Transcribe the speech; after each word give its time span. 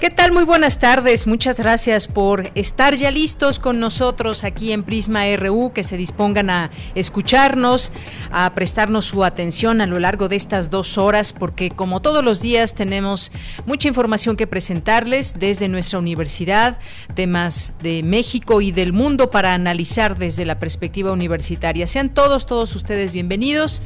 ¿Qué 0.00 0.08
tal? 0.08 0.32
Muy 0.32 0.44
buenas 0.44 0.78
tardes. 0.78 1.26
Muchas 1.26 1.58
gracias 1.58 2.08
por 2.08 2.50
estar 2.54 2.94
ya 2.94 3.10
listos 3.10 3.58
con 3.58 3.80
nosotros 3.80 4.44
aquí 4.44 4.72
en 4.72 4.82
Prisma 4.82 5.24
RU, 5.36 5.72
que 5.74 5.84
se 5.84 5.98
dispongan 5.98 6.48
a 6.48 6.70
escucharnos, 6.94 7.92
a 8.30 8.54
prestarnos 8.54 9.04
su 9.04 9.24
atención 9.24 9.82
a 9.82 9.86
lo 9.86 9.98
largo 9.98 10.30
de 10.30 10.36
estas 10.36 10.70
dos 10.70 10.96
horas, 10.96 11.34
porque 11.34 11.68
como 11.68 12.00
todos 12.00 12.24
los 12.24 12.40
días 12.40 12.74
tenemos 12.74 13.30
mucha 13.66 13.88
información 13.88 14.38
que 14.38 14.46
presentarles 14.46 15.38
desde 15.38 15.68
nuestra 15.68 15.98
universidad, 15.98 16.78
temas 17.14 17.74
de 17.82 18.02
México 18.02 18.62
y 18.62 18.72
del 18.72 18.94
mundo 18.94 19.30
para 19.30 19.52
analizar 19.52 20.16
desde 20.16 20.46
la 20.46 20.58
perspectiva 20.58 21.12
universitaria. 21.12 21.86
Sean 21.86 22.08
todos, 22.08 22.46
todos 22.46 22.74
ustedes 22.74 23.12
bienvenidos 23.12 23.82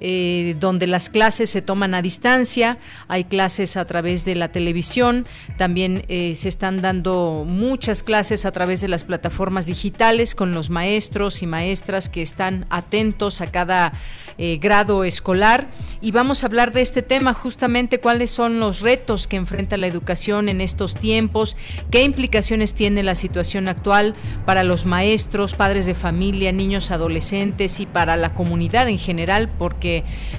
eh, 0.00 0.54
donde 0.60 0.86
las 0.86 1.10
clases 1.10 1.50
se 1.50 1.62
toman 1.62 1.94
a 1.94 2.02
distancia, 2.02 2.78
hay 3.08 3.24
clases 3.24 3.76
a 3.76 3.84
través 3.84 4.24
de 4.24 4.36
la 4.36 4.52
televisión, 4.52 5.26
también 5.56 6.04
eh, 6.08 6.34
se 6.36 6.48
están 6.48 6.80
dando 6.80 7.44
muchas 7.46 8.02
clases 8.02 8.44
a 8.44 8.52
través 8.52 8.80
de 8.80 8.88
las 8.88 9.04
plataformas 9.04 9.66
digitales 9.66 10.34
con 10.34 10.54
los 10.54 10.70
maestros 10.70 11.42
y 11.42 11.46
maestras 11.46 12.08
que 12.08 12.22
están 12.22 12.66
atentos 12.70 13.40
a 13.40 13.50
cada 13.50 13.92
eh, 14.40 14.58
grado 14.58 15.02
escolar. 15.02 15.66
Y 16.00 16.12
vamos 16.12 16.42
a 16.42 16.46
hablar 16.46 16.72
de 16.72 16.80
este 16.80 17.02
tema 17.02 17.34
justamente 17.34 17.98
cuáles 17.98 18.30
son 18.30 18.60
los 18.60 18.80
retos 18.80 19.26
que 19.26 19.34
enfrenta 19.34 19.76
la 19.76 19.88
educación 19.88 20.48
en 20.48 20.60
estos 20.60 20.94
tiempos, 20.94 21.56
qué 21.90 22.04
implicaciones 22.04 22.74
tiene 22.74 23.02
la 23.02 23.16
situación 23.16 23.66
actual 23.66 24.14
para 24.46 24.62
los 24.62 24.86
maestros, 24.86 25.54
padres 25.54 25.86
de 25.86 25.94
familia, 25.94 26.52
niños, 26.52 26.92
adolescentes 26.92 27.80
y 27.80 27.86
para 27.86 28.16
la 28.16 28.34
comunidad 28.34 28.88
en 28.88 28.98
general, 28.98 29.50
porque 29.58 29.87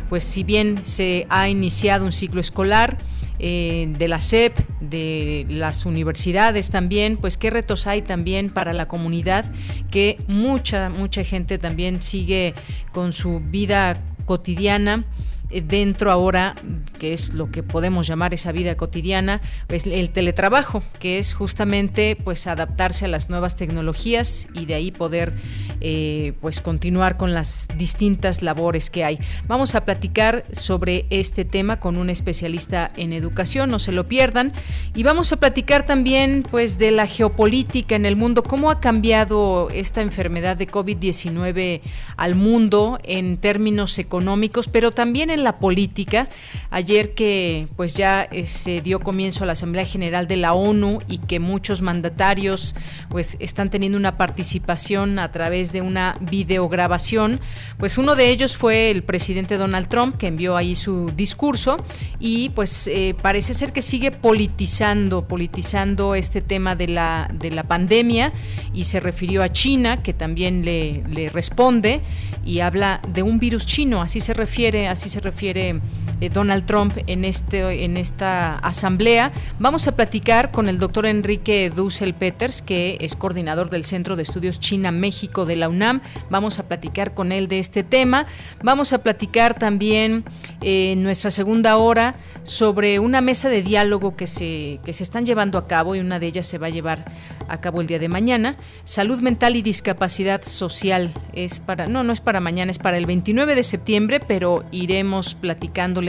pues 0.09 0.23
si 0.23 0.43
bien 0.43 0.81
se 0.83 1.25
ha 1.29 1.49
iniciado 1.49 2.05
un 2.05 2.11
ciclo 2.11 2.41
escolar, 2.41 2.97
eh, 3.41 3.87
de 3.97 4.09
la 4.09 4.19
SEP, 4.19 4.53
de 4.81 5.45
las 5.47 5.85
universidades 5.85 6.71
también, 6.71 7.15
pues 7.15 7.37
qué 7.37 7.49
retos 7.49 7.88
hay 7.88 8.01
también 8.01 8.49
para 8.49 8.73
la 8.73 8.89
comunidad 8.89 9.45
que 9.89 10.17
mucha, 10.27 10.89
mucha 10.89 11.23
gente 11.23 11.57
también 11.57 12.01
sigue 12.01 12.53
con 12.91 13.13
su 13.13 13.39
vida 13.39 14.01
cotidiana 14.25 15.05
dentro 15.49 16.11
ahora, 16.11 16.55
que 16.99 17.13
es 17.13 17.33
lo 17.33 17.49
que 17.49 17.63
podemos 17.63 18.07
llamar 18.07 18.33
esa 18.33 18.51
vida 18.51 18.75
cotidiana, 18.75 19.41
pues 19.67 19.85
el 19.85 20.11
teletrabajo, 20.11 20.83
que 20.99 21.17
es 21.17 21.33
justamente 21.33 22.15
pues 22.15 22.45
adaptarse 22.47 23.05
a 23.05 23.07
las 23.07 23.29
nuevas 23.29 23.55
tecnologías 23.55 24.47
y 24.53 24.65
de 24.65 24.75
ahí 24.75 24.91
poder 24.91 25.33
eh, 25.81 26.33
pues 26.41 26.61
continuar 26.61 27.17
con 27.17 27.33
las 27.33 27.67
distintas 27.77 28.41
labores 28.43 28.89
que 28.89 29.03
hay. 29.03 29.19
Vamos 29.47 29.75
a 29.75 29.85
platicar 29.85 30.45
sobre 30.51 31.05
este 31.09 31.45
tema 31.45 31.79
con 31.79 31.97
un 31.97 32.09
especialista 32.09 32.91
en 32.97 33.13
educación, 33.13 33.71
no 33.71 33.79
se 33.79 33.91
lo 33.91 34.07
pierdan, 34.07 34.53
y 34.93 35.03
vamos 35.03 35.31
a 35.31 35.38
platicar 35.38 35.85
también 35.85 36.45
pues 36.49 36.77
de 36.77 36.91
la 36.91 37.07
geopolítica 37.07 37.95
en 37.95 38.05
el 38.05 38.15
mundo, 38.15 38.43
cómo 38.43 38.69
ha 38.69 38.79
cambiado 38.79 39.69
esta 39.71 40.01
enfermedad 40.01 40.57
de 40.57 40.67
COVID-19 40.67 41.81
al 42.17 42.35
mundo 42.35 42.99
en 43.03 43.38
términos 43.38 43.97
económicos, 43.99 44.67
pero 44.67 44.91
también 44.91 45.29
en 45.29 45.38
la 45.39 45.59
política. 45.59 46.29
Ayer 46.69 47.13
que 47.13 47.67
pues 47.75 47.94
ya 47.95 48.23
eh, 48.23 48.45
se 48.45 48.81
dio 48.81 49.00
comienzo 49.00 49.44
a 49.44 49.47
la 49.47 49.53
Asamblea 49.53 49.85
General 49.85 50.27
de 50.27 50.38
la 50.38 50.53
ONU 50.53 51.00
y 51.07 51.19
que 51.19 51.39
muchos 51.39 51.81
mandatarios 51.81 52.75
pues 53.09 53.38
están 53.39 53.69
teniendo 53.69 53.97
una 53.97 54.17
participación 54.17 55.19
a 55.19 55.31
través 55.31 55.72
de 55.72 55.81
una 55.81 56.17
videograbación, 56.22 57.39
pues 57.77 57.97
uno 57.97 58.16
de 58.16 58.29
ellos 58.29 58.55
fue 58.55 58.91
el 58.91 59.03
presidente 59.03 59.57
Donald 59.57 59.88
Trump 59.88 60.17
que 60.17 60.27
envió 60.27 60.55
ahí 60.55 60.75
su 60.75 61.11
discurso 61.16 61.77
y 62.19 62.50
pues 62.50 62.88
eh, 62.88 63.16
parece 63.21 63.53
ser 63.53 63.73
que 63.73 63.81
sigue 63.81 64.11
politizando, 64.11 65.27
politizando 65.27 66.16
este 66.16 66.41
tema 66.41 66.75
de 66.75 66.88
la, 66.88 67.29
de 67.33 67.51
la 67.51 67.63
pandemia 67.63 68.33
y 68.73 68.83
se 68.85 69.00
refirió 69.00 69.44
a 69.44 69.50
China 69.50 70.03
que 70.03 70.13
también 70.13 70.66
le, 70.66 71.03
le 71.07 71.29
responde 71.29 72.01
y 72.45 72.61
habla 72.61 73.01
de 73.07 73.23
un 73.23 73.39
virus 73.39 73.66
chino, 73.66 74.01
así 74.01 74.21
se 74.21 74.33
refiere, 74.33 74.88
así 74.88 75.09
se 75.09 75.19
refiere 75.29 75.79
eh, 76.22 76.30
Donald 76.30 76.66
Trump 76.66 76.97
en 77.07 77.25
este 77.25 77.84
en 77.84 77.97
esta 77.97 78.56
asamblea. 78.56 79.31
Vamos 79.59 79.88
a 79.88 79.96
platicar 79.96 80.52
con 80.52 80.69
el 80.69 80.80
doctor 80.80 81.06
Enrique 81.06 81.72
Dussel 81.74 82.13
Peters, 82.13 82.62
que 82.62 82.97
es 83.02 83.16
coordinador 83.16 83.69
del 83.69 83.85
Centro 83.85 84.16
de 84.16 84.24
Estudios 84.24 84.59
China 84.59 84.91
México 84.91 85.46
de 85.46 85.56
la 85.56 85.69
UNAM. 85.69 86.02
Vamos 86.30 86.59
a 86.59 86.68
platicar 86.68 87.13
con 87.13 87.31
él 87.31 87.47
de 87.47 87.59
este 87.59 87.84
tema. 87.84 88.28
Vamos 88.63 88.94
a 88.94 89.00
platicar 89.00 89.57
también 89.57 90.25
eh, 90.62 90.91
en 90.94 91.03
nuestra 91.03 91.31
segunda 91.31 91.78
hora 91.78 92.16
sobre 92.44 93.00
una 93.00 93.22
mesa 93.22 93.50
de 93.50 93.62
diálogo 93.62 94.16
que 94.16 94.28
se 94.28 94.80
que 94.84 94.94
se 94.94 95.03
están 95.03 95.25
llevando 95.25 95.57
a 95.57 95.68
cabo 95.68 95.96
y 95.96 96.00
una 96.00 96.19
de 96.19 96.28
ellas 96.28 96.47
se 96.47 96.57
va 96.57 96.68
a 96.68 96.72
llevar 96.72 97.06
a 97.47 97.62
cabo 97.62 97.81
el 97.81 97.88
día 97.88 98.00
de 98.00 98.09
mañana. 98.09 98.57
Salud 98.84 99.19
mental 99.19 99.56
y 99.56 99.62
discapacidad 99.62 100.44
social 100.44 101.13
es 101.34 101.59
para 101.59 101.88
no 101.88 102.03
no 102.03 102.13
es 102.13 102.22
para 102.22 102.40
mañana, 102.40 102.72
es 102.72 102.80
para 102.80 102.97
el 102.97 103.06
29 103.06 103.56
de 103.56 103.63
septiembre, 103.63 104.19
pero 104.19 104.63
iremos 104.72 105.36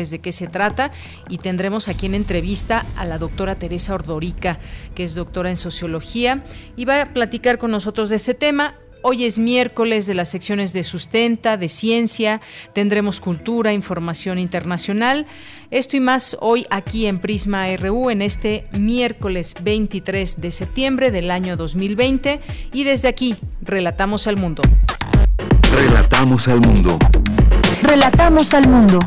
de 0.08 0.20
qué 0.20 0.32
se 0.32 0.46
trata 0.46 0.90
y 1.28 1.36
tendremos 1.36 1.88
aquí 1.88 2.06
en 2.06 2.14
entrevista 2.14 2.86
a 2.96 3.04
la 3.04 3.18
doctora 3.18 3.56
Teresa 3.56 3.94
Ordorica, 3.94 4.58
que 4.94 5.04
es 5.04 5.14
doctora 5.14 5.50
en 5.50 5.56
sociología, 5.56 6.42
y 6.76 6.86
va 6.86 7.02
a 7.02 7.12
platicar 7.12 7.58
con 7.58 7.70
nosotros 7.70 8.08
de 8.08 8.16
este 8.16 8.32
tema. 8.32 8.76
Hoy 9.02 9.24
es 9.24 9.38
miércoles 9.38 10.06
de 10.06 10.14
las 10.14 10.28
secciones 10.28 10.72
de 10.74 10.84
sustenta, 10.84 11.56
de 11.56 11.70
ciencia, 11.70 12.40
tendremos 12.74 13.20
cultura, 13.20 13.72
información 13.72 14.38
internacional. 14.38 15.26
Esto 15.70 15.96
y 15.96 16.00
más 16.00 16.36
hoy 16.40 16.66
aquí 16.70 17.06
en 17.06 17.18
Prisma 17.18 17.66
RU 17.76 18.10
en 18.10 18.20
este 18.20 18.66
miércoles 18.72 19.54
23 19.62 20.40
de 20.40 20.50
septiembre 20.50 21.10
del 21.10 21.30
año 21.30 21.56
2020 21.56 22.40
y 22.72 22.84
desde 22.84 23.08
aquí 23.08 23.36
relatamos 23.62 24.26
al 24.26 24.36
mundo. 24.36 24.62
Relatamos 25.72 26.48
al 26.48 26.60
mundo. 26.60 26.98
Relatamos 27.82 28.52
al 28.52 28.68
mundo. 28.68 28.98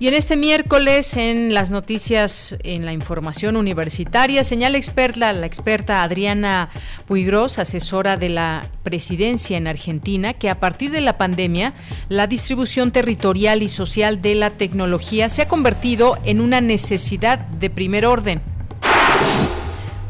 Y 0.00 0.08
en 0.08 0.14
este 0.14 0.34
miércoles, 0.38 1.14
en 1.18 1.52
las 1.52 1.70
noticias, 1.70 2.56
en 2.62 2.86
la 2.86 2.94
información 2.94 3.54
universitaria, 3.54 4.44
señala 4.44 4.78
experta, 4.78 5.30
la 5.34 5.44
experta 5.44 6.02
Adriana 6.02 6.70
Puigros, 7.06 7.58
asesora 7.58 8.16
de 8.16 8.30
la 8.30 8.70
presidencia 8.82 9.58
en 9.58 9.66
Argentina, 9.66 10.32
que 10.32 10.48
a 10.48 10.58
partir 10.58 10.90
de 10.90 11.02
la 11.02 11.18
pandemia, 11.18 11.74
la 12.08 12.26
distribución 12.26 12.92
territorial 12.92 13.62
y 13.62 13.68
social 13.68 14.22
de 14.22 14.36
la 14.36 14.48
tecnología 14.48 15.28
se 15.28 15.42
ha 15.42 15.48
convertido 15.48 16.16
en 16.24 16.40
una 16.40 16.62
necesidad 16.62 17.38
de 17.38 17.68
primer 17.68 18.06
orden. 18.06 18.40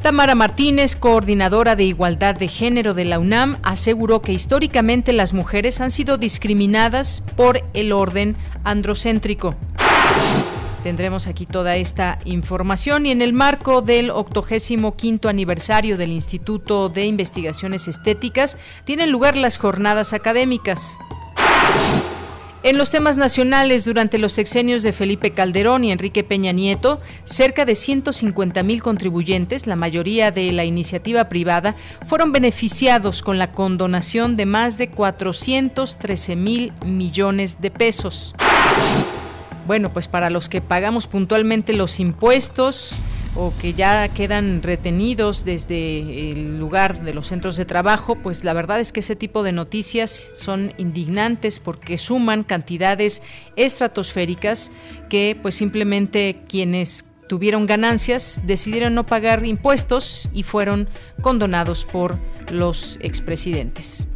Tamara 0.03 0.35
Martínez, 0.35 0.97
coordinadora 0.97 1.77
de 1.77 1.85
Igualdad 1.85 2.35
de 2.35 2.49
Género 2.49 2.95
de 2.95 3.05
la 3.05 3.19
UNAM, 3.19 3.59
aseguró 3.63 4.23
que 4.23 4.33
históricamente 4.33 5.13
las 5.13 5.35
mujeres 5.35 5.81
han 5.83 5.91
sido 5.91 6.17
discriminadas 6.17 7.23
por 7.37 7.63
el 7.75 7.93
orden 7.93 8.35
androcéntrico. 8.65 9.57
Tendremos 10.83 11.27
aquí 11.27 11.45
toda 11.45 11.77
esta 11.77 12.19
información 12.25 13.05
y 13.05 13.11
en 13.11 13.21
el 13.21 13.35
marco 13.35 13.83
del 13.83 14.11
85 14.11 15.29
aniversario 15.29 15.99
del 15.99 16.13
Instituto 16.13 16.89
de 16.89 17.05
Investigaciones 17.05 17.87
Estéticas 17.87 18.57
tienen 18.85 19.13
lugar 19.13 19.37
las 19.37 19.59
jornadas 19.59 20.15
académicas. 20.15 20.99
En 22.63 22.77
los 22.77 22.91
temas 22.91 23.17
nacionales, 23.17 23.87
durante 23.87 24.19
los 24.19 24.33
sexenios 24.33 24.83
de 24.83 24.93
Felipe 24.93 25.31
Calderón 25.31 25.83
y 25.83 25.93
Enrique 25.93 26.23
Peña 26.25 26.53
Nieto, 26.53 27.01
cerca 27.25 27.65
de 27.65 27.75
150 27.75 28.63
mil 28.63 28.83
contribuyentes, 28.83 29.67
la 29.67 29.77
mayoría 29.77 30.31
de 30.31 30.53
la 30.53 30.67
iniciativa 30.67 31.31
privada, 31.31 31.75
fueron 32.07 32.33
beneficiados 32.33 33.23
con 33.23 33.39
la 33.39 33.53
condonación 33.53 34.37
de 34.37 34.45
más 34.45 34.77
de 34.77 34.91
413 34.91 36.37
mil 36.37 36.75
millones 36.85 37.63
de 37.63 37.71
pesos. 37.71 38.35
Bueno, 39.67 39.91
pues 39.95 40.07
para 40.07 40.29
los 40.29 40.51
que 40.51 40.61
pagamos 40.61 41.07
puntualmente 41.07 41.73
los 41.73 41.99
impuestos, 41.99 42.95
o 43.35 43.53
que 43.61 43.75
ya 43.75 44.09
quedan 44.09 44.63
retenidos 44.63 45.45
desde 45.45 46.31
el 46.31 46.59
lugar 46.59 47.03
de 47.03 47.15
los 47.15 47.29
centros 47.29 47.57
de 47.57 47.65
trabajo, 47.65 48.17
pues 48.17 48.45
la 48.45 48.53
verdad 48.53 48.81
es 48.81 48.93
que 48.93 49.01
ese 49.01 49.17
tipo 49.17 49.43
de 49.43 49.53
noticias 49.53 50.33
son 50.35 50.73
indignantes 50.79 51.61
porque 51.61 51.99
suman 51.99 52.43
cantidades 52.43 53.23
estratosféricas 53.57 54.73
que 55.09 55.39
pues 55.41 55.55
simplemente 55.55 56.43
quienes 56.49 57.05
tuvieron 57.29 57.67
ganancias 57.67 58.41
decidieron 58.45 58.95
no 58.95 59.07
pagar 59.07 59.47
impuestos 59.47 60.29
y 60.33 60.43
fueron 60.43 60.89
condonados 61.23 61.85
por 61.85 62.19
los 62.51 62.99
expresidentes. 63.01 64.07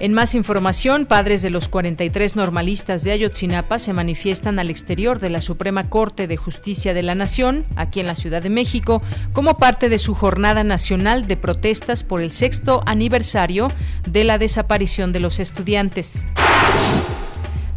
En 0.00 0.12
más 0.12 0.34
información, 0.34 1.06
padres 1.06 1.40
de 1.42 1.50
los 1.50 1.68
43 1.68 2.34
normalistas 2.34 3.04
de 3.04 3.12
Ayotzinapa 3.12 3.78
se 3.78 3.92
manifiestan 3.92 4.58
al 4.58 4.68
exterior 4.68 5.20
de 5.20 5.30
la 5.30 5.40
Suprema 5.40 5.88
Corte 5.88 6.26
de 6.26 6.36
Justicia 6.36 6.94
de 6.94 7.04
la 7.04 7.14
Nación, 7.14 7.64
aquí 7.76 8.00
en 8.00 8.06
la 8.06 8.16
Ciudad 8.16 8.42
de 8.42 8.50
México, 8.50 9.02
como 9.32 9.56
parte 9.56 9.88
de 9.88 10.00
su 10.00 10.14
jornada 10.14 10.64
nacional 10.64 11.28
de 11.28 11.36
protestas 11.36 12.02
por 12.02 12.20
el 12.20 12.32
sexto 12.32 12.82
aniversario 12.86 13.70
de 14.08 14.24
la 14.24 14.38
desaparición 14.38 15.12
de 15.12 15.20
los 15.20 15.38
estudiantes. 15.38 16.26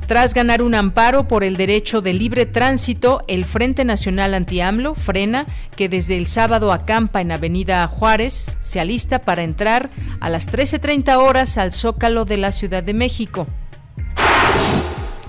Tras 0.07 0.33
ganar 0.33 0.61
un 0.61 0.73
amparo 0.73 1.27
por 1.27 1.43
el 1.43 1.57
derecho 1.57 1.99
de 1.99 2.13
libre 2.13 2.45
tránsito, 2.45 3.23
el 3.27 3.43
Frente 3.43 3.83
Nacional 3.83 4.33
Anti-AMLO, 4.35 4.95
Frena, 4.95 5.47
que 5.75 5.89
desde 5.89 6.17
el 6.17 6.27
sábado 6.27 6.71
acampa 6.71 7.19
en 7.19 7.33
Avenida 7.33 7.85
Juárez, 7.87 8.55
se 8.61 8.79
alista 8.79 9.19
para 9.19 9.43
entrar 9.43 9.89
a 10.21 10.29
las 10.29 10.49
13.30 10.49 11.17
horas 11.17 11.57
al 11.57 11.73
Zócalo 11.73 12.23
de 12.23 12.37
la 12.37 12.53
Ciudad 12.53 12.83
de 12.83 12.93
México 12.93 13.47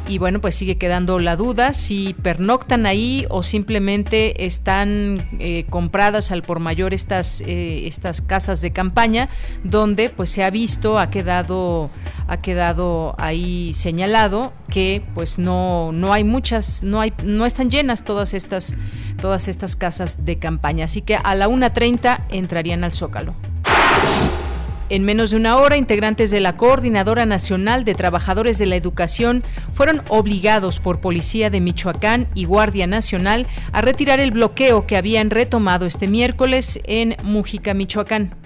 y 0.08 0.18
bueno, 0.18 0.40
pues 0.40 0.54
sigue 0.54 0.78
quedando 0.78 1.18
la 1.18 1.36
duda 1.36 1.74
si 1.74 2.14
pernoctan 2.14 2.86
ahí 2.86 3.26
o 3.28 3.42
simplemente 3.42 4.46
están 4.46 5.28
eh, 5.38 5.66
compradas 5.68 6.32
al 6.32 6.42
por 6.42 6.60
mayor 6.60 6.94
estas, 6.94 7.42
eh, 7.42 7.86
estas 7.86 8.22
casas 8.22 8.62
de 8.62 8.72
campaña 8.72 9.28
donde 9.62 10.08
pues 10.08 10.30
se 10.30 10.42
ha 10.42 10.50
visto, 10.50 10.98
ha 10.98 11.10
quedado, 11.10 11.90
ha 12.26 12.38
quedado 12.38 13.14
ahí 13.18 13.72
señalado 13.74 14.52
que 14.70 15.02
pues 15.14 15.38
no, 15.38 15.92
no 15.92 16.12
hay 16.12 16.24
muchas, 16.24 16.82
no 16.82 17.00
hay, 17.00 17.12
no 17.22 17.44
están 17.44 17.70
llenas 17.70 18.02
todas 18.02 18.32
estas, 18.32 18.74
todas 19.20 19.46
estas 19.46 19.76
casas 19.76 20.24
de 20.24 20.38
campaña. 20.38 20.86
Así 20.86 21.02
que 21.02 21.16
a 21.16 21.34
la 21.34 21.48
1.30 21.48 22.24
entrarían 22.30 22.82
al 22.82 22.92
Zócalo. 22.92 23.34
En 24.90 25.04
menos 25.04 25.30
de 25.30 25.36
una 25.36 25.58
hora, 25.58 25.76
integrantes 25.76 26.30
de 26.30 26.40
la 26.40 26.56
Coordinadora 26.56 27.26
Nacional 27.26 27.84
de 27.84 27.94
Trabajadores 27.94 28.56
de 28.58 28.64
la 28.64 28.76
Educación 28.76 29.44
fueron 29.74 30.00
obligados 30.08 30.80
por 30.80 31.00
Policía 31.00 31.50
de 31.50 31.60
Michoacán 31.60 32.26
y 32.34 32.46
Guardia 32.46 32.86
Nacional 32.86 33.46
a 33.72 33.82
retirar 33.82 34.18
el 34.18 34.30
bloqueo 34.30 34.86
que 34.86 34.96
habían 34.96 35.28
retomado 35.28 35.84
este 35.84 36.08
miércoles 36.08 36.80
en 36.84 37.16
Mújica, 37.22 37.74
Michoacán. 37.74 38.37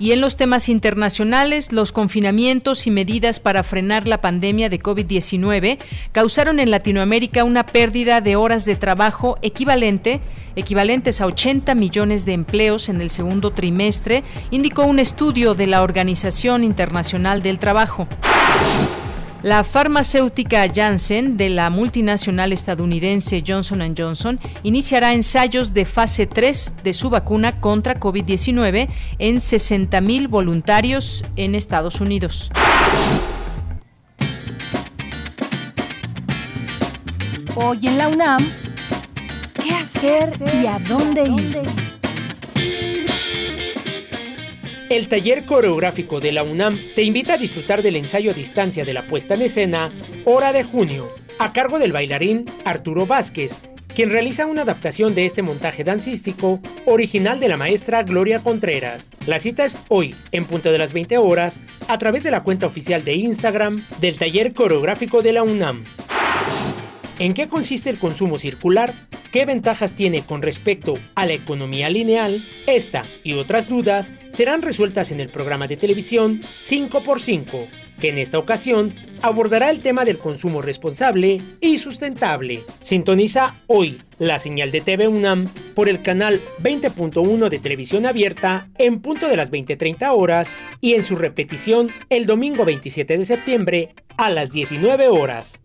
Y 0.00 0.12
en 0.12 0.20
los 0.20 0.36
temas 0.36 0.68
internacionales, 0.68 1.72
los 1.72 1.90
confinamientos 1.90 2.86
y 2.86 2.90
medidas 2.90 3.40
para 3.40 3.64
frenar 3.64 4.06
la 4.06 4.20
pandemia 4.20 4.68
de 4.68 4.78
COVID-19 4.78 5.78
causaron 6.12 6.60
en 6.60 6.70
Latinoamérica 6.70 7.42
una 7.42 7.66
pérdida 7.66 8.20
de 8.20 8.36
horas 8.36 8.64
de 8.64 8.76
trabajo 8.76 9.38
equivalente, 9.42 10.20
equivalentes 10.54 11.20
a 11.20 11.26
80 11.26 11.74
millones 11.74 12.24
de 12.24 12.34
empleos 12.34 12.88
en 12.88 13.00
el 13.00 13.10
segundo 13.10 13.50
trimestre, 13.50 14.22
indicó 14.52 14.84
un 14.84 15.00
estudio 15.00 15.54
de 15.54 15.66
la 15.66 15.82
Organización 15.82 16.62
Internacional 16.62 17.42
del 17.42 17.58
Trabajo. 17.58 18.06
La 19.42 19.62
farmacéutica 19.62 20.66
Janssen 20.66 21.36
de 21.36 21.48
la 21.48 21.70
multinacional 21.70 22.52
estadounidense 22.52 23.44
Johnson 23.46 23.94
Johnson 23.96 24.36
iniciará 24.64 25.12
ensayos 25.12 25.72
de 25.72 25.84
fase 25.84 26.26
3 26.26 26.74
de 26.82 26.92
su 26.92 27.08
vacuna 27.08 27.60
contra 27.60 28.00
COVID-19 28.00 28.88
en 29.20 29.36
60.000 29.36 30.28
voluntarios 30.28 31.24
en 31.36 31.54
Estados 31.54 32.00
Unidos. 32.00 32.50
Hoy 37.54 37.86
en 37.86 37.98
la 37.98 38.08
UNAM, 38.08 38.44
¿qué 39.62 39.72
hacer 39.72 40.32
y 40.60 40.66
a 40.66 40.80
dónde 40.80 41.28
ir? 41.28 41.87
El 44.90 45.08
taller 45.08 45.44
coreográfico 45.44 46.18
de 46.18 46.32
la 46.32 46.42
UNAM 46.42 46.78
te 46.94 47.02
invita 47.02 47.34
a 47.34 47.36
disfrutar 47.36 47.82
del 47.82 47.96
ensayo 47.96 48.30
a 48.30 48.34
distancia 48.34 48.86
de 48.86 48.94
la 48.94 49.06
puesta 49.06 49.34
en 49.34 49.42
escena 49.42 49.92
Hora 50.24 50.54
de 50.54 50.64
Junio, 50.64 51.10
a 51.38 51.52
cargo 51.52 51.78
del 51.78 51.92
bailarín 51.92 52.46
Arturo 52.64 53.06
Vázquez, 53.06 53.58
quien 53.94 54.10
realiza 54.10 54.46
una 54.46 54.62
adaptación 54.62 55.14
de 55.14 55.26
este 55.26 55.42
montaje 55.42 55.84
dancístico 55.84 56.60
original 56.86 57.38
de 57.38 57.48
la 57.48 57.58
maestra 57.58 58.02
Gloria 58.02 58.38
Contreras. 58.38 59.10
La 59.26 59.38
cita 59.38 59.66
es 59.66 59.76
hoy, 59.88 60.14
en 60.32 60.46
punto 60.46 60.72
de 60.72 60.78
las 60.78 60.94
20 60.94 61.18
horas, 61.18 61.60
a 61.86 61.98
través 61.98 62.22
de 62.22 62.30
la 62.30 62.42
cuenta 62.42 62.66
oficial 62.66 63.04
de 63.04 63.14
Instagram 63.14 63.84
del 64.00 64.16
taller 64.16 64.54
coreográfico 64.54 65.20
de 65.20 65.32
la 65.32 65.42
UNAM. 65.42 65.84
¿En 67.18 67.34
qué 67.34 67.48
consiste 67.48 67.90
el 67.90 67.98
consumo 67.98 68.38
circular? 68.38 68.94
¿Qué 69.32 69.44
ventajas 69.44 69.94
tiene 69.94 70.22
con 70.22 70.40
respecto 70.40 70.96
a 71.16 71.26
la 71.26 71.32
economía 71.32 71.90
lineal? 71.90 72.44
Esta 72.68 73.06
y 73.24 73.32
otras 73.32 73.68
dudas 73.68 74.12
serán 74.32 74.62
resueltas 74.62 75.10
en 75.10 75.18
el 75.18 75.28
programa 75.28 75.66
de 75.66 75.76
televisión 75.76 76.42
5x5, 76.62 77.68
que 78.00 78.10
en 78.10 78.18
esta 78.18 78.38
ocasión 78.38 78.94
abordará 79.20 79.70
el 79.70 79.82
tema 79.82 80.04
del 80.04 80.18
consumo 80.18 80.62
responsable 80.62 81.42
y 81.60 81.78
sustentable. 81.78 82.62
Sintoniza 82.80 83.56
hoy 83.66 84.00
la 84.18 84.38
señal 84.38 84.70
de 84.70 84.80
TV 84.80 85.08
UNAM 85.08 85.48
por 85.74 85.88
el 85.88 86.02
canal 86.02 86.40
20.1 86.62 87.48
de 87.48 87.58
televisión 87.58 88.06
abierta 88.06 88.68
en 88.78 89.00
punto 89.00 89.26
de 89.26 89.36
las 89.36 89.50
20:30 89.50 90.12
horas 90.12 90.54
y 90.80 90.94
en 90.94 91.02
su 91.02 91.16
repetición 91.16 91.90
el 92.10 92.26
domingo 92.26 92.64
27 92.64 93.18
de 93.18 93.24
septiembre 93.24 93.94
a 94.16 94.30
las 94.30 94.52
19 94.52 95.08
horas. 95.08 95.60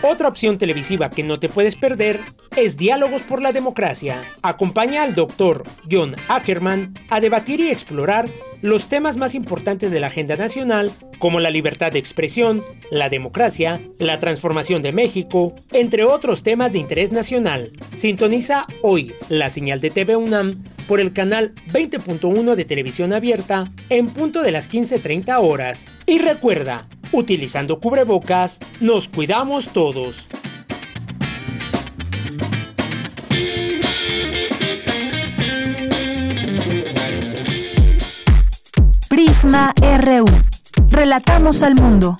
Otra 0.00 0.28
opción 0.28 0.58
televisiva 0.58 1.10
que 1.10 1.24
no 1.24 1.40
te 1.40 1.48
puedes 1.48 1.74
perder 1.74 2.20
es 2.56 2.76
Diálogos 2.76 3.22
por 3.22 3.42
la 3.42 3.52
Democracia. 3.52 4.22
Acompaña 4.42 5.02
al 5.02 5.16
doctor 5.16 5.64
John 5.90 6.14
Ackerman 6.28 6.94
a 7.10 7.20
debatir 7.20 7.58
y 7.58 7.70
explorar 7.70 8.28
los 8.62 8.88
temas 8.88 9.16
más 9.16 9.34
importantes 9.34 9.90
de 9.90 9.98
la 9.98 10.06
agenda 10.06 10.36
nacional, 10.36 10.92
como 11.18 11.40
la 11.40 11.50
libertad 11.50 11.90
de 11.90 11.98
expresión, 11.98 12.62
la 12.92 13.08
democracia, 13.08 13.80
la 13.98 14.20
transformación 14.20 14.82
de 14.82 14.92
México, 14.92 15.54
entre 15.72 16.04
otros 16.04 16.44
temas 16.44 16.72
de 16.72 16.78
interés 16.78 17.10
nacional. 17.10 17.72
Sintoniza 17.96 18.66
hoy 18.82 19.14
la 19.28 19.50
señal 19.50 19.80
de 19.80 19.90
TV 19.90 20.14
UNAM 20.14 20.62
por 20.86 21.00
el 21.00 21.12
canal 21.12 21.54
20.1 21.72 22.54
de 22.54 22.64
televisión 22.64 23.12
abierta 23.12 23.72
en 23.90 24.06
punto 24.06 24.42
de 24.42 24.52
las 24.52 24.70
15.30 24.70 25.38
horas. 25.42 25.86
Y 26.06 26.18
recuerda, 26.18 26.88
Utilizando 27.12 27.80
cubrebocas, 27.80 28.58
nos 28.80 29.08
cuidamos 29.08 29.68
todos. 29.68 30.28
Prisma 39.08 39.72
RU. 39.80 40.26
Relatamos 40.90 41.62
al 41.62 41.74
mundo. 41.74 42.18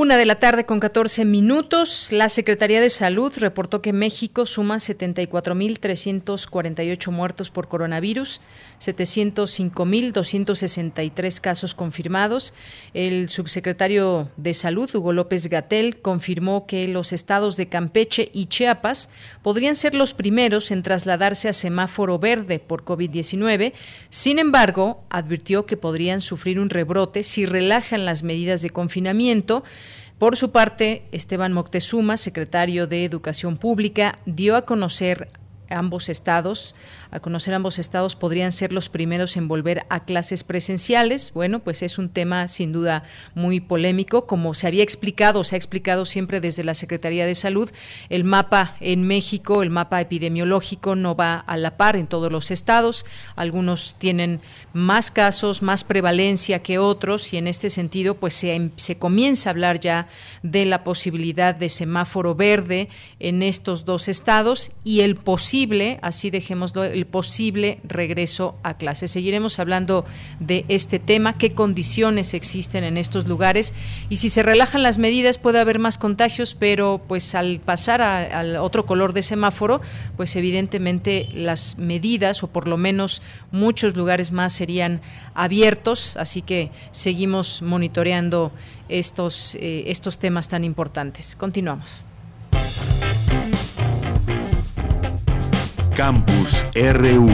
Una 0.00 0.16
de 0.16 0.24
la 0.24 0.36
tarde 0.36 0.64
con 0.64 0.80
14 0.80 1.26
minutos, 1.26 2.08
la 2.10 2.30
Secretaría 2.30 2.80
de 2.80 2.88
Salud 2.88 3.30
reportó 3.36 3.82
que 3.82 3.92
México 3.92 4.46
suma 4.46 4.76
74.348 4.76 7.10
muertos 7.10 7.50
por 7.50 7.68
coronavirus, 7.68 8.40
705.263 8.80 11.40
casos 11.42 11.74
confirmados. 11.74 12.54
El 12.94 13.28
subsecretario 13.28 14.30
de 14.38 14.54
Salud, 14.54 14.88
Hugo 14.94 15.12
López 15.12 15.48
Gatel, 15.48 16.00
confirmó 16.00 16.66
que 16.66 16.88
los 16.88 17.12
estados 17.12 17.58
de 17.58 17.68
Campeche 17.68 18.30
y 18.32 18.46
Chiapas 18.46 19.10
podrían 19.42 19.74
ser 19.74 19.94
los 19.94 20.14
primeros 20.14 20.70
en 20.70 20.82
trasladarse 20.82 21.50
a 21.50 21.52
semáforo 21.52 22.18
verde 22.18 22.58
por 22.58 22.86
COVID-19. 22.86 23.74
Sin 24.08 24.38
embargo, 24.38 25.04
advirtió 25.10 25.66
que 25.66 25.76
podrían 25.76 26.22
sufrir 26.22 26.58
un 26.58 26.70
rebrote 26.70 27.22
si 27.22 27.44
relajan 27.44 28.06
las 28.06 28.22
medidas 28.22 28.62
de 28.62 28.70
confinamiento 28.70 29.62
por 30.20 30.36
su 30.36 30.50
parte, 30.50 31.04
Esteban 31.12 31.54
Moctezuma, 31.54 32.18
secretario 32.18 32.86
de 32.86 33.06
Educación 33.06 33.56
Pública, 33.56 34.18
dio 34.26 34.54
a 34.54 34.66
conocer 34.66 35.28
ambos 35.70 36.10
estados 36.10 36.74
a 37.10 37.20
conocer 37.20 37.54
ambos 37.54 37.78
estados 37.78 38.16
podrían 38.16 38.52
ser 38.52 38.72
los 38.72 38.88
primeros 38.88 39.36
en 39.36 39.48
volver 39.48 39.84
a 39.88 40.04
clases 40.04 40.44
presenciales. 40.44 41.32
Bueno, 41.32 41.60
pues 41.60 41.82
es 41.82 41.98
un 41.98 42.08
tema 42.08 42.48
sin 42.48 42.72
duda 42.72 43.04
muy 43.34 43.60
polémico. 43.60 44.26
Como 44.26 44.54
se 44.54 44.66
había 44.66 44.82
explicado, 44.82 45.44
se 45.44 45.56
ha 45.56 45.58
explicado 45.58 46.04
siempre 46.04 46.40
desde 46.40 46.64
la 46.64 46.74
Secretaría 46.74 47.26
de 47.26 47.34
Salud, 47.34 47.70
el 48.08 48.24
mapa 48.24 48.76
en 48.80 49.04
México, 49.04 49.62
el 49.62 49.70
mapa 49.70 50.00
epidemiológico 50.00 50.96
no 50.96 51.14
va 51.14 51.36
a 51.38 51.56
la 51.56 51.76
par 51.76 51.96
en 51.96 52.06
todos 52.06 52.30
los 52.30 52.50
estados. 52.50 53.06
Algunos 53.36 53.96
tienen 53.98 54.40
más 54.72 55.10
casos, 55.10 55.62
más 55.62 55.84
prevalencia 55.84 56.62
que 56.62 56.78
otros 56.78 57.32
y 57.32 57.36
en 57.36 57.46
este 57.46 57.70
sentido 57.70 58.14
pues 58.14 58.34
se, 58.34 58.98
comienza 58.98 59.50
a 59.50 59.52
hablar 59.52 59.80
ya 59.80 60.08
de 60.42 60.64
la 60.64 60.84
posibilidad 60.84 61.54
de 61.54 61.68
semáforo 61.68 62.34
verde 62.34 62.88
en 63.18 63.42
estos 63.42 63.84
dos 63.84 64.08
estados 64.08 64.70
y 64.84 65.00
el 65.00 65.16
posible, 65.16 65.98
así 66.02 66.30
dejémoslo, 66.30 66.84
el 67.00 67.06
posible 67.06 67.78
regreso 67.82 68.54
a 68.62 68.74
clases. 68.74 69.10
Seguiremos 69.10 69.58
hablando 69.58 70.04
de 70.38 70.66
este 70.68 70.98
tema, 70.98 71.38
qué 71.38 71.52
condiciones 71.54 72.34
existen 72.34 72.84
en 72.84 72.98
estos 72.98 73.26
lugares 73.26 73.72
y 74.10 74.18
si 74.18 74.28
se 74.28 74.42
relajan 74.42 74.82
las 74.82 74.98
medidas 74.98 75.38
puede 75.38 75.60
haber 75.60 75.78
más 75.78 75.96
contagios, 75.96 76.54
pero 76.54 77.00
pues 77.08 77.34
al 77.34 77.60
pasar 77.60 78.02
al 78.02 78.56
otro 78.56 78.84
color 78.84 79.14
de 79.14 79.22
semáforo, 79.22 79.80
pues 80.16 80.36
evidentemente 80.36 81.28
las 81.32 81.78
medidas 81.78 82.42
o 82.42 82.48
por 82.48 82.68
lo 82.68 82.76
menos 82.76 83.22
muchos 83.50 83.96
lugares 83.96 84.30
más 84.30 84.52
serían 84.52 85.00
abiertos, 85.34 86.16
así 86.18 86.42
que 86.42 86.70
seguimos 86.90 87.62
monitoreando 87.62 88.52
estos, 88.90 89.54
eh, 89.54 89.84
estos 89.86 90.18
temas 90.18 90.48
tan 90.48 90.64
importantes. 90.64 91.34
Continuamos. 91.34 92.04
Campus 96.00 96.64
RU. 96.74 97.28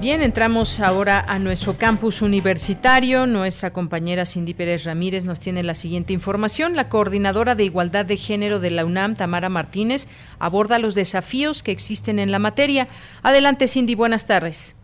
Bien, 0.00 0.22
entramos 0.22 0.78
ahora 0.78 1.18
a 1.18 1.40
nuestro 1.40 1.76
campus 1.76 2.22
universitario. 2.22 3.26
Nuestra 3.26 3.72
compañera 3.72 4.24
Cindy 4.24 4.54
Pérez 4.54 4.84
Ramírez 4.84 5.24
nos 5.24 5.40
tiene 5.40 5.64
la 5.64 5.74
siguiente 5.74 6.12
información. 6.12 6.76
La 6.76 6.88
coordinadora 6.88 7.56
de 7.56 7.64
Igualdad 7.64 8.06
de 8.06 8.18
Género 8.18 8.60
de 8.60 8.70
la 8.70 8.84
UNAM, 8.84 9.16
Tamara 9.16 9.48
Martínez, 9.48 10.06
aborda 10.38 10.78
los 10.78 10.94
desafíos 10.94 11.64
que 11.64 11.72
existen 11.72 12.20
en 12.20 12.30
la 12.30 12.38
materia. 12.38 12.86
Adelante, 13.24 13.66
Cindy, 13.66 13.96
buenas 13.96 14.28
tardes. 14.28 14.76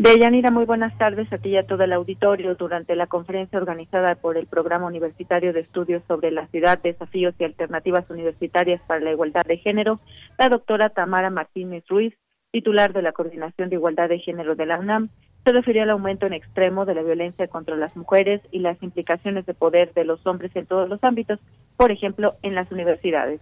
Deyanira, 0.00 0.52
muy 0.52 0.64
buenas 0.64 0.96
tardes 0.96 1.26
a 1.32 1.38
ti 1.38 1.48
y 1.48 1.56
a 1.56 1.66
todo 1.66 1.82
el 1.82 1.92
auditorio. 1.92 2.54
Durante 2.54 2.94
la 2.94 3.08
conferencia 3.08 3.58
organizada 3.58 4.14
por 4.14 4.36
el 4.36 4.46
Programa 4.46 4.86
Universitario 4.86 5.52
de 5.52 5.58
Estudios 5.58 6.04
sobre 6.06 6.30
la 6.30 6.46
Ciudad, 6.46 6.78
Desafíos 6.80 7.34
y 7.36 7.42
Alternativas 7.42 8.08
Universitarias 8.08 8.80
para 8.86 9.00
la 9.00 9.10
Igualdad 9.10 9.44
de 9.44 9.56
Género, 9.56 9.98
la 10.38 10.50
doctora 10.50 10.90
Tamara 10.90 11.30
Martínez 11.30 11.82
Ruiz, 11.88 12.14
titular 12.52 12.92
de 12.92 13.02
la 13.02 13.10
Coordinación 13.10 13.70
de 13.70 13.74
Igualdad 13.74 14.08
de 14.08 14.20
Género 14.20 14.54
de 14.54 14.66
la 14.66 14.78
UNAM, 14.78 15.08
se 15.44 15.50
refirió 15.50 15.82
al 15.82 15.90
aumento 15.90 16.26
en 16.26 16.32
extremo 16.32 16.86
de 16.86 16.94
la 16.94 17.02
violencia 17.02 17.48
contra 17.48 17.74
las 17.74 17.96
mujeres 17.96 18.40
y 18.52 18.60
las 18.60 18.80
implicaciones 18.84 19.46
de 19.46 19.54
poder 19.54 19.92
de 19.94 20.04
los 20.04 20.24
hombres 20.28 20.54
en 20.54 20.66
todos 20.66 20.88
los 20.88 21.02
ámbitos, 21.02 21.40
por 21.76 21.90
ejemplo, 21.90 22.36
en 22.42 22.54
las 22.54 22.70
universidades. 22.70 23.40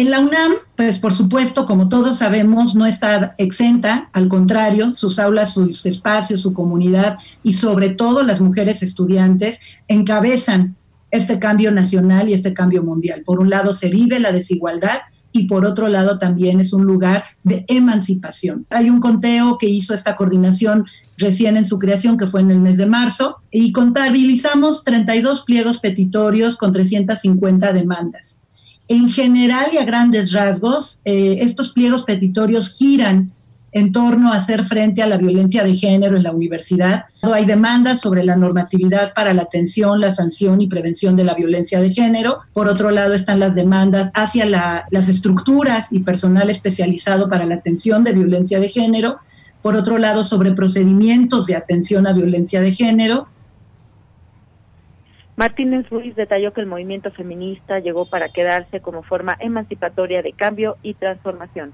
En 0.00 0.10
la 0.10 0.20
UNAM, 0.20 0.52
pues 0.76 0.96
por 0.96 1.14
supuesto, 1.14 1.66
como 1.66 1.90
todos 1.90 2.16
sabemos, 2.16 2.74
no 2.74 2.86
está 2.86 3.34
exenta, 3.36 4.08
al 4.14 4.28
contrario, 4.28 4.94
sus 4.94 5.18
aulas, 5.18 5.52
sus 5.52 5.84
espacios, 5.84 6.40
su 6.40 6.54
comunidad 6.54 7.18
y 7.42 7.52
sobre 7.52 7.90
todo 7.90 8.22
las 8.22 8.40
mujeres 8.40 8.82
estudiantes 8.82 9.60
encabezan 9.88 10.74
este 11.10 11.38
cambio 11.38 11.70
nacional 11.70 12.30
y 12.30 12.32
este 12.32 12.54
cambio 12.54 12.82
mundial. 12.82 13.24
Por 13.26 13.40
un 13.40 13.50
lado 13.50 13.74
se 13.74 13.90
vive 13.90 14.20
la 14.20 14.32
desigualdad 14.32 15.00
y 15.32 15.48
por 15.48 15.66
otro 15.66 15.86
lado 15.86 16.18
también 16.18 16.60
es 16.60 16.72
un 16.72 16.86
lugar 16.86 17.24
de 17.44 17.66
emancipación. 17.68 18.64
Hay 18.70 18.88
un 18.88 19.00
conteo 19.00 19.58
que 19.58 19.68
hizo 19.68 19.92
esta 19.92 20.16
coordinación 20.16 20.86
recién 21.18 21.58
en 21.58 21.66
su 21.66 21.78
creación, 21.78 22.16
que 22.16 22.26
fue 22.26 22.40
en 22.40 22.50
el 22.50 22.60
mes 22.60 22.78
de 22.78 22.86
marzo, 22.86 23.36
y 23.50 23.70
contabilizamos 23.72 24.82
32 24.82 25.42
pliegos 25.42 25.76
petitorios 25.76 26.56
con 26.56 26.72
350 26.72 27.74
demandas. 27.74 28.40
En 28.90 29.08
general 29.08 29.66
y 29.72 29.76
a 29.76 29.84
grandes 29.84 30.32
rasgos, 30.32 31.00
eh, 31.04 31.38
estos 31.42 31.70
pliegos 31.70 32.02
petitorios 32.02 32.76
giran 32.76 33.30
en 33.70 33.92
torno 33.92 34.32
a 34.32 34.36
hacer 34.36 34.64
frente 34.64 35.00
a 35.00 35.06
la 35.06 35.16
violencia 35.16 35.62
de 35.62 35.76
género 35.76 36.16
en 36.16 36.24
la 36.24 36.32
universidad. 36.32 37.04
Hay 37.22 37.44
demandas 37.44 38.00
sobre 38.00 38.24
la 38.24 38.34
normatividad 38.34 39.14
para 39.14 39.32
la 39.32 39.42
atención, 39.42 40.00
la 40.00 40.10
sanción 40.10 40.60
y 40.60 40.66
prevención 40.66 41.14
de 41.14 41.22
la 41.22 41.34
violencia 41.34 41.80
de 41.80 41.90
género. 41.92 42.38
Por 42.52 42.66
otro 42.66 42.90
lado 42.90 43.14
están 43.14 43.38
las 43.38 43.54
demandas 43.54 44.10
hacia 44.12 44.44
las 44.44 45.08
estructuras 45.08 45.92
y 45.92 46.00
personal 46.00 46.50
especializado 46.50 47.28
para 47.28 47.46
la 47.46 47.54
atención 47.54 48.02
de 48.02 48.12
violencia 48.12 48.58
de 48.58 48.66
género. 48.66 49.18
Por 49.62 49.76
otro 49.76 49.98
lado, 49.98 50.24
sobre 50.24 50.50
procedimientos 50.50 51.46
de 51.46 51.54
atención 51.54 52.08
a 52.08 52.12
violencia 52.12 52.60
de 52.60 52.72
género 52.72 53.28
Martínez 55.40 55.88
Ruiz 55.88 56.14
detalló 56.16 56.52
que 56.52 56.60
el 56.60 56.66
movimiento 56.66 57.10
feminista 57.12 57.78
llegó 57.78 58.04
para 58.04 58.28
quedarse 58.28 58.80
como 58.80 59.02
forma 59.02 59.38
emancipatoria 59.40 60.20
de 60.20 60.34
cambio 60.34 60.76
y 60.82 60.92
transformación. 60.92 61.72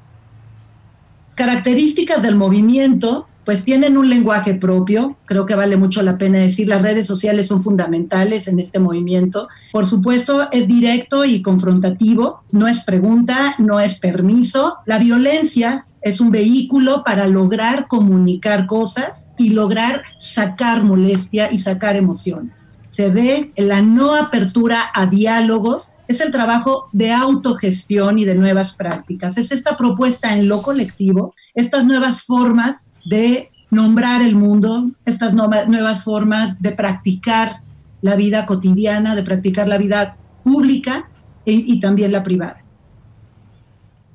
Características 1.35 2.23
del 2.23 2.37
movimiento, 2.37 3.26
pues 3.44 3.64
tienen 3.64 3.99
un 3.99 4.08
lenguaje 4.08 4.54
propio, 4.54 5.16
creo 5.25 5.46
que 5.46 5.56
vale 5.56 5.76
mucho 5.76 6.00
la 6.02 6.16
pena 6.16 6.38
decir, 6.38 6.68
las 6.68 6.80
redes 6.80 7.08
sociales 7.08 7.49
son 7.49 7.61
fundamentales 7.61 8.46
en 8.46 8.61
este 8.61 8.78
movimiento. 8.78 9.49
Por 9.73 9.85
supuesto, 9.85 10.46
es 10.52 10.68
directo 10.68 11.25
y 11.25 11.42
confrontativo, 11.42 12.44
no 12.52 12.68
es 12.68 12.82
pregunta, 12.85 13.56
no 13.58 13.80
es 13.80 13.99
permiso. 13.99 14.76
La 14.87 15.00
violencia 15.00 15.87
es 16.02 16.20
un 16.20 16.30
vehículo 16.30 17.02
para 17.04 17.26
lograr 17.26 17.88
comunicar 17.88 18.66
cosas 18.66 19.32
y 19.37 19.50
lograr 19.50 20.04
sacar 20.20 20.85
molestia 20.85 21.50
y 21.50 21.58
sacar 21.58 21.96
emociones 21.96 22.68
se 22.96 23.10
ve 23.10 23.50
la 23.58 23.82
no 23.82 24.14
apertura 24.14 24.84
a 24.94 25.04
diálogos, 25.04 25.98
es 26.08 26.22
el 26.22 26.30
trabajo 26.30 26.88
de 26.92 27.12
autogestión 27.12 28.18
y 28.18 28.24
de 28.24 28.34
nuevas 28.34 28.74
prácticas. 28.74 29.36
Es 29.36 29.52
esta 29.52 29.76
propuesta 29.76 30.32
en 30.32 30.48
lo 30.48 30.62
colectivo, 30.62 31.34
estas 31.52 31.84
nuevas 31.84 32.22
formas 32.22 32.90
de 33.04 33.50
nombrar 33.70 34.22
el 34.22 34.34
mundo, 34.34 34.92
estas 35.04 35.34
nuevas 35.34 36.04
formas 36.04 36.62
de 36.62 36.72
practicar 36.72 37.56
la 38.00 38.16
vida 38.16 38.46
cotidiana, 38.46 39.14
de 39.14 39.24
practicar 39.24 39.68
la 39.68 39.76
vida 39.76 40.16
pública 40.42 41.10
y, 41.44 41.78
también 41.80 42.12
la 42.12 42.22
privada. 42.22 42.62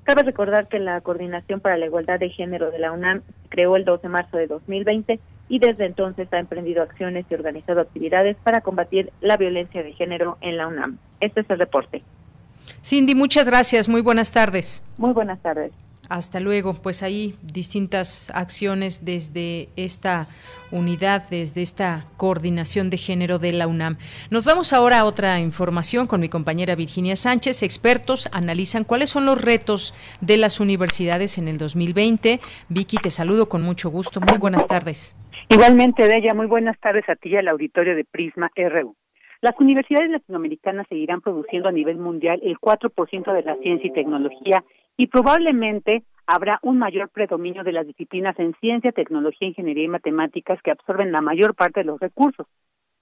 Cabe 0.06 0.24
recordar 0.24 0.70
que 0.70 0.80
la 0.80 1.02
Coordinación 1.02 1.60
para 1.60 1.78
la 1.78 1.86
Igualdad 1.86 2.20
de 2.20 2.30
Género 2.30 2.72
de 2.72 2.80
la 2.80 2.92
UNAM 2.94 3.22
creó 3.50 3.76
el 3.76 3.86
12 3.86 4.02
de 4.02 4.10
marzo 4.10 4.38
de 4.38 4.48
2020 4.48 5.20
y 5.52 5.60
desde 5.60 5.86
entonces 5.86 6.32
ha 6.32 6.40
emprendido 6.40 6.82
acciones 6.82 7.26
y 7.30 7.34
organizado 7.34 7.82
actividades 7.82 8.38
para 8.42 8.62
combatir 8.62 9.12
la 9.20 9.36
violencia 9.36 9.84
de 9.84 9.92
género 9.92 10.38
en 10.40 10.56
la 10.56 10.66
UNAM. 10.66 10.98
Este 11.20 11.42
es 11.42 11.50
el 11.50 11.60
reporte. 11.60 12.02
Cindy, 12.82 13.16
muchas 13.16 13.48
gracias. 13.48 13.90
Muy 13.90 14.00
buenas 14.00 14.32
tardes. 14.32 14.82
Muy 14.98 15.12
buenas 15.12 15.42
tardes. 15.42 15.74
Hasta 16.08 16.40
luego. 16.40 16.76
Pues 16.76 17.04
ahí 17.04 17.36
distintas 17.42 18.32
acciones 18.34 19.04
desde 19.04 19.68
esta 19.76 20.30
unidad, 20.72 21.28
desde 21.30 21.62
esta 21.62 22.06
coordinación 22.16 22.90
de 22.90 22.98
género 22.98 23.38
de 23.38 23.52
la 23.52 23.68
UNAM. 23.68 23.98
Nos 24.30 24.46
vamos 24.46 24.72
ahora 24.72 25.00
a 25.00 25.06
otra 25.06 25.42
información 25.42 26.08
con 26.08 26.22
mi 26.22 26.30
compañera 26.30 26.76
Virginia 26.76 27.18
Sánchez. 27.18 27.62
Expertos 27.62 28.30
analizan 28.32 28.86
cuáles 28.86 29.10
son 29.10 29.26
los 29.26 29.42
retos 29.42 29.94
de 30.22 30.38
las 30.38 30.62
universidades 30.62 31.38
en 31.38 31.50
el 31.50 31.58
2020. 31.58 32.40
Vicky, 32.70 32.96
te 32.96 33.12
saludo 33.12 33.50
con 33.50 33.62
mucho 33.64 33.90
gusto. 33.90 34.22
Muy 34.22 34.38
buenas 34.38 34.66
tardes. 34.66 35.14
Igualmente, 35.54 36.06
ella 36.06 36.34
muy 36.34 36.48
buenas 36.48 36.80
tardes 36.80 37.04
a 37.10 37.18
ti 37.18 37.28
y 37.28 37.36
al 37.36 37.50
auditorio 37.50 37.94
de 37.94 38.06
Prisma 38.06 38.50
RU. 38.56 38.96
Las 39.42 39.60
universidades 39.60 40.10
latinoamericanas 40.10 40.88
seguirán 40.88 41.20
produciendo 41.20 41.68
a 41.68 41.74
nivel 41.74 41.98
mundial 41.98 42.40
el 42.42 42.58
4% 42.58 43.34
de 43.34 43.44
la 43.44 43.58
ciencia 43.58 43.86
y 43.86 43.92
tecnología 43.92 44.64
y 44.96 45.08
probablemente 45.08 46.04
habrá 46.26 46.58
un 46.62 46.80
mayor 46.80 47.10
predominio 47.10 47.66
de 47.66 47.74
las 47.74 47.86
disciplinas 47.86 48.40
en 48.40 48.56
ciencia, 48.62 48.94
tecnología, 48.94 49.50
ingeniería 49.50 49.84
y 49.84 49.90
matemáticas 49.90 50.62
que 50.62 50.72
absorben 50.72 51.12
la 51.12 51.20
mayor 51.20 51.54
parte 51.54 51.82
de 51.82 51.88
los 51.88 52.00
recursos. 52.00 52.48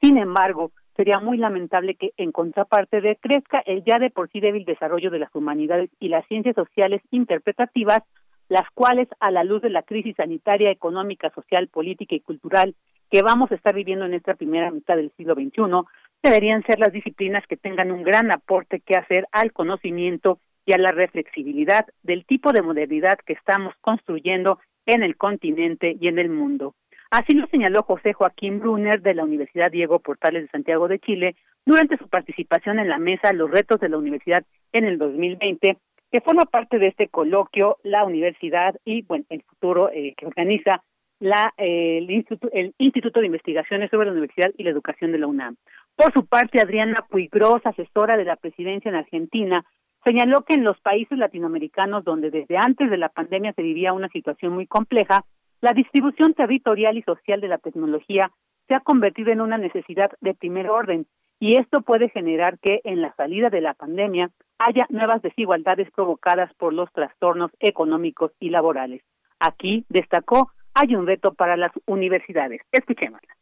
Sin 0.02 0.18
embargo, 0.18 0.72
sería 0.96 1.20
muy 1.20 1.38
lamentable 1.38 1.94
que 1.94 2.14
en 2.18 2.32
contraparte 2.32 3.00
decrezca 3.00 3.60
el 3.68 3.84
ya 3.84 4.00
de 4.00 4.10
por 4.10 4.28
sí 4.32 4.40
débil 4.40 4.66
desarrollo 4.66 5.12
de 5.12 5.20
las 5.20 5.36
humanidades 5.36 5.92
y 6.00 6.08
las 6.08 6.26
ciencias 6.26 6.56
sociales 6.56 7.04
interpretativas, 7.12 8.02
las 8.50 8.70
cuales 8.74 9.08
a 9.20 9.32
la 9.32 9.44
luz 9.44 9.62
de 9.62 9.70
la 9.70 9.84
crisis 9.84 10.16
sanitaria, 10.18 10.72
económica, 10.72 11.30
social, 11.30 11.68
política 11.68 12.16
y 12.16 12.20
cultural 12.20 12.76
que 13.10 13.22
vamos 13.22 13.52
a 13.52 13.56
estar 13.56 13.74
viviendo 13.74 14.06
en 14.06 14.14
esta 14.14 14.34
primera 14.34 14.72
mitad 14.72 14.96
del 14.96 15.12
siglo 15.18 15.36
XXI, 15.36 15.88
deberían 16.22 16.64
ser 16.64 16.80
las 16.80 16.92
disciplinas 16.92 17.46
que 17.48 17.58
tengan 17.58 17.92
un 17.92 18.04
gran 18.04 18.32
aporte 18.32 18.82
que 18.82 18.96
hacer 18.96 19.26
al 19.32 19.54
conocimiento 19.54 20.40
y 20.66 20.74
a 20.74 20.78
la 20.78 20.92
reflexibilidad 20.92 21.86
del 22.04 22.26
tipo 22.26 22.52
de 22.52 22.62
modernidad 22.62 23.18
que 23.26 23.34
estamos 23.34 23.74
construyendo 23.82 24.60
en 24.86 25.04
el 25.04 25.16
continente 25.16 25.96
y 26.00 26.08
en 26.08 26.20
el 26.20 26.30
mundo. 26.30 26.76
Así 27.12 27.34
lo 27.34 27.48
señaló 27.48 27.82
José 27.82 28.14
Joaquín 28.14 28.60
Brunner 28.60 29.02
de 29.02 29.16
la 29.16 29.24
Universidad 29.24 29.72
Diego 29.72 30.00
Portales 30.00 30.44
de 30.44 30.50
Santiago 30.50 30.88
de 30.88 31.00
Chile 31.00 31.36
durante 31.66 31.98
su 31.98 32.08
participación 32.08 32.78
en 32.78 32.90
la 32.90 33.00
mesa 33.00 33.34
Los 33.34 33.50
retos 33.50 33.80
de 33.80 33.90
la 33.90 33.98
universidad 33.98 34.46
en 34.72 34.86
el 34.86 35.00
2020, 35.00 35.78
que 36.12 36.22
forma 36.22 36.46
parte 36.46 36.80
de 36.80 36.88
este 36.88 37.08
coloquio 37.08 37.78
la 37.84 38.04
universidad 38.04 38.76
y 38.86 39.04
bueno, 39.04 39.26
el 39.30 39.44
futuro 39.44 39.90
eh, 39.92 40.14
que 40.18 40.26
organiza 40.26 40.84
la, 41.20 41.54
eh, 41.58 41.98
el, 41.98 42.10
Instituto, 42.10 42.50
el 42.54 42.74
Instituto 42.78 43.20
de 43.20 43.26
Investigaciones 43.28 43.90
sobre 43.92 44.06
la 44.08 44.14
Universidad 44.14 44.52
y 44.58 44.64
la 44.64 44.70
Educación 44.70 45.12
de 45.12 45.20
la 45.20 45.28
UNAM. 45.28 45.58
Por 45.96 46.14
su 46.14 46.26
parte, 46.26 46.62
Adriana 46.62 47.06
Puigros, 47.10 47.62
asesora 47.66 48.18
de 48.18 48.24
la 48.24 48.38
presidencia 48.38 48.90
en 48.90 48.96
Argentina, 48.96 49.66
señaló 50.06 50.44
que 50.44 50.56
en 50.56 50.64
los 50.64 50.80
países 50.80 51.18
latinoamericanos 51.18 52.06
donde 52.06 52.32
desde 52.32 52.58
antes 52.58 52.90
de 52.90 52.98
la 52.98 53.10
pandemia 53.10 53.54
se 53.54 53.62
vivía 53.62 53.94
una 53.94 54.08
situación 54.10 54.54
muy 54.54 54.66
compleja, 54.66 55.26
la 55.62 55.74
distribución 55.74 56.34
territorial 56.34 56.98
y 56.98 57.02
social 57.02 57.42
de 57.42 57.50
la 57.50 57.58
tecnología 57.58 58.32
se 58.68 58.76
ha 58.76 58.80
convertido 58.80 59.32
en 59.32 59.42
una 59.42 59.58
necesidad 59.58 60.12
de 60.22 60.34
primer 60.34 60.70
orden 60.70 61.06
y 61.40 61.58
esto 61.58 61.82
puede 61.82 62.10
generar 62.10 62.60
que 62.60 62.82
en 62.84 63.02
la 63.02 63.14
salida 63.16 63.50
de 63.50 63.62
la 63.62 63.74
pandemia 63.74 64.30
haya 64.58 64.86
nuevas 64.90 65.22
desigualdades 65.22 65.90
provocadas 65.92 66.54
por 66.56 66.74
los 66.74 66.92
trastornos 66.92 67.52
económicos 67.60 68.32
y 68.40 68.50
laborales. 68.50 69.02
Aquí, 69.40 69.86
destacó, 69.88 70.52
hay 70.74 70.96
un 70.96 71.08
reto 71.08 71.34
para 71.34 71.56
las 71.56 71.72
universidades. 71.86 72.62
Escuchémosla. 72.72 73.39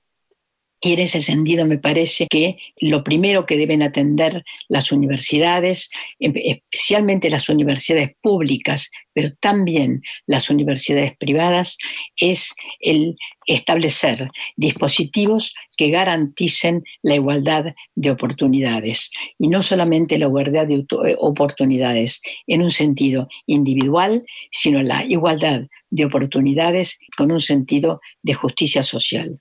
Y 0.80 0.94
en 0.94 1.00
ese 1.00 1.22
sentido 1.22 1.66
me 1.66 1.80
parece 1.80 2.28
que 2.28 2.58
lo 2.80 3.04
primero 3.04 3.46
que 3.46 3.58
deben 3.58 3.82
atender 3.82 4.44
las 4.70 4.92
universidades, 4.92 5.90
em, 6.20 6.34
especialmente 6.36 7.32
las 7.32 7.50
universidades 7.50 8.12
públicas, 8.22 8.92
pero 9.14 9.32
también 9.40 10.02
las 10.28 10.52
universidades 10.52 11.18
privadas, 11.18 11.78
es 12.16 12.54
el 12.80 13.16
establecer 13.48 14.30
dispositivos 14.56 15.56
que 15.78 15.90
garanticen 15.90 16.84
la 17.02 17.16
igualdad 17.16 17.74
de 17.96 18.12
oportunidades. 18.12 19.10
Y 19.40 19.48
no 19.48 19.64
solamente 19.64 20.20
la 20.20 20.26
igualdad 20.26 20.68
de 20.68 20.76
eh, 20.76 21.16
oportunidades 21.18 22.22
en 22.46 22.62
un 22.62 22.72
sentido 22.72 23.28
individual, 23.48 24.24
sino 24.52 24.84
la 24.84 25.04
igualdad 25.06 25.62
de 25.90 26.06
oportunidades 26.06 27.00
con 27.16 27.32
un 27.32 27.42
sentido 27.42 28.02
de 28.22 28.34
justicia 28.36 28.84
social. 28.84 29.40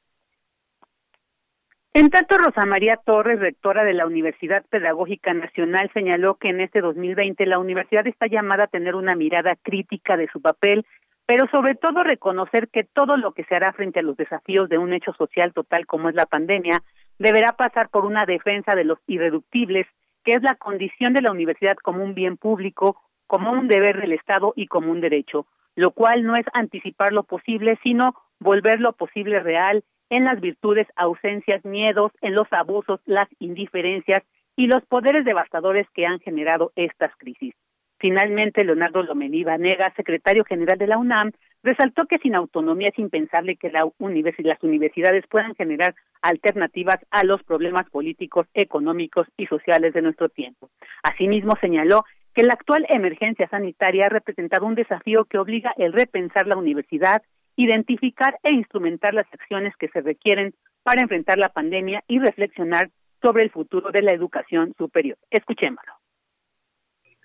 En 1.98 2.10
tanto, 2.10 2.36
Rosa 2.36 2.66
María 2.66 3.00
Torres, 3.02 3.40
rectora 3.40 3.82
de 3.82 3.94
la 3.94 4.04
Universidad 4.04 4.66
Pedagógica 4.68 5.32
Nacional, 5.32 5.90
señaló 5.94 6.34
que 6.34 6.50
en 6.50 6.60
este 6.60 6.82
2020 6.82 7.46
la 7.46 7.58
universidad 7.58 8.06
está 8.06 8.26
llamada 8.26 8.64
a 8.64 8.66
tener 8.66 8.94
una 8.94 9.16
mirada 9.16 9.56
crítica 9.62 10.18
de 10.18 10.28
su 10.30 10.42
papel, 10.42 10.84
pero 11.24 11.48
sobre 11.48 11.74
todo 11.74 12.02
reconocer 12.02 12.68
que 12.68 12.84
todo 12.84 13.16
lo 13.16 13.32
que 13.32 13.44
se 13.44 13.54
hará 13.54 13.72
frente 13.72 14.00
a 14.00 14.02
los 14.02 14.18
desafíos 14.18 14.68
de 14.68 14.76
un 14.76 14.92
hecho 14.92 15.14
social 15.14 15.54
total 15.54 15.86
como 15.86 16.10
es 16.10 16.14
la 16.14 16.26
pandemia 16.26 16.82
deberá 17.18 17.52
pasar 17.56 17.88
por 17.88 18.04
una 18.04 18.26
defensa 18.26 18.74
de 18.74 18.84
los 18.84 18.98
irreductibles, 19.06 19.86
que 20.22 20.32
es 20.32 20.42
la 20.42 20.56
condición 20.56 21.14
de 21.14 21.22
la 21.22 21.32
universidad 21.32 21.78
como 21.82 22.04
un 22.04 22.14
bien 22.14 22.36
público, 22.36 23.00
como 23.26 23.52
un 23.52 23.68
deber 23.68 24.02
del 24.02 24.12
Estado 24.12 24.52
y 24.54 24.66
como 24.66 24.92
un 24.92 25.00
derecho, 25.00 25.46
lo 25.76 25.92
cual 25.92 26.24
no 26.24 26.36
es 26.36 26.44
anticipar 26.52 27.14
lo 27.14 27.22
posible, 27.22 27.78
sino 27.82 28.14
volver 28.38 28.80
lo 28.80 28.92
posible 28.92 29.40
real 29.40 29.82
en 30.10 30.24
las 30.24 30.40
virtudes, 30.40 30.86
ausencias, 30.96 31.64
miedos, 31.64 32.12
en 32.20 32.34
los 32.34 32.52
abusos, 32.52 33.00
las 33.06 33.28
indiferencias 33.38 34.22
y 34.56 34.66
los 34.66 34.84
poderes 34.86 35.24
devastadores 35.24 35.86
que 35.94 36.06
han 36.06 36.20
generado 36.20 36.72
estas 36.76 37.14
crisis. 37.16 37.54
Finalmente, 37.98 38.64
Leonardo 38.64 39.02
Lomelí 39.02 39.44
Vanega, 39.44 39.92
secretario 39.96 40.44
general 40.44 40.78
de 40.78 40.86
la 40.86 40.98
UNAM, 40.98 41.32
resaltó 41.62 42.04
que 42.06 42.18
sin 42.18 42.34
autonomía 42.34 42.88
es 42.92 42.98
impensable 42.98 43.56
que 43.56 43.70
la 43.70 43.88
las 43.98 44.62
universidades 44.62 45.26
puedan 45.28 45.54
generar 45.54 45.94
alternativas 46.20 46.98
a 47.10 47.24
los 47.24 47.42
problemas 47.42 47.88
políticos, 47.90 48.46
económicos 48.54 49.26
y 49.36 49.46
sociales 49.46 49.94
de 49.94 50.02
nuestro 50.02 50.28
tiempo. 50.28 50.68
Asimismo, 51.02 51.54
señaló 51.60 52.04
que 52.34 52.44
la 52.44 52.52
actual 52.52 52.86
emergencia 52.90 53.48
sanitaria 53.48 54.06
ha 54.06 54.10
representado 54.10 54.66
un 54.66 54.74
desafío 54.74 55.24
que 55.24 55.38
obliga 55.38 55.72
el 55.78 55.94
repensar 55.94 56.46
la 56.46 56.56
universidad 56.56 57.22
identificar 57.56 58.38
e 58.42 58.52
instrumentar 58.52 59.14
las 59.14 59.26
acciones 59.32 59.74
que 59.76 59.88
se 59.88 60.00
requieren 60.00 60.54
para 60.82 61.02
enfrentar 61.02 61.38
la 61.38 61.48
pandemia 61.48 62.04
y 62.06 62.18
reflexionar 62.18 62.90
sobre 63.22 63.42
el 63.42 63.50
futuro 63.50 63.90
de 63.90 64.02
la 64.02 64.12
educación 64.12 64.74
superior. 64.78 65.18
Escuchémoslo. 65.30 65.95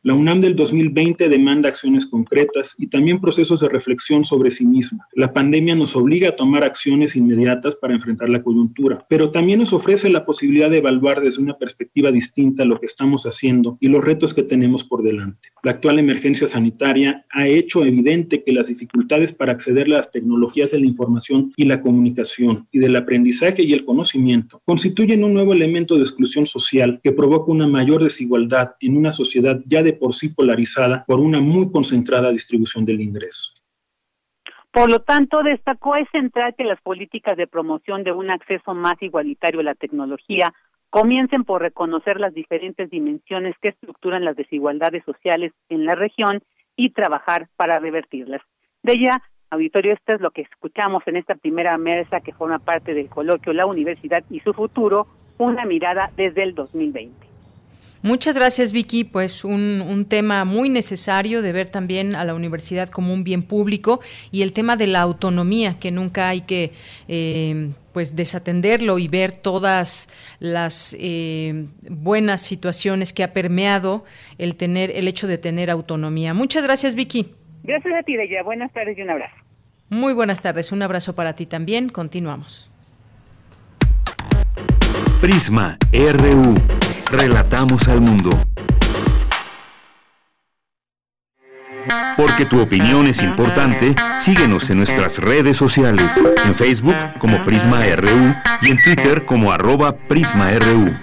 La 0.04 0.16
UNAM 0.16 0.42
del 0.42 0.56
2020 0.56 1.30
demanda 1.30 1.70
acciones 1.70 2.08
concretas 2.08 2.74
y 2.80 2.88
también 2.88 3.22
procesos 3.22 3.60
de 3.60 3.70
reflexión 3.70 4.24
sobre 4.24 4.50
sí 4.50 4.66
misma. 4.66 5.08
La 5.14 5.32
pandemia 5.32 5.76
nos 5.76 5.96
obliga 5.96 6.30
a 6.30 6.36
tomar 6.36 6.64
acciones 6.64 7.16
inmediatas 7.16 7.76
para 7.76 7.94
enfrentar 7.94 8.28
la 8.30 8.42
coyuntura, 8.42 9.06
pero 9.08 9.30
también 9.30 9.60
nos 9.60 9.74
ofrece 9.74 10.10
la 10.10 10.26
posibilidad 10.26 10.72
de 10.72 10.80
evaluar 10.80 11.22
desde 11.22 11.44
una 11.44 11.56
perspectiva 11.56 12.12
distinta 12.12 12.66
lo 12.66 12.80
que 12.80 12.88
estamos 12.88 13.28
haciendo 13.28 13.78
y 13.80 13.90
los 13.90 14.04
retos 14.04 14.34
que 14.34 14.42
tenemos 14.42 14.84
por 14.84 15.04
delante. 15.04 15.50
La 15.62 15.74
actual 15.74 16.00
emergencia 16.00 16.48
sanitaria 16.48 17.24
ha 17.30 17.48
hecho 17.48 17.86
evidente 17.86 18.44
que 18.44 18.54
las 18.54 18.70
dificultades 18.70 19.32
para 19.32 19.52
acceder 19.52 19.86
a 19.86 19.98
las 19.98 20.12
tecnologías 20.12 20.72
de 20.72 20.80
la 20.80 20.88
información 20.88 21.54
y 21.56 21.66
la 21.66 21.80
comunicación 21.84 22.68
y 22.72 22.80
del 22.80 22.96
aprendizaje 22.96 23.62
y 23.62 23.74
el 23.74 23.86
conocimiento 23.86 24.64
constituyen 24.66 25.24
un 25.24 25.36
nuevo 25.36 25.54
elemento 25.54 25.94
de 25.94 26.02
exclusión 26.02 26.48
social 26.48 27.00
que 27.04 27.12
provoca 27.12 27.52
una 27.52 27.68
mayor 27.68 28.04
desigualdad 28.04 28.72
en 28.80 28.98
una 28.98 29.12
sociedad 29.12 29.62
ya 29.68 29.84
de 29.84 29.91
por 29.94 30.14
sí 30.14 30.30
polarizada 30.30 31.04
por 31.06 31.20
una 31.20 31.40
muy 31.40 31.72
concentrada 31.72 32.32
distribución 32.32 32.86
del 32.86 33.02
ingreso. 33.02 33.54
Por 34.72 34.90
lo 34.90 35.02
tanto, 35.02 35.44
destacó 35.44 35.98
es 35.98 36.08
central 36.12 36.56
que 36.58 36.64
las 36.64 36.82
políticas 36.82 37.36
de 37.36 37.46
promoción 37.46 38.04
de 38.04 38.14
un 38.14 38.32
acceso 38.32 38.74
más 38.74 38.96
igualitario 39.02 39.60
a 39.60 39.64
la 39.64 39.76
tecnología 39.76 40.54
comiencen 40.90 41.44
por 41.44 41.62
reconocer 41.62 42.20
las 42.20 42.34
diferentes 42.34 42.90
dimensiones 42.90 43.56
que 43.62 43.70
estructuran 43.70 44.24
las 44.24 44.36
desigualdades 44.38 45.04
sociales 45.04 45.52
en 45.70 45.86
la 45.86 45.96
región 45.96 46.42
y 46.76 46.92
trabajar 46.92 47.50
para 47.58 47.80
revertirlas. 47.80 48.42
De 48.84 48.94
ella, 48.94 49.22
auditorio, 49.50 49.94
esto 49.94 50.16
es 50.16 50.22
lo 50.22 50.32
que 50.32 50.42
escuchamos 50.42 51.04
en 51.06 51.18
esta 51.18 51.36
primera 51.36 51.78
mesa 51.78 52.22
que 52.22 52.34
forma 52.34 52.60
parte 52.60 52.94
del 52.94 53.10
coloquio 53.10 53.54
La 53.54 53.66
Universidad 53.66 54.24
y 54.30 54.40
su 54.40 54.54
futuro, 54.54 55.08
una 55.38 55.66
mirada 55.66 56.12
desde 56.16 56.44
el 56.44 56.56
2020. 56.56 57.31
Muchas 58.04 58.36
gracias, 58.36 58.72
Vicky. 58.72 59.04
Pues 59.04 59.44
un, 59.44 59.84
un, 59.88 60.06
tema 60.06 60.44
muy 60.44 60.70
necesario 60.70 61.42
de 61.42 61.52
ver 61.52 61.70
también 61.70 62.16
a 62.16 62.26
la 62.26 62.34
universidad 62.34 62.90
como 62.90 63.14
un 63.14 63.24
bien 63.24 63.44
público 63.44 64.02
y 64.32 64.42
el 64.42 64.54
tema 64.54 64.76
de 64.76 64.88
la 64.88 65.02
autonomía, 65.02 65.78
que 65.80 65.92
nunca 65.92 66.30
hay 66.30 66.42
que 66.42 66.72
eh, 67.08 67.70
pues 67.94 68.16
desatenderlo 68.16 68.98
y 69.00 69.08
ver 69.08 69.36
todas 69.36 70.10
las 70.40 70.96
eh, 71.00 71.66
buenas 71.90 72.42
situaciones 72.42 73.14
que 73.14 73.24
ha 73.24 73.34
permeado 73.34 74.06
el 74.38 74.56
tener 74.56 74.92
el 74.92 75.08
hecho 75.08 75.28
de 75.28 75.38
tener 75.38 75.70
autonomía. 75.70 76.34
Muchas 76.34 76.64
gracias, 76.64 76.96
Vicky. 76.96 77.34
Gracias 77.64 77.94
a 77.94 78.04
ti, 78.04 78.16
Deya. 78.16 78.44
Buenas 78.44 78.72
tardes 78.74 78.98
y 78.98 79.02
un 79.02 79.12
abrazo. 79.12 79.36
Muy 79.90 80.14
buenas 80.14 80.42
tardes. 80.42 80.72
Un 80.72 80.82
abrazo 80.82 81.14
para 81.16 81.36
ti 81.36 81.46
también. 81.46 81.90
Continuamos. 81.90 82.72
Prisma 85.22 85.78
RU. 85.94 86.91
Relatamos 87.12 87.90
al 87.90 88.00
mundo. 88.00 88.30
Porque 92.16 92.46
tu 92.46 92.62
opinión 92.62 93.06
es 93.06 93.22
importante, 93.22 93.96
síguenos 94.16 94.70
en 94.70 94.78
nuestras 94.78 95.18
redes 95.18 95.58
sociales, 95.58 96.24
en 96.46 96.56
Facebook 96.56 96.96
como 97.20 97.44
Prisma 97.44 97.82
RU 97.98 98.34
y 98.62 98.72
en 98.72 98.78
Twitter 98.82 99.26
como 99.26 99.52
arroba 99.52 99.98
PrismaRU. 100.08 100.96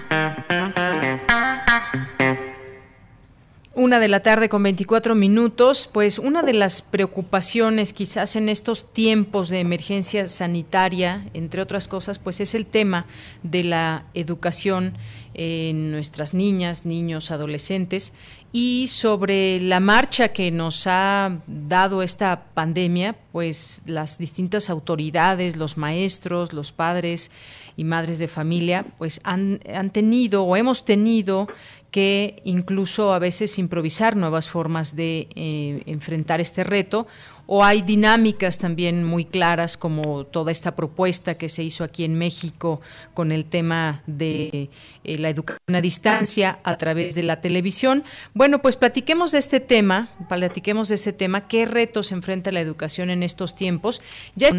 Una 3.75 3.99
de 3.99 4.09
la 4.09 4.19
tarde 4.19 4.49
con 4.49 4.63
24 4.63 5.15
minutos, 5.15 5.89
pues 5.93 6.19
una 6.19 6.41
de 6.43 6.53
las 6.53 6.81
preocupaciones 6.81 7.93
quizás 7.93 8.35
en 8.35 8.49
estos 8.49 8.91
tiempos 8.91 9.49
de 9.49 9.59
emergencia 9.59 10.27
sanitaria, 10.27 11.25
entre 11.33 11.61
otras 11.61 11.87
cosas, 11.87 12.19
pues 12.19 12.41
es 12.41 12.55
el 12.55 12.65
tema 12.65 13.05
de 13.43 13.63
la 13.63 14.03
educación 14.13 14.95
en 15.41 15.89
nuestras 15.89 16.33
niñas, 16.33 16.85
niños, 16.85 17.31
adolescentes 17.31 18.11
y 18.51 18.87
sobre 18.87 19.61
la 19.61 19.79
marcha 19.79 20.33
que 20.33 20.51
nos 20.51 20.85
ha 20.85 21.39
dado 21.47 22.03
esta 22.03 22.43
pandemia, 22.53 23.15
pues 23.31 23.81
las 23.85 24.17
distintas 24.17 24.69
autoridades, 24.69 25.55
los 25.55 25.77
maestros, 25.77 26.51
los 26.51 26.73
padres 26.73 27.31
y 27.77 27.85
madres 27.85 28.19
de 28.19 28.27
familia, 28.27 28.85
pues 28.97 29.21
han, 29.23 29.61
han 29.73 29.91
tenido 29.91 30.43
o 30.43 30.57
hemos 30.57 30.83
tenido 30.83 31.47
que 31.89 32.41
incluso 32.43 33.13
a 33.13 33.19
veces 33.19 33.57
improvisar 33.59 34.17
nuevas 34.17 34.49
formas 34.49 34.97
de 34.97 35.29
eh, 35.35 35.83
enfrentar 35.85 36.41
este 36.41 36.65
reto 36.65 37.07
o 37.51 37.63
hay 37.63 37.81
dinámicas 37.81 38.59
también 38.59 39.03
muy 39.03 39.25
claras 39.25 39.75
como 39.75 40.23
toda 40.23 40.51
esta 40.51 40.75
propuesta 40.75 41.33
que 41.33 41.49
se 41.49 41.63
hizo 41.63 41.83
aquí 41.83 42.03
en 42.03 42.13
México 42.13 42.79
con 43.15 43.31
el 43.31 43.45
tema 43.45 44.03
de 44.05 44.69
eh, 45.03 45.17
la 45.17 45.29
educación 45.29 45.75
a 45.75 45.81
distancia 45.81 46.59
a 46.63 46.77
través 46.77 47.15
de 47.15 47.23
la 47.23 47.41
televisión. 47.41 48.03
Bueno, 48.35 48.61
pues 48.61 48.77
platiquemos 48.77 49.31
de 49.31 49.39
este 49.39 49.59
tema, 49.59 50.11
platiquemos 50.29 50.89
de 50.89 50.95
este 50.95 51.11
tema, 51.11 51.47
qué 51.47 51.65
retos 51.65 52.11
enfrenta 52.11 52.51
la 52.51 52.61
educación 52.61 53.09
en 53.09 53.23
estos 53.23 53.55
tiempos, 53.55 54.03
ya 54.35 54.49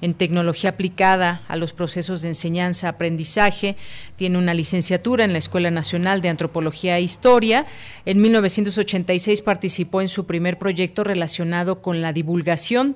en 0.00 0.14
tecnología 0.14 0.70
aplicada 0.70 1.42
a 1.48 1.56
los 1.56 1.74
procesos 1.74 2.22
de 2.22 2.28
enseñanza, 2.28 2.88
aprendizaje, 2.88 3.76
tiene 4.16 4.38
una 4.38 4.54
licenciatura 4.54 5.26
en 5.26 5.32
la 5.34 5.38
Escuela 5.38 5.70
Nacional 5.70 6.22
de 6.22 6.30
Antropología 6.30 6.96
e 6.96 7.02
Historia. 7.02 7.66
En 8.06 8.22
1986 8.22 9.42
participó 9.42 10.00
en 10.00 10.08
su 10.08 10.24
primer 10.24 10.58
proyecto 10.58 11.04
relacionado 11.04 11.82
con 11.82 12.00
la 12.00 12.14
divulgación 12.14 12.37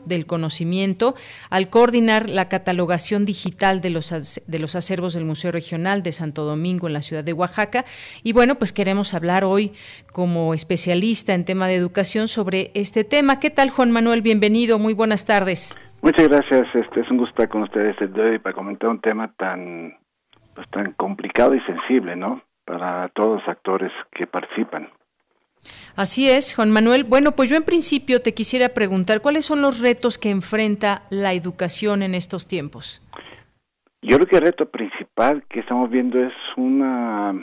del 0.05 0.27
conocimiento 0.27 1.15
al 1.51 1.69
coordinar 1.69 2.29
la 2.29 2.49
catalogación 2.49 3.25
digital 3.25 3.81
de 3.81 3.91
los, 3.91 4.43
de 4.47 4.59
los 4.59 4.75
acervos 4.75 5.15
del 5.15 5.25
Museo 5.25 5.53
Regional 5.53 6.03
de 6.03 6.13
Santo 6.13 6.45
Domingo 6.45 6.87
en 6.87 6.93
la 6.93 7.03
ciudad 7.03 7.25
de 7.25 7.33
Oaxaca. 7.33 7.85
Y 8.23 8.33
bueno, 8.33 8.57
pues 8.57 8.73
queremos 8.73 9.15
hablar 9.15 9.45
hoy 9.45 9.73
como 10.13 10.55
especialista 10.55 11.35
en 11.35 11.45
tema 11.45 11.67
de 11.67 11.77
educación 11.77 12.29
sobre 12.29 12.71
este 12.75 13.05
tema. 13.05 13.41
¿Qué 13.41 13.51
tal, 13.51 13.71
Juan 13.71 13.91
Manuel? 13.91 14.23
Bienvenido, 14.23 14.79
muy 14.79 14.95
buenas 14.95 15.27
tardes. 15.27 15.79
Muchas 16.03 16.29
gracias, 16.29 16.67
este 16.75 17.01
es 17.01 17.11
un 17.11 17.19
gusto 17.19 17.33
estar 17.33 17.49
con 17.49 17.63
ustedes 17.63 17.97
el 18.01 18.19
hoy 18.19 18.39
para 18.41 18.55
comentar 18.55 18.91
un 18.91 19.01
tema 19.01 19.33
tan 19.39 19.97
pues 20.55 20.69
tan 20.71 20.93
complicado 20.93 21.55
y 21.55 21.61
sensible, 21.61 22.17
¿no? 22.17 22.43
Para 22.65 23.09
todos 23.11 23.41
los 23.41 23.49
actores 23.49 23.91
que 24.13 24.27
participan. 24.27 24.91
Así 25.97 26.29
es, 26.29 26.55
Juan 26.55 26.71
Manuel. 26.71 27.05
Bueno, 27.05 27.33
pues 27.33 27.51
yo 27.51 27.57
en 27.57 27.65
principio 27.65 28.21
te 28.21 28.35
quisiera 28.35 28.71
preguntar 28.71 29.21
cuáles 29.21 29.45
son 29.45 29.63
los 29.63 29.81
retos 29.81 30.19
que 30.19 30.31
enfrenta 30.31 31.03
la 31.11 31.33
educación 31.33 32.03
en 32.03 32.15
estos 32.15 32.47
tiempos. 32.49 33.03
Yo 34.03 34.17
creo 34.17 34.27
que 34.27 34.37
el 34.37 34.43
reto 34.43 34.69
principal 34.69 35.45
que 35.49 35.61
estamos 35.61 35.89
viendo 35.91 36.23
es 36.23 36.35
una 36.57 37.35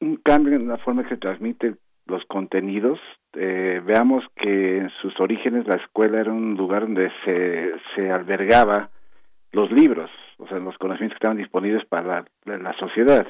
un 0.00 0.16
cambio 0.16 0.56
en 0.56 0.68
la 0.68 0.78
forma 0.78 1.02
que 1.02 1.10
se 1.10 1.16
transmiten 1.16 1.78
los 2.06 2.24
contenidos. 2.26 2.98
Eh, 3.34 3.80
veamos 3.84 4.24
que 4.36 4.78
en 4.78 4.90
sus 5.00 5.18
orígenes 5.18 5.66
la 5.66 5.76
escuela 5.76 6.20
era 6.20 6.32
un 6.32 6.54
lugar 6.54 6.82
donde 6.82 7.10
se, 7.24 7.72
se 7.94 8.10
albergaba 8.10 8.90
los 9.52 9.70
libros, 9.70 10.10
o 10.38 10.46
sea, 10.48 10.58
los 10.58 10.76
conocimientos 10.78 11.14
que 11.14 11.24
estaban 11.24 11.38
disponibles 11.38 11.84
para 11.86 12.24
la, 12.44 12.72
sociedad. 12.78 13.26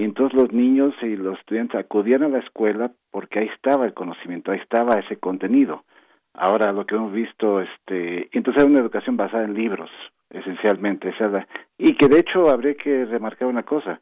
Y 0.00 0.04
entonces 0.04 0.34
los 0.34 0.50
niños 0.50 0.94
y 1.02 1.14
los 1.14 1.38
estudiantes 1.38 1.78
acudían 1.78 2.22
a 2.22 2.28
la 2.30 2.38
escuela 2.38 2.90
porque 3.10 3.40
ahí 3.40 3.50
estaba 3.54 3.84
el 3.84 3.92
conocimiento, 3.92 4.50
ahí 4.50 4.58
estaba 4.58 4.98
ese 4.98 5.18
contenido. 5.18 5.84
Ahora 6.32 6.72
lo 6.72 6.86
que 6.86 6.94
hemos 6.94 7.12
visto, 7.12 7.60
este, 7.60 8.30
entonces 8.32 8.62
era 8.62 8.70
una 8.72 8.80
educación 8.80 9.18
basada 9.18 9.44
en 9.44 9.52
libros, 9.52 9.90
esencialmente, 10.30 11.10
esa 11.10 11.46
y 11.76 11.96
que 11.96 12.08
de 12.08 12.18
hecho 12.18 12.48
habría 12.48 12.76
que 12.76 13.04
remarcar 13.04 13.46
una 13.48 13.64
cosa, 13.64 14.00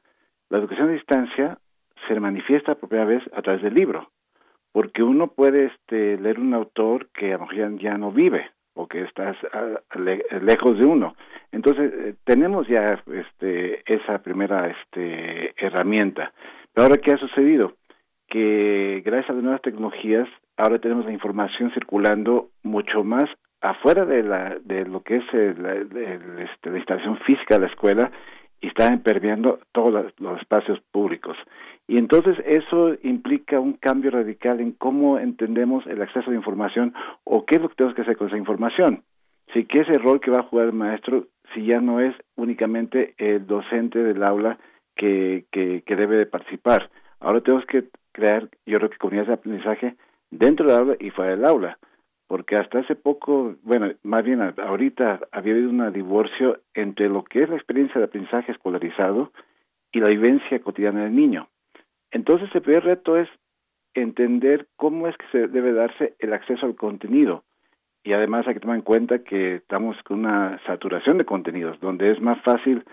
la 0.51 0.59
educación 0.59 0.91
a 0.91 0.93
distancia 0.93 1.59
se 2.07 2.21
manifiesta 2.21 2.77
por 2.77 2.91
primera 2.91 3.09
vez 3.09 3.25
a 3.33 3.43
través 3.43 3.61
del 3.63 3.75
libro, 3.75 4.13
porque 4.71 5.03
uno 5.03 5.33
puede 5.33 5.65
este, 5.65 6.17
leer 6.17 6.39
un 6.39 6.55
autor 6.55 7.09
que 7.09 7.35
a 7.35 7.39
lo 7.39 7.47
mejor 7.49 7.77
ya 7.81 7.99
no 7.99 8.13
vive, 8.13 8.49
o 8.79 8.87
que 8.87 9.03
estás 9.03 9.37
lejos 10.41 10.79
de 10.79 10.87
uno. 10.87 11.17
Entonces, 11.51 11.93
eh, 11.93 12.15
tenemos 12.25 12.69
ya 12.69 13.03
este, 13.13 13.83
esa 13.93 14.19
primera 14.23 14.69
este, 14.69 15.53
herramienta. 15.57 16.33
Pero 16.73 16.85
ahora, 16.85 16.99
¿qué 16.99 17.11
ha 17.11 17.19
sucedido? 17.19 17.73
Que 18.29 19.03
gracias 19.05 19.31
a 19.31 19.33
las 19.33 19.43
nuevas 19.43 19.63
tecnologías, 19.63 20.29
ahora 20.57 20.79
tenemos 20.79 21.07
la 21.07 21.13
información 21.13 21.73
circulando 21.73 22.51
mucho 22.63 23.03
más 23.03 23.25
afuera 23.61 24.05
de, 24.05 24.23
la, 24.23 24.57
de 24.63 24.85
lo 24.85 25.03
que 25.03 25.17
es 25.17 25.25
este, 25.35 26.71
la 26.71 26.79
instalación 26.79 27.19
física 27.27 27.57
de 27.57 27.63
la 27.63 27.67
escuela 27.67 28.13
y 28.61 28.69
está 28.69 28.97
permeando 28.99 29.61
todos 29.73 30.13
los 30.19 30.41
espacios 30.41 30.81
públicos. 30.91 31.37
Y 31.87 31.97
entonces 31.97 32.37
eso 32.45 32.95
implica 33.03 33.61
un 33.61 33.75
cambio 33.75 34.11
radical 34.11 34.61
en 34.61 34.73
cómo 34.73 35.19
entendemos 35.19 35.87
el 35.87 36.03
acceso 36.03 36.29
a 36.29 36.33
la 36.33 36.37
información 36.37 36.95
o 37.25 37.47
qué 37.47 37.57
es 37.57 37.63
lo 37.63 37.69
que 37.69 37.77
tenemos 37.77 37.95
que 37.97 38.03
hacer 38.03 38.17
con 38.17 38.29
esa 38.29 38.37
información. 38.37 39.05
Si 39.55 39.65
qué 39.65 39.81
es 39.81 39.89
el 39.89 40.03
rol 40.03 40.21
que 40.21 40.31
va 40.31 40.41
a 40.41 40.45
jugar 40.45 40.67
el 40.67 40.75
maestro 40.75 41.27
si 41.55 41.65
ya 41.65 41.81
no 41.81 42.01
es 42.01 42.15
únicamente 42.37 43.15
el 43.17 43.47
docente 43.47 44.03
del 44.03 44.23
aula 44.23 44.59
que, 44.97 45.47
que, 45.51 45.83
que 45.87 45.97
debe 45.97 46.17
de 46.17 46.27
participar. 46.27 46.91
Ahora 47.21 47.41
tenemos 47.41 47.65
que 47.67 47.85
crear, 48.13 48.49
yo 48.67 48.79
creo 48.79 48.91
que 48.91 48.99
comunidades 48.99 49.29
de 49.29 49.35
aprendizaje 49.35 49.95
dentro 50.31 50.67
del 50.67 50.77
aula 50.77 50.97
y 51.01 51.11
fuera 51.11 51.31
del 51.31 51.47
aula 51.47 51.79
porque 52.29 52.57
hasta 52.57 52.81
hace 52.81 52.95
poco, 52.95 53.57
bueno, 53.63 53.91
más 54.03 54.23
bien 54.23 54.43
ahorita 54.43 55.21
había 55.33 55.55
habido 55.55 55.71
un 55.71 55.93
divorcio 55.93 56.61
entre 56.75 57.09
lo 57.09 57.25
que 57.25 57.43
es 57.43 57.49
la 57.49 57.57
experiencia 57.57 57.99
de 57.99 58.05
aprendizaje 58.05 58.53
escolarizado 58.53 59.33
y 59.91 60.01
la 60.01 60.11
vivencia 60.11 60.61
cotidiana 60.61 61.05
del 61.05 61.17
niño. 61.17 61.49
Entonces 62.11 62.51
el 62.55 62.61
primer 62.61 62.85
reto 62.85 63.17
es 63.17 63.29
entender 63.95 64.69
cómo 64.77 65.09
es 65.09 65.17
que 65.17 65.27
se 65.33 65.49
debe 65.49 65.73
darse 65.73 66.15
el 66.19 66.35
acceso 66.35 66.67
al 66.67 66.77
contenido. 66.77 67.45
Y 68.05 68.13
además 68.13 68.47
hay 68.47 68.55
que 68.55 68.61
tomar 68.61 68.77
en 68.77 68.83
cuenta 68.83 69.25
que 69.25 69.57
estamos 69.57 69.97
con 70.05 70.21
una 70.21 70.61
saturación 70.67 71.17
de 71.17 71.25
contenidos, 71.25 71.81
donde 71.81 72.13
es 72.13 72.21
más 72.21 72.41
fácil 72.43 72.85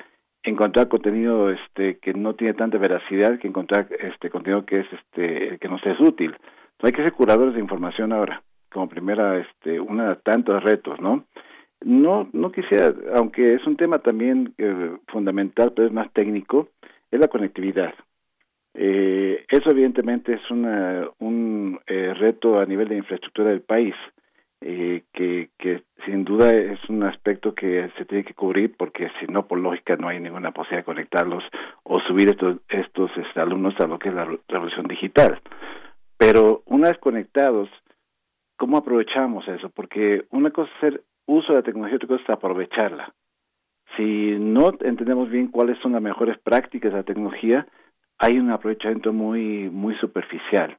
encontrar 0.43 0.88
contenido 0.88 1.50
este 1.50 2.00
que 2.00 2.13
no 2.13 2.36
tiene 2.36 2.54
tanta 2.54 2.78
veracidad 2.78 3.38
que 3.39 3.50
encontrar 3.50 3.88
este 4.00 4.30
contenido 4.30 4.65
que 4.65 4.80
es 4.80 4.88
este 4.93 5.58
que 5.60 5.67
nos 5.67 5.86
es 5.86 6.00
útil. 6.00 6.32
Entonces 6.32 6.84
hay 6.84 6.91
que 6.93 7.04
ser 7.04 7.13
curadores 7.13 7.54
de 7.54 7.60
información 7.60 8.13
ahora 8.13 8.41
como 8.76 8.90
primera, 8.90 9.40
este, 9.40 9.80
una 9.80 10.10
de 10.10 10.16
tantos 10.18 10.62
retos, 10.62 11.00
¿no? 11.00 11.24
No, 11.80 12.30
no 12.34 12.52
quisiera, 12.52 12.94
aunque 13.16 13.54
es 13.54 13.66
un 13.66 13.78
tema 13.78 14.00
también 14.00 14.54
eh, 14.58 14.98
fundamental, 15.08 15.72
pero 15.74 15.88
es 15.88 15.94
más 15.94 16.12
técnico, 16.12 16.68
es 17.10 17.18
la 17.22 17.30
conectividad. 17.30 17.94
Eh, 18.74 19.46
eso 19.48 19.72
evidentemente 19.72 20.34
es 20.34 20.52
una, 20.52 21.08
un 21.20 21.80
eh, 21.88 22.14
reto 22.16 22.60
a 22.60 22.66
nivel 22.66 22.90
de 22.90 22.98
infraestructura 22.98 23.52
del 23.52 23.62
país, 23.62 23.96
que, 24.60 25.50
que 25.60 25.84
sin 26.06 26.26
duda 26.26 26.50
es 26.50 26.80
un 26.90 27.04
aspecto 27.04 27.54
que 27.54 27.88
se 28.00 28.06
tiene 28.06 28.24
que 28.24 28.34
cubrir 28.34 28.76
porque 28.76 29.12
si 29.20 29.28
no, 29.28 29.46
por 29.48 29.60
lógica, 29.60 29.96
no 29.96 30.08
hay 30.08 30.20
ninguna 30.20 30.52
posibilidad 30.52 30.80
de 30.80 30.86
conectarlos 30.86 31.44
o 31.84 32.00
subir 32.00 32.30
estos, 32.30 32.58
estos 32.70 33.12
este, 33.16 33.40
alumnos 33.40 33.76
a 33.80 33.86
lo 33.86 34.00
que 34.00 34.10
es 34.10 34.16
la 34.16 34.28
revolución 34.48 34.88
digital. 34.88 35.40
Pero 36.18 36.64
una 36.66 36.88
vez 36.88 36.98
conectados, 36.98 37.70
¿Cómo 38.58 38.78
aprovechamos 38.78 39.48
eso? 39.48 39.70
Porque 39.70 40.26
una 40.32 40.52
cosa 40.52 40.72
es 40.72 40.78
hacer 40.78 41.04
uso 41.26 41.52
de 41.52 41.60
la 41.60 41.63
tecnología, 41.63 41.98
otra 41.98 42.08
cosa 42.08 42.24
es 42.24 42.30
aprovecharla. 42.30 43.13
Si 43.98 44.38
no 44.39 44.72
entendemos 44.82 45.30
bien 45.30 45.48
cuáles 45.48 45.78
son 45.80 45.94
las 45.94 46.02
mejores 46.02 46.38
prácticas 46.39 46.91
de 46.91 46.98
la 46.98 47.04
tecnología, 47.04 47.68
hay 48.18 48.39
un 48.39 48.52
aprovechamiento 48.52 49.13
muy, 49.13 49.70
muy 49.70 49.96
superficial. 49.96 50.78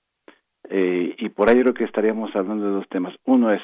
Eh, 0.68 1.14
y 1.18 1.28
por 1.28 1.48
ahí 1.48 1.60
creo 1.60 1.74
que 1.74 1.84
estaríamos 1.84 2.34
hablando 2.34 2.64
de 2.64 2.72
dos 2.72 2.88
temas. 2.88 3.14
Uno 3.24 3.52
es 3.52 3.62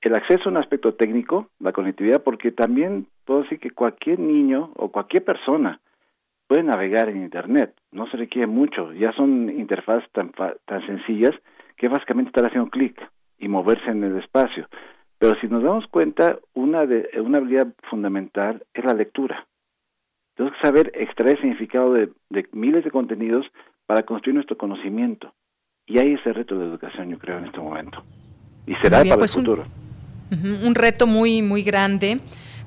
el 0.00 0.14
acceso 0.14 0.48
a 0.48 0.52
un 0.52 0.56
aspecto 0.56 0.94
técnico, 0.94 1.48
la 1.60 1.72
conectividad, 1.72 2.22
porque 2.22 2.52
también 2.52 3.06
puedo 3.24 3.42
decir 3.42 3.60
que 3.60 3.70
cualquier 3.70 4.18
niño 4.18 4.72
o 4.76 4.90
cualquier 4.90 5.24
persona 5.24 5.80
puede 6.48 6.64
navegar 6.64 7.08
en 7.08 7.22
Internet. 7.22 7.74
No 7.92 8.06
se 8.10 8.16
requiere 8.16 8.46
mucho. 8.46 8.92
Ya 8.92 9.12
son 9.12 9.48
interfaces 9.50 10.10
tan, 10.12 10.32
tan 10.32 10.86
sencillas 10.86 11.34
que 11.76 11.88
básicamente 11.88 12.30
estar 12.30 12.46
haciendo 12.46 12.70
clic 12.70 13.00
y 13.42 13.48
moverse 13.48 13.90
en 13.90 14.04
el 14.04 14.16
espacio. 14.18 14.68
Pero 15.18 15.36
si 15.40 15.48
nos 15.48 15.62
damos 15.62 15.86
cuenta, 15.88 16.38
una, 16.54 16.86
de, 16.86 17.08
una 17.20 17.38
habilidad 17.38 17.68
fundamental 17.90 18.64
es 18.72 18.84
la 18.84 18.94
lectura. 18.94 19.46
Tenemos 20.34 20.56
que 20.56 20.66
saber 20.66 20.92
extraer 20.94 21.38
significado 21.40 21.92
de, 21.92 22.08
miles 22.52 22.84
de 22.84 22.90
contenidos 22.90 23.44
para 23.86 24.04
construir 24.04 24.36
nuestro 24.36 24.56
conocimiento. 24.56 25.34
Y 25.86 25.98
ahí 25.98 26.14
es 26.14 26.24
el 26.24 26.34
reto 26.34 26.54
de 26.54 26.64
la 26.64 26.70
educación, 26.70 27.10
yo 27.10 27.18
creo, 27.18 27.38
en 27.38 27.46
este 27.46 27.58
momento. 27.60 28.02
Y 28.66 28.74
será 28.76 28.98
para 28.98 29.10
el 29.10 29.18
pues 29.18 29.34
futuro. 29.34 29.64
Un, 30.30 30.74
reto 30.74 31.06
muy, 31.06 31.42
muy 31.42 31.62
grande 31.62 32.20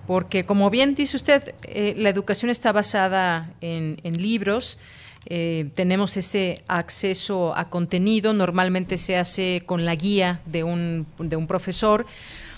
porque 0.05 0.45
como 0.45 0.69
bien 0.69 0.93
dice 0.93 1.17
usted, 1.17 1.55
eh, 1.67 1.95
la 1.97 2.09
educación 2.09 2.51
está 2.51 2.71
basada 2.71 3.47
en, 3.59 3.97
en 4.03 4.21
libros, 4.21 4.77
eh, 5.25 5.69
tenemos 5.73 6.17
ese 6.17 6.63
acceso 6.67 7.55
a 7.55 7.69
contenido, 7.69 8.33
normalmente 8.33 8.97
se 8.97 9.17
hace 9.17 9.63
con 9.65 9.85
la 9.85 9.95
guía 9.95 10.41
de 10.45 10.63
un, 10.63 11.07
de 11.17 11.35
un 11.35 11.47
profesor. 11.47 12.05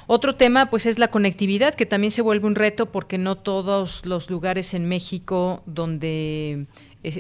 Otro 0.07 0.35
tema, 0.35 0.69
pues, 0.69 0.85
es 0.85 0.99
la 0.99 1.09
conectividad, 1.09 1.75
que 1.75 1.85
también 1.85 2.11
se 2.11 2.21
vuelve 2.21 2.47
un 2.47 2.55
reto 2.55 2.87
porque 2.87 3.17
no 3.17 3.35
todos 3.35 4.05
los 4.05 4.29
lugares 4.29 4.73
en 4.73 4.87
México 4.87 5.61
donde 5.65 6.65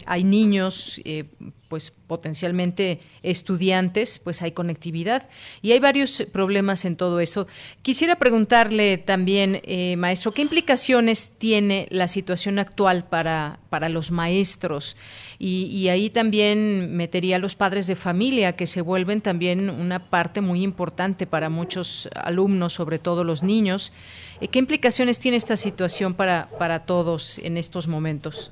hay 0.05 0.23
niños, 0.23 1.01
eh, 1.05 1.25
pues 1.69 1.91
potencialmente 2.07 2.99
estudiantes, 3.23 4.19
pues 4.19 4.41
hay 4.41 4.51
conectividad 4.51 5.29
y 5.61 5.71
hay 5.71 5.79
varios 5.79 6.23
problemas 6.31 6.85
en 6.85 6.95
todo 6.95 7.19
eso. 7.19 7.47
Quisiera 7.81 8.15
preguntarle 8.15 8.97
también, 8.97 9.61
eh, 9.63 9.95
maestro, 9.97 10.31
¿qué 10.31 10.41
implicaciones 10.41 11.31
tiene 11.37 11.87
la 11.91 12.07
situación 12.07 12.59
actual 12.59 13.05
para, 13.05 13.59
para 13.69 13.89
los 13.89 14.11
maestros? 14.11 14.95
Y, 15.39 15.65
y, 15.65 15.89
ahí 15.89 16.09
también 16.09 16.95
metería 16.95 17.35
a 17.35 17.39
los 17.39 17.55
padres 17.55 17.85
de 17.85 17.95
familia, 17.95 18.55
que 18.55 18.65
se 18.65 18.81
vuelven 18.81 19.21
también 19.21 19.69
una 19.69 19.99
parte 19.99 20.41
muy 20.41 20.63
importante 20.63 21.27
para 21.27 21.49
muchos 21.49 22.09
alumnos, 22.15 22.73
sobre 22.73 22.97
todo 22.97 23.23
los 23.23 23.43
niños. 23.43 23.93
Eh, 24.41 24.47
¿Qué 24.47 24.57
implicaciones 24.57 25.19
tiene 25.19 25.37
esta 25.37 25.55
situación 25.55 26.15
para, 26.15 26.47
para 26.57 26.85
todos 26.85 27.37
en 27.39 27.57
estos 27.57 27.87
momentos? 27.87 28.51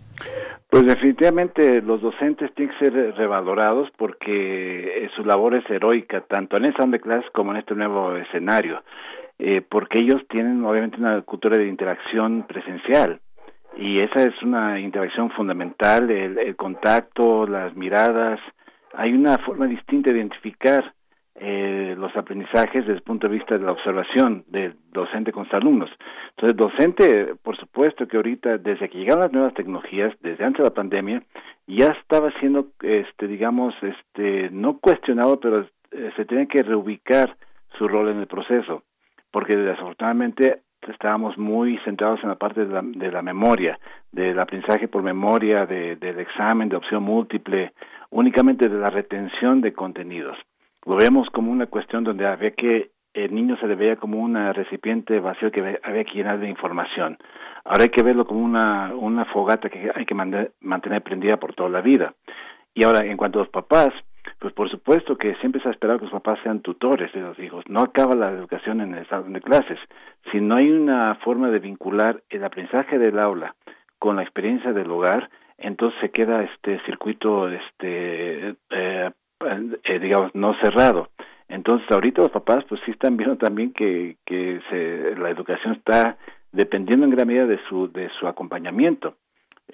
Pues 0.69 0.85
definitivamente 0.87 1.81
los 1.81 2.01
docentes 2.01 2.53
tienen 2.53 2.75
que 2.77 2.85
ser 2.85 3.15
revalorados 3.15 3.89
porque 3.97 5.05
eh, 5.05 5.09
su 5.15 5.23
labor 5.23 5.55
es 5.55 5.63
heroica, 5.69 6.21
tanto 6.21 6.57
en 6.57 6.65
el 6.65 6.73
salón 6.73 6.91
de 6.91 6.99
clases 6.99 7.29
como 7.31 7.51
en 7.51 7.57
este 7.57 7.75
nuevo 7.75 8.15
escenario, 8.17 8.83
eh, 9.39 9.61
porque 9.61 9.99
ellos 10.01 10.21
tienen 10.29 10.65
obviamente 10.65 10.97
una 10.97 11.21
cultura 11.21 11.57
de 11.57 11.67
interacción 11.67 12.45
presencial 12.47 13.21
y 13.77 13.99
esa 13.99 14.23
es 14.23 14.41
una 14.41 14.79
interacción 14.79 15.29
fundamental, 15.31 16.09
el 16.09 16.55
contacto, 16.55 17.45
las 17.45 17.75
miradas, 17.75 18.39
hay 18.93 19.13
una 19.13 19.37
forma 19.39 19.67
distinta 19.67 20.11
de 20.11 20.17
identificar 20.17 20.93
eh, 21.37 21.95
los 21.97 22.15
aprendizajes 22.15 22.85
desde 22.85 22.93
el 22.93 23.01
punto 23.01 23.27
de 23.27 23.33
vista 23.33 23.57
de 23.57 23.65
la 23.65 23.73
observación 23.73 24.45
del 24.47 24.75
docente 24.91 25.33
con 25.33 25.43
sus 25.45 25.53
alumnos. 25.53 25.89
Entonces, 26.29 26.55
docente, 26.55 27.35
por 27.43 27.57
supuesto 27.57 28.07
que 28.07 28.15
ahorita, 28.15 28.57
desde 28.57 28.87
que 28.87 28.97
llegaron 28.97 29.23
las 29.23 29.33
nuevas 29.33 29.53
tecnologías, 29.53 30.13
desde 30.21 30.45
antes 30.45 30.59
de 30.59 30.69
la 30.69 30.73
pandemia, 30.73 31.23
ya 31.67 31.87
estaba 31.87 32.31
siendo, 32.39 32.67
este, 32.81 33.27
digamos, 33.27 33.73
este, 33.81 34.49
no 34.51 34.77
cuestionado, 34.77 35.39
pero 35.39 35.67
eh, 35.91 36.11
se 36.15 36.23
tiene 36.23 36.47
que 36.47 36.63
reubicar 36.63 37.35
su 37.77 37.87
rol 37.87 38.09
en 38.09 38.19
el 38.19 38.27
proceso, 38.27 38.83
porque 39.31 39.57
desafortunadamente 39.57 40.61
estábamos 40.91 41.37
muy 41.37 41.77
centrados 41.79 42.19
en 42.23 42.29
la 42.29 42.35
parte 42.35 42.65
de 42.65 42.73
la, 42.73 42.81
de 42.83 43.11
la 43.11 43.21
memoria, 43.21 43.79
del 44.11 44.39
aprendizaje 44.39 44.87
por 44.87 45.03
memoria, 45.03 45.65
de, 45.65 45.95
del 45.95 46.19
examen, 46.19 46.69
de 46.69 46.75
opción 46.75 47.03
múltiple, 47.03 47.73
únicamente 48.09 48.69
de 48.69 48.79
la 48.79 48.89
retención 48.89 49.61
de 49.61 49.73
contenidos 49.73 50.37
lo 50.85 50.95
vemos 50.95 51.29
como 51.31 51.51
una 51.51 51.65
cuestión 51.65 52.03
donde 52.03 52.25
había 52.27 52.51
que 52.51 52.91
el 53.13 53.33
niño 53.33 53.57
se 53.57 53.67
le 53.67 53.75
veía 53.75 53.95
como 53.95 54.19
un 54.19 54.35
recipiente 54.53 55.19
vacío 55.19 55.51
que 55.51 55.79
había 55.83 56.03
que 56.03 56.13
llenar 56.13 56.39
de 56.39 56.49
información. 56.49 57.17
Ahora 57.63 57.83
hay 57.83 57.89
que 57.89 58.03
verlo 58.03 58.25
como 58.25 58.41
una, 58.41 58.93
una 58.93 59.25
fogata 59.25 59.69
que 59.69 59.89
hay 59.93 60.05
que 60.05 60.13
mantener 60.13 61.01
prendida 61.01 61.37
por 61.37 61.55
toda 61.55 61.69
la 61.69 61.81
vida. 61.81 62.13
Y 62.73 62.83
ahora, 62.83 63.05
en 63.05 63.15
cuanto 63.15 63.39
a 63.39 63.43
los 63.43 63.51
papás, 63.51 63.93
pues 64.39 64.53
por 64.53 64.69
supuesto 64.69 65.17
que 65.17 65.35
siempre 65.35 65.61
se 65.61 65.69
ha 65.69 65.71
esperado 65.71 65.99
que 65.99 66.05
los 66.05 66.13
papás 66.13 66.39
sean 66.43 66.61
tutores 66.61 67.11
de 67.13 67.21
los 67.21 67.37
hijos. 67.39 67.63
No 67.67 67.81
acaba 67.81 68.15
la 68.15 68.31
educación 68.31 68.81
en 68.81 68.93
el 68.95 69.07
salón 69.07 69.33
de 69.33 69.41
clases. 69.41 69.79
Si 70.31 70.39
no 70.39 70.55
hay 70.55 70.69
una 70.69 71.15
forma 71.23 71.49
de 71.49 71.59
vincular 71.59 72.23
el 72.29 72.43
aprendizaje 72.43 72.97
del 72.97 73.19
aula 73.19 73.55
con 73.99 74.15
la 74.15 74.23
experiencia 74.23 74.73
del 74.73 74.91
hogar, 74.91 75.29
entonces 75.57 75.99
se 76.01 76.11
queda 76.11 76.43
este 76.43 76.79
circuito 76.85 77.49
este 77.49 78.55
eh, 78.69 79.11
eh, 79.83 79.99
digamos, 79.99 80.33
no 80.33 80.55
cerrado. 80.61 81.09
Entonces, 81.47 81.89
ahorita 81.91 82.21
los 82.21 82.31
papás, 82.31 82.63
pues 82.67 82.81
sí 82.85 82.91
están 82.91 83.17
viendo 83.17 83.37
también 83.37 83.71
que, 83.73 84.17
que 84.25 84.59
se, 84.69 85.15
la 85.15 85.29
educación 85.29 85.73
está 85.73 86.17
dependiendo 86.51 87.05
en 87.05 87.11
gran 87.11 87.27
medida 87.27 87.45
de 87.45 87.59
su, 87.69 87.91
de 87.91 88.09
su 88.19 88.27
acompañamiento. 88.27 89.15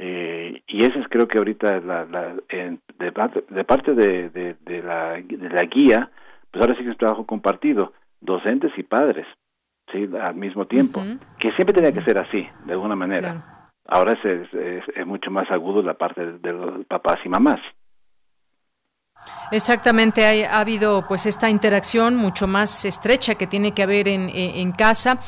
Eh, 0.04 0.64
y 0.68 0.84
eso 0.84 0.98
es 0.98 1.08
creo 1.10 1.28
que 1.28 1.38
ahorita 1.38 1.80
la, 1.82 2.06
la, 2.06 2.34
de, 2.50 3.12
parte, 3.12 3.44
de 3.48 3.64
parte 3.64 3.94
de, 3.94 4.30
de, 4.30 4.82
la, 4.82 5.12
de 5.22 5.50
la 5.50 5.62
guía, 5.66 6.10
pues 6.50 6.60
ahora 6.60 6.74
sí 6.74 6.80
que 6.80 6.90
es 6.90 6.96
un 6.96 6.98
trabajo 6.98 7.26
compartido, 7.28 7.94
docentes 8.20 8.72
y 8.78 8.82
padres, 8.82 9.28
sí, 9.92 10.10
al 10.20 10.34
mismo 10.34 10.66
tiempo, 10.66 11.04
que 11.40 11.52
siempre 11.52 11.76
tenía 11.76 11.92
que 11.92 12.04
ser 12.04 12.18
así, 12.18 12.48
de 12.66 12.74
alguna 12.74 12.96
manera. 12.96 13.70
Ahora 13.88 14.14
es, 14.14 14.26
es, 14.26 14.84
es, 14.96 15.06
mucho 15.06 15.30
más 15.30 15.48
agudo 15.52 15.84
la 15.84 15.94
parte 15.94 16.40
de 16.40 16.52
los 16.52 16.84
papás 16.88 17.20
y 17.24 17.30
mamás. 17.30 17.60
Exactamente, 19.52 20.48
ha 20.48 20.60
habido 20.60 21.06
pues 21.08 21.28
esta 21.28 21.48
interacción 21.48 22.16
mucho 22.16 22.48
más 22.48 22.86
estrecha 22.86 23.36
que 23.36 23.46
tiene 23.46 23.72
que 23.72 23.84
haber 23.84 24.08
en, 24.08 24.30
en 24.30 24.72
casa. 24.72 25.20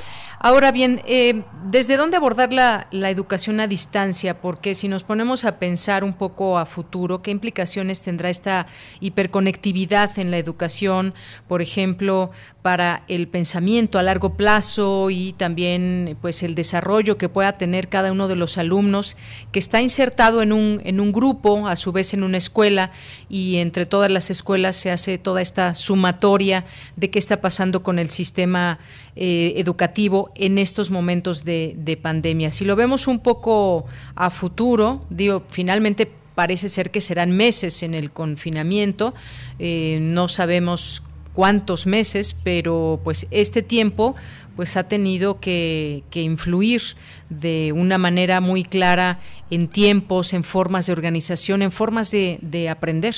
Ahora 0.46 0.74
bien, 0.74 1.02
eh, 1.06 1.44
¿desde 1.64 1.96
dónde 1.96 2.18
abordar 2.18 2.52
la, 2.52 2.88
la, 2.92 3.10
educación 3.10 3.62
a 3.62 3.68
distancia? 3.68 4.42
Porque 4.42 4.76
si 4.76 4.90
nos 4.90 5.06
ponemos 5.06 5.46
a 5.46 5.58
pensar 5.58 6.04
un 6.04 6.12
poco 6.12 6.58
a 6.58 6.66
futuro, 6.66 7.22
¿qué 7.22 7.32
implicaciones 7.32 8.02
tendrá 8.02 8.30
esta 8.30 8.68
hiperconectividad 9.00 10.20
en 10.20 10.32
la 10.32 10.38
educación, 10.38 11.14
por 11.48 11.62
ejemplo, 11.62 12.32
para 12.62 13.04
el 13.08 13.30
pensamiento 13.30 14.00
a 14.00 14.04
largo 14.04 14.36
plazo 14.36 15.10
y 15.12 15.32
también 15.32 16.18
pues 16.22 16.44
el 16.44 16.56
desarrollo 16.56 17.18
que 17.18 17.30
pueda 17.30 17.58
tener 17.58 17.88
cada 17.88 18.12
uno 18.12 18.28
de 18.28 18.36
los 18.36 18.58
alumnos 18.58 19.16
que 19.54 19.60
está 19.60 19.82
insertado 19.82 20.42
en 20.42 20.52
un, 20.52 20.82
en 20.84 21.00
un 21.00 21.14
grupo, 21.14 21.70
a 21.70 21.78
su 21.78 21.94
vez 21.94 22.14
en 22.14 22.24
una 22.24 22.38
escuela, 22.38 22.92
y 23.30 23.58
entre 23.58 23.86
todas 23.86 24.12
las 24.12 24.30
escuelas 24.30 24.76
se 24.76 24.92
hace 24.92 25.18
toda 25.18 25.42
esta 25.42 25.74
sumatoria 25.74 26.66
de 26.98 27.10
qué 27.10 27.20
está 27.20 27.40
pasando 27.40 27.82
con 27.82 27.98
el 27.98 28.10
sistema 28.10 28.80
eh, 29.16 29.54
educativo 29.58 30.32
en 30.36 30.58
estos 30.58 30.92
momentos 30.92 31.44
de, 31.46 32.00
pandemia. 32.02 32.52
Si 32.52 32.66
lo 32.66 32.76
vemos 32.76 33.08
un 33.08 33.20
poco 33.20 33.86
a 34.16 34.30
futuro, 34.30 35.02
digo, 35.10 35.44
finalmente 35.50 36.10
parece 36.36 36.70
ser 36.70 36.92
que 36.92 37.02
serán 37.02 37.36
meses 37.36 37.84
en 37.84 37.94
el 37.94 38.12
confinamiento, 38.12 39.14
eh, 39.60 40.00
no 40.02 40.28
sabemos 40.28 41.04
cuántos 41.34 41.86
meses, 41.86 42.34
pero 42.44 43.00
pues 43.04 43.28
este 43.32 43.62
tiempo 43.62 44.16
pues 44.56 44.78
ha 44.78 44.88
tenido 44.88 45.40
que, 45.40 46.04
influir 46.14 46.82
de 47.30 47.74
una 47.74 47.98
manera 47.98 48.40
muy 48.40 48.64
clara 48.64 49.20
en 49.50 49.68
tiempos, 49.68 50.34
en 50.34 50.44
formas 50.44 50.88
de 50.88 50.94
organización, 50.94 51.62
en 51.62 51.72
formas 51.72 52.12
de, 52.12 52.38
de 52.42 52.70
aprender. 52.70 53.14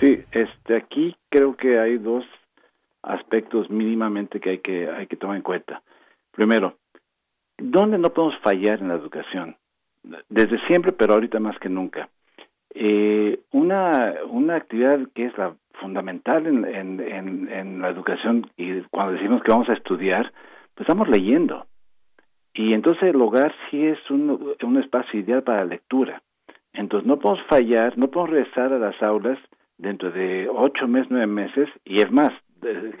Sí, 0.00 0.20
este 0.32 0.76
aquí 0.76 1.14
creo 1.30 1.56
que 1.56 1.78
hay 1.78 1.98
dos 1.98 2.24
aspectos 3.02 3.70
mínimamente 3.70 4.40
que 4.40 4.50
hay 4.50 4.58
que 4.58 4.90
hay 4.90 5.06
que 5.06 5.16
tomar 5.16 5.36
en 5.36 5.42
cuenta. 5.42 5.82
Primero, 6.32 6.76
¿dónde 7.58 7.98
no 7.98 8.10
podemos 8.10 8.38
fallar 8.40 8.80
en 8.80 8.88
la 8.88 8.94
educación? 8.94 9.56
Desde 10.28 10.58
siempre, 10.66 10.92
pero 10.92 11.14
ahorita 11.14 11.38
más 11.38 11.58
que 11.58 11.68
nunca. 11.68 12.08
Eh, 12.74 13.40
una, 13.52 14.14
una 14.30 14.56
actividad 14.56 15.00
que 15.14 15.26
es 15.26 15.36
la 15.36 15.54
fundamental 15.74 16.46
en, 16.46 16.64
en, 16.64 17.48
en, 17.50 17.80
la 17.80 17.90
educación 17.90 18.50
y 18.56 18.80
cuando 18.82 19.12
decimos 19.12 19.42
que 19.42 19.52
vamos 19.52 19.68
a 19.68 19.74
estudiar, 19.74 20.32
pues 20.74 20.88
estamos 20.88 21.08
leyendo. 21.08 21.66
Y 22.54 22.72
entonces 22.72 23.02
el 23.02 23.20
hogar 23.20 23.54
sí 23.70 23.86
es 23.86 23.98
un, 24.10 24.54
un 24.62 24.76
espacio 24.78 25.20
ideal 25.20 25.42
para 25.42 25.58
la 25.58 25.66
lectura. 25.66 26.22
Entonces 26.72 27.06
no 27.06 27.18
podemos 27.18 27.44
fallar, 27.46 27.96
no 27.98 28.08
podemos 28.08 28.30
regresar 28.30 28.72
a 28.72 28.78
las 28.78 29.00
aulas 29.02 29.38
dentro 29.76 30.10
de 30.10 30.48
ocho 30.48 30.88
meses, 30.88 31.08
nueve 31.10 31.26
meses, 31.26 31.68
y 31.84 32.00
es 32.00 32.10
más, 32.10 32.30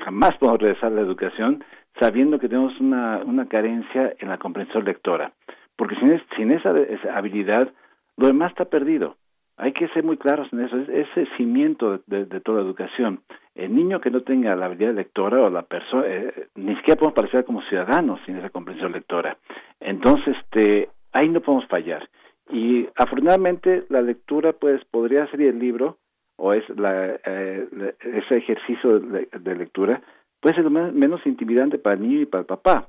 jamás 0.04 0.36
podemos 0.38 0.60
regresar 0.60 0.92
a 0.92 0.96
la 0.96 1.00
educación 1.00 1.64
sabiendo 1.98 2.38
que 2.38 2.48
tenemos 2.48 2.78
una, 2.80 3.18
una 3.24 3.46
carencia 3.48 4.14
en 4.18 4.28
la 4.28 4.38
comprensión 4.38 4.84
lectora. 4.84 5.32
Porque 5.76 5.96
sin, 5.96 6.20
sin 6.36 6.52
esa, 6.52 6.70
habilidad, 7.16 7.72
lo 8.16 8.26
demás 8.26 8.50
está 8.50 8.66
perdido. 8.66 9.16
Hay 9.56 9.72
que 9.72 9.88
ser 9.88 10.02
muy 10.02 10.16
claros 10.16 10.48
en 10.52 10.60
eso. 10.60 10.76
Es 10.76 10.88
ese 10.88 11.26
cimiento 11.36 12.00
de, 12.06 12.24
toda 12.40 12.62
educación. 12.62 13.20
El 13.54 13.74
niño 13.74 14.00
que 14.00 14.10
no 14.10 14.22
tenga 14.22 14.56
la 14.56 14.66
habilidad 14.66 14.94
lectora 14.94 15.42
o 15.42 15.50
la 15.50 15.62
persona, 15.62 16.04
eh, 16.06 16.48
ni 16.54 16.74
siquiera 16.76 16.98
podemos 16.98 17.14
parecer 17.14 17.44
como 17.44 17.62
ciudadanos 17.62 18.20
sin 18.24 18.36
esa 18.36 18.50
comprensión 18.50 18.92
lectora. 18.92 19.36
Entonces, 19.80 20.36
este, 20.38 20.88
ahí 21.12 21.28
no 21.28 21.40
podemos 21.40 21.66
fallar. 21.68 22.08
Y 22.50 22.88
afortunadamente 22.96 23.84
la 23.88 24.02
lectura 24.02 24.52
pues 24.52 24.84
podría 24.86 25.26
ser 25.28 25.42
el 25.42 25.58
libro 25.58 25.98
o 26.36 26.52
es 26.52 26.68
la, 26.70 27.18
eh, 27.24 27.94
ese 28.00 28.36
ejercicio 28.36 28.98
de, 28.98 29.54
lectura 29.54 30.02
puede 30.42 30.56
ser 30.56 30.64
lo 30.64 30.70
menos 30.70 31.24
intimidante 31.24 31.78
para 31.78 31.96
el 31.96 32.02
niño 32.02 32.20
y 32.20 32.26
para 32.26 32.40
el 32.40 32.46
papá. 32.46 32.88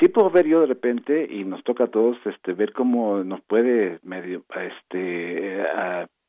Sí 0.00 0.08
puedo 0.08 0.30
ver 0.30 0.46
yo 0.46 0.60
de 0.60 0.66
repente 0.66 1.26
y 1.30 1.44
nos 1.44 1.62
toca 1.64 1.84
a 1.84 1.88
todos 1.88 2.16
este 2.24 2.54
ver 2.54 2.72
cómo 2.72 3.22
nos 3.24 3.40
puede 3.42 3.98
medio 4.02 4.42
este 4.54 5.64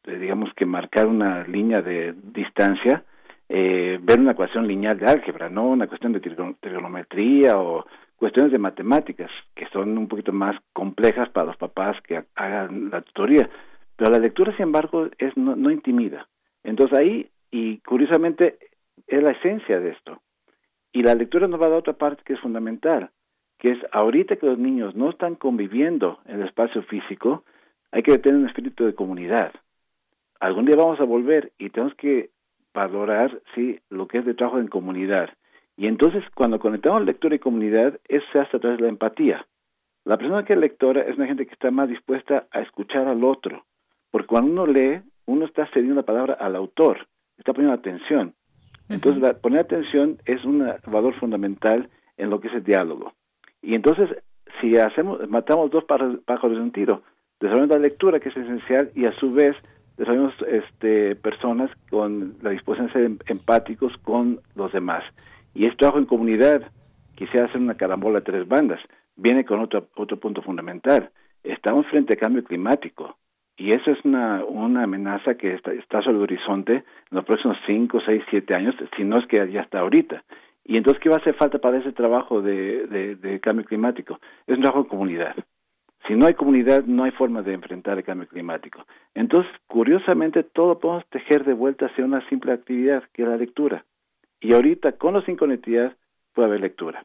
digamos 0.05 0.53
que 0.55 0.65
marcar 0.65 1.05
una 1.07 1.43
línea 1.43 1.81
de 1.81 2.13
distancia 2.33 3.03
eh, 3.49 3.99
ver 4.01 4.19
una 4.19 4.31
ecuación 4.31 4.67
lineal 4.67 4.97
de 4.97 5.05
álgebra 5.05 5.49
no 5.49 5.67
una 5.67 5.87
cuestión 5.87 6.13
de 6.13 6.21
trigonometría 6.21 7.57
o 7.57 7.85
cuestiones 8.15 8.53
de 8.53 8.57
matemáticas 8.57 9.29
que 9.53 9.67
son 9.67 9.97
un 9.97 10.07
poquito 10.07 10.31
más 10.31 10.55
complejas 10.71 11.29
para 11.29 11.47
los 11.47 11.57
papás 11.57 11.97
que 12.03 12.23
hagan 12.35 12.89
la 12.89 13.01
tutoría 13.01 13.49
pero 13.97 14.11
la 14.11 14.19
lectura 14.19 14.53
sin 14.55 14.63
embargo 14.63 15.09
es 15.17 15.35
no, 15.35 15.57
no 15.57 15.71
intimida 15.71 16.25
entonces 16.67 16.99
ahí, 16.99 17.29
y 17.49 17.77
curiosamente, 17.79 18.57
es 19.07 19.23
la 19.23 19.31
esencia 19.31 19.79
de 19.79 19.91
esto. 19.91 20.21
Y 20.91 21.03
la 21.03 21.15
lectura 21.15 21.47
nos 21.47 21.61
va 21.61 21.67
a 21.67 21.69
dar 21.69 21.79
otra 21.79 21.93
parte 21.93 22.23
que 22.25 22.33
es 22.33 22.39
fundamental, 22.39 23.11
que 23.59 23.71
es 23.71 23.79
ahorita 23.91 24.37
que 24.37 24.45
los 24.45 24.57
niños 24.57 24.95
no 24.95 25.09
están 25.09 25.35
conviviendo 25.35 26.19
en 26.25 26.41
el 26.41 26.47
espacio 26.47 26.83
físico, 26.83 27.43
hay 27.91 28.01
que 28.01 28.17
tener 28.17 28.39
un 28.39 28.47
espíritu 28.47 28.85
de 28.85 28.95
comunidad. 28.95 29.53
Algún 30.39 30.65
día 30.65 30.75
vamos 30.75 30.99
a 30.99 31.05
volver 31.05 31.51
y 31.57 31.69
tenemos 31.69 31.95
que 31.95 32.29
valorar 32.73 33.41
sí 33.55 33.79
lo 33.89 34.07
que 34.07 34.19
es 34.19 34.25
de 34.25 34.35
trabajo 34.35 34.59
en 34.59 34.67
comunidad. 34.67 35.29
Y 35.75 35.87
entonces 35.87 36.23
cuando 36.35 36.59
conectamos 36.59 37.05
lectura 37.05 37.35
y 37.35 37.39
comunidad, 37.39 37.99
eso 38.07 38.25
se 38.31 38.39
hace 38.39 38.57
a 38.57 38.59
través 38.59 38.77
de 38.77 38.83
la 38.83 38.89
empatía. 38.89 39.47
La 40.05 40.17
persona 40.17 40.45
que 40.45 40.53
es 40.53 40.59
lectora 40.59 41.01
es 41.01 41.17
una 41.17 41.27
gente 41.27 41.45
que 41.45 41.53
está 41.53 41.69
más 41.69 41.89
dispuesta 41.89 42.47
a 42.51 42.61
escuchar 42.61 43.07
al 43.07 43.23
otro, 43.23 43.65
porque 44.11 44.27
cuando 44.27 44.51
uno 44.51 44.65
lee, 44.65 45.01
uno 45.25 45.45
está 45.45 45.67
cediendo 45.73 45.95
la 45.95 46.05
palabra 46.05 46.35
al 46.35 46.55
autor, 46.55 47.07
está 47.37 47.53
poniendo 47.53 47.77
atención. 47.77 48.33
Entonces, 48.89 49.35
poner 49.41 49.61
atención 49.61 50.17
es 50.25 50.43
un 50.45 50.65
valor 50.85 51.13
fundamental 51.19 51.89
en 52.17 52.29
lo 52.29 52.39
que 52.39 52.47
es 52.47 52.53
el 52.53 52.63
diálogo. 52.63 53.13
Y 53.61 53.75
entonces, 53.75 54.09
si 54.61 54.77
hacemos, 54.77 55.27
matamos 55.29 55.71
dos 55.71 55.83
pájaros 55.83 56.55
de 56.55 56.61
un 56.61 56.71
tiro, 56.71 57.03
desarrollamos 57.39 57.75
la 57.75 57.81
lectura, 57.81 58.19
que 58.19 58.29
es 58.29 58.37
esencial, 58.37 58.91
y 58.95 59.05
a 59.05 59.11
su 59.13 59.31
vez 59.31 59.55
desarrollamos 59.97 60.33
este, 60.47 61.15
personas 61.15 61.69
con 61.89 62.35
la 62.41 62.51
disposición 62.51 62.87
de 62.87 62.93
ser 62.93 63.03
em, 63.03 63.17
empáticos 63.27 63.93
con 64.03 64.39
los 64.55 64.71
demás. 64.71 65.03
Y 65.53 65.67
es 65.67 65.75
trabajo 65.77 65.99
en 65.99 66.05
comunidad. 66.05 66.61
Quisiera 67.15 67.47
hacer 67.47 67.59
una 67.59 67.75
carambola 67.75 68.19
de 68.19 68.25
tres 68.25 68.47
bandas. 68.47 68.79
Viene 69.15 69.43
con 69.43 69.59
otro, 69.59 69.87
otro 69.95 70.17
punto 70.17 70.41
fundamental. 70.41 71.09
Estamos 71.43 71.87
frente 71.87 72.13
a 72.13 72.17
cambio 72.17 72.43
climático. 72.43 73.17
Y 73.57 73.71
eso 73.71 73.91
es 73.91 73.97
una, 74.05 74.45
una 74.45 74.83
amenaza 74.83 75.35
que 75.35 75.55
está, 75.55 76.01
sobre 76.03 76.17
el 76.17 76.23
horizonte 76.23 76.73
en 76.73 76.83
los 77.09 77.25
próximos 77.25 77.57
5, 77.65 77.99
6, 78.05 78.23
7 78.29 78.53
años, 78.53 78.75
si 78.95 79.03
no 79.03 79.17
es 79.17 79.25
que 79.25 79.51
ya 79.51 79.61
está 79.61 79.79
ahorita. 79.79 80.23
Y 80.63 80.77
entonces, 80.77 81.01
¿qué 81.01 81.09
va 81.09 81.15
a 81.15 81.19
hacer 81.19 81.35
falta 81.35 81.57
para 81.57 81.77
ese 81.77 81.91
trabajo 81.91 82.41
de, 82.41 82.85
de, 82.87 83.15
de 83.15 83.39
cambio 83.39 83.65
climático? 83.65 84.19
Es 84.45 84.57
un 84.57 84.61
trabajo 84.61 84.83
en 84.83 84.89
comunidad. 84.89 85.35
Si 86.07 86.15
no 86.15 86.25
hay 86.25 86.35
comunidad, 86.35 86.85
no 86.85 87.03
hay 87.03 87.11
forma 87.11 87.41
de 87.41 87.53
enfrentar 87.53 87.97
el 87.97 88.03
cambio 88.03 88.27
climático. 88.27 88.85
Entonces, 89.13 89.51
curiosamente, 89.67 90.43
todo 90.43 90.79
podemos 90.79 91.05
tejer 91.07 91.43
de 91.43 91.53
vuelta 91.53 91.87
hacia 91.87 92.05
una 92.05 92.27
simple 92.29 92.53
actividad, 92.53 93.03
que 93.11 93.23
es 93.23 93.27
la 93.27 93.37
lectura. 93.37 93.85
Y 94.39 94.53
ahorita, 94.53 94.93
con 94.93 95.15
o 95.15 95.21
sin 95.23 95.35
conectividad, 95.35 95.97
puede 96.33 96.47
haber 96.47 96.61
lectura. 96.61 97.03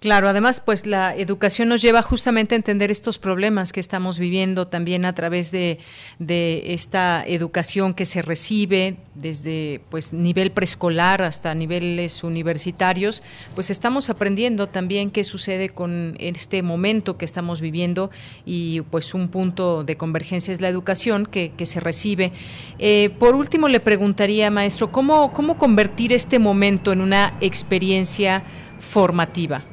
Claro, 0.00 0.28
además, 0.28 0.62
pues 0.64 0.86
la 0.86 1.16
educación 1.16 1.68
nos 1.68 1.82
lleva 1.82 2.02
justamente 2.02 2.54
a 2.54 2.56
entender 2.56 2.88
estos 2.92 3.18
problemas 3.18 3.72
que 3.72 3.80
estamos 3.80 4.20
viviendo 4.20 4.68
también 4.68 5.04
a 5.04 5.12
través 5.12 5.50
de, 5.50 5.80
esta 6.20 7.24
educación 7.26 7.94
que 7.94 8.06
se 8.06 8.22
recibe 8.22 8.98
desde 9.16 9.80
pues 9.90 10.12
nivel 10.12 10.52
preescolar 10.52 11.22
hasta 11.22 11.52
niveles 11.54 12.22
universitarios, 12.22 13.24
pues 13.56 13.70
estamos 13.70 14.08
aprendiendo 14.08 14.68
también 14.68 15.10
qué 15.10 15.24
sucede 15.24 15.70
con 15.70 16.14
este 16.20 16.62
momento 16.62 17.16
que 17.16 17.24
estamos 17.24 17.60
viviendo 17.60 18.12
y 18.46 18.82
pues 18.82 19.14
un 19.14 19.28
punto 19.28 19.82
de 19.82 19.96
convergencia 19.96 20.54
es 20.54 20.60
la 20.60 20.68
educación 20.68 21.26
que, 21.26 21.52
se 21.68 21.80
recibe. 21.80 22.32
Eh, 22.78 23.10
por 23.18 23.34
último, 23.34 23.68
le 23.68 23.80
preguntaría, 23.80 24.48
maestro, 24.50 24.92
¿cómo, 24.92 25.32
¿cómo 25.32 25.58
convertir 25.58 26.12
este 26.12 26.38
momento 26.38 26.92
en 26.92 27.00
una 27.00 27.36
experiencia 27.40 28.44
formativa? 28.78 29.64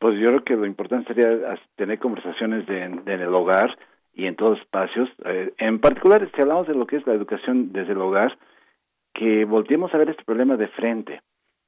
Pues 0.00 0.18
yo 0.18 0.28
creo 0.28 0.44
que 0.44 0.56
lo 0.56 0.64
importante 0.64 1.12
sería 1.12 1.58
tener 1.76 1.98
conversaciones 1.98 2.66
de, 2.66 2.84
en 2.84 3.06
el 3.06 3.34
hogar 3.34 3.78
y 4.14 4.24
en 4.26 4.34
todos 4.34 4.58
espacios. 4.58 5.10
Eh, 5.26 5.52
en 5.58 5.78
particular, 5.78 6.26
si 6.34 6.40
hablamos 6.40 6.66
de 6.66 6.74
lo 6.74 6.86
que 6.86 6.96
es 6.96 7.06
la 7.06 7.12
educación 7.12 7.70
desde 7.72 7.92
el 7.92 8.00
hogar, 8.00 8.38
que 9.12 9.44
volteemos 9.44 9.92
a 9.92 9.98
ver 9.98 10.08
este 10.08 10.24
problema 10.24 10.56
de 10.56 10.68
frente, 10.68 11.20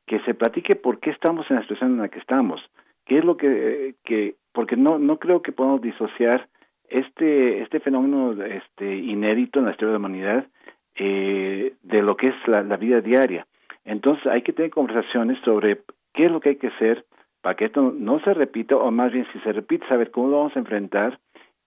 que 0.06 0.18
se 0.20 0.32
platique 0.32 0.76
por 0.76 0.98
qué 0.98 1.10
estamos 1.10 1.44
en 1.50 1.56
la 1.56 1.62
situación 1.62 1.92
en 1.92 1.98
la 1.98 2.08
que 2.08 2.20
estamos, 2.20 2.62
qué 3.04 3.18
es 3.18 3.24
lo 3.24 3.36
que, 3.36 3.96
que 4.02 4.36
porque 4.52 4.76
no 4.76 4.98
no 4.98 5.18
creo 5.18 5.42
que 5.42 5.52
podamos 5.52 5.82
disociar 5.82 6.48
este 6.88 7.60
este 7.60 7.80
fenómeno 7.80 8.32
este 8.44 8.96
inédito 8.96 9.58
en 9.58 9.66
la 9.66 9.72
historia 9.72 9.92
de 9.92 9.98
la 9.98 10.06
humanidad 10.06 10.46
eh, 10.96 11.74
de 11.82 12.02
lo 12.02 12.16
que 12.16 12.28
es 12.28 12.34
la 12.48 12.76
vida 12.78 13.02
diaria. 13.02 13.46
Entonces 13.84 14.26
hay 14.26 14.40
que 14.40 14.54
tener 14.54 14.70
conversaciones 14.70 15.38
sobre 15.44 15.82
qué 16.14 16.24
es 16.24 16.30
lo 16.30 16.40
que 16.40 16.50
hay 16.50 16.56
que 16.56 16.68
hacer 16.68 17.04
para 17.42 17.56
que 17.56 17.66
esto 17.66 17.92
no 17.94 18.20
se 18.20 18.32
repita, 18.32 18.76
o 18.76 18.90
más 18.90 19.12
bien 19.12 19.26
si 19.32 19.38
se 19.40 19.52
repite, 19.52 19.86
saber 19.88 20.10
cómo 20.10 20.28
lo 20.28 20.38
vamos 20.38 20.56
a 20.56 20.60
enfrentar 20.60 21.18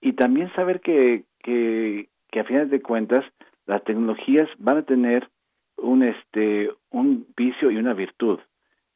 y 0.01 0.13
también 0.13 0.51
saber 0.53 0.79
que, 0.81 1.23
que, 1.39 2.09
que 2.31 2.39
a 2.39 2.45
final 2.45 2.69
de 2.69 2.81
cuentas 2.81 3.23
las 3.65 3.83
tecnologías 3.83 4.49
van 4.57 4.77
a 4.77 4.83
tener 4.83 5.29
un, 5.77 6.03
este, 6.03 6.69
un 6.91 7.27
vicio 7.35 7.71
y 7.71 7.77
una 7.77 7.93
virtud. 7.93 8.39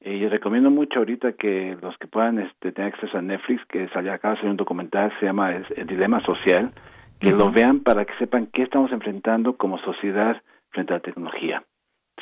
Eh, 0.01 0.15
y 0.15 0.27
recomiendo 0.29 0.71
mucho 0.71 0.99
ahorita 0.99 1.33
que 1.33 1.77
los 1.81 1.97
que 1.97 2.07
puedan 2.07 2.39
este, 2.39 2.71
tener 2.71 2.93
acceso 2.93 3.17
a 3.17 3.21
Netflix, 3.21 3.65
que 3.65 3.89
salió 3.89 4.13
acá 4.13 4.35
de 4.41 4.49
un 4.49 4.55
documental, 4.55 5.11
se 5.19 5.25
llama 5.25 5.53
El 5.53 5.87
Dilema 5.87 6.21
Social, 6.21 6.71
que 7.19 7.31
lo 7.31 7.51
vean 7.51 7.81
para 7.81 8.05
que 8.05 8.13
sepan 8.17 8.47
qué 8.47 8.61
estamos 8.61 8.93
enfrentando 8.93 9.57
como 9.57 9.77
sociedad 9.79 10.41
frente 10.69 10.93
a 10.93 10.97
la 10.97 11.01
tecnología. 11.01 11.63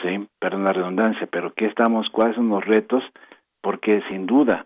Sí, 0.01 0.27
perdón 0.39 0.63
la 0.63 0.73
redundancia, 0.73 1.27
pero 1.31 1.53
qué 1.53 1.65
estamos, 1.65 2.09
cuáles 2.09 2.35
son 2.35 2.49
los 2.49 2.65
retos 2.65 3.03
porque 3.67 4.01
sin 4.09 4.25
duda 4.25 4.65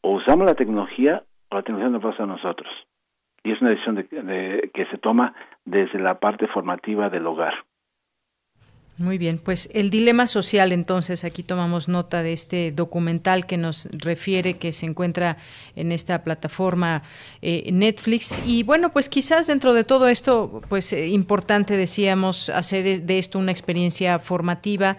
o 0.00 0.12
usamos 0.12 0.46
la 0.46 0.54
tecnología 0.54 1.24
o 1.48 1.56
la 1.56 1.62
tecnología 1.62 1.90
nos 1.90 2.02
pasa 2.04 2.22
a 2.22 2.26
nosotros. 2.26 2.70
Y 3.42 3.50
es 3.50 3.60
una 3.60 3.70
decisión 3.70 3.96
de, 3.96 4.70
que 4.72 4.86
se 4.92 4.98
toma 4.98 5.34
desde 5.64 5.98
la 5.98 6.20
parte 6.20 6.46
formativa 6.46 7.10
del 7.10 7.26
hogar. 7.26 7.54
Muy 8.96 9.18
bien, 9.18 9.38
pues 9.38 9.68
el 9.74 9.90
dilema 9.90 10.28
social, 10.28 10.70
entonces 10.70 11.24
aquí 11.24 11.42
tomamos 11.42 11.88
nota 11.88 12.22
de 12.22 12.32
este 12.32 12.70
documental 12.70 13.44
que 13.44 13.56
nos 13.56 13.88
refiere 13.92 14.58
que 14.58 14.72
se 14.72 14.86
encuentra 14.86 15.36
en 15.74 15.90
esta 15.90 16.22
plataforma 16.22 17.02
eh, 17.42 17.70
Netflix 17.72 18.40
y 18.46 18.62
bueno, 18.62 18.90
pues 18.90 19.08
quizás 19.08 19.48
dentro 19.48 19.72
de 19.72 19.82
todo 19.82 20.06
esto, 20.06 20.62
pues 20.68 20.92
eh, 20.92 21.08
importante 21.08 21.76
decíamos 21.76 22.50
hacer 22.50 23.02
de 23.02 23.18
esto 23.18 23.38
una 23.40 23.50
experiencia 23.50 24.20
formativa. 24.20 24.96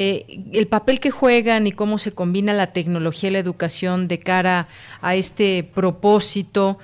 Eh, 0.00 0.44
el 0.52 0.68
papel 0.68 1.00
que 1.00 1.10
juegan 1.10 1.66
y 1.66 1.72
cómo 1.72 1.98
se 1.98 2.12
combina 2.12 2.52
la 2.52 2.68
tecnología 2.68 3.30
y 3.30 3.32
la 3.32 3.40
educación 3.40 4.06
de 4.06 4.20
cara 4.20 4.68
a 5.02 5.16
este 5.16 5.64
propósito, 5.74 6.78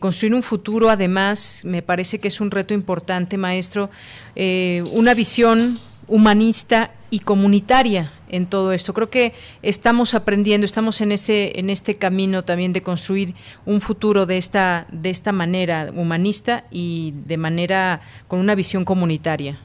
construir 0.00 0.34
un 0.34 0.42
futuro, 0.42 0.88
además, 0.88 1.60
me 1.66 1.82
parece 1.82 2.20
que 2.20 2.28
es 2.28 2.40
un 2.40 2.50
reto 2.50 2.72
importante, 2.72 3.36
maestro, 3.36 3.90
una 4.34 5.12
visión 5.12 5.78
humanista 6.08 6.92
y 7.10 7.20
comunitaria 7.20 8.12
en 8.28 8.46
todo 8.46 8.72
esto. 8.72 8.94
Creo 8.94 9.10
que 9.10 9.32
estamos 9.62 10.14
aprendiendo, 10.14 10.64
estamos 10.64 11.00
en 11.00 11.12
este 11.12 11.60
en 11.60 11.70
este 11.70 11.96
camino 11.96 12.42
también 12.42 12.72
de 12.72 12.82
construir 12.82 13.34
un 13.64 13.80
futuro 13.80 14.26
de 14.26 14.36
esta 14.38 14.86
de 14.90 15.10
esta 15.10 15.32
manera 15.32 15.92
humanista 15.94 16.64
y 16.70 17.14
de 17.26 17.36
manera 17.36 18.00
con 18.26 18.40
una 18.40 18.54
visión 18.54 18.84
comunitaria. 18.84 19.60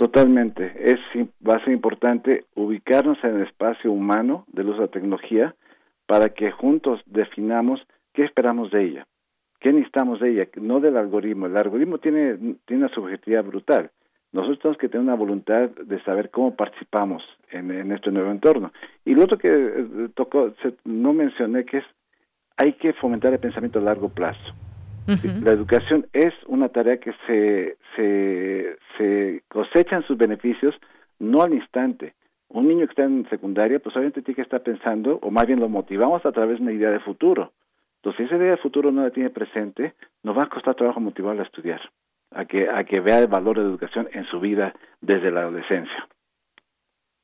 Totalmente, 0.00 0.72
es 0.78 0.98
va 1.46 1.56
a 1.56 1.64
ser 1.64 1.74
importante 1.74 2.46
ubicarnos 2.54 3.22
en 3.22 3.36
el 3.36 3.42
espacio 3.42 3.92
humano 3.92 4.46
de 4.48 4.62
uso 4.62 4.76
de 4.76 4.86
la 4.86 4.88
tecnología 4.88 5.54
para 6.06 6.30
que 6.30 6.50
juntos 6.50 7.02
definamos 7.04 7.86
qué 8.14 8.24
esperamos 8.24 8.70
de 8.70 8.82
ella, 8.82 9.06
qué 9.60 9.72
necesitamos 9.72 10.20
de 10.20 10.30
ella, 10.30 10.48
no 10.56 10.80
del 10.80 10.96
algoritmo. 10.96 11.46
El 11.46 11.56
algoritmo 11.58 11.98
tiene 11.98 12.56
tiene 12.64 12.84
una 12.84 12.94
subjetividad 12.94 13.44
brutal 13.44 13.90
nosotros 14.32 14.60
tenemos 14.60 14.78
que 14.78 14.88
tener 14.88 15.04
una 15.04 15.16
voluntad 15.16 15.70
de 15.70 16.02
saber 16.04 16.30
cómo 16.30 16.54
participamos 16.54 17.22
en, 17.50 17.70
en 17.70 17.90
este 17.90 18.12
nuevo 18.12 18.30
entorno. 18.30 18.72
Y 19.04 19.14
lo 19.14 19.24
otro 19.24 19.38
que 19.38 19.48
eh, 19.48 20.08
tocó, 20.14 20.52
no 20.84 21.12
mencioné, 21.12 21.64
que 21.64 21.78
es 21.78 21.84
hay 22.56 22.74
que 22.74 22.92
fomentar 22.94 23.32
el 23.32 23.40
pensamiento 23.40 23.80
a 23.80 23.82
largo 23.82 24.08
plazo. 24.08 24.54
La 25.42 25.52
educación 25.52 26.06
es 26.12 26.32
una 26.46 26.68
tarea 26.68 26.98
que 26.98 27.12
se, 27.26 27.76
se, 27.96 28.76
se 28.96 29.42
cosechan 29.48 30.06
sus 30.06 30.16
beneficios 30.16 30.74
no 31.18 31.42
al 31.42 31.54
instante. 31.54 32.14
Un 32.48 32.68
niño 32.68 32.86
que 32.86 32.92
está 32.92 33.04
en 33.04 33.28
secundaria, 33.28 33.78
pues 33.78 33.94
obviamente 33.96 34.22
tiene 34.22 34.36
que 34.36 34.42
estar 34.42 34.62
pensando, 34.62 35.18
o 35.22 35.30
más 35.30 35.46
bien 35.46 35.60
lo 35.60 35.68
motivamos 35.68 36.24
a 36.26 36.32
través 36.32 36.58
de 36.58 36.62
una 36.62 36.72
idea 36.72 36.90
de 36.90 37.00
futuro. 37.00 37.52
Entonces, 37.96 38.18
si 38.18 38.24
esa 38.24 38.36
idea 38.36 38.52
de 38.52 38.56
futuro 38.56 38.90
no 38.90 39.02
la 39.02 39.10
tiene 39.10 39.30
presente, 39.30 39.94
nos 40.22 40.36
va 40.36 40.44
a 40.44 40.48
costar 40.48 40.74
trabajo 40.74 41.00
motivarlo 41.00 41.42
a 41.42 41.46
estudiar 41.46 41.80
a 42.32 42.44
que, 42.44 42.68
a 42.68 42.84
que 42.84 43.00
vea 43.00 43.18
el 43.18 43.26
valor 43.26 43.56
de 43.56 43.64
la 43.64 43.70
educación 43.70 44.08
en 44.12 44.24
su 44.26 44.40
vida 44.40 44.74
desde 45.00 45.30
la 45.30 45.40
adolescencia. 45.40 46.08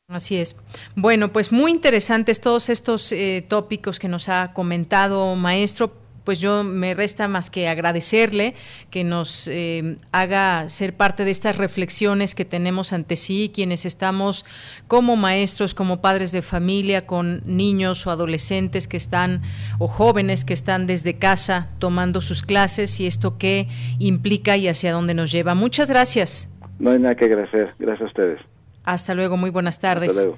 Así 0.08 0.36
es. 0.36 0.56
Bueno, 0.94 1.32
pues 1.32 1.50
muy 1.50 1.72
interesantes 1.72 2.40
todos 2.40 2.68
estos 2.68 3.10
eh, 3.10 3.44
tópicos 3.48 3.98
que 3.98 4.08
nos 4.08 4.28
ha 4.28 4.52
comentado, 4.52 5.34
maestro 5.34 5.92
pues 6.26 6.40
yo 6.40 6.64
me 6.64 6.92
resta 6.92 7.28
más 7.28 7.50
que 7.50 7.68
agradecerle 7.68 8.54
que 8.90 9.04
nos 9.04 9.46
eh, 9.46 9.96
haga 10.10 10.68
ser 10.68 10.94
parte 10.94 11.24
de 11.24 11.30
estas 11.30 11.56
reflexiones 11.56 12.34
que 12.34 12.44
tenemos 12.44 12.92
ante 12.92 13.14
sí, 13.14 13.52
quienes 13.54 13.86
estamos 13.86 14.44
como 14.88 15.14
maestros, 15.14 15.72
como 15.72 16.00
padres 16.00 16.32
de 16.32 16.42
familia, 16.42 17.06
con 17.06 17.42
niños 17.46 18.08
o 18.08 18.10
adolescentes 18.10 18.88
que 18.88 18.96
están, 18.96 19.42
o 19.78 19.86
jóvenes 19.86 20.44
que 20.44 20.52
están 20.52 20.88
desde 20.88 21.14
casa 21.14 21.68
tomando 21.78 22.20
sus 22.20 22.42
clases 22.42 22.98
y 22.98 23.06
esto 23.06 23.38
qué 23.38 23.68
implica 24.00 24.56
y 24.56 24.66
hacia 24.66 24.92
dónde 24.92 25.14
nos 25.14 25.30
lleva. 25.30 25.54
Muchas 25.54 25.88
gracias. 25.88 26.50
No 26.80 26.90
hay 26.90 26.98
nada 26.98 27.14
que 27.14 27.26
agradecer. 27.26 27.72
Gracias 27.78 28.02
a 28.02 28.06
ustedes. 28.06 28.40
Hasta 28.82 29.14
luego, 29.14 29.36
muy 29.36 29.50
buenas 29.50 29.78
tardes. 29.78 30.28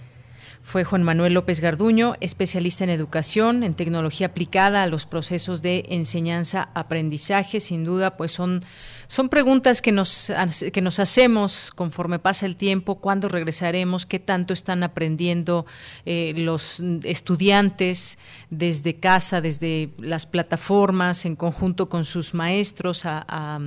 Fue 0.68 0.84
Juan 0.84 1.02
Manuel 1.02 1.32
López 1.32 1.62
Garduño, 1.62 2.16
especialista 2.20 2.84
en 2.84 2.90
educación, 2.90 3.62
en 3.62 3.72
tecnología 3.72 4.26
aplicada 4.26 4.82
a 4.82 4.86
los 4.86 5.06
procesos 5.06 5.62
de 5.62 5.86
enseñanza-aprendizaje. 5.88 7.58
Sin 7.58 7.84
duda, 7.84 8.18
pues 8.18 8.32
son, 8.32 8.62
son 9.08 9.30
preguntas 9.30 9.80
que 9.80 9.90
nos, 9.90 10.30
que 10.70 10.80
nos 10.82 11.00
hacemos 11.00 11.72
conforme 11.74 12.18
pasa 12.18 12.44
el 12.44 12.56
tiempo, 12.56 12.96
cuándo 12.96 13.30
regresaremos, 13.30 14.04
qué 14.04 14.18
tanto 14.18 14.52
están 14.52 14.82
aprendiendo 14.82 15.64
eh, 16.04 16.34
los 16.36 16.80
estudiantes 17.04 18.18
desde 18.50 18.96
casa, 18.96 19.40
desde 19.40 19.88
las 19.96 20.26
plataformas, 20.26 21.24
en 21.24 21.36
conjunto 21.36 21.88
con 21.88 22.04
sus 22.04 22.34
maestros 22.34 23.06
a, 23.06 23.60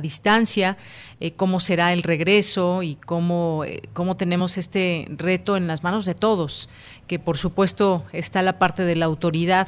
distancia, 0.00 0.76
eh, 1.18 1.32
cómo 1.32 1.60
será 1.60 1.92
el 1.92 2.02
regreso 2.02 2.82
y 2.84 2.94
cómo, 2.94 3.64
eh, 3.64 3.82
cómo 3.92 4.16
tenemos 4.16 4.56
este 4.56 5.06
reto 5.10 5.56
en 5.56 5.66
las 5.66 5.82
manos 5.82 6.06
de 6.06 6.14
todos 6.14 6.68
que 7.08 7.18
por 7.18 7.38
supuesto 7.38 8.04
está 8.12 8.42
la 8.42 8.58
parte 8.58 8.84
de 8.84 8.94
la 8.94 9.06
autoridad, 9.06 9.66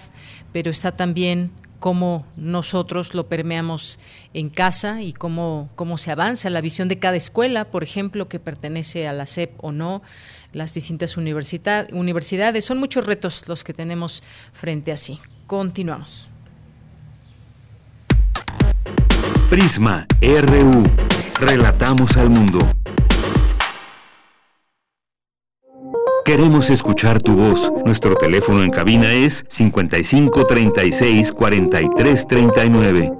pero 0.52 0.70
está 0.70 0.92
también 0.92 1.50
cómo 1.80 2.26
nosotros 2.36 3.14
lo 3.14 3.26
permeamos 3.26 3.98
en 4.34 4.50
casa 4.50 5.02
y 5.02 5.12
cómo, 5.12 5.70
cómo 5.74 5.98
se 5.98 6.12
avanza 6.12 6.50
la 6.50 6.60
visión 6.60 6.86
de 6.88 6.98
cada 6.98 7.16
escuela, 7.16 7.64
por 7.64 7.82
ejemplo, 7.82 8.28
que 8.28 8.38
pertenece 8.38 9.08
a 9.08 9.12
la 9.12 9.26
SEP 9.26 9.52
o 9.56 9.72
no, 9.72 10.02
las 10.52 10.74
distintas 10.74 11.16
universidades. 11.16 12.64
Son 12.64 12.78
muchos 12.78 13.06
retos 13.06 13.48
los 13.48 13.64
que 13.64 13.74
tenemos 13.74 14.22
frente 14.52 14.92
a 14.92 14.96
sí. 14.96 15.18
Continuamos. 15.46 16.28
Prisma 19.48 20.06
RU. 20.22 20.84
Relatamos 21.40 22.16
al 22.16 22.30
mundo. 22.30 22.79
Queremos 26.24 26.68
escuchar 26.70 27.22
tu 27.22 27.34
voz. 27.34 27.72
Nuestro 27.84 28.14
teléfono 28.14 28.62
en 28.62 28.70
cabina 28.70 29.12
es 29.12 29.44
55 29.48 30.44
36 30.44 31.32
43 31.32 32.26
39. 32.28 33.12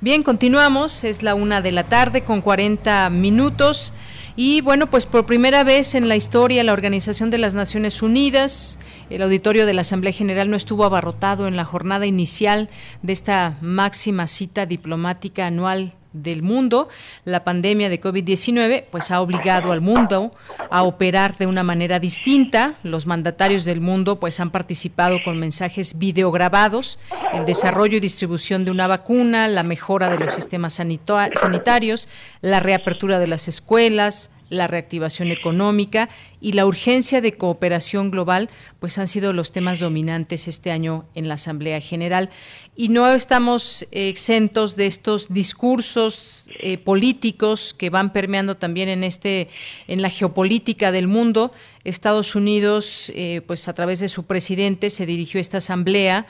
Bien, 0.00 0.22
continuamos. 0.22 1.02
Es 1.04 1.22
la 1.22 1.34
una 1.34 1.60
de 1.60 1.72
la 1.72 1.84
tarde 1.84 2.22
con 2.22 2.40
40 2.40 3.10
minutos. 3.10 3.92
Y 4.36 4.60
bueno, 4.60 4.88
pues 4.88 5.06
por 5.06 5.26
primera 5.26 5.64
vez 5.64 5.96
en 5.96 6.08
la 6.08 6.14
historia, 6.14 6.62
la 6.62 6.72
Organización 6.72 7.28
de 7.30 7.38
las 7.38 7.54
Naciones 7.54 8.02
Unidas, 8.02 8.78
el 9.10 9.22
auditorio 9.22 9.66
de 9.66 9.74
la 9.74 9.80
Asamblea 9.80 10.12
General 10.12 10.48
no 10.48 10.56
estuvo 10.56 10.84
abarrotado 10.84 11.48
en 11.48 11.56
la 11.56 11.64
jornada 11.64 12.06
inicial 12.06 12.70
de 13.02 13.12
esta 13.12 13.56
máxima 13.60 14.28
cita 14.28 14.64
diplomática 14.64 15.46
anual 15.46 15.94
del 16.22 16.42
mundo, 16.42 16.88
la 17.24 17.44
pandemia 17.44 17.88
de 17.88 18.00
COVID-19 18.00 18.84
pues 18.90 19.10
ha 19.10 19.20
obligado 19.20 19.72
al 19.72 19.80
mundo 19.80 20.32
a 20.70 20.82
operar 20.82 21.36
de 21.36 21.46
una 21.46 21.62
manera 21.62 21.98
distinta. 21.98 22.74
Los 22.82 23.06
mandatarios 23.06 23.64
del 23.64 23.80
mundo 23.80 24.20
pues 24.20 24.40
han 24.40 24.50
participado 24.50 25.18
con 25.24 25.38
mensajes 25.38 25.98
videograbados, 25.98 26.98
el 27.32 27.44
desarrollo 27.44 27.96
y 27.96 28.00
distribución 28.00 28.64
de 28.64 28.70
una 28.70 28.86
vacuna, 28.86 29.48
la 29.48 29.62
mejora 29.62 30.08
de 30.08 30.18
los 30.18 30.34
sistemas 30.34 30.74
sanitarios, 30.74 32.08
la 32.40 32.60
reapertura 32.60 33.18
de 33.18 33.26
las 33.26 33.48
escuelas, 33.48 34.30
la 34.50 34.66
reactivación 34.66 35.30
económica 35.30 36.08
y 36.40 36.52
la 36.52 36.66
urgencia 36.66 37.20
de 37.20 37.32
cooperación 37.32 38.10
global, 38.10 38.48
pues 38.80 38.98
han 38.98 39.08
sido 39.08 39.32
los 39.32 39.52
temas 39.52 39.80
dominantes 39.80 40.48
este 40.48 40.70
año 40.70 41.04
en 41.14 41.28
la 41.28 41.34
Asamblea 41.34 41.80
General. 41.80 42.30
Y 42.76 42.88
no 42.90 43.08
estamos 43.08 43.86
exentos 43.90 44.76
de 44.76 44.86
estos 44.86 45.32
discursos 45.32 46.46
eh, 46.60 46.78
políticos 46.78 47.74
que 47.76 47.90
van 47.90 48.12
permeando 48.12 48.56
también 48.56 48.88
en 48.88 49.04
este, 49.04 49.48
en 49.88 50.00
la 50.00 50.10
geopolítica 50.10 50.92
del 50.92 51.08
mundo. 51.08 51.52
Estados 51.84 52.34
Unidos, 52.34 53.10
eh, 53.14 53.42
pues 53.46 53.66
a 53.68 53.72
través 53.74 53.98
de 54.00 54.08
su 54.08 54.24
presidente, 54.24 54.90
se 54.90 55.06
dirigió 55.06 55.38
a 55.38 55.40
esta 55.40 55.58
asamblea 55.58 56.26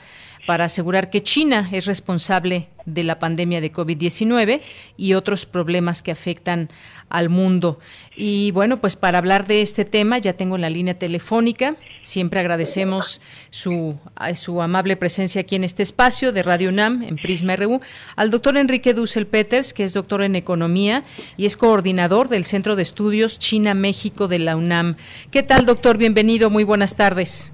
para 0.49 0.65
asegurar 0.65 1.11
que 1.11 1.21
China 1.21 1.69
es 1.71 1.85
responsable 1.85 2.69
de 2.87 3.03
la 3.03 3.19
pandemia 3.19 3.61
de 3.61 3.71
COVID-19 3.71 4.61
y 4.97 5.13
otros 5.13 5.45
problemas 5.45 6.01
que 6.01 6.09
afectan 6.09 6.69
al 7.07 7.29
mundo. 7.29 7.77
Y 8.17 8.49
bueno, 8.49 8.81
pues 8.81 8.95
para 8.95 9.19
hablar 9.19 9.45
de 9.45 9.61
este 9.61 9.85
tema 9.85 10.17
ya 10.17 10.33
tengo 10.33 10.55
en 10.55 10.63
la 10.63 10.71
línea 10.71 10.97
telefónica. 10.97 11.75
Siempre 12.01 12.39
agradecemos 12.39 13.21
su, 13.51 13.99
su 14.33 14.59
amable 14.63 14.97
presencia 14.97 15.41
aquí 15.41 15.55
en 15.55 15.65
este 15.65 15.83
espacio 15.83 16.31
de 16.31 16.41
Radio 16.41 16.69
UNAM 16.69 17.03
en 17.03 17.17
Prisma 17.17 17.55
RU 17.55 17.79
al 18.15 18.31
doctor 18.31 18.57
Enrique 18.57 18.95
Dussel 18.95 19.27
Peters, 19.27 19.71
que 19.71 19.83
es 19.83 19.93
doctor 19.93 20.23
en 20.23 20.35
economía 20.35 21.03
y 21.37 21.45
es 21.45 21.57
coordinador 21.57 22.27
del 22.27 22.43
Centro 22.43 22.75
de 22.75 22.81
Estudios 22.81 23.37
China-México 23.37 24.27
de 24.27 24.39
la 24.39 24.55
UNAM. 24.55 24.95
¿Qué 25.29 25.43
tal, 25.43 25.67
doctor? 25.67 25.99
Bienvenido, 25.99 26.49
muy 26.49 26.63
buenas 26.63 26.95
tardes. 26.95 27.51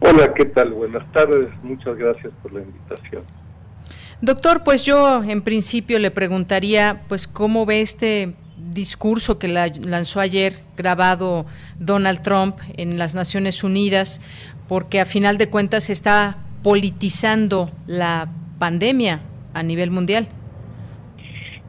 Hola, 0.00 0.32
¿qué 0.34 0.44
tal? 0.46 0.72
Buenas 0.72 1.10
tardes, 1.12 1.48
muchas 1.62 1.96
gracias 1.96 2.32
por 2.42 2.52
la 2.52 2.60
invitación. 2.60 3.22
Doctor, 4.20 4.62
pues 4.64 4.82
yo 4.82 5.22
en 5.22 5.42
principio 5.42 5.98
le 5.98 6.10
preguntaría, 6.10 7.02
pues, 7.08 7.26
¿cómo 7.26 7.66
ve 7.66 7.80
este 7.80 8.34
discurso 8.56 9.38
que 9.38 9.48
lanzó 9.48 10.20
ayer 10.20 10.60
grabado 10.76 11.46
Donald 11.78 12.22
Trump 12.22 12.58
en 12.76 12.98
las 12.98 13.14
Naciones 13.14 13.64
Unidas, 13.64 14.20
porque 14.68 15.00
a 15.00 15.04
final 15.04 15.38
de 15.38 15.48
cuentas 15.48 15.90
está 15.90 16.38
politizando 16.62 17.70
la 17.86 18.28
pandemia 18.58 19.20
a 19.54 19.62
nivel 19.62 19.90
mundial. 19.90 20.28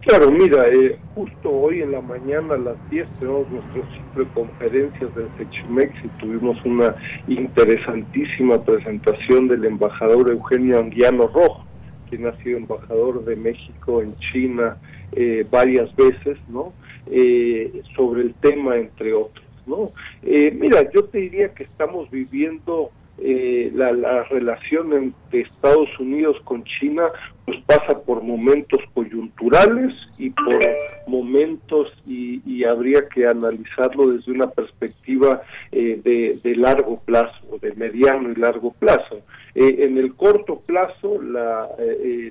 Claro, 0.08 0.32
mira, 0.32 0.66
eh, 0.70 0.98
justo 1.16 1.52
hoy 1.52 1.82
en 1.82 1.92
la 1.92 2.00
mañana 2.00 2.54
a 2.54 2.58
las 2.58 2.90
10 2.90 3.06
tenemos 3.20 3.46
nuestro 3.50 3.84
ciclo 3.92 4.24
de 4.24 4.32
conferencias 4.32 5.14
del 5.14 5.28
Sechimex 5.38 5.94
y 6.02 6.08
tuvimos 6.20 6.58
una 6.64 6.96
interesantísima 7.28 8.64
presentación 8.64 9.50
del 9.50 9.66
embajador 9.66 10.32
Eugenio 10.32 10.80
Anguiano 10.80 11.28
Rojo, 11.28 11.66
quien 12.10 12.26
ha 12.26 12.38
sido 12.42 12.58
embajador 12.58 13.26
de 13.26 13.36
México 13.36 14.02
en 14.02 14.16
China 14.32 14.78
eh, 15.12 15.46
varias 15.52 15.94
veces, 15.98 16.38
¿no? 16.48 16.72
Eh, 17.08 17.82
sobre 17.94 18.22
el 18.22 18.34
tema, 18.36 18.78
entre 18.78 19.14
otros. 19.14 19.46
¿no? 19.68 19.92
Eh, 20.24 20.52
mira, 20.58 20.90
yo 20.92 21.04
te 21.04 21.20
diría 21.20 21.54
que 21.54 21.64
estamos 21.64 22.10
viviendo 22.10 22.92
eh, 23.20 23.72
la, 23.74 23.92
la, 23.92 24.24
relación 24.26 24.94
entre 24.94 25.42
Estados 25.42 25.90
Unidos 26.00 26.38
con 26.44 26.64
China 26.64 27.08
pues 27.46 27.60
pasa 27.66 28.00
por 28.02 28.22
momentos 28.22 28.80
coyunturales 28.94 29.94
y 30.18 30.30
por 30.30 30.60
momentos 31.08 31.92
y, 32.06 32.42
y 32.46 32.64
habría 32.64 33.08
que 33.10 33.26
analizarlo 33.26 34.08
desde 34.08 34.32
una 34.32 34.50
perspectiva 34.50 35.42
de, 35.72 36.40
de, 36.44 36.56
largo 36.56 37.00
plazo, 37.06 37.58
de 37.62 37.74
mediano 37.74 38.32
y 38.32 38.36
largo 38.36 38.72
plazo. 38.74 39.22
en 39.56 39.98
el 39.98 40.14
corto 40.16 40.60
plazo 40.66 41.22
la, 41.22 41.70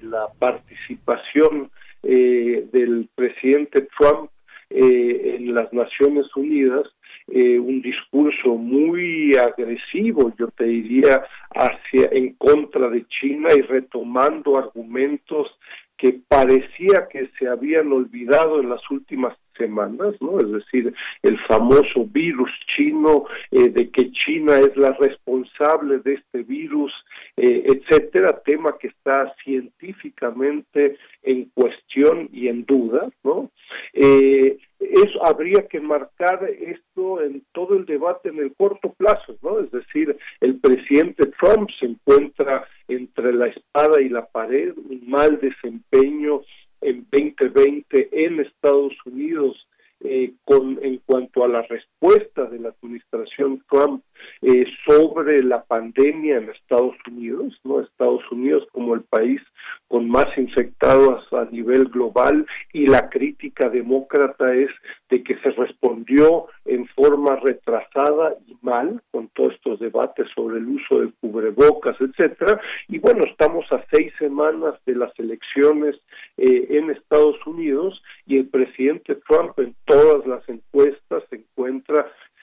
la 0.02 0.28
participación 0.38 1.70
del 2.02 3.08
presidente 3.16 3.88
Trump 3.98 4.30
eh, 4.68 5.36
en 5.38 5.54
las 5.54 5.72
Naciones 5.72 6.26
Unidas 6.34 6.82
eh, 7.28 7.58
un 7.58 7.82
discurso 7.82 8.56
muy 8.56 9.32
agresivo, 9.36 10.32
yo 10.38 10.48
te 10.48 10.64
diría, 10.64 11.24
hacia 11.54 12.08
en 12.12 12.34
contra 12.34 12.88
de 12.88 13.06
China 13.08 13.48
y 13.56 13.62
retomando 13.62 14.58
argumentos 14.58 15.48
que 15.96 16.20
parecía 16.28 17.08
que 17.10 17.30
se 17.38 17.48
habían 17.48 17.90
olvidado 17.90 18.60
en 18.60 18.68
las 18.68 18.82
últimas 18.90 19.36
semanas, 19.56 20.14
¿no? 20.20 20.38
Es 20.38 20.50
decir, 20.50 20.92
el 21.22 21.38
famoso 21.46 22.04
virus 22.06 22.50
chino, 22.76 23.24
eh, 23.50 23.70
de 23.70 23.90
que 23.90 24.12
China 24.12 24.58
es 24.58 24.76
la 24.76 24.92
responsable 24.92 25.98
de 26.00 26.14
este 26.14 26.42
virus, 26.42 26.92
eh, 27.36 27.64
etcétera, 27.64 28.40
tema 28.44 28.76
que 28.78 28.88
está 28.88 29.34
científicamente 29.42 30.98
en 31.22 31.46
cuestión 31.54 32.28
y 32.30 32.48
en 32.48 32.66
duda, 32.66 33.08
¿no? 33.24 33.50
Eh, 33.94 34.58
eso 34.78 35.24
habría 35.24 35.66
que 35.68 35.80
marcar 35.80 36.44
esto 36.44 37.22
en 37.22 37.42
todo 37.52 37.76
el 37.76 37.86
debate 37.86 38.28
en 38.28 38.38
el 38.38 38.54
corto 38.54 38.92
plazo, 38.92 39.36
¿no? 39.42 39.60
Es 39.60 39.70
decir, 39.70 40.16
el 40.40 40.58
presidente 40.60 41.26
Trump 41.40 41.70
se 41.78 41.86
encuentra 41.86 42.66
entre 42.88 43.32
la 43.32 43.46
espada 43.46 44.00
y 44.00 44.08
la 44.08 44.26
pared, 44.26 44.74
un 44.76 45.08
mal 45.08 45.40
desempeño 45.40 46.42
en 46.80 47.06
2020 47.10 48.08
en 48.12 48.40
Estados 48.40 48.94
Unidos 49.06 49.66
eh, 50.00 50.34
con 50.44 50.78
en 50.82 51.00
cuanto 51.06 51.42
a 51.42 51.48
la 51.48 51.62
respuesta 51.62 51.95
de 52.00 52.58
la 52.58 52.68
administración 52.68 53.62
Trump 53.70 54.02
eh, 54.42 54.66
sobre 54.86 55.42
la 55.42 55.64
pandemia 55.64 56.36
en 56.36 56.50
Estados 56.50 56.94
Unidos, 57.08 57.58
no 57.64 57.80
Estados 57.80 58.22
Unidos 58.30 58.66
como 58.72 58.94
el 58.94 59.02
país 59.02 59.40
con 59.88 60.08
más 60.08 60.26
infectados 60.36 61.24
a 61.32 61.46
nivel 61.46 61.86
global 61.86 62.46
y 62.72 62.86
la 62.86 63.08
crítica 63.08 63.68
demócrata 63.68 64.54
es 64.54 64.70
de 65.10 65.22
que 65.22 65.36
se 65.38 65.50
respondió 65.50 66.46
en 66.64 66.86
forma 66.88 67.36
retrasada 67.36 68.34
y 68.46 68.56
mal 68.62 69.00
con 69.10 69.28
todos 69.28 69.54
estos 69.54 69.80
debates 69.80 70.26
sobre 70.34 70.58
el 70.58 70.66
uso 70.66 71.00
de 71.00 71.12
cubrebocas, 71.20 71.96
etcétera. 72.00 72.60
Y 72.88 72.98
bueno, 72.98 73.24
estamos 73.24 73.64
a 73.72 73.84
seis 73.90 74.12
semanas 74.18 74.74
de 74.84 74.96
las 74.96 75.16
elecciones 75.18 75.96
eh, 76.36 76.66
en 76.70 76.90
Estados 76.90 77.36
Unidos 77.46 78.02
y 78.26 78.38
el 78.38 78.48
presidente 78.48 79.16
Trump 79.28 79.58
en 79.58 79.74
todas 79.86 80.26
las 80.26 80.46
encuestas 80.48 81.22
se 81.30 81.36
encuentra 81.36 81.85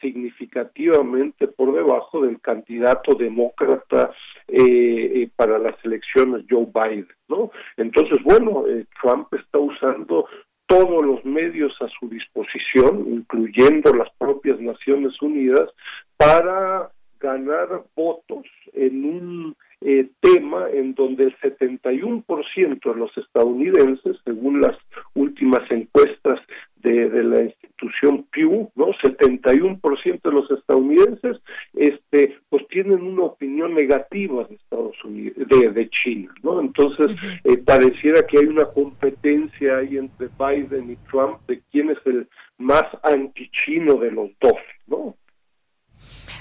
significativamente 0.04 1.48
por 1.48 1.74
debajo 1.74 2.22
del 2.22 2.40
candidato 2.42 3.16
demócrata 3.16 4.12
eh, 4.48 4.60
eh, 4.60 5.30
para 5.36 5.58
las 5.58 5.76
elecciones 5.84 6.46
Joe 6.50 6.68
Biden, 6.74 7.08
¿no? 7.30 7.52
Entonces, 7.78 8.22
bueno, 8.24 8.68
eh, 8.68 8.86
Trump 9.02 9.34
está 9.34 9.60
usando 9.60 10.28
todos 10.68 11.06
los 11.06 11.24
medios 11.24 11.74
a 11.82 11.88
su 12.00 12.10
disposición, 12.10 13.06
incluyendo 13.08 13.94
las 13.94 14.10
propias 14.18 14.60
Naciones 14.60 15.20
Unidas, 15.22 15.70
para 16.18 16.92
ganar 17.20 17.84
votos 17.96 18.46
en 18.74 19.06
un 19.06 19.56
eh, 19.86 20.10
tema 20.22 20.70
en 20.72 20.94
donde 20.96 21.26
el 21.26 21.38
71% 21.40 22.94
de 22.94 22.96
los 22.96 23.18
estadounidenses, 23.18 24.18
según 24.24 24.62
las 24.62 24.78
últimas 25.14 25.70
encuestas 25.70 26.40
de, 26.78 27.24
la 27.24 27.42
institución 27.42 28.26
Pew, 28.32 28.70
¿no? 28.76 28.88
71% 28.88 30.22
de 30.22 30.32
los 30.32 30.52
estadounidenses 30.52 31.38
este 31.74 32.38
pues 32.50 32.68
tienen 32.68 33.02
una 33.02 33.24
opinión 33.24 33.74
negativa 33.74 34.44
de 34.46 34.56
Estados 34.56 34.96
Unidos 35.04 35.36
de, 35.48 35.90
China, 35.90 36.34
¿no? 36.44 36.62
Entonces, 36.62 37.16
eh, 37.44 37.58
pareciera 37.58 38.26
que 38.26 38.40
hay 38.40 38.46
una 38.46 38.66
competencia 38.66 39.78
ahí 39.78 39.98
entre 39.98 40.30
Biden 40.40 40.92
y 40.92 40.96
Trump 41.10 41.40
de 41.48 41.62
quién 41.72 41.90
es 41.90 41.98
el 42.06 42.28
más 42.58 42.86
antichino 43.04 43.96
de 43.96 44.12
los 44.12 44.30
dos. 44.40 44.54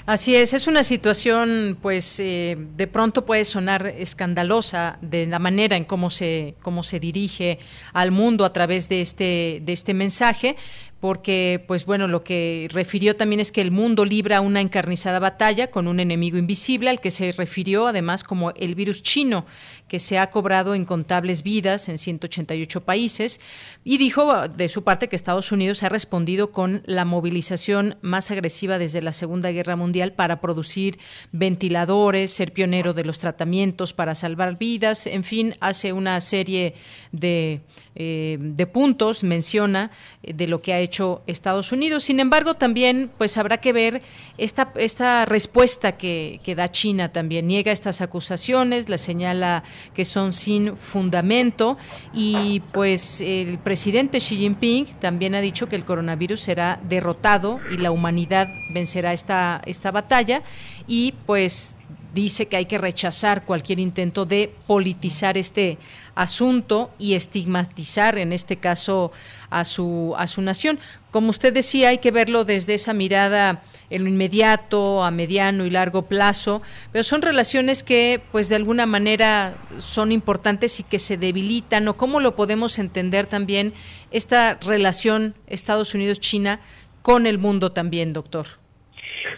Así 0.05 0.35
es, 0.35 0.53
es 0.53 0.67
una 0.67 0.83
situación, 0.83 1.77
pues, 1.81 2.19
eh, 2.19 2.57
de 2.75 2.87
pronto 2.87 3.25
puede 3.25 3.45
sonar 3.45 3.85
escandalosa 3.87 4.97
de 5.01 5.25
la 5.27 5.39
manera 5.39 5.77
en 5.77 5.85
cómo 5.85 6.09
se 6.09 6.55
cómo 6.61 6.83
se 6.83 6.99
dirige 6.99 7.59
al 7.93 8.11
mundo 8.11 8.43
a 8.43 8.51
través 8.51 8.89
de 8.89 8.99
este 8.99 9.61
de 9.63 9.71
este 9.71 9.93
mensaje, 9.93 10.57
porque, 11.03 11.61
pues 11.67 11.85
bueno, 11.85 12.07
lo 12.07 12.23
que 12.23 12.69
refirió 12.71 13.17
también 13.17 13.41
es 13.41 13.51
que 13.51 13.59
el 13.59 13.71
mundo 13.71 14.05
libra 14.05 14.39
una 14.39 14.61
encarnizada 14.61 15.19
batalla 15.19 15.69
con 15.69 15.89
un 15.89 15.99
enemigo 15.99 16.37
invisible 16.37 16.89
al 16.89 17.01
que 17.01 17.11
se 17.11 17.33
refirió 17.33 17.87
además 17.87 18.23
como 18.23 18.51
el 18.51 18.73
virus 18.73 19.03
chino, 19.03 19.45
que 19.89 19.99
se 19.99 20.17
ha 20.17 20.31
cobrado 20.31 20.75
incontables 20.75 21.43
vidas 21.43 21.89
en 21.89 21.97
188 21.97 22.85
países, 22.85 23.41
y 23.83 23.97
dijo 23.97 24.47
de 24.47 24.69
su 24.69 24.85
parte 24.85 25.09
que 25.09 25.17
Estados 25.17 25.51
Unidos 25.51 25.83
ha 25.83 25.89
respondido 25.89 26.53
con 26.53 26.83
la 26.85 27.03
movilización 27.03 27.97
más 28.01 28.31
agresiva 28.31 28.77
desde 28.77 29.01
la 29.01 29.11
Segunda 29.11 29.51
Guerra 29.51 29.75
Mundial 29.75 30.13
para 30.13 30.39
producir 30.39 30.99
ventiladores, 31.33 32.31
ser 32.31 32.53
pionero 32.53 32.93
de 32.93 33.03
los 33.03 33.19
tratamientos 33.19 33.91
para 33.91 34.15
salvar 34.15 34.57
vidas, 34.57 35.05
en 35.05 35.25
fin, 35.25 35.53
hace 35.59 35.91
una 35.91 36.21
serie 36.21 36.75
de 37.11 37.59
eh, 37.95 38.37
de 38.39 38.65
puntos 38.65 39.23
menciona 39.23 39.91
eh, 40.23 40.33
de 40.33 40.47
lo 40.47 40.61
que 40.61 40.73
ha 40.73 40.79
hecho 40.79 41.21
Estados 41.27 41.71
Unidos. 41.71 42.03
Sin 42.03 42.19
embargo, 42.19 42.55
también 42.55 43.11
pues 43.17 43.37
habrá 43.37 43.57
que 43.57 43.71
ver 43.71 44.01
esta, 44.37 44.71
esta 44.75 45.25
respuesta 45.25 45.93
que, 45.93 46.39
que 46.43 46.55
da 46.55 46.71
China 46.71 47.11
también. 47.11 47.47
Niega 47.47 47.71
estas 47.71 48.01
acusaciones, 48.01 48.89
la 48.89 48.97
señala 48.97 49.63
que 49.93 50.05
son 50.05 50.33
sin 50.33 50.75
fundamento 50.77 51.77
y 52.13 52.61
pues 52.71 53.21
el 53.21 53.59
presidente 53.59 54.19
Xi 54.19 54.37
Jinping 54.37 54.85
también 54.99 55.35
ha 55.35 55.41
dicho 55.41 55.67
que 55.67 55.75
el 55.75 55.85
coronavirus 55.85 56.41
será 56.41 56.79
derrotado 56.87 57.59
y 57.71 57.77
la 57.77 57.91
humanidad 57.91 58.47
vencerá 58.73 59.13
esta, 59.13 59.61
esta 59.65 59.91
batalla 59.91 60.41
y 60.87 61.13
pues 61.25 61.75
dice 62.13 62.47
que 62.47 62.57
hay 62.57 62.65
que 62.65 62.77
rechazar 62.77 63.43
cualquier 63.43 63.79
intento 63.79 64.25
de 64.25 64.53
politizar 64.67 65.37
este 65.37 65.77
asunto 66.15 66.91
y 66.99 67.13
estigmatizar 67.13 68.17
en 68.17 68.33
este 68.33 68.57
caso 68.57 69.11
a 69.49 69.63
su 69.65 70.13
a 70.17 70.27
su 70.27 70.41
nación. 70.41 70.79
Como 71.11 71.29
usted 71.29 71.53
decía, 71.53 71.89
hay 71.89 71.99
que 71.99 72.11
verlo 72.11 72.45
desde 72.45 72.73
esa 72.73 72.93
mirada 72.93 73.63
en 73.89 74.03
lo 74.03 74.09
inmediato, 74.09 75.03
a 75.03 75.11
mediano 75.11 75.65
y 75.65 75.69
largo 75.69 76.03
plazo, 76.03 76.61
pero 76.91 77.03
son 77.03 77.21
relaciones 77.21 77.83
que 77.83 78.21
pues 78.31 78.49
de 78.49 78.55
alguna 78.55 78.85
manera 78.85 79.55
son 79.77 80.11
importantes 80.11 80.79
y 80.79 80.83
que 80.83 80.99
se 80.99 81.17
debilitan 81.17 81.87
o 81.87 81.97
cómo 81.97 82.19
lo 82.19 82.35
podemos 82.35 82.79
entender 82.79 83.27
también 83.27 83.73
esta 84.09 84.55
relación 84.55 85.35
Estados 85.47 85.93
Unidos-China 85.93 86.59
con 87.03 87.27
el 87.27 87.37
mundo 87.37 87.71
también, 87.71 88.13
doctor. 88.13 88.62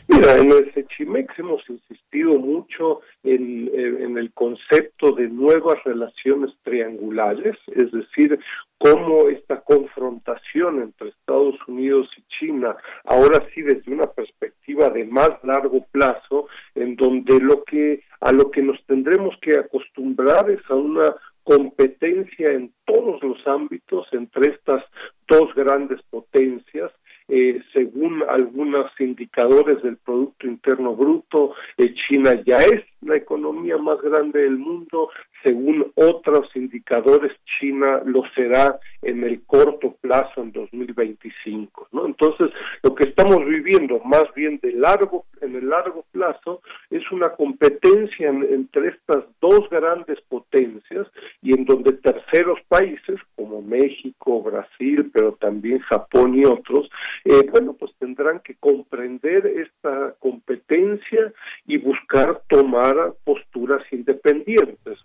Mira, 0.08 0.38
en 0.38 0.52
el 0.52 0.72
Sechimex 0.74 1.38
hemos 1.40 1.68
insistido 1.68 2.38
mucho 2.38 3.02
en, 3.24 3.70
en, 3.74 4.18
el 4.18 4.32
concepto 4.34 5.12
de 5.14 5.28
nuevas 5.28 5.84
relaciones 5.84 6.52
triangulares, 6.64 7.58
es 7.68 7.92
decir, 7.92 8.40
cómo 8.78 9.30
esta 9.30 9.62
confrontación 9.62 10.84
entre 10.84 11.10
Estados 11.10 11.56
Unidos 11.68 12.08
y 12.18 12.24
China, 12.38 12.76
ahora 13.04 13.48
sí 13.54 13.64
desde 13.64 13.92
una 13.92 14.06
perspectiva 14.06 14.90
de 14.90 15.06
más 15.06 15.32
largo 15.44 15.86
plazo, 15.92 16.48
en 16.76 16.96
donde 16.96 17.40
lo 17.40 17.64
que 17.64 18.04
a 18.22 18.32
lo 18.32 18.52
que 18.52 18.62
nos 18.62 18.84
tendremos 18.86 19.36
que 19.42 19.58
acostumbrar 19.58 20.50
es 20.52 20.62
a 20.70 20.76
una 20.76 21.16
competencia 21.44 22.52
en 22.52 22.74
todos 22.86 23.22
los 23.24 23.46
ámbitos 23.48 24.08
entre 24.12 24.52
estas 24.52 24.84
dos 25.28 25.54
grandes 25.56 26.02
potencias 26.10 26.92
eh, 27.28 27.62
según 27.74 28.24
algunos 28.30 28.92
indicadores 29.00 29.82
del 29.82 29.98
Producto 29.98 30.48
Interno 30.48 30.96
Bruto, 30.96 31.54
eh, 31.78 31.94
China 31.94 32.40
ya 32.46 32.60
es 32.60 32.84
la 33.02 33.18
economía 33.18 33.78
más 33.78 34.00
grande 34.02 34.42
del 34.42 34.58
mundo, 34.58 35.10
según 35.46 35.92
otros 35.96 36.50
indicadores, 36.56 37.32
China 37.60 38.02
lo 38.06 38.24
será 38.34 38.80
en 39.02 39.24
el 39.24 39.44
corto 39.44 39.96
plazo, 40.02 40.42
en 40.42 40.52
2025. 40.52 41.90
¿no? 41.92 42.08
Entonces, 42.08 42.50
lo 42.82 42.96
que 42.96 43.10
estamos 43.10 43.46
viviendo, 43.46 44.00
más 44.04 44.26
bien 44.36 44.60
de 44.64 44.72
largo, 44.74 45.26
en 45.42 45.56
el 45.56 45.70
largo 45.70 46.04
plazo, 46.12 46.62
es 46.90 47.04
una 47.12 47.30
competencia 47.30 48.30
entre 48.30 48.90
estas 48.90 49.24
dos 49.40 49.70
grandes 49.70 50.20
potencias 50.22 51.08
y 51.42 51.54
en 51.54 51.66
donde 51.66 51.94
terceros 51.94 52.60
países, 52.68 53.20
como 53.36 53.62
México, 53.62 54.42
Brasil, 54.42 55.12
pero 55.14 55.34
también 55.34 55.80
Japón 55.80 56.36
y 56.36 56.46
otros, 56.46 56.90
eh, 57.24 57.48
bueno, 57.52 57.74
pues 57.74 57.92
tendrán 58.00 58.40
que 58.40 58.56
comprender 58.56 59.46
esta 59.46 60.16
competencia 60.20 61.32
y 61.68 61.78
buscar 61.78 62.42
tomar 62.48 63.14
posturas 63.24 63.84
independientes. 63.92 65.00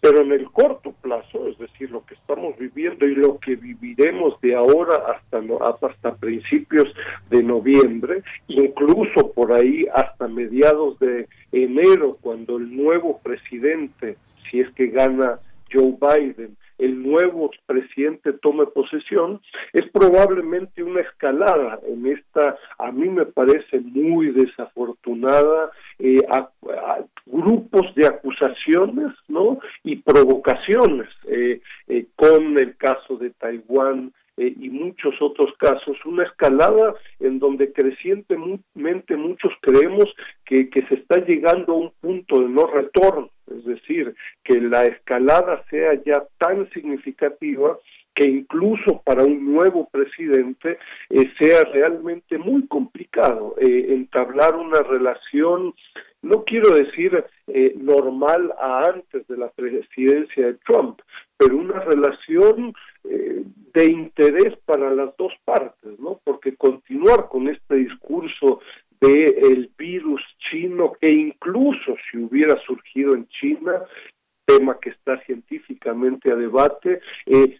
Pero 0.00 0.22
en 0.22 0.32
el 0.32 0.50
corto 0.50 0.92
plazo, 1.00 1.46
es 1.48 1.58
decir, 1.58 1.90
lo 1.90 2.04
que 2.04 2.14
estamos 2.14 2.56
viviendo 2.58 3.06
y 3.06 3.14
lo 3.14 3.38
que 3.38 3.56
viviremos 3.56 4.40
de 4.40 4.54
ahora 4.54 4.96
hasta, 5.14 5.40
hasta 5.86 6.14
principios 6.16 6.92
de 7.30 7.42
noviembre, 7.42 8.22
incluso 8.48 9.32
por 9.32 9.52
ahí 9.52 9.86
hasta 9.94 10.28
mediados 10.28 10.98
de 10.98 11.28
enero, 11.52 12.16
cuando 12.20 12.56
el 12.56 12.74
nuevo 12.74 13.20
presidente, 13.22 14.16
si 14.50 14.60
es 14.60 14.70
que 14.74 14.88
gana 14.88 15.38
Joe 15.72 15.96
Biden, 16.00 16.56
el 16.82 17.02
nuevo 17.02 17.50
presidente 17.66 18.32
tome 18.32 18.66
posesión, 18.66 19.40
es 19.72 19.88
probablemente 19.90 20.82
una 20.82 21.00
escalada 21.00 21.78
en 21.86 22.06
esta, 22.06 22.56
a 22.78 22.90
mí 22.90 23.08
me 23.08 23.26
parece 23.26 23.80
muy 23.80 24.32
desafortunada, 24.32 25.70
eh, 25.98 26.20
grupos 27.26 27.94
de 27.94 28.06
acusaciones 28.06 29.12
¿no? 29.28 29.60
y 29.84 29.96
provocaciones, 29.96 31.08
eh, 31.28 31.60
eh, 31.88 32.06
con 32.16 32.58
el 32.58 32.76
caso 32.76 33.16
de 33.16 33.30
Taiwán, 33.30 34.12
y 34.36 34.70
muchos 34.70 35.14
otros 35.20 35.52
casos, 35.58 35.96
una 36.04 36.24
escalada 36.24 36.94
en 37.20 37.38
donde 37.38 37.72
crecientemente 37.72 39.16
muchos 39.16 39.52
creemos 39.60 40.06
que, 40.44 40.70
que 40.70 40.86
se 40.86 40.94
está 40.94 41.24
llegando 41.24 41.72
a 41.72 41.76
un 41.76 41.92
punto 42.00 42.40
de 42.40 42.48
no 42.48 42.66
retorno 42.66 43.30
es 43.52 43.64
decir, 43.64 44.14
que 44.44 44.60
la 44.60 44.86
escalada 44.86 45.64
sea 45.70 45.94
ya 46.04 46.24
tan 46.38 46.68
significativa 46.70 47.78
que 48.14 48.26
incluso 48.26 49.00
para 49.04 49.24
un 49.24 49.52
nuevo 49.52 49.88
presidente 49.90 50.78
eh, 51.08 51.32
sea 51.38 51.64
realmente 51.64 52.36
muy 52.36 52.66
complicado 52.66 53.54
eh, 53.58 53.86
entablar 53.88 54.54
una 54.54 54.82
relación, 54.82 55.74
no 56.20 56.44
quiero 56.44 56.74
decir 56.74 57.24
eh, 57.46 57.74
normal 57.78 58.52
a 58.60 58.84
antes 58.84 59.26
de 59.28 59.36
la 59.38 59.50
presidencia 59.50 60.46
de 60.46 60.54
Trump, 60.66 61.00
pero 61.42 61.56
una 61.56 61.80
relación 61.80 62.72
de 63.74 63.86
interés 63.86 64.56
para 64.64 64.90
las 64.94 65.16
dos 65.16 65.32
partes, 65.44 65.98
¿no? 65.98 66.20
Porque 66.22 66.54
continuar 66.56 67.28
con 67.28 67.48
este 67.48 67.76
discurso 67.76 68.60
de 69.00 69.68
virus 69.76 70.22
chino 70.38 70.92
que 71.00 71.10
incluso 71.10 71.96
si 72.10 72.18
hubiera 72.18 72.56
surgido 72.64 73.14
en 73.14 73.26
China, 73.28 73.82
tema 74.44 74.78
que 74.80 74.90
está 74.90 75.20
científicamente 75.24 76.30
a 76.30 76.36
debate, 76.36 77.00
eh, 77.26 77.58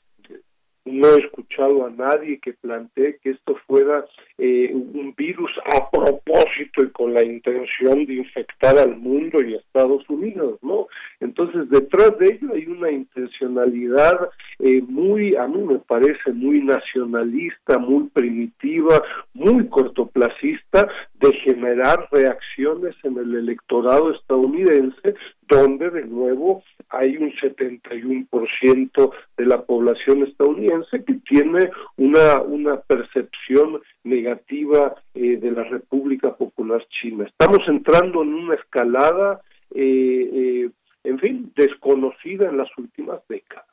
no 0.85 1.09
he 1.14 1.20
escuchado 1.20 1.87
a 1.87 1.91
nadie 1.91 2.41
que 2.41 2.55
plantee 2.55 3.18
que 3.22 3.30
esto 3.30 3.57
fuera 3.66 4.05
eh, 4.39 4.70
un 4.74 5.14
virus 5.16 5.51
a 5.64 5.91
propósito 5.91 6.83
y 6.83 6.91
con 6.91 7.14
la 7.14 7.22
intención 7.22 8.05
de 8.05 8.14
infectar 8.14 8.76
al 8.78 8.97
mundo 8.97 9.43
y 9.43 9.55
a 9.55 9.59
Estados 9.59 10.09
Unidos, 10.09 10.59
¿no? 10.62 10.89
Entonces, 11.20 11.70
detrás 11.70 12.18
de 12.18 12.35
ello 12.35 12.53
hay 12.53 12.66
una 12.66 12.91
intencionalidad 12.91 14.30
eh, 14.59 14.83
muy, 14.83 15.37
a 15.37 15.47
mí 15.47 15.62
me 15.62 15.78
parece 15.78 16.33
muy 16.33 16.61
nacionalista, 16.62 17.78
muy 17.78 18.09
primitiva, 18.09 19.03
muy 19.35 19.68
cortoplacista 19.68 20.89
de 21.20 21.33
generar 21.45 22.09
reacciones 22.11 22.97
en 23.05 23.18
el 23.18 23.37
electorado 23.37 24.12
estadounidense, 24.12 25.14
donde 25.53 25.91
de 25.91 26.05
nuevo 26.07 26.63
hay 26.89 27.17
un 27.17 27.33
71% 27.33 29.13
de 29.37 29.47
la 29.47 29.63
población 29.63 30.23
estadounidense 30.25 31.05
que 31.05 31.15
tiene 31.29 31.71
una, 31.97 32.41
una 32.41 32.81
percepción 32.81 33.81
negativa 34.05 34.95
eh, 35.15 35.37
de 35.37 35.51
la 35.51 35.65
República 35.65 36.35
Popular 36.35 36.87
China. 36.89 37.25
Estamos 37.25 37.67
entrando 37.69 38.23
en 38.23 38.35
una 38.35 38.55
escalada, 38.55 39.41
eh, 39.75 40.31
eh, 40.33 40.71
en 41.05 41.19
fin, 41.19 41.53
desconocida 41.55 42.49
en 42.49 42.57
las 42.57 42.69
últimas 42.79 43.21
décadas. 43.29 43.67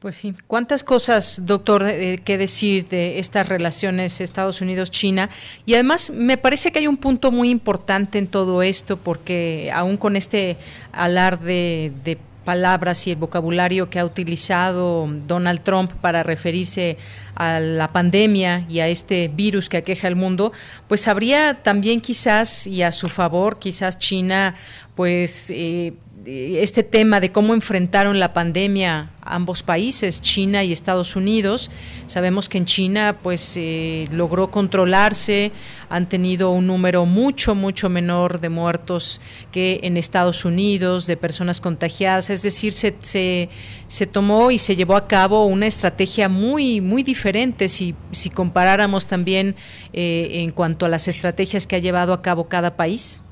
Pues 0.00 0.16
sí, 0.16 0.32
¿cuántas 0.46 0.84
cosas, 0.84 1.44
doctor, 1.44 1.84
eh, 1.88 2.18
que 2.24 2.38
decir 2.38 2.88
de 2.88 3.18
estas 3.18 3.48
relaciones 3.48 4.20
Estados 4.20 4.60
Unidos-China? 4.60 5.28
Y 5.66 5.74
además 5.74 6.10
me 6.10 6.36
parece 6.36 6.70
que 6.70 6.78
hay 6.78 6.86
un 6.86 6.98
punto 6.98 7.32
muy 7.32 7.50
importante 7.50 8.18
en 8.18 8.28
todo 8.28 8.62
esto, 8.62 8.96
porque 8.96 9.72
aún 9.74 9.96
con 9.96 10.14
este 10.14 10.56
alarde 10.92 11.90
de 12.04 12.16
palabras 12.44 13.08
y 13.08 13.10
el 13.10 13.16
vocabulario 13.16 13.90
que 13.90 13.98
ha 13.98 14.04
utilizado 14.04 15.08
Donald 15.26 15.62
Trump 15.64 15.92
para 16.00 16.22
referirse 16.22 16.96
a 17.34 17.58
la 17.58 17.92
pandemia 17.92 18.66
y 18.68 18.78
a 18.78 18.86
este 18.86 19.26
virus 19.26 19.68
que 19.68 19.78
aqueja 19.78 20.06
el 20.06 20.14
mundo, 20.14 20.52
pues 20.86 21.08
habría 21.08 21.54
también 21.54 22.00
quizás, 22.00 22.68
y 22.68 22.82
a 22.82 22.92
su 22.92 23.08
favor, 23.08 23.58
quizás 23.58 23.98
China, 23.98 24.54
pues... 24.94 25.50
Eh, 25.50 25.94
este 26.28 26.82
tema 26.82 27.20
de 27.20 27.32
cómo 27.32 27.54
enfrentaron 27.54 28.18
la 28.18 28.34
pandemia 28.34 29.12
ambos 29.22 29.62
países, 29.62 30.20
China 30.20 30.62
y 30.62 30.72
Estados 30.72 31.16
Unidos. 31.16 31.70
Sabemos 32.06 32.48
que 32.48 32.58
en 32.58 32.66
China 32.66 33.16
pues 33.22 33.56
eh, 33.56 34.06
logró 34.12 34.50
controlarse, 34.50 35.52
han 35.88 36.08
tenido 36.08 36.50
un 36.50 36.66
número 36.66 37.06
mucho, 37.06 37.54
mucho 37.54 37.88
menor 37.88 38.40
de 38.40 38.50
muertos 38.50 39.20
que 39.52 39.80
en 39.84 39.96
Estados 39.96 40.44
Unidos, 40.44 41.06
de 41.06 41.16
personas 41.16 41.62
contagiadas. 41.62 42.28
Es 42.28 42.42
decir, 42.42 42.74
se, 42.74 42.94
se, 43.00 44.06
tomó 44.06 44.50
y 44.50 44.58
se 44.58 44.76
llevó 44.76 44.96
a 44.96 45.08
cabo 45.08 45.46
una 45.46 45.66
estrategia 45.66 46.28
muy, 46.28 46.82
muy 46.82 47.02
diferente 47.02 47.70
si, 47.70 47.94
si 48.12 48.28
comparáramos 48.28 49.06
también 49.06 49.56
eh, 49.94 50.42
en 50.42 50.50
cuanto 50.50 50.84
a 50.84 50.88
las 50.90 51.08
estrategias 51.08 51.66
que 51.66 51.76
ha 51.76 51.80
llevado 51.80 52.12
a 52.12 52.20
cabo 52.20 52.48
cada 52.48 52.76
país. 52.76 53.22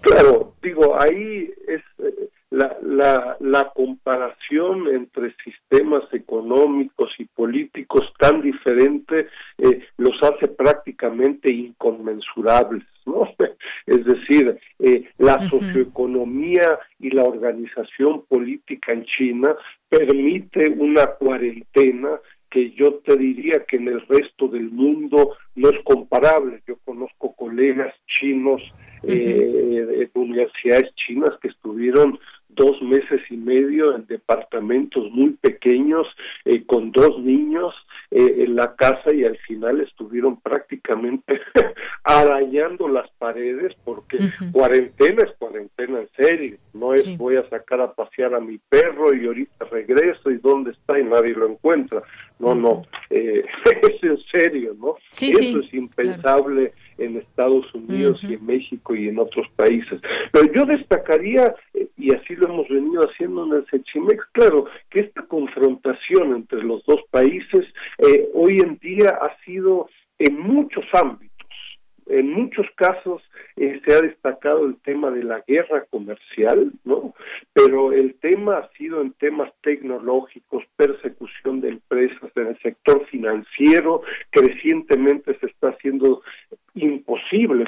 Claro, 0.00 0.54
digo, 0.62 0.98
ahí 1.00 1.50
es 1.66 1.80
eh, 1.80 1.87
la, 2.58 2.76
la, 2.82 3.36
la 3.38 3.70
comparación 3.70 4.88
entre 4.88 5.32
sistemas 5.44 6.02
económicos 6.12 7.12
y 7.18 7.24
políticos 7.24 8.12
tan 8.18 8.42
diferentes 8.42 9.26
eh, 9.58 9.86
los 9.96 10.20
hace 10.22 10.48
prácticamente 10.48 11.50
inconmensurables, 11.52 12.84
¿no? 13.06 13.28
Es 13.86 14.04
decir, 14.04 14.58
eh, 14.80 15.08
la 15.18 15.48
socioeconomía 15.48 16.78
y 16.98 17.10
la 17.10 17.24
organización 17.24 18.24
política 18.28 18.92
en 18.92 19.04
China 19.04 19.54
permite 19.88 20.68
una 20.68 21.06
cuarentena 21.06 22.20
que 22.50 22.72
yo 22.72 22.94
te 22.96 23.16
diría 23.16 23.64
que 23.66 23.76
en 23.76 23.88
el 23.88 24.00
resto 24.08 24.48
del 24.48 24.70
mundo 24.70 25.36
no 25.54 25.68
es 25.70 25.78
comparable. 25.84 26.62
Yo 26.66 26.76
conozco 26.84 27.34
colegas 27.34 27.94
chinos 28.06 28.62
eh, 29.02 30.08
universidades 30.14 30.92
chinas 30.94 31.30
que 31.40 31.48
estuvieron 31.48 32.18
dos 32.48 32.80
meses 32.82 33.20
y 33.30 33.36
medio 33.36 33.94
en 33.94 34.06
departamentos 34.06 35.10
muy 35.12 35.30
pequeños 35.30 36.06
eh, 36.44 36.64
con 36.64 36.90
dos 36.92 37.18
niños 37.20 37.74
eh, 38.10 38.44
en 38.46 38.56
la 38.56 38.74
casa 38.74 39.12
y 39.12 39.24
al 39.24 39.36
final 39.38 39.80
estuvieron 39.80 40.40
prácticamente 40.40 41.40
arañando 42.04 42.88
las 42.88 43.10
paredes 43.18 43.74
porque 43.84 44.18
cuarentena 44.50 45.24
es 45.24 45.36
cuarentena 45.38 46.00
en 46.00 46.08
serio, 46.16 46.56
no 46.72 46.94
es 46.94 47.16
voy 47.18 47.36
a 47.36 47.48
sacar 47.50 47.80
a 47.80 47.92
pasear 47.92 48.34
a 48.34 48.40
mi 48.40 48.58
perro 48.58 49.14
y 49.14 49.26
ahorita 49.26 49.66
regreso 49.66 50.30
y 50.30 50.38
dónde 50.38 50.70
está 50.72 50.98
y 50.98 51.04
nadie 51.04 51.34
lo 51.34 51.48
encuentra. 51.48 52.02
No, 52.38 52.54
no, 52.54 52.82
eh, 53.10 53.44
es 53.82 54.02
en 54.02 54.18
serio, 54.30 54.74
¿no? 54.78 54.96
Eso 55.10 55.60
es 55.60 55.74
impensable 55.74 56.72
en 56.98 57.16
Estados 57.16 57.72
Unidos 57.74 58.20
y 58.22 58.34
en 58.34 58.44
México 58.44 58.94
y 58.94 59.08
en 59.08 59.18
otros 59.18 59.46
países. 59.56 60.00
Pero 60.32 60.52
yo 60.52 60.66
destacaría, 60.66 61.54
eh, 61.74 61.88
y 61.96 62.14
así 62.14 62.34
lo 62.36 62.48
hemos 62.48 62.68
venido 62.68 63.02
haciendo 63.02 63.46
en 63.46 63.52
el 63.54 63.66
Sechimex, 63.70 64.24
claro, 64.32 64.66
que 64.90 65.00
esta 65.00 65.22
confrontación 65.22 66.34
entre 66.34 66.62
los 66.62 66.84
dos 66.86 67.00
países 67.10 67.66
eh, 67.98 68.28
hoy 68.34 68.58
en 68.58 68.78
día 68.78 69.18
ha 69.20 69.36
sido 69.44 69.88
en 70.18 70.38
muchos 70.40 70.84
ámbitos 70.92 71.27
en 72.08 72.32
muchos 72.32 72.66
casos 72.74 73.22
eh, 73.56 73.80
se 73.84 73.94
ha 73.94 74.00
destacado 74.00 74.66
el 74.66 74.76
tema 74.76 75.10
de 75.10 75.22
la 75.22 75.42
guerra 75.46 75.84
comercial, 75.90 76.72
¿no? 76.84 77.14
Pero 77.52 77.92
el 77.92 78.14
tema 78.14 78.58
ha 78.58 78.70
sido 78.72 79.00
en 79.00 79.12
temas 79.12 79.52
tecnológicos, 79.62 80.64
persecución 80.76 81.60
de 81.60 81.70
empresas, 81.70 82.30
en 82.34 82.48
el 82.48 82.58
sector 82.60 83.06
financiero, 83.06 84.02
crecientemente 84.30 85.38
se 85.38 85.46
está 85.46 85.68
haciendo 85.68 86.22
imposible 86.74 87.64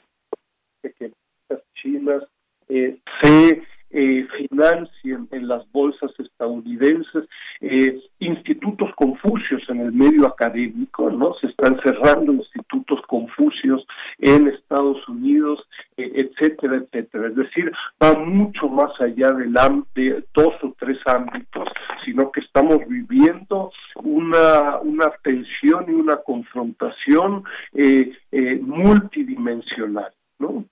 que 0.83 1.13
las 1.49 1.61
chinas 1.75 2.23
eh, 2.69 2.99
se 3.23 3.63
eh, 3.91 4.27
financien 4.39 5.29
en 5.31 5.49
las 5.49 5.71
bolsas 5.73 6.13
estadounidenses 6.19 7.29
eh, 7.61 8.01
institutos 8.21 8.91
confucios 8.95 9.63
en 9.69 9.81
el 9.81 9.93
medio 9.93 10.27
académico, 10.27 11.11
¿no? 11.11 11.35
Se 11.41 11.49
están 11.49 11.79
cerrando 11.83 12.33
institutos 12.33 13.01
confucios 13.07 13.87
en 14.19 14.49
Estados 14.49 15.07
Unidos, 15.09 15.67
eh, 15.97 16.11
etcétera, 16.15 16.77
etcétera. 16.77 17.29
Es 17.29 17.37
decir, 17.37 17.73
va 18.03 18.15
mucho 18.15 18.69
más 18.69 18.93
allá 19.01 19.33
del 19.33 19.55
de 19.95 20.25
dos 20.35 20.55
o 20.63 20.75
tres 20.79 20.99
ámbitos, 21.07 21.69
sino 22.05 22.31
que 22.31 22.41
estamos 22.41 22.79
viviendo 22.89 23.73
una, 23.97 24.79
una 24.79 25.11
tensión 25.23 25.87
y 25.89 25.93
una 25.93 26.17
confrontación 26.17 27.45
eh, 27.75 28.13
multidimensional, 28.63 30.13
¿no? 30.39 30.65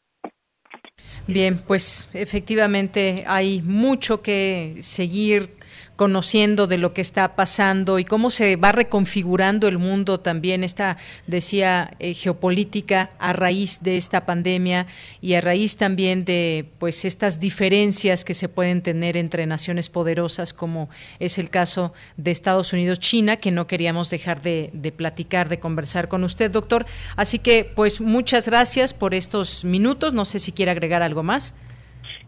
Bien, 1.28 1.58
pues 1.58 2.08
efectivamente 2.14 3.24
hay 3.26 3.60
mucho 3.60 4.22
que 4.22 4.78
seguir 4.80 5.57
conociendo 5.98 6.68
de 6.68 6.78
lo 6.78 6.92
que 6.94 7.00
está 7.00 7.34
pasando 7.34 7.98
y 7.98 8.04
cómo 8.04 8.30
se 8.30 8.54
va 8.54 8.70
reconfigurando 8.70 9.66
el 9.66 9.78
mundo 9.78 10.20
también, 10.20 10.62
esta, 10.62 10.96
decía, 11.26 11.90
eh, 11.98 12.14
geopolítica 12.14 13.10
a 13.18 13.32
raíz 13.32 13.82
de 13.82 13.96
esta 13.96 14.24
pandemia 14.24 14.86
y 15.20 15.34
a 15.34 15.40
raíz 15.40 15.76
también 15.76 16.24
de 16.24 16.66
pues 16.78 17.04
estas 17.04 17.40
diferencias 17.40 18.24
que 18.24 18.34
se 18.34 18.48
pueden 18.48 18.80
tener 18.80 19.16
entre 19.16 19.44
naciones 19.44 19.88
poderosas, 19.88 20.52
como 20.52 20.88
es 21.18 21.36
el 21.36 21.50
caso 21.50 21.92
de 22.16 22.30
Estados 22.30 22.72
Unidos-China, 22.72 23.38
que 23.38 23.50
no 23.50 23.66
queríamos 23.66 24.08
dejar 24.08 24.40
de, 24.40 24.70
de 24.74 24.92
platicar, 24.92 25.48
de 25.48 25.58
conversar 25.58 26.06
con 26.06 26.22
usted, 26.22 26.52
doctor. 26.52 26.86
Así 27.16 27.40
que, 27.40 27.64
pues, 27.64 28.00
muchas 28.00 28.46
gracias 28.46 28.94
por 28.94 29.14
estos 29.14 29.64
minutos. 29.64 30.14
No 30.14 30.24
sé 30.24 30.38
si 30.38 30.52
quiere 30.52 30.70
agregar 30.70 31.02
algo 31.02 31.24
más. 31.24 31.56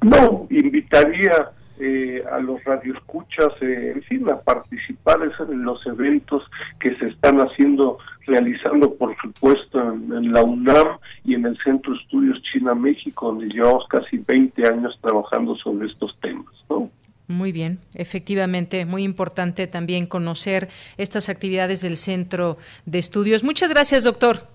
No, 0.02 0.48
invitaría 0.50 1.52
eh, 1.80 2.22
a 2.30 2.38
los 2.38 2.62
radioescuchas, 2.64 3.48
eh, 3.62 3.92
en 3.94 4.02
fin, 4.02 4.28
a 4.30 4.38
participar 4.38 5.18
en 5.48 5.64
los 5.64 5.86
eventos 5.86 6.42
que 6.78 6.94
se 6.96 7.06
están 7.06 7.38
haciendo, 7.40 7.98
realizando, 8.26 8.94
por 8.94 9.16
supuesto, 9.20 9.80
en, 9.80 10.32
la 10.32 10.42
UNAM 10.42 10.98
y 11.24 11.34
en 11.34 11.46
el 11.46 11.56
Centro 11.64 11.92
de 11.92 11.98
Estudios 12.00 12.42
China-México, 12.52 13.28
donde 13.28 13.46
llevamos 13.46 13.86
casi 13.88 14.18
20 14.18 14.66
años 14.66 14.98
trabajando 15.00 15.56
sobre 15.56 15.86
estos 15.86 16.14
temas. 16.20 16.52
¿no? 16.68 16.90
Muy 17.28 17.52
bien, 17.52 17.78
efectivamente, 17.94 18.84
muy 18.84 19.02
importante 19.02 19.66
también 19.66 20.06
conocer 20.06 20.68
estas 20.98 21.28
actividades 21.28 21.80
del 21.80 21.96
Centro 21.96 22.58
de 22.84 22.98
Estudios. 22.98 23.42
Muchas 23.42 23.70
gracias, 23.70 24.04
doctor. 24.04 24.48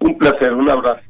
Un 0.00 0.18
placer, 0.18 0.52
un 0.52 0.68
abrazo. 0.68 1.00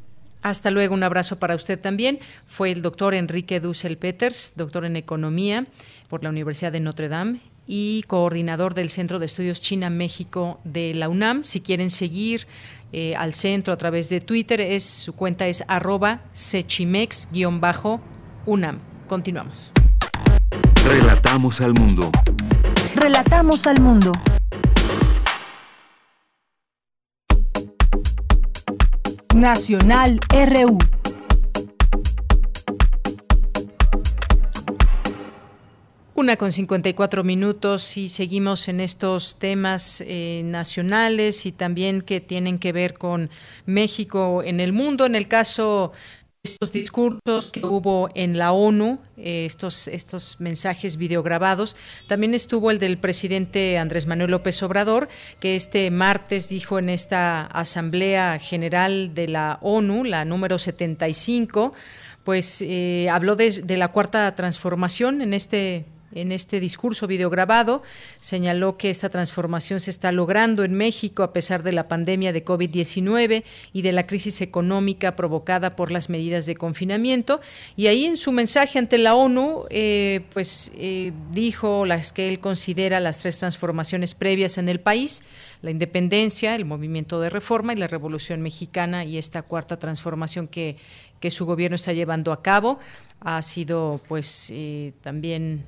Hasta 0.42 0.70
luego, 0.70 0.94
un 0.94 1.02
abrazo 1.02 1.38
para 1.38 1.54
usted 1.54 1.80
también. 1.80 2.18
Fue 2.46 2.70
el 2.70 2.82
doctor 2.82 3.14
Enrique 3.14 3.60
Dussel 3.60 3.96
Peters, 3.98 4.52
doctor 4.56 4.84
en 4.84 4.96
Economía 4.96 5.66
por 6.08 6.22
la 6.22 6.30
Universidad 6.30 6.72
de 6.72 6.80
Notre 6.80 7.08
Dame 7.08 7.40
y 7.66 8.04
coordinador 8.06 8.74
del 8.74 8.90
Centro 8.90 9.18
de 9.18 9.26
Estudios 9.26 9.60
China-México 9.60 10.60
de 10.64 10.94
la 10.94 11.08
UNAM. 11.08 11.42
Si 11.42 11.60
quieren 11.60 11.90
seguir 11.90 12.46
eh, 12.92 13.16
al 13.16 13.34
centro 13.34 13.74
a 13.74 13.76
través 13.76 14.08
de 14.08 14.20
Twitter, 14.20 14.60
es, 14.60 14.84
su 14.84 15.14
cuenta 15.14 15.48
es 15.48 15.64
arroba 15.66 16.20
sechimex-unam. 16.32 18.78
Continuamos. 19.08 19.72
Relatamos 20.86 21.60
al 21.60 21.74
mundo. 21.74 22.12
Relatamos 22.94 23.66
al 23.66 23.80
mundo. 23.80 24.12
Nacional 29.36 30.18
RU. 30.30 30.78
Una 36.14 36.36
con 36.36 36.52
54 36.52 37.22
minutos 37.22 37.98
y 37.98 38.08
seguimos 38.08 38.68
en 38.68 38.80
estos 38.80 39.36
temas 39.36 40.02
eh, 40.06 40.40
nacionales 40.42 41.44
y 41.44 41.52
también 41.52 42.00
que 42.00 42.22
tienen 42.22 42.58
que 42.58 42.72
ver 42.72 42.94
con 42.94 43.28
México 43.66 44.42
en 44.42 44.58
el 44.58 44.72
mundo. 44.72 45.04
En 45.04 45.14
el 45.14 45.28
caso 45.28 45.92
estos 46.52 46.72
discursos 46.72 47.50
que 47.52 47.64
hubo 47.64 48.08
en 48.14 48.38
la 48.38 48.52
ONU, 48.52 48.98
eh, 49.16 49.46
estos, 49.46 49.88
estos 49.88 50.36
mensajes 50.38 50.96
videograbados. 50.96 51.76
También 52.06 52.34
estuvo 52.34 52.70
el 52.70 52.78
del 52.78 52.98
presidente 52.98 53.78
Andrés 53.78 54.06
Manuel 54.06 54.30
López 54.30 54.62
Obrador, 54.62 55.08
que 55.40 55.56
este 55.56 55.90
martes 55.90 56.48
dijo 56.48 56.78
en 56.78 56.88
esta 56.88 57.46
Asamblea 57.46 58.38
General 58.38 59.12
de 59.14 59.28
la 59.28 59.58
ONU, 59.60 60.04
la 60.04 60.24
número 60.24 60.58
75, 60.58 61.72
pues 62.24 62.62
eh, 62.62 63.08
habló 63.10 63.36
de, 63.36 63.50
de 63.62 63.76
la 63.76 63.88
cuarta 63.88 64.34
transformación 64.34 65.22
en 65.22 65.34
este 65.34 65.84
en 66.16 66.32
este 66.32 66.60
discurso 66.60 67.06
videograbado, 67.06 67.82
señaló 68.20 68.76
que 68.76 68.90
esta 68.90 69.10
transformación 69.10 69.80
se 69.80 69.90
está 69.90 70.12
logrando 70.12 70.64
en 70.64 70.74
México 70.74 71.22
a 71.22 71.32
pesar 71.32 71.62
de 71.62 71.72
la 71.72 71.88
pandemia 71.88 72.32
de 72.32 72.44
COVID-19 72.44 73.44
y 73.72 73.82
de 73.82 73.92
la 73.92 74.06
crisis 74.06 74.40
económica 74.40 75.14
provocada 75.14 75.76
por 75.76 75.90
las 75.90 76.08
medidas 76.08 76.46
de 76.46 76.56
confinamiento. 76.56 77.40
Y 77.76 77.86
ahí 77.86 78.04
en 78.06 78.16
su 78.16 78.32
mensaje 78.32 78.78
ante 78.78 78.98
la 78.98 79.14
ONU, 79.14 79.66
eh, 79.70 80.22
pues 80.32 80.72
eh, 80.74 81.12
dijo 81.32 81.86
las 81.86 82.12
que 82.12 82.28
él 82.28 82.40
considera 82.40 82.98
las 83.00 83.18
tres 83.18 83.38
transformaciones 83.38 84.14
previas 84.14 84.58
en 84.58 84.68
el 84.68 84.80
país, 84.80 85.22
la 85.62 85.70
independencia, 85.70 86.54
el 86.54 86.64
movimiento 86.64 87.20
de 87.20 87.30
reforma 87.30 87.72
y 87.72 87.76
la 87.76 87.86
revolución 87.86 88.40
mexicana 88.40 89.04
y 89.04 89.18
esta 89.18 89.42
cuarta 89.42 89.78
transformación 89.78 90.48
que, 90.48 90.76
que 91.20 91.30
su 91.30 91.46
gobierno 91.46 91.76
está 91.76 91.92
llevando 91.92 92.32
a 92.32 92.42
cabo 92.42 92.78
ha 93.20 93.42
sido 93.42 94.00
pues 94.08 94.50
eh, 94.52 94.92
también 95.00 95.64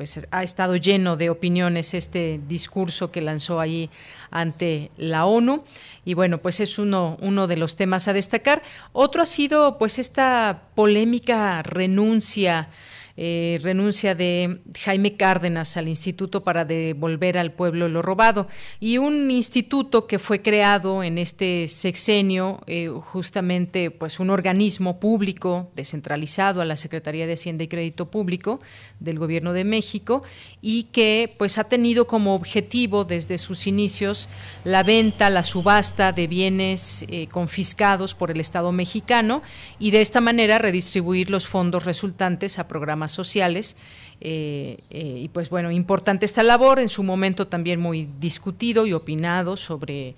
pues 0.00 0.26
ha 0.30 0.42
estado 0.42 0.76
lleno 0.76 1.18
de 1.18 1.28
opiniones 1.28 1.92
este 1.92 2.40
discurso 2.48 3.12
que 3.12 3.20
lanzó 3.20 3.60
ahí 3.60 3.90
ante 4.30 4.90
la 4.96 5.26
ONU 5.26 5.62
y 6.06 6.14
bueno, 6.14 6.38
pues 6.38 6.60
es 6.60 6.78
uno, 6.78 7.18
uno 7.20 7.46
de 7.46 7.58
los 7.58 7.76
temas 7.76 8.08
a 8.08 8.14
destacar. 8.14 8.62
Otro 8.94 9.20
ha 9.20 9.26
sido 9.26 9.76
pues 9.76 9.98
esta 9.98 10.62
polémica 10.74 11.62
renuncia 11.62 12.70
eh, 13.16 13.58
renuncia 13.62 14.14
de 14.14 14.60
Jaime 14.78 15.16
Cárdenas 15.16 15.76
al 15.76 15.88
instituto 15.88 16.42
para 16.42 16.64
devolver 16.64 17.38
al 17.38 17.52
pueblo 17.52 17.88
lo 17.88 18.02
robado. 18.02 18.48
Y 18.78 18.98
un 18.98 19.30
instituto 19.30 20.06
que 20.06 20.18
fue 20.18 20.42
creado 20.42 21.02
en 21.02 21.18
este 21.18 21.68
sexenio 21.68 22.60
eh, 22.66 22.88
justamente 22.88 23.90
pues 23.90 24.20
un 24.20 24.30
organismo 24.30 25.00
público 25.00 25.70
descentralizado 25.74 26.60
a 26.60 26.64
la 26.64 26.76
Secretaría 26.76 27.26
de 27.26 27.34
Hacienda 27.34 27.64
y 27.64 27.68
Crédito 27.68 28.10
Público 28.10 28.60
del 29.00 29.18
Gobierno 29.18 29.52
de 29.52 29.64
México 29.64 30.22
y 30.62 30.84
que 30.84 31.34
pues 31.38 31.58
ha 31.58 31.64
tenido 31.64 32.06
como 32.06 32.34
objetivo 32.34 33.04
desde 33.04 33.38
sus 33.38 33.66
inicios 33.66 34.28
la 34.64 34.82
venta, 34.82 35.30
la 35.30 35.42
subasta 35.42 36.12
de 36.12 36.26
bienes 36.26 37.04
eh, 37.08 37.26
confiscados 37.28 38.14
por 38.14 38.30
el 38.30 38.40
Estado 38.40 38.72
mexicano 38.72 39.42
y 39.78 39.90
de 39.90 40.00
esta 40.00 40.20
manera 40.20 40.58
redistribuir 40.58 41.30
los 41.30 41.46
fondos 41.46 41.84
resultantes 41.84 42.58
a 42.58 42.68
programas 42.68 42.99
sociales. 43.08 43.76
Eh, 44.20 44.78
eh, 44.90 45.14
y 45.16 45.28
pues 45.28 45.48
bueno, 45.48 45.70
importante 45.70 46.26
esta 46.26 46.42
labor, 46.42 46.78
en 46.78 46.88
su 46.88 47.02
momento 47.02 47.46
también 47.46 47.80
muy 47.80 48.08
discutido 48.20 48.86
y 48.86 48.92
opinado 48.92 49.56
sobre 49.56 50.14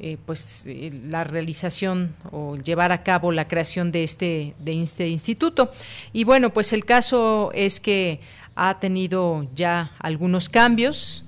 eh, 0.00 0.16
pues 0.26 0.66
la 1.08 1.22
realización 1.22 2.16
o 2.32 2.56
llevar 2.56 2.90
a 2.90 3.04
cabo 3.04 3.30
la 3.30 3.46
creación 3.46 3.92
de 3.92 4.02
este, 4.02 4.54
de 4.58 4.82
este 4.82 5.08
instituto. 5.08 5.70
Y 6.12 6.24
bueno, 6.24 6.52
pues 6.52 6.72
el 6.72 6.84
caso 6.84 7.52
es 7.54 7.78
que 7.78 8.20
ha 8.56 8.80
tenido 8.80 9.46
ya 9.54 9.92
algunos 10.00 10.48
cambios. 10.48 11.24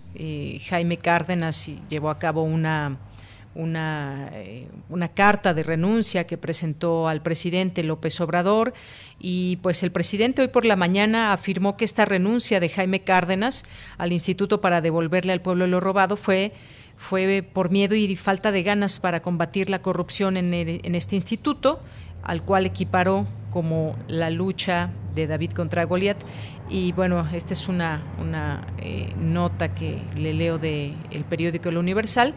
Jaime 0.68 0.96
Cárdenas 0.96 1.70
llevó 1.90 2.08
a 2.08 2.18
cabo 2.18 2.42
una 2.42 2.96
una, 3.56 4.30
una, 4.88 5.08
carta 5.08 5.54
de 5.54 5.62
renuncia 5.62 6.26
que 6.26 6.36
presentó 6.36 7.08
al 7.08 7.22
presidente 7.22 7.82
López 7.82 8.20
Obrador 8.20 8.74
y 9.18 9.56
pues 9.56 9.82
el 9.82 9.90
presidente 9.92 10.42
hoy 10.42 10.48
por 10.48 10.64
la 10.64 10.76
mañana 10.76 11.32
afirmó 11.32 11.76
que 11.76 11.84
esta 11.84 12.04
renuncia 12.04 12.60
de 12.60 12.68
Jaime 12.68 13.00
Cárdenas 13.00 13.66
al 13.98 14.12
instituto 14.12 14.60
para 14.60 14.80
devolverle 14.80 15.32
al 15.32 15.40
pueblo 15.40 15.66
lo 15.66 15.80
robado 15.80 16.16
fue 16.16 16.52
fue 16.96 17.42
por 17.42 17.70
miedo 17.70 17.94
y 17.94 18.16
falta 18.16 18.52
de 18.52 18.62
ganas 18.62 19.00
para 19.00 19.20
combatir 19.20 19.70
la 19.70 19.80
corrupción 19.80 20.36
en, 20.36 20.52
en 20.54 20.94
este 20.94 21.14
instituto, 21.14 21.80
al 22.22 22.42
cual 22.42 22.66
equiparó 22.66 23.26
como 23.50 23.96
la 24.08 24.30
lucha 24.30 24.90
de 25.14 25.26
David 25.26 25.52
contra 25.52 25.84
Goliat. 25.84 26.18
Y 26.68 26.92
bueno, 26.92 27.26
esta 27.32 27.52
es 27.52 27.68
una, 27.68 28.02
una 28.20 28.66
eh, 28.78 29.14
nota 29.18 29.74
que 29.74 30.02
le 30.16 30.34
leo 30.34 30.58
del 30.58 30.96
el 31.10 31.24
periódico 31.24 31.68
El 31.68 31.78
Universal. 31.78 32.34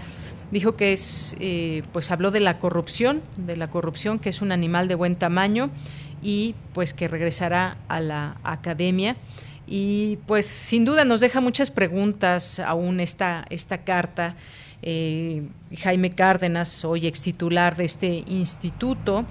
Dijo 0.52 0.76
que 0.76 0.93
es, 0.93 1.36
eh, 1.39 1.84
pues 1.93 2.12
habló 2.12 2.32
de 2.32 2.39
la 2.39 2.58
corrupción, 2.58 3.22
de 3.38 3.56
la 3.56 3.70
corrupción 3.70 4.20
que 4.20 4.30
es 4.30 4.41
un 4.41 4.52
animal 4.52 4.88
de 4.88 4.95
buen 4.95 5.16
tamaño 5.16 5.70
y 6.22 6.56
pues 6.74 6.93
que 6.93 7.08
regresará 7.08 7.78
a 7.88 8.00
la 8.00 8.38
academia. 8.43 9.16
Y 9.68 10.18
pues 10.26 10.47
sin 10.47 10.86
duda 10.86 11.06
nos 11.06 11.22
deja 11.22 11.41
muchas 11.41 11.70
preguntas 11.70 12.60
aún 12.60 13.00
esta, 13.00 13.45
esta 13.52 13.84
carta. 13.84 14.36
Eh, 14.82 15.43
Jaime 15.78 16.12
Cárdenas, 16.12 16.84
hoy 16.86 17.06
ex 17.06 17.22
titular 17.22 17.76
de 17.76 17.86
este 17.86 18.24
instituto, 18.26 19.26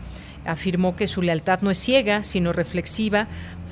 afirmó 0.45 0.95
que 0.95 1.07
su 1.07 1.23
lealtad 1.23 1.63
no 1.63 1.71
es 1.71 1.79
ciega, 1.79 2.23
sino 2.23 2.53
reflexiva, 2.53 3.27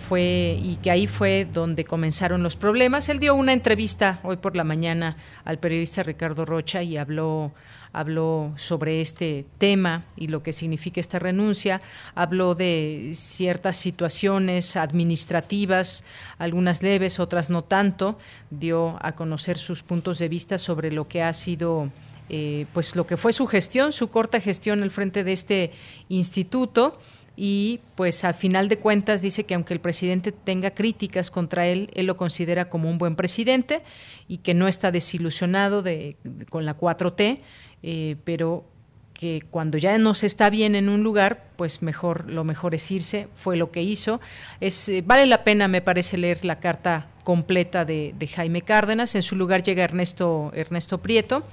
fue 0.09 0.59
y 0.63 0.77
que 0.77 0.91
ahí 0.91 1.07
fue 1.07 1.45
donde 1.45 1.85
comenzaron 1.85 2.43
los 2.43 2.57
problemas. 2.57 3.09
Él 3.09 3.19
dio 3.19 3.35
una 3.35 3.53
entrevista 3.53 4.21
hoy 4.23 4.37
por 4.37 4.57
la 4.57 4.65
mañana 4.65 5.17
al 5.45 5.59
periodista 5.59 6.03
Ricardo 6.03 6.45
Rocha 6.45 6.83
y 6.83 6.97
habló 6.97 7.53
habló 7.93 8.53
sobre 8.57 9.01
este 9.01 9.47
tema 9.57 10.05
y 10.17 10.29
lo 10.29 10.43
que 10.43 10.53
significa 10.53 11.01
esta 11.01 11.19
renuncia, 11.19 11.81
habló 12.15 12.55
de 12.55 13.13
ciertas 13.15 13.79
situaciones 13.79 14.77
administrativas, 14.77 16.05
algunas 16.37 16.83
leves, 16.83 17.19
otras 17.19 17.49
no 17.49 17.65
tanto, 17.65 18.19
dio 18.51 18.99
a 19.01 19.13
conocer 19.13 19.57
sus 19.57 19.83
puntos 19.83 20.19
de 20.19 20.29
vista 20.29 20.59
sobre 20.59 20.93
lo 20.93 21.09
que 21.09 21.23
ha 21.23 21.33
sido 21.33 21.91
eh, 22.29 22.67
pues 22.75 22.97
lo 22.97 23.07
que 23.07 23.17
fue 23.17 23.33
su 23.33 23.47
gestión, 23.47 23.93
su 23.93 24.09
corta 24.09 24.41
gestión 24.41 24.83
al 24.83 24.91
frente 24.91 25.25
de 25.25 25.33
este 25.33 25.71
instituto 26.11 26.99
y 27.37 27.81
pues 27.95 28.25
al 28.25 28.35
final 28.35 28.69
de 28.69 28.79
cuentas 28.79 29.21
dice 29.21 29.45
que 29.45 29.55
aunque 29.55 29.75
el 29.75 29.81
presidente 29.81 30.33
tenga 30.33 30.71
críticas 30.71 31.31
contra 31.31 31.67
él, 31.67 31.91
él 31.95 32.07
lo 32.07 32.17
considera 32.17 32.69
como 32.71 32.89
un 32.89 32.97
buen 32.97 33.15
presidente 33.15 33.83
y 34.27 34.39
que 34.39 34.55
no 34.55 34.69
está 34.69 34.91
desilusionado 34.91 35.83
de, 35.83 36.17
con 36.49 36.65
la 36.65 36.77
4T, 36.77 37.39
eh, 37.83 38.17
pero 38.25 38.65
que 39.13 39.43
cuando 39.51 39.79
ya 39.79 39.97
no 39.99 40.15
se 40.15 40.27
está 40.27 40.51
bien 40.51 40.75
en 40.75 40.89
un 40.89 41.03
lugar, 41.03 41.45
pues 41.57 41.83
mejor 41.83 42.31
lo 42.31 42.45
mejor 42.45 42.75
es 42.75 42.91
irse, 42.91 43.29
fue 43.35 43.57
lo 43.57 43.71
que 43.71 43.83
hizo. 43.83 44.21
Es, 44.61 44.89
eh, 44.89 45.03
vale 45.05 45.27
la 45.27 45.43
pena, 45.43 45.69
me 45.69 45.81
parece, 45.81 46.19
leer 46.19 46.45
la 46.45 46.61
carta 46.61 47.09
completa 47.25 47.85
de, 47.85 48.15
Jaime 48.35 48.63
Cárdenas. 48.63 49.15
En 49.15 49.23
su 49.23 49.35
lugar 49.37 49.63
llega 49.63 49.85
Ernesto, 49.85 50.53
Ernesto 50.55 50.99
Prieto. 50.99 51.45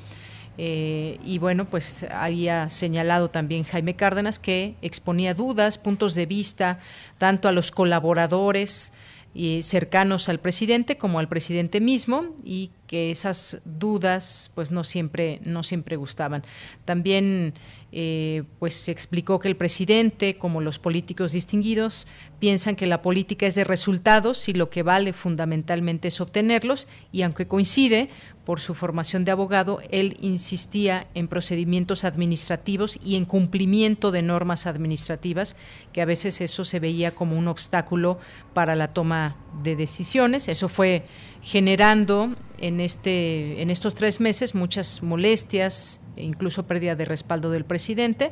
Eh, 0.58 1.20
y 1.26 1.40
bueno, 1.40 1.66
pues 1.66 2.06
había 2.12 2.70
señalado 2.70 3.30
también 3.30 3.64
Jaime 3.64 3.96
Cárdenas 3.96 4.40
que 4.40 4.76
exponía 4.82 5.34
dudas, 5.34 5.78
puntos 5.78 6.14
de 6.16 6.26
vista, 6.26 6.80
tanto 7.18 7.48
a 7.48 7.52
los 7.52 7.72
colaboradores, 7.72 8.94
y 9.34 9.64
cercanos 9.64 10.30
al 10.30 10.40
presidente 10.40 10.98
como 10.98 11.20
al 11.20 11.28
presidente 11.28 11.82
mismo 11.82 12.26
y 12.44 12.70
que 12.86 13.10
esas 13.10 13.62
dudas 13.66 14.52
pues 14.54 14.70
no 14.70 14.84
siempre 14.84 15.40
no 15.44 15.64
siempre 15.64 15.96
gustaban. 15.96 16.44
También 16.86 17.54
eh, 17.92 18.44
pues 18.60 18.76
se 18.76 18.92
explicó 18.92 19.40
que 19.40 19.48
el 19.48 19.56
presidente 19.56 20.38
como 20.38 20.62
los 20.62 20.78
políticos 20.78 21.32
distinguidos 21.32 22.08
piensan 22.40 22.76
que 22.76 22.86
la 22.86 23.02
política 23.02 23.48
es 23.48 23.56
de 23.56 23.64
resultados 23.64 24.48
y 24.50 24.54
lo 24.54 24.70
que 24.70 24.84
vale 24.84 25.14
fundamentalmente 25.14 26.10
es 26.10 26.22
obtenerlos 26.22 26.88
y 27.12 27.24
aunque 27.24 27.48
coincide 27.48 28.10
por 28.46 28.60
su 28.60 28.76
formación 28.76 29.24
de 29.24 29.32
abogado, 29.32 29.80
él 29.90 30.18
insistía 30.22 31.08
en 31.14 31.28
procedimientos 31.28 32.04
administrativos 32.04 33.00
y 33.04 33.16
en 33.16 33.26
cumplimiento 33.26 34.12
de 34.12 34.22
normas 34.22 34.68
administrativas, 34.68 35.56
que 35.94 36.02
a 36.02 36.06
veces 36.06 36.42
eso 36.42 36.66
se 36.66 36.80
veía 36.80 37.16
como 37.16 37.38
un 37.38 37.48
obstáculo 37.48 38.20
para 38.54 38.76
la 38.76 38.90
toma 38.90 39.38
de 39.64 39.76
decisiones. 39.76 40.50
Eso 40.50 40.68
fue 40.68 41.06
generando 41.42 42.36
en, 42.58 42.80
este, 42.82 43.62
en 43.62 43.70
estos 43.70 43.96
tres 43.96 44.20
meses 44.20 44.56
muchas 44.56 45.04
molestias 45.04 46.02
incluso 46.16 46.68
pérdida 46.68 46.96
de 46.96 47.06
respaldo 47.06 47.52
del 47.52 47.66
presidente, 47.66 48.32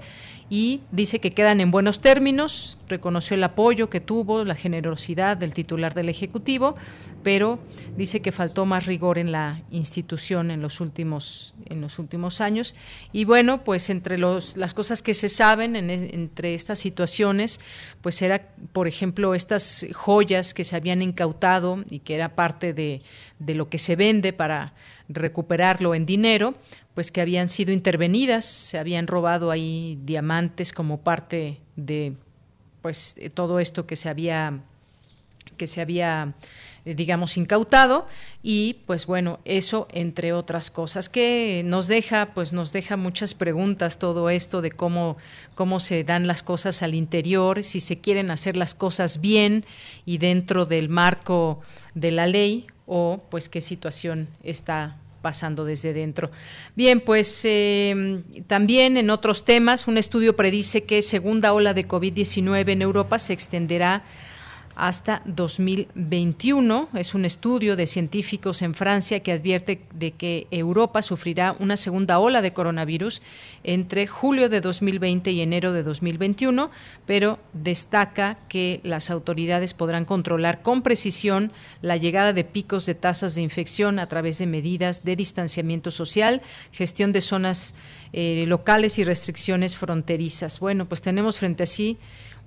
y 0.49 0.81
dice 0.91 1.19
que 1.19 1.31
quedan 1.31 1.61
en 1.61 1.71
buenos 1.71 2.01
términos, 2.01 2.77
reconoció 2.89 3.35
el 3.35 3.43
apoyo 3.43 3.89
que 3.89 4.01
tuvo, 4.01 4.43
la 4.43 4.55
generosidad 4.55 5.37
del 5.37 5.53
titular 5.53 5.93
del 5.93 6.09
Ejecutivo, 6.09 6.75
pero 7.23 7.59
dice 7.97 8.21
que 8.21 8.31
faltó 8.31 8.65
más 8.65 8.85
rigor 8.85 9.17
en 9.17 9.31
la 9.31 9.61
institución 9.71 10.51
en 10.51 10.61
los 10.61 10.81
últimos, 10.81 11.53
en 11.69 11.81
los 11.81 11.99
últimos 11.99 12.41
años. 12.41 12.75
Y 13.11 13.25
bueno, 13.25 13.63
pues 13.63 13.89
entre 13.89 14.17
los, 14.17 14.57
las 14.57 14.73
cosas 14.73 15.01
que 15.01 15.13
se 15.13 15.29
saben 15.29 15.75
entre 15.75 16.53
estas 16.53 16.79
situaciones, 16.79 17.61
pues 18.01 18.21
era, 18.21 18.49
por 18.73 18.87
ejemplo, 18.87 19.35
estas 19.35 19.85
joyas 19.93 20.53
que 20.53 20.63
se 20.63 20.75
habían 20.75 21.01
incautado 21.01 21.83
y 21.89 21.99
que 21.99 22.15
era 22.15 22.35
parte 22.35 22.73
de, 22.73 23.01
de 23.39 23.55
lo 23.55 23.69
que 23.69 23.77
se 23.77 23.95
vende 23.95 24.33
para 24.33 24.73
recuperarlo 25.09 25.93
en 25.95 26.05
dinero, 26.05 26.55
pues 26.93 27.11
que 27.11 27.21
habían 27.21 27.49
sido 27.49 27.71
intervenidas, 27.71 28.45
se 28.45 28.77
habían 28.77 29.07
robado 29.07 29.51
ahí 29.51 29.97
diamantes 30.03 30.73
como 30.73 31.01
parte 31.01 31.59
de 31.75 32.15
pues 32.81 33.15
todo 33.33 33.59
esto 33.59 33.85
que 33.85 33.95
se 33.95 34.09
había 34.09 34.61
que 35.57 35.67
se 35.67 35.81
había 35.81 36.33
eh, 36.85 36.95
digamos 36.95 37.37
incautado. 37.37 38.07
Y 38.43 38.77
pues 38.87 39.05
bueno 39.05 39.39
eso 39.45 39.87
entre 39.91 40.33
otras 40.33 40.71
cosas 40.71 41.09
que 41.09 41.61
nos 41.65 41.87
deja 41.87 42.33
pues 42.33 42.53
nos 42.53 42.73
deja 42.73 42.97
muchas 42.97 43.35
preguntas 43.35 43.99
todo 43.99 44.29
esto 44.29 44.61
de 44.61 44.71
cómo 44.71 45.17
cómo 45.55 45.79
se 45.79 46.03
dan 46.03 46.27
las 46.27 46.43
cosas 46.43 46.81
al 46.81 46.95
interior 46.95 47.63
si 47.63 47.79
se 47.79 48.01
quieren 48.01 48.31
hacer 48.31 48.57
las 48.57 48.73
cosas 48.73 49.21
bien 49.21 49.65
y 50.05 50.17
dentro 50.17 50.65
del 50.65 50.89
marco 50.89 51.61
de 51.93 52.11
la 52.11 52.25
ley 52.25 52.65
o 52.87 53.21
pues 53.29 53.47
qué 53.47 53.61
situación 53.61 54.27
está 54.43 54.97
pasando 55.21 55.65
desde 55.65 55.93
dentro. 55.93 56.31
Bien, 56.75 56.99
pues 56.99 57.41
eh, 57.45 58.23
también 58.47 58.97
en 58.97 59.09
otros 59.09 59.45
temas, 59.45 59.87
un 59.87 59.97
estudio 59.97 60.35
predice 60.35 60.83
que 60.83 61.01
segunda 61.01 61.53
ola 61.53 61.73
de 61.73 61.87
COVID-19 61.87 62.69
en 62.69 62.81
Europa 62.81 63.19
se 63.19 63.33
extenderá 63.33 64.03
hasta 64.75 65.21
2021. 65.25 66.89
Es 66.93 67.13
un 67.13 67.25
estudio 67.25 67.75
de 67.75 67.87
científicos 67.87 68.61
en 68.61 68.73
Francia 68.73 69.21
que 69.21 69.31
advierte 69.31 69.81
de 69.93 70.11
que 70.11 70.47
Europa 70.51 71.01
sufrirá 71.01 71.55
una 71.59 71.77
segunda 71.77 72.19
ola 72.19 72.41
de 72.41 72.53
coronavirus 72.53 73.21
entre 73.63 74.07
julio 74.07 74.49
de 74.49 74.61
2020 74.61 75.31
y 75.31 75.41
enero 75.41 75.73
de 75.73 75.83
2021, 75.83 76.71
pero 77.05 77.39
destaca 77.53 78.37
que 78.47 78.79
las 78.83 79.09
autoridades 79.09 79.73
podrán 79.73 80.05
controlar 80.05 80.61
con 80.61 80.81
precisión 80.81 81.51
la 81.81 81.97
llegada 81.97 82.33
de 82.33 82.43
picos 82.43 82.85
de 82.85 82.95
tasas 82.95 83.35
de 83.35 83.41
infección 83.41 83.99
a 83.99 84.07
través 84.07 84.37
de 84.37 84.47
medidas 84.47 85.03
de 85.03 85.15
distanciamiento 85.15 85.91
social, 85.91 86.41
gestión 86.71 87.11
de 87.11 87.21
zonas 87.21 87.75
eh, 88.13 88.45
locales 88.47 88.99
y 88.99 89.03
restricciones 89.03 89.77
fronterizas. 89.77 90.59
Bueno, 90.59 90.85
pues 90.85 91.01
tenemos 91.01 91.37
frente 91.37 91.63
a 91.63 91.67
sí 91.67 91.97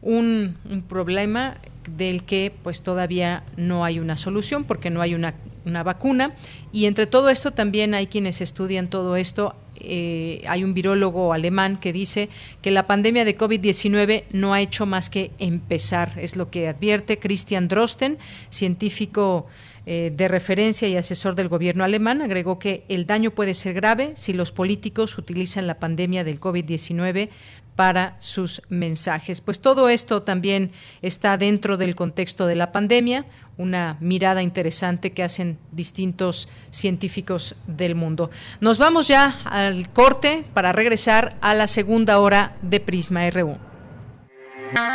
un, 0.04 0.56
problema 0.88 1.56
del 1.89 2.24
que 2.24 2.53
pues 2.62 2.82
todavía 2.82 3.45
no 3.57 3.85
hay 3.85 3.99
una 3.99 4.16
solución 4.16 4.64
porque 4.64 4.91
no 4.91 5.01
hay 5.01 5.14
una, 5.14 5.35
una 5.64 5.82
vacuna. 5.82 6.35
Y 6.72 6.87
entre 6.87 7.07
todo 7.07 7.28
esto 7.28 7.51
también 7.53 7.95
hay 7.95 8.07
quienes 8.07 8.41
estudian 8.41 8.89
todo 8.89 9.16
esto. 9.16 9.55
Eh, 9.76 10.43
hay 10.47 10.64
un 10.64 10.72
virólogo 10.72 11.32
alemán 11.32 11.76
que 11.76 11.93
dice 11.93 12.28
que 12.62 12.70
la 12.70 12.87
pandemia 12.87 13.24
de 13.24 13.37
COVID-19 13.37 14.24
no 14.32 14.55
ha 14.55 14.61
hecho 14.61 14.87
más 14.87 15.11
que 15.11 15.32
empezar, 15.39 16.12
es 16.16 16.37
lo 16.37 16.49
que 16.51 16.68
advierte 16.68 17.18
Christian 17.18 17.68
Drosten, 17.68 18.18
científico 18.51 19.47
eh, 19.87 20.11
de 20.16 20.28
referencia 20.28 20.89
y 20.89 20.97
asesor 20.97 21.35
del 21.35 21.49
gobierno 21.49 21.85
alemán, 21.85 22.22
agregó 22.22 22.59
que 22.59 22.85
el 22.89 23.05
daño 23.05 23.32
puede 23.32 23.53
ser 23.53 23.74
grave 23.74 24.12
si 24.14 24.32
los 24.32 24.51
políticos 24.51 25.18
utilizan 25.18 25.66
la 25.66 25.78
pandemia 25.78 26.24
del 26.24 26.41
COVID-19 26.41 27.28
para 27.76 28.16
sus 28.20 28.62
mensajes. 28.68 29.40
Pues 29.40 29.60
todo 29.60 29.88
esto 29.88 30.22
también 30.22 30.72
está 31.02 31.36
dentro 31.36 31.76
del 31.76 31.94
contexto 31.94 32.46
de 32.46 32.56
la 32.56 32.72
pandemia, 32.72 33.26
una 33.56 33.96
mirada 34.00 34.42
interesante 34.42 35.12
que 35.12 35.22
hacen 35.22 35.58
distintos 35.72 36.48
científicos 36.70 37.56
del 37.66 37.94
mundo. 37.94 38.30
Nos 38.60 38.78
vamos 38.78 39.08
ya 39.08 39.40
al 39.44 39.90
corte 39.90 40.44
para 40.54 40.72
regresar 40.72 41.36
a 41.40 41.54
la 41.54 41.66
segunda 41.66 42.18
hora 42.18 42.56
de 42.62 42.80
Prisma 42.80 43.28
RU. 43.30 43.58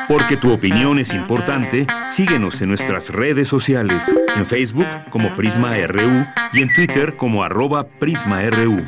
Porque 0.07 0.35
tu 0.35 0.51
opinión 0.51 0.99
es 0.99 1.13
importante, 1.13 1.87
síguenos 2.07 2.61
en 2.61 2.69
nuestras 2.69 3.09
redes 3.09 3.47
sociales, 3.47 4.13
en 4.35 4.45
Facebook 4.45 4.87
como 5.09 5.35
Prisma 5.35 5.75
RU 5.87 6.25
y 6.51 6.61
en 6.61 6.73
Twitter 6.73 7.15
como 7.15 7.43
arroba 7.43 7.87
PrismaRU. 7.87 8.87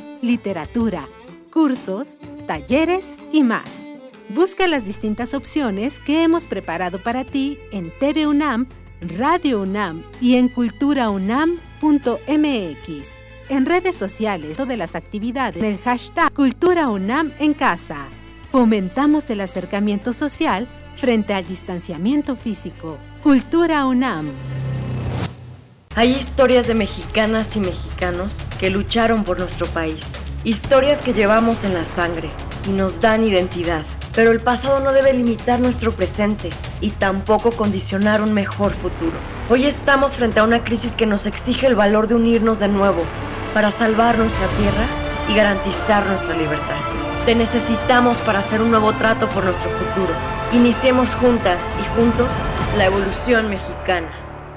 literatura, 0.21 1.07
cursos, 1.51 2.17
talleres 2.47 3.23
y 3.31 3.43
más. 3.43 3.87
Busca 4.29 4.67
las 4.67 4.85
distintas 4.85 5.33
opciones 5.33 5.99
que 5.99 6.23
hemos 6.23 6.47
preparado 6.47 7.03
para 7.03 7.25
ti 7.25 7.57
en 7.71 7.91
TV 7.99 8.27
UNAM, 8.27 8.67
Radio 9.01 9.61
UNAM 9.61 10.03
y 10.21 10.35
en 10.35 10.47
culturaunam.mx. 10.47 11.59
En 13.49 13.65
redes 13.65 13.95
sociales 13.95 14.59
o 14.59 14.65
de 14.65 14.77
las 14.77 14.95
actividades 14.95 15.61
en 15.61 15.65
el 15.65 15.77
hashtag 15.79 16.31
Cultura 16.33 16.87
UNAM 16.87 17.33
en 17.39 17.53
casa. 17.53 18.07
Fomentamos 18.49 19.29
el 19.29 19.41
acercamiento 19.41 20.13
social 20.13 20.69
frente 20.95 21.33
al 21.33 21.45
distanciamiento 21.45 22.35
físico. 22.35 22.97
Cultura 23.23 23.85
UNAM. 23.85 24.31
Hay 25.93 26.13
historias 26.13 26.67
de 26.67 26.73
mexicanas 26.73 27.57
y 27.57 27.59
mexicanos 27.59 28.31
que 28.61 28.69
lucharon 28.69 29.25
por 29.25 29.39
nuestro 29.39 29.67
país. 29.67 30.01
Historias 30.45 31.01
que 31.01 31.11
llevamos 31.11 31.65
en 31.65 31.73
la 31.73 31.83
sangre 31.83 32.29
y 32.65 32.71
nos 32.71 33.01
dan 33.01 33.25
identidad. 33.25 33.83
Pero 34.15 34.31
el 34.31 34.39
pasado 34.39 34.79
no 34.79 34.93
debe 34.93 35.11
limitar 35.11 35.59
nuestro 35.59 35.91
presente 35.91 36.49
y 36.79 36.91
tampoco 36.91 37.51
condicionar 37.51 38.21
un 38.21 38.33
mejor 38.33 38.71
futuro. 38.71 39.11
Hoy 39.49 39.65
estamos 39.65 40.13
frente 40.13 40.39
a 40.39 40.45
una 40.45 40.63
crisis 40.63 40.95
que 40.95 41.05
nos 41.05 41.25
exige 41.25 41.67
el 41.67 41.75
valor 41.75 42.07
de 42.07 42.15
unirnos 42.15 42.59
de 42.59 42.69
nuevo 42.69 43.03
para 43.53 43.69
salvar 43.69 44.17
nuestra 44.17 44.47
tierra 44.57 44.85
y 45.27 45.35
garantizar 45.35 46.05
nuestra 46.05 46.37
libertad. 46.37 46.79
Te 47.25 47.35
necesitamos 47.35 48.17
para 48.19 48.39
hacer 48.39 48.61
un 48.61 48.71
nuevo 48.71 48.93
trato 48.93 49.27
por 49.29 49.43
nuestro 49.43 49.69
futuro. 49.71 50.13
Iniciemos 50.53 51.13
juntas 51.15 51.59
y 51.81 51.99
juntos 51.99 52.31
la 52.77 52.85
evolución 52.85 53.49
mexicana. 53.49 54.20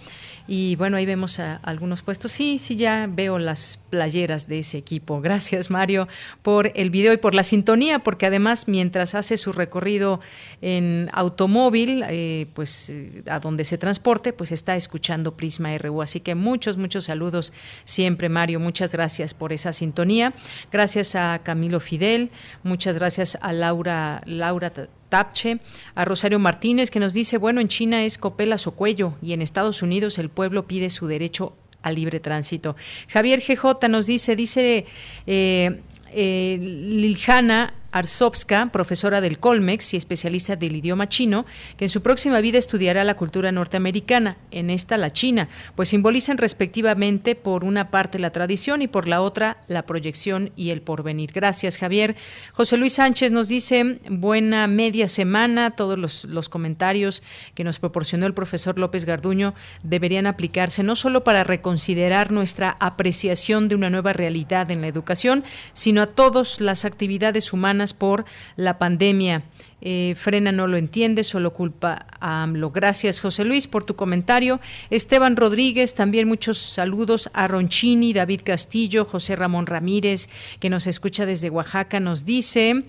Y 0.51 0.75
bueno, 0.77 0.97
ahí 0.97 1.05
vemos 1.05 1.39
a 1.39 1.57
algunos 1.57 2.01
puestos. 2.01 2.31
Sí, 2.31 2.57
sí, 2.57 2.75
ya 2.75 3.07
veo 3.07 3.37
las 3.37 3.79
playeras 3.91 4.47
de 4.47 4.57
ese 4.57 4.79
equipo. 4.79 5.21
Gracias, 5.21 5.69
Mario, 5.69 6.07
por 6.41 6.71
el 6.73 6.89
video 6.89 7.13
y 7.13 7.17
por 7.17 7.35
la 7.35 7.43
sintonía, 7.43 7.99
porque 7.99 8.25
además, 8.25 8.67
mientras 8.67 9.13
hace 9.13 9.37
su 9.37 9.53
recorrido 9.53 10.21
en 10.61 11.07
automóvil, 11.13 12.03
eh, 12.09 12.47
pues 12.55 12.89
eh, 12.89 13.21
a 13.29 13.39
donde 13.39 13.63
se 13.63 13.77
transporte, 13.77 14.33
pues 14.33 14.51
está 14.51 14.75
escuchando 14.75 15.37
Prisma 15.37 15.77
RU. 15.77 16.01
Así 16.01 16.19
que 16.19 16.33
muchos, 16.33 16.77
muchos 16.77 17.05
saludos 17.05 17.53
siempre, 17.83 18.27
Mario. 18.27 18.59
Muchas 18.59 18.91
gracias 18.91 19.35
por 19.35 19.53
esa 19.53 19.71
sintonía. 19.71 20.33
Gracias 20.71 21.15
a 21.15 21.41
Camilo 21.43 21.79
Fidel. 21.79 22.31
Muchas 22.63 22.97
gracias 22.97 23.37
a 23.39 23.53
Laura, 23.53 24.23
Laura 24.25 24.73
Tapche, 25.09 25.59
a 25.95 26.05
Rosario 26.05 26.39
Martínez 26.39 26.91
que 26.91 26.99
nos 26.99 27.13
dice, 27.13 27.37
bueno, 27.37 27.59
en 27.59 27.67
China 27.67 28.03
es 28.03 28.17
copelas 28.17 28.67
o 28.67 28.71
cuello 28.71 29.13
y 29.21 29.33
en 29.33 29.41
Estados 29.41 29.81
Unidos 29.81 30.17
el 30.19 30.29
pueblo 30.29 30.67
pide 30.67 30.89
su 30.89 31.07
derecho 31.07 31.53
al 31.81 31.95
libre 31.95 32.19
tránsito. 32.19 32.75
Javier 33.07 33.41
GJ 33.41 33.87
nos 33.89 34.05
dice, 34.05 34.35
dice 34.35 34.85
eh, 35.27 35.81
eh, 36.11 36.57
Liljana 36.59 37.73
Arsovska, 37.91 38.69
profesora 38.71 39.21
del 39.21 39.39
Colmex 39.39 39.93
y 39.93 39.97
especialista 39.97 40.55
del 40.55 40.75
idioma 40.75 41.09
chino, 41.09 41.45
que 41.77 41.85
en 41.85 41.89
su 41.89 42.01
próxima 42.01 42.39
vida 42.41 42.57
estudiará 42.57 43.03
la 43.03 43.15
cultura 43.15 43.51
norteamericana, 43.51 44.37
en 44.51 44.69
esta 44.69 44.97
la 44.97 45.11
china, 45.11 45.49
pues 45.75 45.89
simbolizan 45.89 46.37
respectivamente 46.37 47.35
por 47.35 47.63
una 47.63 47.89
parte 47.89 48.19
la 48.19 48.31
tradición 48.31 48.81
y 48.81 48.87
por 48.87 49.07
la 49.07 49.21
otra 49.21 49.57
la 49.67 49.83
proyección 49.83 50.51
y 50.55 50.69
el 50.69 50.81
porvenir. 50.81 51.31
Gracias, 51.33 51.77
Javier. 51.77 52.15
José 52.53 52.77
Luis 52.77 52.93
Sánchez 52.93 53.31
nos 53.31 53.47
dice, 53.47 53.99
buena 54.09 54.67
media 54.67 55.07
semana, 55.07 55.71
todos 55.71 55.97
los, 55.97 56.25
los 56.25 56.49
comentarios 56.49 57.23
que 57.55 57.63
nos 57.63 57.79
proporcionó 57.79 58.25
el 58.25 58.33
profesor 58.33 58.77
López 58.77 59.05
Garduño 59.05 59.53
deberían 59.83 60.27
aplicarse 60.27 60.83
no 60.83 60.95
solo 60.95 61.23
para 61.23 61.43
reconsiderar 61.43 62.31
nuestra 62.31 62.77
apreciación 62.79 63.67
de 63.67 63.75
una 63.75 63.89
nueva 63.89 64.13
realidad 64.13 64.69
en 64.71 64.81
la 64.81 64.87
educación, 64.87 65.43
sino 65.73 66.01
a 66.01 66.07
todas 66.07 66.59
las 66.59 66.85
actividades 66.85 67.53
humanas 67.53 67.78
por 67.93 68.25
la 68.55 68.77
pandemia. 68.77 69.43
Eh, 69.81 70.13
Frena 70.17 70.51
no 70.51 70.67
lo 70.67 70.77
entiende, 70.77 71.23
solo 71.23 71.53
culpa 71.53 72.05
a 72.19 72.43
AMLO. 72.43 72.71
Gracias, 72.71 73.21
José 73.21 73.45
Luis, 73.45 73.67
por 73.67 73.85
tu 73.85 73.95
comentario. 73.95 74.59
Esteban 74.89 75.37
Rodríguez, 75.37 75.95
también 75.95 76.27
muchos 76.27 76.57
saludos 76.57 77.29
a 77.33 77.47
Ronchini, 77.47 78.11
David 78.11 78.41
Castillo, 78.43 79.05
José 79.05 79.35
Ramón 79.35 79.67
Ramírez, 79.67 80.29
que 80.59 80.69
nos 80.69 80.85
escucha 80.87 81.25
desde 81.25 81.49
Oaxaca, 81.49 81.99
nos 81.99 82.25
dice. 82.25 82.83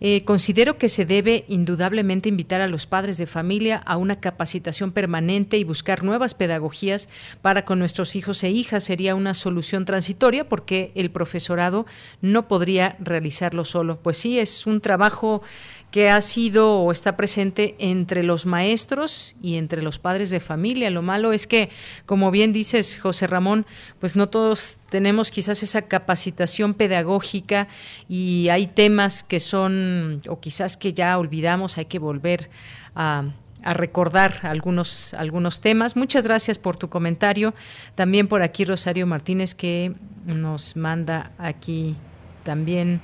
Eh, 0.00 0.24
considero 0.24 0.78
que 0.78 0.88
se 0.88 1.06
debe 1.06 1.44
indudablemente 1.48 2.28
invitar 2.28 2.60
a 2.60 2.68
los 2.68 2.86
padres 2.86 3.18
de 3.18 3.26
familia 3.26 3.78
a 3.78 3.96
una 3.96 4.20
capacitación 4.20 4.92
permanente 4.92 5.58
y 5.58 5.64
buscar 5.64 6.04
nuevas 6.04 6.34
pedagogías 6.34 7.08
para 7.42 7.64
con 7.64 7.78
nuestros 7.78 8.14
hijos 8.16 8.42
e 8.44 8.50
hijas. 8.50 8.84
Sería 8.84 9.14
una 9.14 9.34
solución 9.34 9.84
transitoria 9.84 10.48
porque 10.48 10.92
el 10.94 11.10
profesorado 11.10 11.86
no 12.20 12.48
podría 12.48 12.96
realizarlo 13.00 13.64
solo. 13.64 13.98
Pues 14.00 14.18
sí, 14.18 14.38
es 14.38 14.66
un 14.66 14.80
trabajo 14.80 15.42
que 15.90 16.10
ha 16.10 16.20
sido 16.20 16.80
o 16.80 16.92
está 16.92 17.16
presente 17.16 17.74
entre 17.78 18.22
los 18.22 18.44
maestros 18.44 19.36
y 19.40 19.56
entre 19.56 19.82
los 19.82 19.98
padres 19.98 20.30
de 20.30 20.40
familia. 20.40 20.90
Lo 20.90 21.02
malo 21.02 21.32
es 21.32 21.46
que, 21.46 21.70
como 22.04 22.30
bien 22.30 22.52
dices, 22.52 22.98
José 22.98 23.26
Ramón, 23.26 23.64
pues 23.98 24.14
no 24.14 24.28
todos 24.28 24.78
tenemos 24.90 25.30
quizás 25.30 25.62
esa 25.62 25.82
capacitación 25.82 26.74
pedagógica 26.74 27.68
y 28.08 28.48
hay 28.50 28.66
temas 28.66 29.22
que 29.22 29.40
son, 29.40 30.20
o 30.28 30.40
quizás 30.40 30.76
que 30.76 30.92
ya 30.92 31.18
olvidamos, 31.18 31.78
hay 31.78 31.86
que 31.86 31.98
volver 31.98 32.50
a 32.94 33.24
a 33.62 33.74
recordar 33.74 34.34
algunos, 34.42 35.14
algunos 35.14 35.60
temas. 35.60 35.96
Muchas 35.96 36.24
gracias 36.24 36.58
por 36.58 36.76
tu 36.76 36.88
comentario. 36.88 37.54
También 37.94 38.28
por 38.28 38.42
aquí 38.42 38.64
Rosario 38.64 39.06
Martínez 39.06 39.54
que 39.54 39.94
nos 40.26 40.76
manda 40.76 41.32
aquí 41.38 41.96
también. 42.44 43.00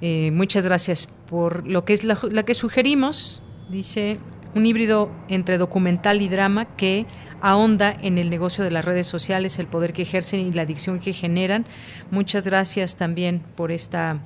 Eh, 0.00 0.30
muchas 0.32 0.64
gracias 0.64 1.06
por 1.06 1.66
lo 1.66 1.84
que 1.84 1.92
es 1.92 2.04
la, 2.04 2.16
que 2.44 2.54
sugerimos. 2.54 3.42
Dice 3.70 4.18
un 4.54 4.66
híbrido 4.66 5.10
entre 5.28 5.58
documental 5.58 6.22
y 6.22 6.28
drama 6.28 6.64
que 6.76 7.06
ahonda 7.40 7.96
en 8.02 8.18
el 8.18 8.30
negocio 8.30 8.64
de 8.64 8.70
las 8.70 8.84
redes 8.84 9.06
sociales, 9.06 9.58
el 9.58 9.66
poder 9.66 9.92
que 9.92 10.02
ejercen 10.02 10.40
y 10.40 10.52
la 10.52 10.62
adicción 10.62 10.98
que 10.98 11.12
generan. 11.12 11.66
Muchas 12.10 12.44
gracias 12.44 12.96
también 12.96 13.42
por 13.56 13.72
esta, 13.72 14.20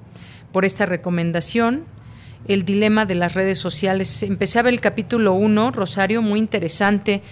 por 0.53 0.65
esta 0.65 0.87
recomendación 0.87 1.85
el 2.47 2.65
dilema 2.65 3.07
de 3.07 3.15
las 3.15 3.35
redes 3.35 3.59
sociales. 3.59 4.23
Empezaba 4.23 4.69
el 4.69 4.81
capítulo 4.81 5.33
1, 5.35 5.71
Rosario, 5.71 6.23
muy 6.23 6.39
interesante, 6.39 7.23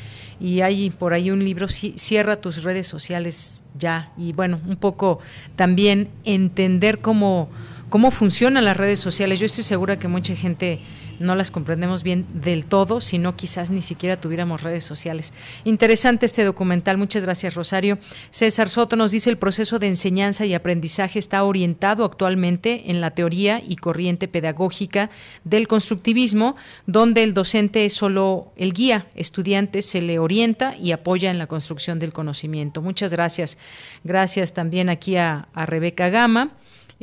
y 0.40 0.60
hay 0.60 0.90
por 0.90 1.12
ahí 1.12 1.30
un 1.30 1.44
libro, 1.44 1.68
Cierra 1.68 2.40
tus 2.40 2.62
redes 2.62 2.86
sociales 2.86 3.64
ya, 3.76 4.12
y 4.16 4.32
bueno, 4.32 4.60
un 4.66 4.76
poco 4.76 5.20
también 5.56 6.08
entender 6.24 7.00
cómo, 7.00 7.48
cómo 7.92 8.10
funcionan 8.10 8.64
las 8.64 8.78
redes 8.78 9.00
sociales. 9.00 9.38
Yo 9.38 9.44
estoy 9.44 9.64
segura 9.64 9.98
que 9.98 10.08
mucha 10.08 10.34
gente 10.34 10.80
no 11.20 11.34
las 11.34 11.50
comprendemos 11.50 12.02
bien 12.02 12.24
del 12.32 12.64
todo, 12.64 13.02
sino 13.02 13.36
quizás 13.36 13.70
ni 13.70 13.82
siquiera 13.82 14.18
tuviéramos 14.18 14.62
redes 14.62 14.82
sociales. 14.82 15.34
Interesante 15.64 16.24
este 16.24 16.42
documental, 16.42 16.96
muchas 16.96 17.22
gracias 17.22 17.54
Rosario. 17.54 17.98
César 18.30 18.70
Soto 18.70 18.96
nos 18.96 19.10
dice 19.10 19.28
el 19.28 19.36
proceso 19.36 19.78
de 19.78 19.88
enseñanza 19.88 20.46
y 20.46 20.54
aprendizaje 20.54 21.18
está 21.18 21.44
orientado 21.44 22.06
actualmente 22.06 22.90
en 22.90 23.02
la 23.02 23.10
teoría 23.10 23.62
y 23.62 23.76
corriente 23.76 24.26
pedagógica 24.26 25.10
del 25.44 25.68
constructivismo, 25.68 26.56
donde 26.86 27.22
el 27.22 27.34
docente 27.34 27.84
es 27.84 27.92
solo 27.92 28.54
el 28.56 28.72
guía, 28.72 29.06
estudiante 29.14 29.82
se 29.82 30.00
le 30.00 30.18
orienta 30.18 30.78
y 30.78 30.92
apoya 30.92 31.30
en 31.30 31.36
la 31.36 31.46
construcción 31.46 31.98
del 31.98 32.14
conocimiento. 32.14 32.80
Muchas 32.80 33.12
gracias. 33.12 33.58
Gracias 34.02 34.54
también 34.54 34.88
aquí 34.88 35.18
a, 35.18 35.46
Rebeca 35.54 36.08
Gama. 36.08 36.52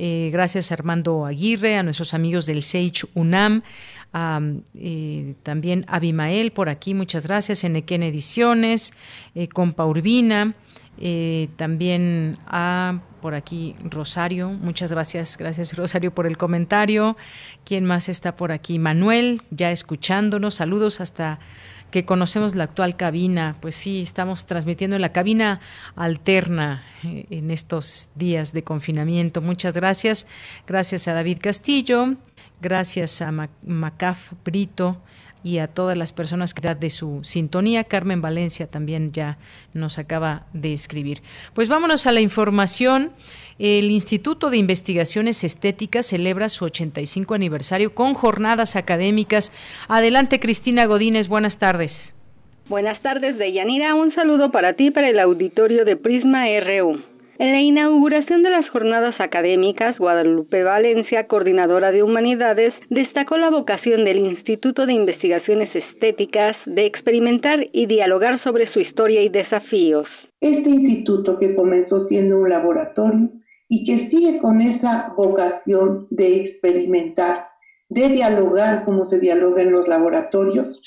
Eh, 0.02 0.30
gracias 0.32 0.72
a 0.72 0.76
Armando 0.76 1.26
Aguirre, 1.26 1.76
a 1.76 1.84
nuestros 1.84 2.14
amigos 2.14 2.46
del 2.46 2.64
Sage 2.64 3.06
UNAM, 3.16 3.64
eh, 4.74 5.36
también 5.44 5.84
Abimael 5.90 6.52
por 6.52 6.70
aquí, 6.70 6.94
muchas 6.94 7.28
gracias, 7.28 7.66
Enequén 7.66 8.04
Ediciones, 8.04 8.94
eh, 9.36 9.50
Compa 9.50 9.86
Urbina, 9.86 10.54
eh, 10.98 11.50
también 11.58 12.38
a 12.48 13.02
por 13.22 13.36
aquí 13.36 13.76
Rosario, 13.84 14.52
muchas 14.52 14.90
gracias, 14.94 15.38
gracias 15.38 15.74
Rosario 15.78 16.14
por 16.14 16.26
el 16.28 16.38
comentario. 16.38 17.18
¿Quién 17.66 17.84
más 17.84 18.08
está 18.08 18.38
por 18.38 18.54
aquí? 18.54 18.80
Manuel, 18.80 19.42
ya 19.52 19.70
escuchándonos, 19.70 20.56
saludos 20.56 21.02
hasta 21.02 21.40
que 21.92 22.06
conocemos 22.06 22.56
la 22.56 22.66
actual 22.66 22.96
cabina. 22.96 23.56
Pues 23.62 23.76
sí, 23.76 24.02
estamos 24.02 24.46
transmitiendo 24.46 24.96
en 24.96 25.02
la 25.02 25.12
cabina 25.12 25.60
alterna 25.96 26.84
eh, 27.04 27.26
en 27.30 27.52
estos 27.52 28.10
días 28.16 28.54
de 28.54 28.64
confinamiento. 28.64 29.42
Muchas 29.42 29.76
gracias. 29.76 30.28
Gracias 30.68 31.08
a 31.08 31.14
David 31.14 31.40
Castillo, 31.42 32.16
Gracias 32.62 33.22
a 33.22 33.32
Macaf 33.32 34.34
Brito 34.44 35.02
y 35.44 35.60
a 35.60 35.68
todas 35.68 35.98
las 35.98 36.12
personas 36.12 36.54
que 36.54 36.62
dan 36.62 36.80
de 36.80 36.90
su 36.90 37.22
sintonía. 37.24 37.86
Carmen 37.86 38.22
Valencia 38.22 38.68
también 38.68 39.14
ya 39.14 39.38
nos 39.74 39.98
acaba 39.98 40.46
de 40.52 40.74
escribir. 40.74 41.22
Pues 41.54 41.70
vámonos 41.70 42.06
a 42.06 42.12
la 42.12 42.20
información. 42.20 43.14
El 43.60 43.92
Instituto 43.92 44.50
de 44.50 44.56
Investigaciones 44.56 45.44
Estéticas 45.44 46.06
celebra 46.06 46.48
su 46.48 46.64
85 46.64 47.34
aniversario 47.34 47.94
con 47.94 48.14
jornadas 48.14 48.78
académicas. 48.78 49.52
Adelante, 49.90 50.40
Cristina 50.40 50.86
Godínez, 50.86 51.28
buenas 51.28 51.60
tardes. 51.60 52.16
Buenas 52.70 53.02
tardes, 53.02 53.38
Deyanira. 53.38 53.96
Un 53.96 54.16
saludo 54.16 54.50
para 54.50 54.76
ti, 54.76 54.92
para 54.92 55.10
el 55.10 55.20
auditorio 55.20 55.84
de 55.84 55.98
Prisma 55.98 56.46
RU. 56.62 57.02
En 57.38 57.52
la 57.52 57.62
inauguración 57.62 58.44
de 58.44 58.50
las 58.50 58.70
jornadas 58.70 59.16
académicas, 59.20 59.98
Guadalupe 59.98 60.64
Valencia, 60.64 61.28
coordinadora 61.28 61.92
de 61.92 62.02
humanidades, 62.02 62.74
destacó 62.90 63.38
la 63.38 63.50
vocación 63.50 64.06
del 64.06 64.20
Instituto 64.20 64.86
de 64.86 64.94
Investigaciones 64.94 65.70
Estéticas 65.76 66.56
de 66.66 66.86
experimentar 66.86 67.68
y 67.74 67.88
dialogar 67.88 68.42
sobre 68.46 68.72
su 68.72 68.80
historia 68.80 69.22
y 69.22 69.28
desafíos. 69.28 70.08
Este 70.40 70.70
instituto 70.70 71.38
que 71.40 71.56
comenzó 71.56 72.00
siendo 72.00 72.40
un 72.40 72.50
laboratorio 72.50 73.30
y 73.70 73.86
que 73.86 74.00
sigue 74.00 74.40
con 74.40 74.60
esa 74.60 75.14
vocación 75.16 76.08
de 76.10 76.42
experimentar, 76.42 77.48
de 77.88 78.10
dialogar 78.10 78.84
como 78.84 79.06
se 79.06 79.20
dialoga 79.20 79.62
en 79.62 79.72
los 79.72 79.88
laboratorios, 79.88 80.82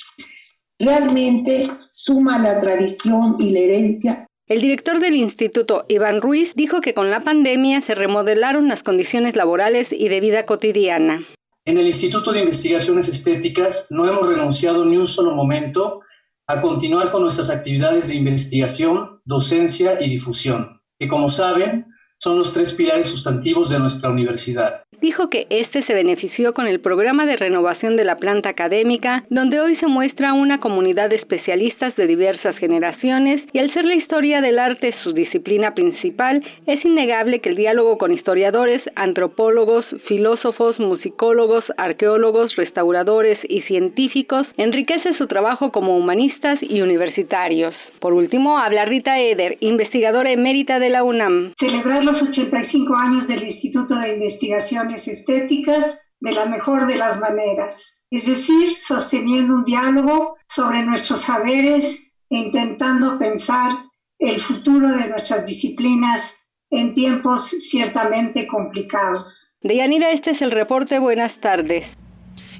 realmente 0.78 1.68
suma 1.90 2.38
la 2.38 2.60
tradición 2.60 3.36
y 3.38 3.50
la 3.50 3.60
herencia 3.60 4.26
el 4.52 4.60
director 4.60 5.00
del 5.00 5.14
instituto, 5.14 5.86
Iván 5.88 6.20
Ruiz, 6.20 6.50
dijo 6.56 6.82
que 6.82 6.92
con 6.92 7.10
la 7.10 7.24
pandemia 7.24 7.86
se 7.86 7.94
remodelaron 7.94 8.68
las 8.68 8.82
condiciones 8.82 9.34
laborales 9.34 9.88
y 9.90 10.10
de 10.10 10.20
vida 10.20 10.44
cotidiana. 10.44 11.26
En 11.64 11.78
el 11.78 11.86
Instituto 11.86 12.32
de 12.32 12.40
Investigaciones 12.40 13.08
Estéticas 13.08 13.86
no 13.90 14.06
hemos 14.06 14.28
renunciado 14.28 14.84
ni 14.84 14.98
un 14.98 15.06
solo 15.06 15.34
momento 15.34 16.00
a 16.46 16.60
continuar 16.60 17.08
con 17.08 17.22
nuestras 17.22 17.48
actividades 17.48 18.08
de 18.08 18.16
investigación, 18.16 19.22
docencia 19.24 19.96
y 20.02 20.10
difusión, 20.10 20.82
que 20.98 21.08
como 21.08 21.30
saben 21.30 21.86
son 22.22 22.38
los 22.38 22.52
tres 22.52 22.72
pilares 22.72 23.08
sustantivos 23.08 23.68
de 23.68 23.80
nuestra 23.80 24.08
universidad 24.08 24.84
dijo 25.02 25.28
que 25.28 25.46
este 25.50 25.84
se 25.84 25.94
benefició 25.94 26.54
con 26.54 26.66
el 26.68 26.80
programa 26.80 27.26
de 27.26 27.36
renovación 27.36 27.96
de 27.96 28.04
la 28.04 28.16
planta 28.16 28.48
académica, 28.48 29.24
donde 29.28 29.60
hoy 29.60 29.76
se 29.76 29.88
muestra 29.88 30.32
una 30.32 30.60
comunidad 30.60 31.10
de 31.10 31.16
especialistas 31.16 31.94
de 31.96 32.06
diversas 32.06 32.56
generaciones 32.56 33.42
y 33.52 33.58
al 33.58 33.74
ser 33.74 33.84
la 33.84 33.96
historia 33.96 34.40
del 34.40 34.60
arte 34.60 34.94
su 35.02 35.12
disciplina 35.12 35.74
principal, 35.74 36.42
es 36.66 36.84
innegable 36.84 37.40
que 37.40 37.48
el 37.48 37.56
diálogo 37.56 37.98
con 37.98 38.12
historiadores, 38.12 38.80
antropólogos, 38.94 39.84
filósofos, 40.06 40.78
musicólogos, 40.78 41.64
arqueólogos, 41.76 42.54
restauradores 42.56 43.38
y 43.48 43.62
científicos 43.62 44.46
enriquece 44.56 45.14
su 45.18 45.26
trabajo 45.26 45.72
como 45.72 45.96
humanistas 45.96 46.58
y 46.62 46.80
universitarios. 46.80 47.74
Por 48.00 48.12
último, 48.12 48.58
habla 48.58 48.84
Rita 48.84 49.18
Eder, 49.18 49.56
investigadora 49.60 50.30
emérita 50.30 50.78
de 50.78 50.90
la 50.90 51.02
UNAM. 51.02 51.52
Celebrar 51.56 52.04
los 52.04 52.22
85 52.22 52.94
años 52.96 53.26
del 53.26 53.42
Instituto 53.42 53.96
de 53.96 54.14
Investigación 54.14 54.91
estéticas 54.94 56.08
de 56.20 56.32
la 56.32 56.46
mejor 56.46 56.86
de 56.86 56.96
las 56.96 57.20
maneras, 57.20 58.04
es 58.10 58.26
decir, 58.26 58.78
sosteniendo 58.78 59.54
un 59.54 59.64
diálogo 59.64 60.36
sobre 60.46 60.84
nuestros 60.84 61.20
saberes 61.20 62.14
e 62.30 62.36
intentando 62.36 63.18
pensar 63.18 63.70
el 64.18 64.38
futuro 64.40 64.88
de 64.88 65.08
nuestras 65.08 65.44
disciplinas 65.44 66.38
en 66.70 66.94
tiempos 66.94 67.48
ciertamente 67.48 68.46
complicados. 68.46 69.58
Deyanira, 69.62 70.12
este 70.12 70.30
es 70.32 70.40
el 70.40 70.50
reporte. 70.50 70.98
Buenas 70.98 71.38
tardes. 71.40 71.84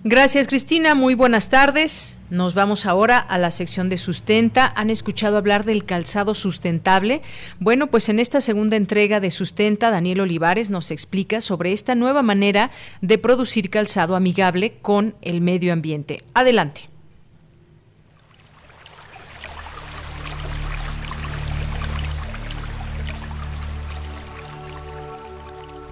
Gracias, 0.05 0.49
Cristina. 0.49 0.97
Muy 0.97 1.15
buenas 1.15 1.49
tardes. 1.49 2.19
Nos 2.29 2.55
vamos 2.55 2.87
ahora 2.87 3.19
a 3.19 3.39
la 3.39 3.53
sección 3.53 3.89
de 3.89 3.97
sustenta. 3.97 4.73
¿Han 4.75 4.91
escuchado 4.91 5.37
hablar 5.37 5.65
del 5.65 5.85
calzado 5.85 6.35
sustentable? 6.35 7.23
Bueno, 7.61 7.87
pues 7.87 8.09
en 8.09 8.19
esta 8.19 8.41
segunda 8.41 8.77
entrega 8.77 9.21
de 9.21 9.31
Sustenta, 9.31 9.93
Daniel 9.93 10.23
Olivares 10.23 10.71
nos 10.71 10.91
explica 10.91 11.41
sobre 11.41 11.73
esta 11.73 11.95
nueva 11.95 12.23
manera 12.23 12.73
de 13.01 13.19
producir 13.19 13.71
calzado 13.71 14.17
amigable 14.17 14.75
con 14.83 15.15
el 15.23 15.41
medio 15.41 15.73
ambiente. 15.73 16.19
Adelante. 16.35 16.92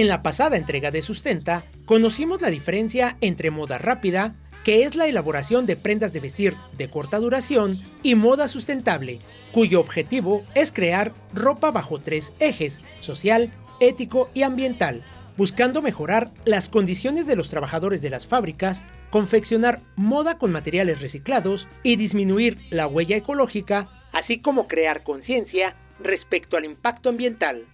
En 0.00 0.08
la 0.08 0.22
pasada 0.22 0.56
entrega 0.56 0.90
de 0.90 1.02
Sustenta, 1.02 1.62
conocimos 1.84 2.40
la 2.40 2.48
diferencia 2.48 3.18
entre 3.20 3.50
moda 3.50 3.76
rápida, 3.76 4.34
que 4.64 4.84
es 4.84 4.96
la 4.96 5.06
elaboración 5.06 5.66
de 5.66 5.76
prendas 5.76 6.14
de 6.14 6.20
vestir 6.20 6.54
de 6.78 6.88
corta 6.88 7.18
duración 7.18 7.76
y 8.02 8.14
moda 8.14 8.48
sustentable, 8.48 9.18
cuyo 9.52 9.78
objetivo 9.78 10.42
es 10.54 10.72
crear 10.72 11.12
ropa 11.34 11.70
bajo 11.70 11.98
tres 11.98 12.32
ejes, 12.40 12.80
social, 13.00 13.52
ético 13.78 14.30
y 14.32 14.42
ambiental, 14.42 15.02
buscando 15.36 15.82
mejorar 15.82 16.30
las 16.46 16.70
condiciones 16.70 17.26
de 17.26 17.36
los 17.36 17.50
trabajadores 17.50 18.00
de 18.00 18.08
las 18.08 18.26
fábricas, 18.26 18.82
confeccionar 19.10 19.80
moda 19.96 20.38
con 20.38 20.50
materiales 20.50 21.02
reciclados 21.02 21.68
y 21.82 21.96
disminuir 21.96 22.56
la 22.70 22.86
huella 22.86 23.18
ecológica, 23.18 23.90
así 24.14 24.40
como 24.40 24.66
crear 24.66 25.02
conciencia 25.02 25.76
respecto 26.02 26.56
al 26.56 26.64
impacto 26.64 27.10
ambiental. 27.10 27.66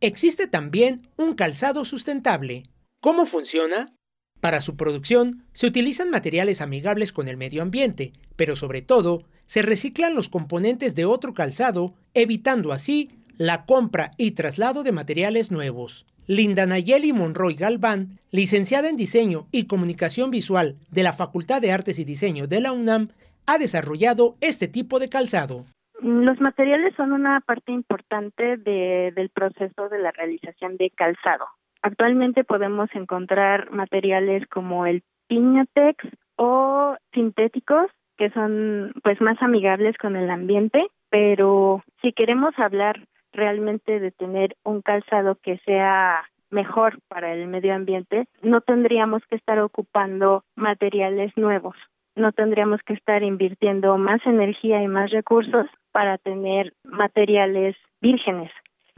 Existe 0.00 0.46
también 0.46 1.08
un 1.16 1.34
calzado 1.34 1.84
sustentable. 1.84 2.64
¿Cómo 3.00 3.26
funciona? 3.26 3.92
Para 4.40 4.60
su 4.60 4.76
producción 4.76 5.44
se 5.52 5.66
utilizan 5.66 6.10
materiales 6.10 6.60
amigables 6.60 7.12
con 7.12 7.26
el 7.26 7.36
medio 7.36 7.62
ambiente, 7.62 8.12
pero 8.36 8.54
sobre 8.54 8.80
todo 8.80 9.24
se 9.46 9.62
reciclan 9.62 10.14
los 10.14 10.28
componentes 10.28 10.94
de 10.94 11.04
otro 11.04 11.34
calzado, 11.34 11.94
evitando 12.14 12.72
así 12.72 13.10
la 13.36 13.64
compra 13.64 14.12
y 14.16 14.32
traslado 14.32 14.84
de 14.84 14.92
materiales 14.92 15.50
nuevos. 15.50 16.06
Linda 16.28 16.66
Nayeli 16.66 17.12
Monroy 17.12 17.54
Galván, 17.54 18.20
licenciada 18.30 18.88
en 18.88 18.96
Diseño 18.96 19.48
y 19.50 19.64
Comunicación 19.64 20.30
Visual 20.30 20.76
de 20.90 21.02
la 21.02 21.12
Facultad 21.12 21.60
de 21.60 21.72
Artes 21.72 21.98
y 21.98 22.04
Diseño 22.04 22.46
de 22.46 22.60
la 22.60 22.70
UNAM, 22.70 23.08
ha 23.46 23.58
desarrollado 23.58 24.36
este 24.40 24.68
tipo 24.68 25.00
de 25.00 25.08
calzado. 25.08 25.64
Los 26.00 26.40
materiales 26.40 26.94
son 26.96 27.12
una 27.12 27.40
parte 27.40 27.72
importante 27.72 28.56
del 28.56 29.30
proceso 29.30 29.88
de 29.88 29.98
la 29.98 30.12
realización 30.12 30.76
de 30.76 30.90
calzado. 30.90 31.46
Actualmente 31.82 32.44
podemos 32.44 32.88
encontrar 32.94 33.70
materiales 33.70 34.46
como 34.48 34.86
el 34.86 35.02
piñatex 35.26 35.96
o 36.36 36.96
sintéticos 37.12 37.90
que 38.16 38.30
son 38.30 38.92
pues 39.02 39.20
más 39.20 39.40
amigables 39.40 39.96
con 39.96 40.16
el 40.16 40.28
ambiente, 40.30 40.88
pero 41.08 41.82
si 42.02 42.12
queremos 42.12 42.52
hablar 42.58 43.06
realmente 43.32 44.00
de 44.00 44.10
tener 44.10 44.56
un 44.64 44.82
calzado 44.82 45.36
que 45.36 45.58
sea 45.58 46.24
mejor 46.50 46.98
para 47.08 47.32
el 47.32 47.46
medio 47.46 47.74
ambiente, 47.74 48.26
no 48.42 48.60
tendríamos 48.60 49.22
que 49.28 49.36
estar 49.36 49.60
ocupando 49.60 50.42
materiales 50.56 51.32
nuevos, 51.36 51.76
no 52.16 52.32
tendríamos 52.32 52.80
que 52.82 52.94
estar 52.94 53.22
invirtiendo 53.22 53.96
más 53.98 54.20
energía 54.26 54.82
y 54.82 54.88
más 54.88 55.10
recursos 55.10 55.66
para 55.92 56.18
tener 56.18 56.74
materiales 56.84 57.76
vírgenes. 58.00 58.50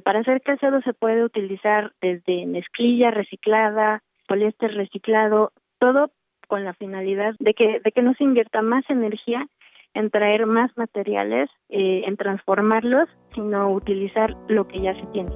Para 0.04 0.20
hacer 0.20 0.40
calzado 0.40 0.80
se 0.82 0.94
puede 0.94 1.24
utilizar 1.24 1.92
desde 2.00 2.46
mezclilla 2.46 3.10
reciclada, 3.10 4.02
poliéster 4.26 4.74
reciclado, 4.74 5.52
todo 5.78 6.10
con 6.48 6.64
la 6.64 6.74
finalidad 6.74 7.34
de 7.38 7.54
que, 7.54 7.80
de 7.80 7.92
que 7.92 8.02
no 8.02 8.14
se 8.14 8.24
invierta 8.24 8.62
más 8.62 8.84
energía 8.88 9.46
en 9.94 10.10
traer 10.10 10.46
más 10.46 10.70
materiales, 10.76 11.50
eh, 11.68 12.02
en 12.06 12.16
transformarlos, 12.16 13.08
sino 13.34 13.70
utilizar 13.70 14.36
lo 14.48 14.66
que 14.68 14.80
ya 14.80 14.94
se 14.94 15.06
tiene. 15.12 15.30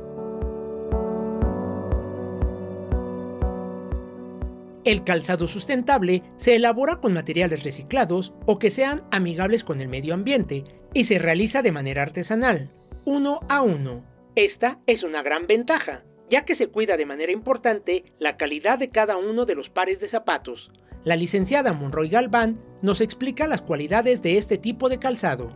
El 4.84 5.02
calzado 5.02 5.48
sustentable 5.48 6.22
se 6.36 6.56
elabora 6.56 7.00
con 7.00 7.14
materiales 7.14 7.64
reciclados 7.64 8.34
o 8.46 8.58
que 8.58 8.70
sean 8.70 9.00
amigables 9.10 9.64
con 9.64 9.80
el 9.80 9.88
medio 9.88 10.12
ambiente 10.12 10.64
y 10.94 11.04
se 11.04 11.18
realiza 11.18 11.60
de 11.60 11.72
manera 11.72 12.02
artesanal, 12.02 12.70
uno 13.04 13.40
a 13.50 13.62
uno. 13.62 14.04
Esta 14.36 14.78
es 14.86 15.02
una 15.02 15.22
gran 15.22 15.46
ventaja, 15.46 16.02
ya 16.30 16.44
que 16.44 16.56
se 16.56 16.68
cuida 16.68 16.96
de 16.96 17.04
manera 17.04 17.32
importante 17.32 18.04
la 18.18 18.36
calidad 18.36 18.78
de 18.78 18.90
cada 18.90 19.16
uno 19.16 19.44
de 19.44 19.56
los 19.56 19.68
pares 19.68 20.00
de 20.00 20.08
zapatos. 20.08 20.70
La 21.04 21.16
licenciada 21.16 21.74
Monroy 21.74 22.08
Galván 22.08 22.58
nos 22.80 23.00
explica 23.00 23.46
las 23.46 23.60
cualidades 23.60 24.22
de 24.22 24.38
este 24.38 24.56
tipo 24.56 24.88
de 24.88 24.98
calzado. 24.98 25.50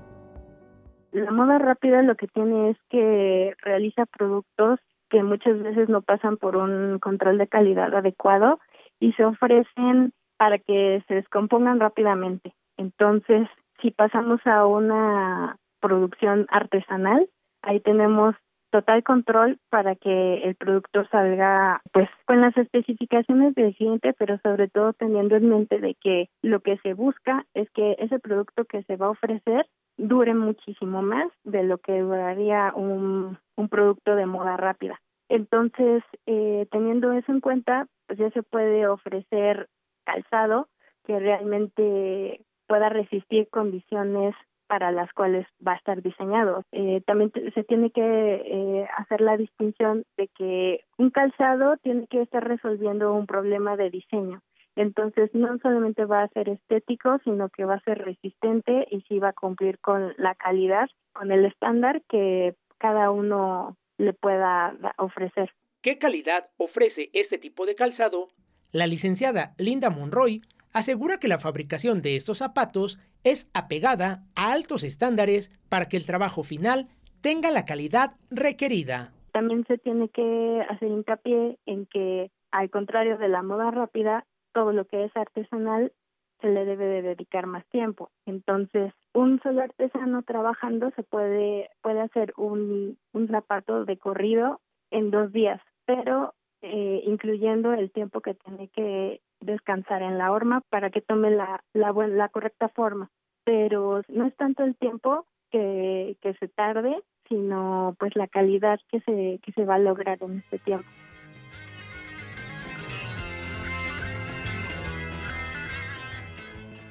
La 1.12 1.30
moda 1.30 1.58
rápida 1.58 2.02
lo 2.02 2.16
que 2.16 2.26
tiene 2.26 2.70
es 2.70 2.76
que 2.90 3.54
realiza 3.62 4.04
productos 4.06 4.78
que 5.08 5.22
muchas 5.22 5.62
veces 5.62 5.88
no 5.88 6.02
pasan 6.02 6.36
por 6.36 6.56
un 6.56 6.98
control 6.98 7.38
de 7.38 7.46
calidad 7.46 7.94
adecuado 7.94 8.58
y 9.00 9.12
se 9.12 9.24
ofrecen 9.24 10.12
para 10.36 10.58
que 10.58 11.02
se 11.08 11.14
descompongan 11.14 11.80
rápidamente. 11.80 12.54
Entonces, 12.76 13.48
si 13.80 13.90
pasamos 13.90 14.40
a 14.46 14.66
una 14.66 15.56
producción 15.80 16.46
artesanal, 16.50 17.28
ahí 17.62 17.80
tenemos 17.80 18.34
total 18.70 19.02
control 19.02 19.58
para 19.70 19.94
que 19.94 20.42
el 20.44 20.54
producto 20.54 21.06
salga 21.10 21.80
pues 21.92 22.08
con 22.26 22.40
las 22.40 22.56
especificaciones 22.56 23.54
del 23.54 23.74
cliente, 23.74 24.14
pero 24.18 24.38
sobre 24.42 24.68
todo 24.68 24.92
teniendo 24.92 25.36
en 25.36 25.48
mente 25.48 25.78
de 25.78 25.94
que 25.94 26.28
lo 26.42 26.60
que 26.60 26.76
se 26.78 26.94
busca 26.94 27.46
es 27.54 27.70
que 27.70 27.96
ese 27.98 28.18
producto 28.18 28.64
que 28.64 28.82
se 28.82 28.96
va 28.96 29.06
a 29.06 29.10
ofrecer 29.10 29.66
dure 29.96 30.34
muchísimo 30.34 31.02
más 31.02 31.32
de 31.44 31.62
lo 31.64 31.78
que 31.78 32.00
duraría 32.00 32.72
un, 32.74 33.38
un 33.56 33.68
producto 33.68 34.14
de 34.14 34.26
moda 34.26 34.56
rápida. 34.56 35.00
Entonces, 35.28 36.02
eh, 36.26 36.66
teniendo 36.70 37.12
eso 37.12 37.32
en 37.32 37.40
cuenta, 37.40 37.86
pues 38.06 38.18
ya 38.18 38.30
se 38.30 38.42
puede 38.42 38.86
ofrecer 38.86 39.68
calzado 40.04 40.68
que 41.04 41.18
realmente 41.18 42.40
pueda 42.68 42.88
resistir 42.88 43.48
condiciones 43.48 44.34
para 44.68 44.92
las 44.92 45.12
cuales 45.14 45.46
va 45.66 45.72
a 45.72 45.76
estar 45.76 46.02
diseñado. 46.02 46.62
Eh, 46.72 47.02
también 47.06 47.32
se 47.54 47.64
tiene 47.64 47.90
que 47.90 48.02
eh, 48.02 48.86
hacer 48.98 49.22
la 49.22 49.36
distinción 49.36 50.04
de 50.16 50.28
que 50.28 50.84
un 50.98 51.10
calzado 51.10 51.76
tiene 51.78 52.06
que 52.06 52.20
estar 52.20 52.46
resolviendo 52.46 53.14
un 53.14 53.26
problema 53.26 53.76
de 53.76 53.90
diseño. 53.90 54.42
Entonces, 54.76 55.30
no 55.34 55.58
solamente 55.58 56.04
va 56.04 56.22
a 56.22 56.28
ser 56.28 56.50
estético, 56.50 57.18
sino 57.24 57.48
que 57.48 57.64
va 57.64 57.74
a 57.74 57.80
ser 57.80 57.98
resistente 57.98 58.86
y 58.90 59.00
sí 59.08 59.18
va 59.18 59.30
a 59.30 59.32
cumplir 59.32 59.80
con 59.80 60.14
la 60.18 60.36
calidad, 60.36 60.88
con 61.12 61.32
el 61.32 61.46
estándar 61.46 62.02
que 62.08 62.54
cada 62.76 63.10
uno 63.10 63.76
le 63.96 64.12
pueda 64.12 64.76
ofrecer. 64.98 65.50
¿Qué 65.82 65.98
calidad 65.98 66.46
ofrece 66.58 67.10
este 67.12 67.38
tipo 67.38 67.66
de 67.66 67.74
calzado? 67.74 68.28
La 68.70 68.86
licenciada 68.86 69.54
Linda 69.58 69.90
Monroy 69.90 70.42
asegura 70.72 71.18
que 71.18 71.28
la 71.28 71.38
fabricación 71.38 72.02
de 72.02 72.16
estos 72.16 72.38
zapatos 72.38 72.98
es 73.24 73.50
apegada 73.54 74.24
a 74.36 74.52
altos 74.52 74.84
estándares 74.84 75.50
para 75.68 75.86
que 75.86 75.96
el 75.96 76.06
trabajo 76.06 76.42
final 76.42 76.88
tenga 77.20 77.50
la 77.50 77.64
calidad 77.64 78.12
requerida. 78.30 79.12
También 79.32 79.64
se 79.66 79.78
tiene 79.78 80.08
que 80.08 80.66
hacer 80.68 80.88
hincapié 80.88 81.58
en 81.66 81.86
que, 81.86 82.30
al 82.50 82.70
contrario 82.70 83.18
de 83.18 83.28
la 83.28 83.42
moda 83.42 83.70
rápida, 83.70 84.24
todo 84.52 84.72
lo 84.72 84.86
que 84.86 85.04
es 85.04 85.16
artesanal 85.16 85.92
se 86.40 86.48
le 86.48 86.64
debe 86.64 86.86
de 86.86 87.02
dedicar 87.02 87.46
más 87.46 87.66
tiempo. 87.68 88.10
Entonces, 88.26 88.92
un 89.12 89.40
solo 89.42 89.62
artesano 89.62 90.22
trabajando 90.22 90.90
se 90.94 91.02
puede, 91.02 91.70
puede 91.82 92.00
hacer 92.00 92.32
un, 92.36 92.96
un 93.12 93.28
zapato 93.28 93.84
de 93.84 93.96
corrido 93.98 94.60
en 94.90 95.10
dos 95.10 95.32
días, 95.32 95.60
pero 95.84 96.34
eh, 96.62 97.02
incluyendo 97.04 97.72
el 97.72 97.90
tiempo 97.90 98.20
que 98.20 98.34
tiene 98.34 98.68
que 98.68 99.20
descansar 99.40 100.02
en 100.02 100.18
la 100.18 100.32
horma 100.32 100.62
para 100.70 100.90
que 100.90 101.00
tome 101.00 101.30
la, 101.30 101.62
la, 101.72 101.92
la 101.92 102.28
correcta 102.28 102.68
forma. 102.68 103.10
Pero 103.44 104.02
no 104.08 104.26
es 104.26 104.36
tanto 104.36 104.64
el 104.64 104.76
tiempo 104.76 105.26
que, 105.50 106.16
que 106.20 106.34
se 106.34 106.48
tarde, 106.48 106.96
sino 107.28 107.96
pues 107.98 108.14
la 108.16 108.26
calidad 108.26 108.78
que 108.90 109.00
se, 109.00 109.40
que 109.42 109.52
se 109.52 109.64
va 109.64 109.76
a 109.76 109.78
lograr 109.78 110.18
en 110.22 110.38
este 110.38 110.58
tiempo. 110.58 110.88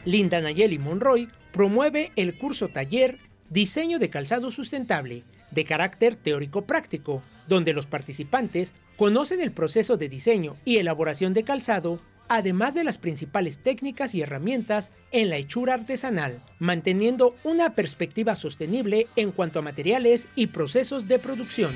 Linda 0.05 0.39
Nayeli 0.39 0.79
Monroy 0.79 1.27
promueve 1.51 2.11
el 2.15 2.37
curso 2.37 2.69
taller 2.69 3.17
Diseño 3.49 3.99
de 3.99 4.09
Calzado 4.09 4.51
Sustentable, 4.51 5.23
de 5.51 5.63
carácter 5.65 6.15
teórico-práctico, 6.15 7.21
donde 7.47 7.73
los 7.73 7.87
participantes 7.87 8.73
conocen 8.95 9.41
el 9.41 9.51
proceso 9.51 9.97
de 9.97 10.09
diseño 10.09 10.55
y 10.65 10.77
elaboración 10.77 11.33
de 11.33 11.43
calzado, 11.43 11.99
además 12.29 12.73
de 12.73 12.83
las 12.83 12.97
principales 12.97 13.59
técnicas 13.59 14.13
y 14.15 14.21
herramientas 14.21 14.91
en 15.11 15.29
la 15.29 15.37
hechura 15.37 15.73
artesanal, 15.73 16.43
manteniendo 16.59 17.35
una 17.43 17.75
perspectiva 17.75 18.35
sostenible 18.35 19.07
en 19.15 19.31
cuanto 19.31 19.59
a 19.59 19.61
materiales 19.61 20.27
y 20.35 20.47
procesos 20.47 21.07
de 21.07 21.19
producción. 21.19 21.73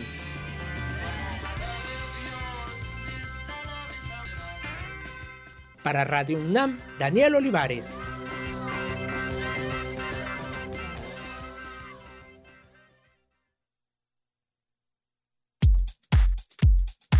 Para 5.83 6.03
Radio 6.03 6.37
UNAM, 6.37 6.79
Daniel 6.99 7.35
Olivares. 7.35 7.97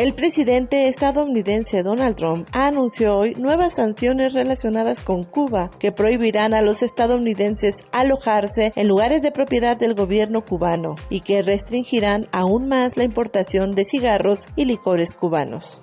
El 0.00 0.14
presidente 0.14 0.88
estadounidense 0.88 1.82
Donald 1.82 2.16
Trump 2.16 2.48
anunció 2.52 3.18
hoy 3.18 3.34
nuevas 3.34 3.74
sanciones 3.74 4.32
relacionadas 4.32 4.98
con 4.98 5.24
Cuba 5.24 5.70
que 5.78 5.92
prohibirán 5.92 6.54
a 6.54 6.62
los 6.62 6.80
estadounidenses 6.80 7.84
alojarse 7.92 8.72
en 8.76 8.88
lugares 8.88 9.20
de 9.20 9.30
propiedad 9.30 9.76
del 9.76 9.92
gobierno 9.92 10.42
cubano 10.42 10.94
y 11.10 11.20
que 11.20 11.42
restringirán 11.42 12.28
aún 12.32 12.66
más 12.66 12.96
la 12.96 13.04
importación 13.04 13.72
de 13.72 13.84
cigarros 13.84 14.48
y 14.56 14.64
licores 14.64 15.12
cubanos. 15.12 15.82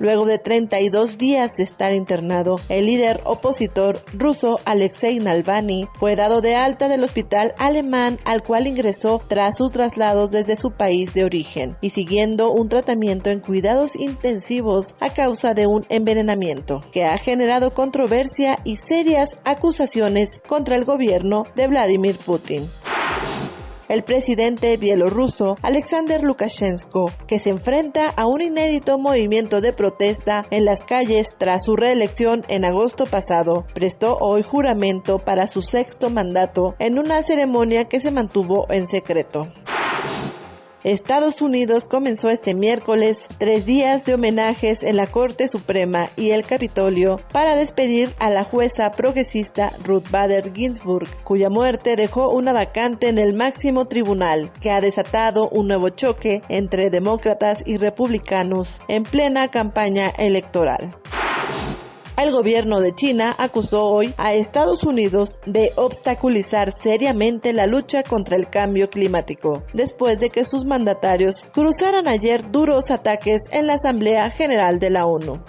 Luego 0.00 0.24
de 0.24 0.38
32 0.38 1.18
días 1.18 1.58
de 1.58 1.62
estar 1.62 1.92
internado, 1.92 2.58
el 2.70 2.86
líder 2.86 3.20
opositor 3.24 4.02
ruso 4.14 4.58
Alexei 4.64 5.18
Navalny 5.18 5.88
fue 5.92 6.16
dado 6.16 6.40
de 6.40 6.56
alta 6.56 6.88
del 6.88 7.04
hospital 7.04 7.54
alemán 7.58 8.18
al 8.24 8.42
cual 8.42 8.66
ingresó 8.66 9.22
tras 9.28 9.58
su 9.58 9.68
traslado 9.68 10.26
desde 10.26 10.56
su 10.56 10.70
país 10.70 11.12
de 11.12 11.24
origen 11.24 11.76
y 11.82 11.90
siguiendo 11.90 12.50
un 12.50 12.70
tratamiento 12.70 13.28
en 13.28 13.40
cuidados 13.40 13.94
intensivos 13.94 14.94
a 15.00 15.10
causa 15.10 15.52
de 15.52 15.66
un 15.66 15.84
envenenamiento 15.90 16.80
que 16.92 17.04
ha 17.04 17.18
generado 17.18 17.74
controversia 17.74 18.58
y 18.64 18.76
serias 18.76 19.38
acusaciones 19.44 20.40
contra 20.46 20.76
el 20.76 20.86
gobierno 20.86 21.44
de 21.56 21.68
Vladimir 21.68 22.16
Putin 22.16 22.66
el 23.90 24.04
presidente 24.04 24.76
bielorruso 24.76 25.58
Alexander 25.62 26.22
Lukashenko, 26.22 27.12
que 27.26 27.40
se 27.40 27.50
enfrenta 27.50 28.14
a 28.16 28.26
un 28.26 28.40
inédito 28.40 28.98
movimiento 28.98 29.60
de 29.60 29.72
protesta 29.72 30.46
en 30.50 30.64
las 30.64 30.84
calles 30.84 31.34
tras 31.36 31.64
su 31.64 31.74
reelección 31.74 32.44
en 32.48 32.64
agosto 32.64 33.04
pasado, 33.04 33.66
prestó 33.74 34.16
hoy 34.18 34.42
juramento 34.42 35.18
para 35.18 35.48
su 35.48 35.62
sexto 35.62 36.08
mandato 36.08 36.76
en 36.78 37.00
una 37.00 37.22
ceremonia 37.24 37.86
que 37.86 38.00
se 38.00 38.12
mantuvo 38.12 38.66
en 38.70 38.86
secreto. 38.86 39.48
Estados 40.84 41.42
Unidos 41.42 41.86
comenzó 41.86 42.30
este 42.30 42.54
miércoles 42.54 43.28
tres 43.36 43.66
días 43.66 44.06
de 44.06 44.14
homenajes 44.14 44.82
en 44.82 44.96
la 44.96 45.06
Corte 45.06 45.46
Suprema 45.46 46.08
y 46.16 46.30
el 46.30 46.46
Capitolio 46.46 47.20
para 47.32 47.54
despedir 47.56 48.10
a 48.18 48.30
la 48.30 48.44
jueza 48.44 48.90
progresista 48.92 49.72
Ruth 49.84 50.10
Bader 50.10 50.54
Ginsburg, 50.54 51.06
cuya 51.22 51.50
muerte 51.50 51.96
dejó 51.96 52.30
una 52.30 52.54
vacante 52.54 53.08
en 53.08 53.18
el 53.18 53.34
máximo 53.34 53.84
tribunal, 53.84 54.50
que 54.62 54.70
ha 54.70 54.80
desatado 54.80 55.50
un 55.50 55.68
nuevo 55.68 55.90
choque 55.90 56.42
entre 56.48 56.88
demócratas 56.88 57.62
y 57.66 57.76
republicanos 57.76 58.80
en 58.88 59.02
plena 59.02 59.48
campaña 59.48 60.08
electoral. 60.16 60.96
El 62.20 62.32
gobierno 62.32 62.80
de 62.80 62.94
China 62.94 63.34
acusó 63.38 63.86
hoy 63.86 64.12
a 64.18 64.34
Estados 64.34 64.84
Unidos 64.84 65.38
de 65.46 65.72
obstaculizar 65.76 66.70
seriamente 66.70 67.54
la 67.54 67.66
lucha 67.66 68.02
contra 68.02 68.36
el 68.36 68.50
cambio 68.50 68.90
climático, 68.90 69.62
después 69.72 70.20
de 70.20 70.28
que 70.28 70.44
sus 70.44 70.66
mandatarios 70.66 71.48
cruzaran 71.54 72.06
ayer 72.06 72.50
duros 72.50 72.90
ataques 72.90 73.44
en 73.52 73.66
la 73.66 73.74
Asamblea 73.74 74.28
General 74.28 74.78
de 74.78 74.90
la 74.90 75.06
ONU. 75.06 75.42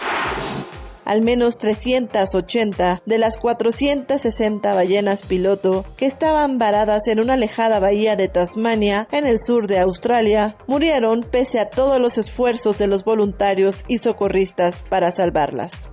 Al 1.03 1.22
menos 1.22 1.57
380 1.57 3.02
de 3.06 3.18
las 3.18 3.35
460 3.35 4.73
ballenas 4.73 5.23
piloto 5.23 5.84
que 5.98 6.06
estaban 6.06 6.57
varadas 6.57 7.06
en 7.07 7.19
una 7.19 7.34
alejada 7.34 7.80
bahía 7.80 8.15
de 8.15 8.30
Tasmania, 8.30 9.10
en 9.11 9.27
el 9.27 9.39
sur 9.39 9.68
de 9.68 9.80
Australia, 9.80 10.56
murieron 10.68 11.23
pese 11.23 11.60
a 11.60 11.69
todos 11.69 11.99
los 11.99 12.18
esfuerzos 12.18 12.77
de 12.77 12.88
los 12.88 13.03
voluntarios 13.03 13.84
y 13.89 13.98
socorristas 13.98 14.84
para 14.84 15.11
salvarlas. 15.11 15.91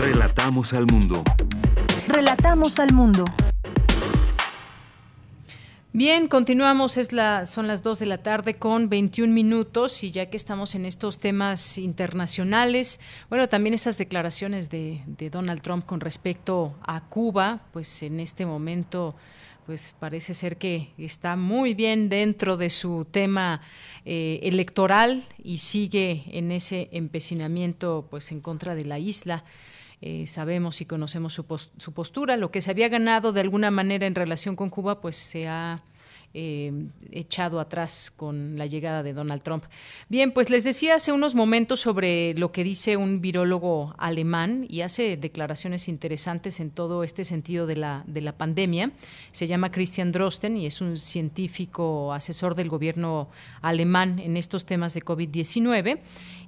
Relatamos 0.00 0.74
al 0.74 0.86
mundo. 0.86 1.24
Relatamos 2.06 2.78
al 2.78 2.92
mundo. 2.94 3.24
Bien, 5.92 6.28
continuamos, 6.28 6.96
es 6.96 7.12
la, 7.12 7.46
son 7.46 7.66
las 7.66 7.82
2 7.82 7.98
de 7.98 8.06
la 8.06 8.18
tarde 8.18 8.54
con 8.54 8.88
21 8.88 9.32
minutos 9.32 10.04
y 10.04 10.12
ya 10.12 10.30
que 10.30 10.36
estamos 10.36 10.76
en 10.76 10.86
estos 10.86 11.18
temas 11.18 11.78
internacionales, 11.78 13.00
bueno, 13.28 13.48
también 13.48 13.74
esas 13.74 13.98
declaraciones 13.98 14.70
de, 14.70 15.02
Donald 15.32 15.62
Trump 15.62 15.84
con 15.84 15.98
respecto 15.98 16.76
a 16.86 17.00
Cuba, 17.00 17.62
pues 17.72 18.04
en 18.04 18.20
este 18.20 18.46
momento 18.46 19.16
pues 19.66 19.96
parece 19.98 20.32
ser 20.32 20.58
que 20.58 20.92
está 20.96 21.34
muy 21.34 21.74
bien 21.74 22.08
dentro 22.08 22.56
de 22.56 22.70
su 22.70 23.04
tema 23.04 23.62
eh, 24.04 24.38
electoral 24.44 25.24
y 25.42 25.58
sigue 25.58 26.24
en 26.30 26.52
ese 26.52 26.88
empecinamiento 26.92 28.06
pues 28.08 28.30
en 28.30 28.40
contra 28.40 28.76
de 28.76 28.84
la 28.84 29.00
isla. 29.00 29.42
Eh, 30.00 30.26
sabemos 30.26 30.80
y 30.80 30.84
conocemos 30.84 31.34
su, 31.34 31.44
su, 31.76 31.92
postura. 31.92 32.36
Lo 32.36 32.50
que 32.50 32.60
se 32.60 32.70
había 32.70 32.88
ganado 32.88 33.32
de 33.32 33.40
alguna 33.40 33.70
manera 33.70 34.06
en 34.06 34.14
relación 34.14 34.54
con 34.54 34.70
Cuba, 34.70 35.00
pues 35.00 35.16
se 35.16 35.48
ha 35.48 35.78
eh, 36.34 36.72
echado 37.10 37.58
atrás 37.58 38.12
con 38.14 38.58
la 38.58 38.66
llegada 38.66 39.02
de 39.02 39.12
Donald 39.12 39.42
Trump. 39.42 39.64
Bien, 40.08 40.32
pues 40.32 40.50
les 40.50 40.64
decía 40.64 40.94
hace 40.96 41.10
unos 41.10 41.34
momentos 41.34 41.80
sobre 41.80 42.34
lo 42.34 42.52
que 42.52 42.64
dice 42.64 42.96
un 42.96 43.20
virólogo 43.20 43.94
alemán 43.98 44.66
y 44.68 44.82
hace 44.82 45.16
declaraciones 45.16 45.88
interesantes 45.88 46.60
en 46.60 46.70
todo 46.70 47.02
este 47.02 47.24
sentido 47.24 47.66
de 47.66 47.76
la, 47.76 48.04
de 48.06 48.20
la 48.20 48.36
pandemia. 48.36 48.92
Se 49.32 49.46
llama 49.46 49.72
Christian 49.72 50.12
Drosten 50.12 50.56
y 50.56 50.66
es 50.66 50.80
un 50.80 50.98
científico 50.98 52.12
asesor 52.12 52.54
del 52.54 52.68
gobierno 52.68 53.28
alemán 53.62 54.18
en 54.18 54.36
estos 54.36 54.66
temas 54.66 54.94
de 54.94 55.02
COVID-19 55.02 55.98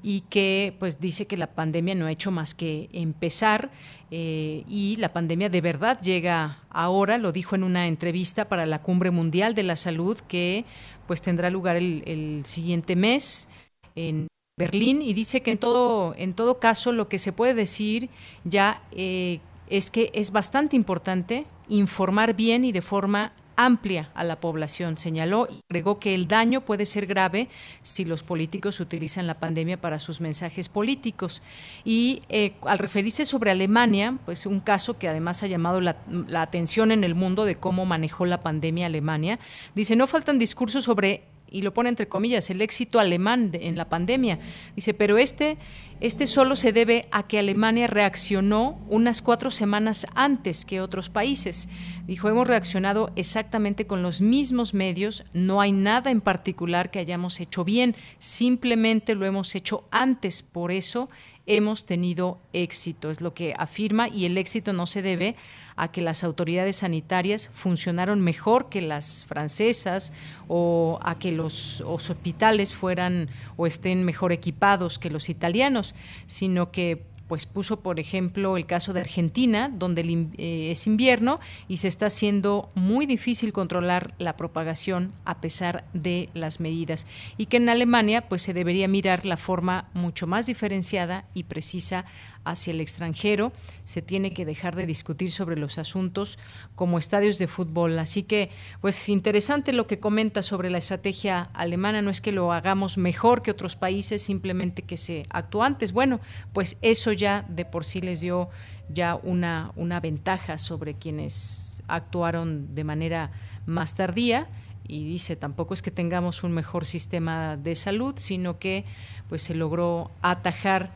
y 0.02 0.22
que 0.22 0.74
pues 0.78 1.00
dice 1.00 1.26
que 1.26 1.36
la 1.36 1.48
pandemia 1.48 1.94
no 1.94 2.06
ha 2.06 2.12
hecho 2.12 2.30
más 2.30 2.54
que 2.54 2.88
empezar 2.92 3.70
eh, 4.10 4.64
y 4.68 4.96
la 4.96 5.12
pandemia 5.12 5.48
de 5.48 5.60
verdad 5.60 6.00
llega 6.00 6.58
ahora, 6.68 7.16
lo 7.16 7.30
dijo 7.30 7.54
en 7.54 7.62
una 7.62 7.86
entrevista 7.86 8.48
para 8.48 8.66
la 8.66 8.82
Cumbre 8.82 9.10
Mundial 9.10 9.54
de 9.54 9.62
la 9.62 9.76
Salud 9.76 10.18
que 10.26 10.64
pues 11.06 11.22
tendrá 11.22 11.48
lugar 11.50 11.76
el, 11.76 12.42
siguiente 12.44 12.96
mes 12.96 13.48
en 13.94 14.26
Berlín. 14.58 15.02
Y 15.02 15.14
dice 15.14 15.42
que 15.42 15.52
en 15.52 15.58
todo, 15.58 16.14
en 16.16 16.34
todo 16.34 16.58
caso 16.58 16.92
lo 16.92 17.08
que 17.08 17.18
se 17.18 17.32
puede 17.32 17.54
decir 17.54 18.10
ya 18.44 18.82
eh, 18.92 19.40
es 19.68 19.90
que 19.90 20.10
es 20.12 20.32
bastante 20.32 20.74
importante 20.74 21.46
informar 21.68 22.34
bien 22.34 22.64
y 22.64 22.72
de 22.72 22.82
forma 22.82 23.32
amplia 23.64 24.10
a 24.14 24.24
la 24.24 24.40
población, 24.40 24.98
señaló 24.98 25.48
y 25.50 25.60
agregó 25.68 25.98
que 25.98 26.14
el 26.14 26.28
daño 26.28 26.62
puede 26.62 26.86
ser 26.86 27.06
grave 27.06 27.48
si 27.82 28.04
los 28.04 28.22
políticos 28.22 28.80
utilizan 28.80 29.26
la 29.26 29.38
pandemia 29.38 29.80
para 29.80 29.98
sus 29.98 30.20
mensajes 30.20 30.68
políticos. 30.68 31.42
Y 31.84 32.22
eh, 32.28 32.54
al 32.66 32.78
referirse 32.78 33.24
sobre 33.24 33.50
Alemania, 33.50 34.18
pues 34.24 34.46
un 34.46 34.60
caso 34.60 34.98
que 34.98 35.08
además 35.08 35.42
ha 35.42 35.46
llamado 35.46 35.80
la, 35.80 35.96
la 36.28 36.42
atención 36.42 36.92
en 36.92 37.04
el 37.04 37.14
mundo 37.14 37.44
de 37.44 37.56
cómo 37.56 37.86
manejó 37.86 38.26
la 38.26 38.42
pandemia 38.42 38.86
Alemania, 38.86 39.38
dice, 39.74 39.96
no 39.96 40.06
faltan 40.06 40.38
discursos 40.38 40.84
sobre 40.84 41.24
y 41.50 41.62
lo 41.62 41.74
pone 41.74 41.88
entre 41.88 42.08
comillas, 42.08 42.50
el 42.50 42.62
éxito 42.62 43.00
alemán 43.00 43.50
en 43.52 43.76
la 43.76 43.88
pandemia. 43.88 44.38
Dice, 44.76 44.94
pero 44.94 45.18
este, 45.18 45.58
este 46.00 46.26
solo 46.26 46.56
se 46.56 46.72
debe 46.72 47.06
a 47.10 47.26
que 47.26 47.38
Alemania 47.38 47.86
reaccionó 47.86 48.78
unas 48.88 49.20
cuatro 49.20 49.50
semanas 49.50 50.06
antes 50.14 50.64
que 50.64 50.80
otros 50.80 51.10
países. 51.10 51.68
Dijo, 52.06 52.28
hemos 52.28 52.48
reaccionado 52.48 53.10
exactamente 53.16 53.86
con 53.86 54.02
los 54.02 54.20
mismos 54.20 54.74
medios, 54.74 55.24
no 55.32 55.60
hay 55.60 55.72
nada 55.72 56.10
en 56.10 56.20
particular 56.20 56.90
que 56.90 57.00
hayamos 57.00 57.40
hecho 57.40 57.64
bien, 57.64 57.94
simplemente 58.18 59.14
lo 59.14 59.26
hemos 59.26 59.54
hecho 59.54 59.84
antes, 59.90 60.42
por 60.42 60.72
eso 60.72 61.08
hemos 61.46 61.84
tenido 61.84 62.38
éxito, 62.52 63.10
es 63.10 63.20
lo 63.20 63.34
que 63.34 63.54
afirma, 63.56 64.08
y 64.08 64.24
el 64.24 64.38
éxito 64.38 64.72
no 64.72 64.86
se 64.86 65.02
debe 65.02 65.34
a 65.80 65.90
que 65.90 66.02
las 66.02 66.24
autoridades 66.24 66.76
sanitarias 66.76 67.48
funcionaron 67.54 68.20
mejor 68.20 68.68
que 68.68 68.82
las 68.82 69.24
francesas 69.24 70.12
o 70.46 70.98
a 71.02 71.18
que 71.18 71.32
los, 71.32 71.80
hospitales 71.86 72.74
fueran 72.74 73.28
o 73.56 73.66
estén 73.66 74.04
mejor 74.04 74.32
equipados 74.32 74.98
que 74.98 75.10
los 75.10 75.30
italianos, 75.30 75.94
sino 76.26 76.70
que 76.70 77.02
pues 77.28 77.46
puso, 77.46 77.78
por 77.78 78.00
ejemplo, 78.00 78.56
el 78.56 78.66
caso 78.66 78.92
de 78.92 79.00
Argentina, 79.00 79.70
donde 79.72 80.02
eh, 80.36 80.72
es 80.72 80.88
invierno 80.88 81.38
y 81.68 81.76
se 81.76 81.86
está 81.86 82.06
haciendo 82.06 82.68
muy 82.74 83.06
difícil 83.06 83.52
controlar 83.52 84.14
la 84.18 84.36
propagación 84.36 85.12
a 85.24 85.40
pesar 85.40 85.84
de 85.94 86.28
las 86.34 86.58
medidas. 86.58 87.06
Y 87.38 87.46
que 87.46 87.58
en 87.58 87.68
Alemania, 87.68 88.28
pues 88.28 88.42
se 88.42 88.52
debería 88.52 88.88
mirar 88.88 89.26
la 89.26 89.36
forma 89.36 89.88
mucho 89.94 90.26
más 90.26 90.46
diferenciada 90.46 91.24
y 91.32 91.44
precisa 91.44 92.04
hacia 92.50 92.72
el 92.72 92.80
extranjero, 92.80 93.52
se 93.84 94.02
tiene 94.02 94.32
que 94.32 94.44
dejar 94.44 94.76
de 94.76 94.86
discutir 94.86 95.30
sobre 95.30 95.56
los 95.56 95.78
asuntos 95.78 96.38
como 96.74 96.98
estadios 96.98 97.38
de 97.38 97.46
fútbol. 97.46 97.98
Así 97.98 98.22
que, 98.22 98.50
pues 98.80 99.08
interesante 99.08 99.72
lo 99.72 99.86
que 99.86 99.98
comenta 99.98 100.42
sobre 100.42 100.70
la 100.70 100.78
estrategia 100.78 101.50
alemana, 101.54 102.02
no 102.02 102.10
es 102.10 102.20
que 102.20 102.32
lo 102.32 102.52
hagamos 102.52 102.98
mejor 102.98 103.42
que 103.42 103.50
otros 103.50 103.76
países, 103.76 104.22
simplemente 104.22 104.82
que 104.82 104.96
se 104.96 105.24
actuó 105.30 105.62
antes. 105.62 105.92
Bueno, 105.92 106.20
pues 106.52 106.76
eso 106.82 107.12
ya 107.12 107.44
de 107.48 107.64
por 107.64 107.84
sí 107.84 108.00
les 108.00 108.20
dio 108.20 108.48
ya 108.88 109.14
una, 109.14 109.72
una 109.76 110.00
ventaja 110.00 110.58
sobre 110.58 110.94
quienes 110.94 111.82
actuaron 111.86 112.74
de 112.74 112.84
manera 112.84 113.30
más 113.66 113.94
tardía 113.94 114.48
y 114.90 115.04
dice 115.04 115.36
tampoco 115.36 115.72
es 115.72 115.82
que 115.82 115.90
tengamos 115.90 116.42
un 116.42 116.52
mejor 116.52 116.84
sistema 116.84 117.56
de 117.56 117.76
salud, 117.76 118.14
sino 118.18 118.58
que 118.58 118.84
pues 119.28 119.42
se 119.42 119.54
logró 119.54 120.10
atajar 120.20 120.90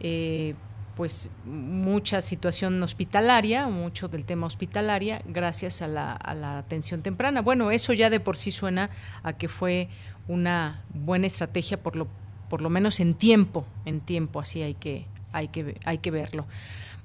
eh, 0.00 0.54
pues 0.98 1.30
mucha 1.44 2.20
situación 2.20 2.82
hospitalaria, 2.82 3.68
mucho 3.68 4.08
del 4.08 4.24
tema 4.24 4.48
hospitalaria, 4.48 5.22
gracias 5.26 5.80
a 5.80 5.86
la, 5.86 6.12
a 6.12 6.34
la 6.34 6.58
atención 6.58 7.02
temprana. 7.02 7.40
Bueno, 7.40 7.70
eso 7.70 7.92
ya 7.92 8.10
de 8.10 8.18
por 8.18 8.36
sí 8.36 8.50
suena 8.50 8.90
a 9.22 9.34
que 9.34 9.46
fue 9.46 9.88
una 10.26 10.82
buena 10.92 11.28
estrategia 11.28 11.80
por 11.80 11.94
lo 11.94 12.08
por 12.48 12.62
lo 12.62 12.68
menos 12.68 12.98
en 12.98 13.14
tiempo, 13.14 13.64
en 13.84 14.00
tiempo, 14.00 14.40
así 14.40 14.60
hay 14.60 14.74
que 14.74 15.06
hay 15.30 15.46
que 15.46 15.76
hay 15.84 15.98
que 15.98 16.10
verlo. 16.10 16.46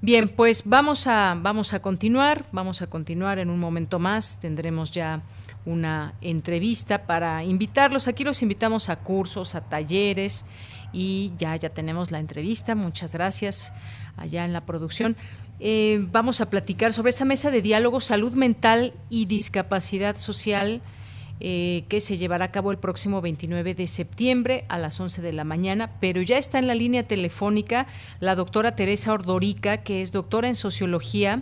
Bien, 0.02 0.28
pues 0.28 0.64
vamos 0.66 1.06
a 1.06 1.38
vamos 1.40 1.76
a 1.76 1.82
continuar, 1.84 2.48
vamos 2.52 2.82
a 2.82 2.88
continuar 2.88 3.38
en 3.38 3.52
un 3.52 3.60
momento 3.60 4.00
más, 4.00 4.40
tendremos 4.40 4.90
ya 4.90 5.22
una 5.66 6.16
entrevista 6.22 7.06
para 7.06 7.44
invitarlos. 7.44 8.08
Aquí 8.08 8.24
los 8.24 8.42
invitamos 8.42 8.90
a 8.90 8.96
cursos, 8.96 9.54
a 9.54 9.62
talleres 9.62 10.48
y 10.94 11.34
ya, 11.38 11.56
ya 11.56 11.70
tenemos 11.70 12.12
la 12.12 12.20
entrevista. 12.20 12.76
Muchas 12.76 13.14
gracias 13.14 13.74
allá 14.16 14.46
en 14.46 14.54
la 14.54 14.66
producción. 14.66 15.18
Eh, 15.60 16.06
vamos 16.12 16.40
a 16.42 16.50
platicar 16.50 16.94
sobre 16.94 17.10
esa 17.10 17.26
mesa 17.26 17.52
de 17.52 17.62
diálogo 17.62 18.02
salud 18.02 18.34
mental 18.34 18.94
y 19.10 19.26
discapacidad 19.26 20.18
social 20.18 20.82
eh, 21.40 21.84
que 21.90 22.00
se 22.00 22.18
llevará 22.18 22.46
a 22.46 22.52
cabo 22.52 22.72
el 22.72 22.78
próximo 22.78 23.22
29 23.22 23.74
de 23.74 23.88
septiembre 23.88 24.66
a 24.70 24.78
las 24.78 25.00
11 25.00 25.22
de 25.22 25.34
la 25.34 25.44
mañana, 25.44 25.92
pero 26.00 26.22
ya 26.22 26.38
está 26.38 26.60
en 26.60 26.68
la 26.68 26.76
línea 26.76 27.08
telefónica 27.08 27.88
la 28.20 28.36
doctora 28.36 28.76
Teresa 28.76 29.12
Ordorica, 29.14 29.78
que 29.78 30.02
es 30.02 30.12
doctora 30.12 30.48
en 30.48 30.56
sociología 30.56 31.42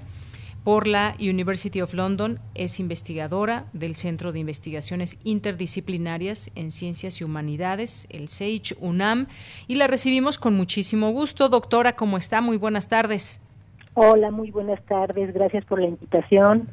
por 0.63 0.87
la 0.87 1.15
University 1.19 1.81
of 1.81 1.93
London, 1.93 2.39
es 2.53 2.79
investigadora 2.79 3.65
del 3.73 3.95
Centro 3.95 4.31
de 4.31 4.39
Investigaciones 4.39 5.17
Interdisciplinarias 5.23 6.51
en 6.55 6.71
Ciencias 6.71 7.19
y 7.21 7.23
Humanidades, 7.23 8.07
el 8.11 8.27
SAGE 8.29 8.75
UNAM, 8.79 9.27
y 9.67 9.75
la 9.75 9.87
recibimos 9.87 10.37
con 10.37 10.55
muchísimo 10.55 11.11
gusto. 11.11 11.49
Doctora, 11.49 11.95
¿cómo 11.95 12.17
está? 12.17 12.41
Muy 12.41 12.57
buenas 12.57 12.87
tardes. 12.87 13.41
Hola, 13.93 14.31
muy 14.31 14.51
buenas 14.51 14.81
tardes. 14.85 15.33
Gracias 15.33 15.65
por 15.65 15.81
la 15.81 15.87
invitación. 15.87 16.69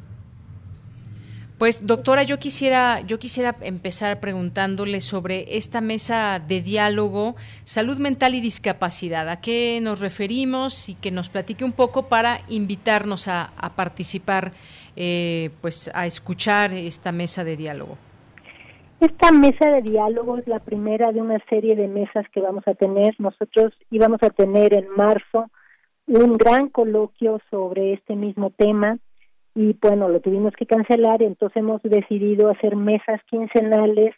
Pues 1.58 1.84
doctora, 1.88 2.22
yo 2.22 2.38
quisiera, 2.38 3.00
yo 3.00 3.18
quisiera 3.18 3.56
empezar 3.62 4.20
preguntándole 4.20 5.00
sobre 5.00 5.56
esta 5.56 5.80
mesa 5.80 6.38
de 6.38 6.60
diálogo, 6.60 7.34
salud 7.64 7.98
mental 7.98 8.36
y 8.36 8.40
discapacidad. 8.40 9.28
¿A 9.28 9.40
qué 9.40 9.80
nos 9.82 9.98
referimos 9.98 10.88
y 10.88 10.94
que 10.94 11.10
nos 11.10 11.28
platique 11.28 11.64
un 11.64 11.72
poco 11.72 12.08
para 12.08 12.42
invitarnos 12.48 13.26
a, 13.26 13.50
participar, 13.74 14.52
eh, 14.94 15.50
pues 15.60 15.90
a 15.94 16.06
escuchar 16.06 16.72
esta 16.72 17.10
mesa 17.10 17.42
de 17.42 17.56
diálogo? 17.56 17.98
Esta 19.00 19.32
mesa 19.32 19.68
de 19.68 19.82
diálogo 19.82 20.38
es 20.38 20.46
la 20.46 20.60
primera 20.60 21.10
de 21.10 21.20
una 21.20 21.40
serie 21.50 21.74
de 21.74 21.88
mesas 21.88 22.24
que 22.32 22.40
vamos 22.40 22.62
a 22.68 22.74
tener. 22.74 23.16
Nosotros 23.18 23.72
íbamos 23.90 24.22
a 24.22 24.30
tener 24.30 24.74
en 24.74 24.88
marzo 24.90 25.50
un 26.06 26.34
gran 26.34 26.68
coloquio 26.68 27.40
sobre 27.50 27.94
este 27.94 28.14
mismo 28.14 28.50
tema 28.50 28.98
y 29.58 29.76
bueno, 29.82 30.08
lo 30.08 30.20
tuvimos 30.20 30.54
que 30.54 30.66
cancelar, 30.66 31.20
entonces 31.20 31.56
hemos 31.56 31.82
decidido 31.82 32.48
hacer 32.48 32.76
mesas 32.76 33.20
quincenales 33.28 34.14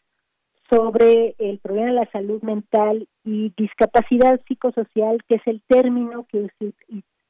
sobre 0.69 1.35
el 1.39 1.59
problema 1.61 1.87
de 1.87 1.95
la 1.95 2.11
salud 2.13 2.43
mental 2.43 3.09
y 3.25 3.51
discapacidad 3.57 4.39
psicosocial, 4.47 5.25
que 5.27 5.37
es 5.37 5.43
el 5.47 5.63
término 5.67 6.27
que 6.29 6.51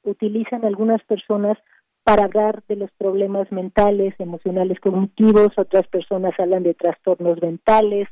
utilizan 0.03 0.65
algunas 0.65 1.01
personas 1.05 1.57
para 2.03 2.24
hablar 2.24 2.65
de 2.66 2.74
los 2.74 2.91
problemas 2.99 3.53
mentales, 3.53 4.12
emocionales, 4.19 4.81
cognitivos, 4.81 5.57
otras 5.57 5.87
personas 5.87 6.35
hablan 6.41 6.65
de 6.65 6.74
trastornos 6.74 7.41
mentales, 7.41 8.09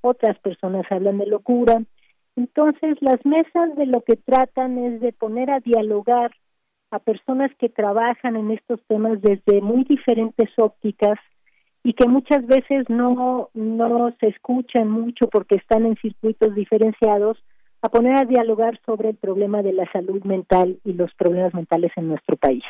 otras 0.00 0.38
personas 0.38 0.86
hablan 0.90 1.18
de 1.18 1.26
locura. 1.26 1.82
Entonces, 2.36 2.98
las 3.00 3.18
mesas 3.26 3.74
de 3.74 3.86
lo 3.86 4.02
que 4.02 4.14
tratan 4.14 4.78
es 4.78 5.00
de 5.00 5.12
poner 5.12 5.50
a 5.50 5.58
dialogar 5.58 6.30
a 6.90 6.98
personas 6.98 7.50
que 7.58 7.68
trabajan 7.68 8.36
en 8.36 8.50
estos 8.50 8.80
temas 8.88 9.20
desde 9.22 9.60
muy 9.60 9.84
diferentes 9.84 10.50
ópticas 10.56 11.18
y 11.82 11.94
que 11.94 12.08
muchas 12.08 12.46
veces 12.46 12.84
no, 12.88 13.50
no 13.54 14.14
se 14.20 14.28
escuchan 14.28 14.90
mucho 14.90 15.28
porque 15.28 15.56
están 15.56 15.86
en 15.86 15.96
circuitos 15.96 16.54
diferenciados, 16.54 17.38
a 17.82 17.88
poner 17.88 18.18
a 18.18 18.24
dialogar 18.24 18.78
sobre 18.84 19.10
el 19.10 19.16
problema 19.16 19.62
de 19.62 19.72
la 19.72 19.90
salud 19.90 20.22
mental 20.24 20.78
y 20.84 20.92
los 20.92 21.14
problemas 21.14 21.54
mentales 21.54 21.90
en 21.96 22.08
nuestro 22.08 22.36
país. 22.36 22.64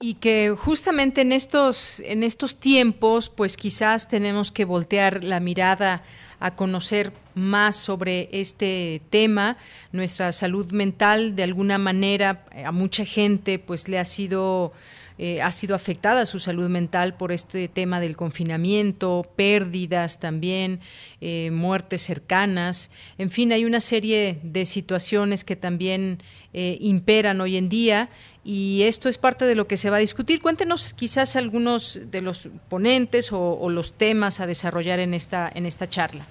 Y 0.00 0.14
que 0.14 0.54
justamente 0.56 1.22
en 1.22 1.32
estos, 1.32 2.00
en 2.00 2.22
estos 2.22 2.58
tiempos, 2.58 3.28
pues 3.28 3.56
quizás 3.56 4.08
tenemos 4.08 4.52
que 4.52 4.64
voltear 4.64 5.24
la 5.24 5.40
mirada 5.40 6.02
a 6.40 6.54
conocer 6.54 7.12
más 7.34 7.76
sobre 7.76 8.28
este 8.32 9.02
tema. 9.10 9.56
Nuestra 9.92 10.32
salud 10.32 10.70
mental, 10.72 11.36
de 11.36 11.42
alguna 11.42 11.78
manera, 11.78 12.44
a 12.64 12.72
mucha 12.72 13.04
gente, 13.04 13.58
pues 13.58 13.88
le 13.88 13.98
ha 13.98 14.04
sido 14.04 14.72
eh, 15.20 15.42
ha 15.42 15.50
sido 15.50 15.74
afectada 15.74 16.26
su 16.26 16.38
salud 16.38 16.68
mental 16.68 17.14
por 17.14 17.32
este 17.32 17.66
tema 17.66 17.98
del 17.98 18.16
confinamiento, 18.16 19.28
pérdidas 19.34 20.20
también, 20.20 20.78
eh, 21.20 21.50
muertes 21.50 22.02
cercanas, 22.02 22.92
en 23.18 23.32
fin, 23.32 23.52
hay 23.52 23.64
una 23.64 23.80
serie 23.80 24.38
de 24.44 24.64
situaciones 24.64 25.42
que 25.42 25.56
también 25.56 26.22
eh, 26.52 26.78
imperan 26.80 27.40
hoy 27.40 27.56
en 27.56 27.68
día 27.68 28.10
y 28.50 28.84
esto 28.84 29.10
es 29.10 29.18
parte 29.18 29.44
de 29.44 29.54
lo 29.54 29.66
que 29.66 29.76
se 29.76 29.90
va 29.90 29.96
a 29.96 30.00
discutir. 30.00 30.40
Cuéntenos 30.40 30.94
quizás 30.94 31.36
algunos 31.36 32.00
de 32.10 32.22
los 32.22 32.48
ponentes 32.70 33.30
o, 33.30 33.68
los 33.68 33.92
temas 33.92 34.40
a 34.40 34.46
desarrollar 34.46 35.00
en 35.00 35.12
esta, 35.12 35.50
en 35.54 35.66
esta 35.66 35.86
charla. 35.86 36.24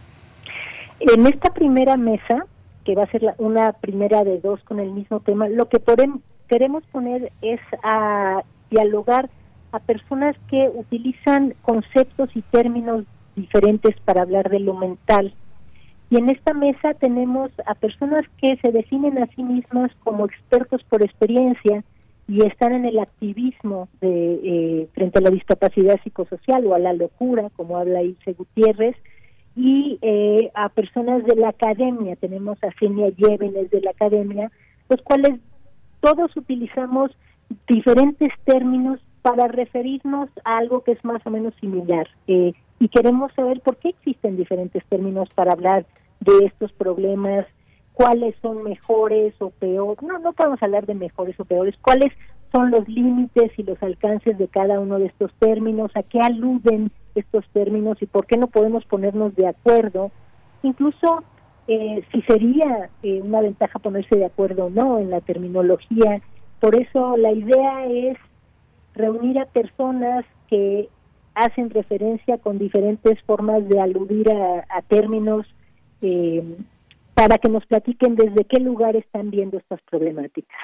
En 0.99 1.27
esta 1.27 1.53
primera 1.53 1.95
mesa, 1.95 2.47
que 2.85 2.95
va 2.95 3.03
a 3.03 3.11
ser 3.11 3.21
una 3.37 3.71
primera 3.73 4.23
de 4.23 4.39
dos 4.39 4.59
con 4.63 4.79
el 4.79 4.89
mismo 4.93 5.19
tema, 5.19 5.47
lo 5.47 5.69
que 5.69 5.79
queremos 6.47 6.83
poner 6.91 7.31
es 7.43 7.59
a 7.83 8.41
dialogar 8.71 9.29
a 9.71 9.77
personas 9.77 10.35
que 10.49 10.71
utilizan 10.73 11.53
conceptos 11.61 12.31
y 12.33 12.41
términos 12.41 13.05
diferentes 13.35 13.95
para 14.05 14.23
hablar 14.23 14.49
de 14.49 14.59
lo 14.59 14.73
mental. 14.73 15.35
Y 16.09 16.17
en 16.17 16.31
esta 16.31 16.55
mesa 16.55 16.95
tenemos 16.95 17.51
a 17.67 17.75
personas 17.75 18.23
que 18.41 18.57
se 18.57 18.71
definen 18.71 19.21
a 19.21 19.27
sí 19.35 19.43
mismas 19.43 19.91
como 20.03 20.25
expertos 20.25 20.81
por 20.89 21.03
experiencia 21.03 21.83
y 22.27 22.45
están 22.45 22.73
en 22.73 22.85
el 22.85 22.99
activismo 22.99 23.87
de, 24.01 24.39
eh, 24.43 24.87
frente 24.93 25.19
a 25.19 25.21
la 25.21 25.29
discapacidad 25.29 25.99
psicosocial 26.03 26.65
o 26.65 26.73
a 26.73 26.79
la 26.79 26.93
locura, 26.93 27.49
como 27.55 27.77
habla 27.77 28.03
Ilse 28.03 28.33
Gutiérrez, 28.33 28.95
y 29.55 29.97
eh, 30.01 30.51
a 30.53 30.69
personas 30.69 31.23
de 31.25 31.35
la 31.35 31.49
academia. 31.49 32.15
Tenemos 32.17 32.61
a 32.63 32.71
Senia 32.79 33.09
Llévenes 33.09 33.71
de 33.71 33.81
la 33.81 33.91
academia, 33.91 34.51
los 34.89 35.01
cuales 35.01 35.39
todos 36.01 36.35
utilizamos 36.35 37.11
diferentes 37.67 38.31
términos 38.43 38.99
para 39.21 39.47
referirnos 39.47 40.29
a 40.43 40.57
algo 40.57 40.83
que 40.83 40.91
es 40.91 41.03
más 41.03 41.25
o 41.25 41.29
menos 41.29 41.53
similar. 41.59 42.07
Eh, 42.27 42.53
y 42.79 42.89
queremos 42.89 43.31
saber 43.33 43.61
por 43.61 43.77
qué 43.77 43.89
existen 43.89 44.37
diferentes 44.37 44.83
términos 44.85 45.29
para 45.33 45.53
hablar 45.53 45.85
de 46.19 46.45
estos 46.45 46.71
problemas, 46.73 47.45
cuáles 47.97 48.35
son 48.41 48.63
mejores 48.63 49.33
o 49.39 49.49
peores. 49.49 50.01
No, 50.03 50.19
no 50.19 50.33
podemos 50.33 50.61
hablar 50.61 50.85
de 50.85 50.93
mejores 50.93 51.39
o 51.39 51.45
peores. 51.45 51.75
¿Cuáles 51.81 52.13
son 52.51 52.71
los 52.71 52.87
límites 52.87 53.51
y 53.57 53.63
los 53.63 53.81
alcances 53.81 54.37
de 54.37 54.47
cada 54.47 54.79
uno 54.79 54.99
de 54.99 55.07
estos 55.07 55.33
términos? 55.39 55.91
¿A 55.95 56.03
qué 56.03 56.19
aluden 56.21 56.91
estos 57.15 57.43
términos 57.49 57.97
y 58.01 58.05
por 58.05 58.27
qué 58.27 58.37
no 58.37 58.47
podemos 58.47 58.85
ponernos 58.85 59.35
de 59.35 59.47
acuerdo? 59.47 60.11
Incluso 60.61 61.23
eh, 61.67 62.03
si 62.11 62.21
sería 62.21 62.89
eh, 63.01 63.21
una 63.25 63.41
ventaja 63.41 63.79
ponerse 63.79 64.15
de 64.15 64.25
acuerdo 64.25 64.65
o 64.65 64.69
no 64.69 64.99
en 64.99 65.09
la 65.09 65.21
terminología 65.21 66.21
por 66.59 66.75
eso 66.75 67.17
la 67.17 67.31
idea 67.31 67.85
es 67.85 68.17
reunir 68.95 69.39
a 69.39 69.45
personas 69.45 70.25
que 70.47 70.89
hacen 71.35 71.69
referencia 71.69 72.39
con 72.39 72.57
diferentes 72.57 73.21
formas 73.23 73.67
de 73.69 73.79
aludir 73.79 74.31
a, 74.31 74.81
términos 74.87 75.45
eh, 76.01 76.43
para 77.17 77.39
que 77.39 77.49
nos 77.49 77.65
platiquen 77.65 78.15
desde 78.15 78.45
qué 78.45 78.59
lugar 78.59 78.95
están 78.95 79.31
viendo 79.31 79.57
estas 79.57 79.81
problemáticas. 79.89 80.55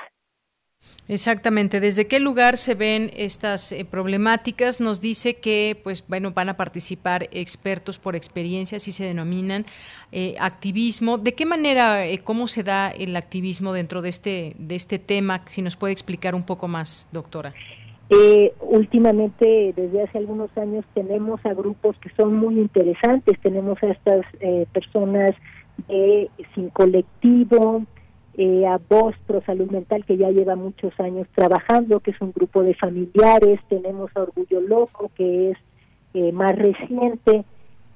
Exactamente, 1.07 1.79
desde 1.79 2.05
qué 2.05 2.19
lugar 2.19 2.57
se 2.57 2.75
ven 2.75 3.09
estas 3.15 3.71
eh, 3.71 3.85
problemáticas, 3.89 4.79
nos 4.79 5.01
dice 5.01 5.37
que 5.37 5.75
pues 5.83 6.07
bueno, 6.07 6.29
van 6.31 6.49
a 6.49 6.55
participar 6.55 7.27
expertos 7.31 7.97
por 7.97 8.15
experiencia, 8.15 8.75
así 8.75 8.91
se 8.91 9.03
denominan 9.05 9.65
eh, 10.11 10.35
activismo. 10.39 11.17
¿De 11.17 11.33
qué 11.33 11.47
manera 11.47 12.05
eh, 12.05 12.19
cómo 12.23 12.47
se 12.47 12.61
da 12.61 12.91
el 12.91 13.15
activismo 13.15 13.73
dentro 13.73 14.03
de 14.03 14.09
este 14.09 14.53
de 14.59 14.75
este 14.75 14.99
tema? 14.99 15.41
Si 15.47 15.63
nos 15.63 15.75
puede 15.75 15.93
explicar 15.93 16.35
un 16.35 16.43
poco 16.43 16.67
más, 16.67 17.09
doctora. 17.11 17.51
últimamente, 18.59 19.73
desde 19.75 20.03
hace 20.03 20.19
algunos 20.19 20.55
años, 20.55 20.85
tenemos 20.93 21.43
a 21.45 21.53
grupos 21.55 21.97
que 21.97 22.11
son 22.15 22.35
muy 22.35 22.59
interesantes. 22.59 23.39
Tenemos 23.41 23.81
a 23.81 23.87
estas 23.87 24.23
personas 24.71 25.31
de 25.87 26.29
sin 26.55 26.69
colectivo, 26.69 27.85
eh, 28.35 28.65
a 28.65 28.79
Voz 28.89 29.15
Pro 29.27 29.41
Salud 29.45 29.69
Mental, 29.69 30.03
que 30.05 30.17
ya 30.17 30.31
lleva 30.31 30.55
muchos 30.55 30.97
años 30.99 31.27
trabajando, 31.35 31.99
que 31.99 32.11
es 32.11 32.21
un 32.21 32.31
grupo 32.31 32.63
de 32.63 32.73
familiares, 32.73 33.59
tenemos 33.69 34.09
a 34.15 34.21
Orgullo 34.21 34.59
Loco, 34.61 35.11
que 35.15 35.51
es 35.51 35.57
eh, 36.15 36.31
más 36.31 36.53
reciente, 36.55 37.45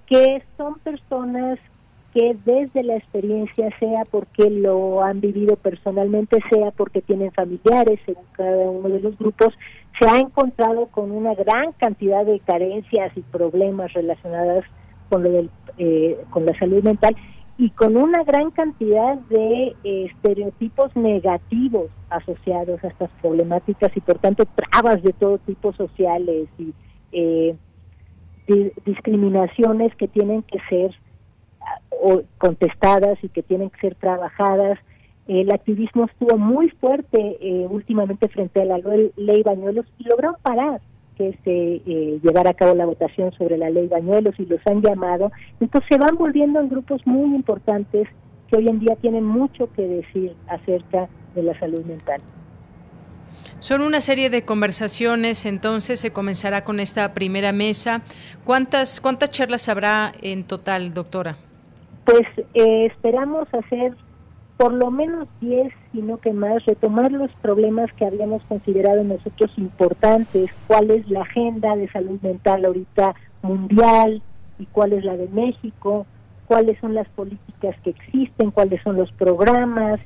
que 0.06 0.44
son 0.56 0.76
personas 0.80 1.60
que 2.14 2.38
desde 2.46 2.84
la 2.84 2.96
experiencia, 2.96 3.70
sea 3.80 4.04
porque 4.10 4.50
lo 4.50 5.04
han 5.04 5.22
vivido 5.22 5.56
personalmente, 5.56 6.40
sea 6.52 6.72
porque 6.72 7.02
tienen 7.02 7.32
familiares, 7.32 8.00
según 8.06 8.24
cada 8.32 8.70
uno 8.70 8.90
de 8.90 9.00
los 9.00 9.18
grupos, 9.18 9.54
se 10.00 10.08
ha 10.08 10.20
encontrado 10.20 10.88
con 10.88 11.12
una 11.12 11.34
gran 11.34 11.74
cantidad 11.74 12.26
de 12.26 12.40
carencias 12.40 13.12
y 13.16 13.22
problemas 13.22 13.92
relacionadas 13.94 14.64
con 15.10 15.24
lo 15.24 15.32
del, 15.32 15.50
eh, 15.78 16.18
con 16.30 16.46
la 16.46 16.58
salud 16.58 16.84
mental 16.84 17.16
y 17.58 17.72
con 17.72 17.98
una 17.98 18.24
gran 18.24 18.52
cantidad 18.52 19.16
de 19.30 19.76
eh, 19.84 20.06
estereotipos 20.06 20.96
negativos 20.96 21.90
asociados 22.10 22.84
a 22.84 22.88
estas 22.88 23.10
problemáticas 23.22 23.92
y 23.96 24.00
por 24.00 24.20
tanto 24.20 24.46
trabas 24.46 25.02
de 25.02 25.12
todo 25.14 25.40
tipo 25.40 25.74
sociales 25.74 26.48
y 26.60 26.74
eh, 27.12 27.56
discriminaciones 28.86 29.94
que 29.96 30.08
tienen 30.08 30.44
que 30.44 30.60
ser 30.70 30.92
o 31.90 32.22
contestadas 32.38 33.18
y 33.24 33.30
que 33.30 33.44
tienen 33.44 33.70
que 33.72 33.80
ser 33.80 33.96
trabajadas. 33.96 34.80
El 35.28 35.52
activismo 35.52 36.06
estuvo 36.06 36.38
muy 36.38 36.70
fuerte 36.70 37.38
eh, 37.42 37.68
últimamente 37.70 38.30
frente 38.30 38.62
a 38.62 38.66
la 38.66 38.78
ley 38.78 39.44
Bañuelos 39.44 39.86
y 39.98 40.06
lograron 40.06 40.38
parar 40.42 40.80
que 41.18 41.38
se 41.44 41.82
eh, 41.86 42.20
llevara 42.22 42.52
a 42.52 42.54
cabo 42.54 42.76
la 42.76 42.86
votación 42.86 43.32
sobre 43.34 43.58
la 43.58 43.70
ley 43.70 43.88
Bañuelos 43.88 44.36
y 44.38 44.46
los 44.46 44.60
han 44.66 44.82
llamado. 44.82 45.32
Entonces 45.60 45.88
se 45.90 45.98
van 45.98 46.16
volviendo 46.16 46.60
en 46.60 46.70
grupos 46.70 47.02
muy 47.06 47.36
importantes 47.36 48.08
que 48.50 48.58
hoy 48.58 48.68
en 48.68 48.80
día 48.80 48.96
tienen 48.96 49.26
mucho 49.26 49.72
que 49.74 49.82
decir 49.82 50.36
acerca 50.48 51.10
de 51.36 51.44
la 51.44 51.60
salud 51.60 51.84
mental. 51.86 52.22
Son 53.60 53.82
una 53.82 54.02
serie 54.02 54.30
de 54.30 54.44
conversaciones, 54.44 55.46
entonces 55.46 56.00
se 56.00 56.12
comenzará 56.12 56.64
con 56.64 56.80
esta 56.80 57.14
primera 57.14 57.52
mesa. 57.52 58.02
¿Cuántas, 58.44 59.02
cuántas 59.02 59.32
charlas 59.32 59.68
habrá 59.68 60.12
en 60.22 60.44
total, 60.44 60.94
doctora? 60.94 61.38
Pues 62.06 62.24
eh, 62.54 62.86
esperamos 62.86 63.48
hacer 63.54 63.96
por 64.58 64.74
lo 64.74 64.90
menos 64.90 65.28
10, 65.40 65.72
sino 65.92 66.18
que 66.18 66.34
más, 66.34 66.66
retomar 66.66 67.12
los 67.12 67.32
problemas 67.42 67.94
que 67.94 68.06
habíamos 68.06 68.42
considerado 68.44 69.04
nosotros 69.04 69.52
importantes, 69.58 70.50
cuál 70.66 70.90
es 70.90 71.08
la 71.10 71.22
agenda 71.22 71.76
de 71.76 71.88
salud 71.90 72.20
mental 72.22 72.66
ahorita 72.66 73.14
mundial 73.44 74.22
y 74.58 74.66
cuál 74.66 74.94
es 74.94 75.06
la 75.06 75.16
de 75.16 75.28
México, 75.28 76.08
cuáles 76.48 76.80
son 76.80 76.96
las 76.96 77.08
políticas 77.10 77.76
que 77.84 77.92
existen, 77.92 78.50
cuáles 78.50 78.82
son 78.82 78.98
los 78.98 79.12
programas, 79.12 80.00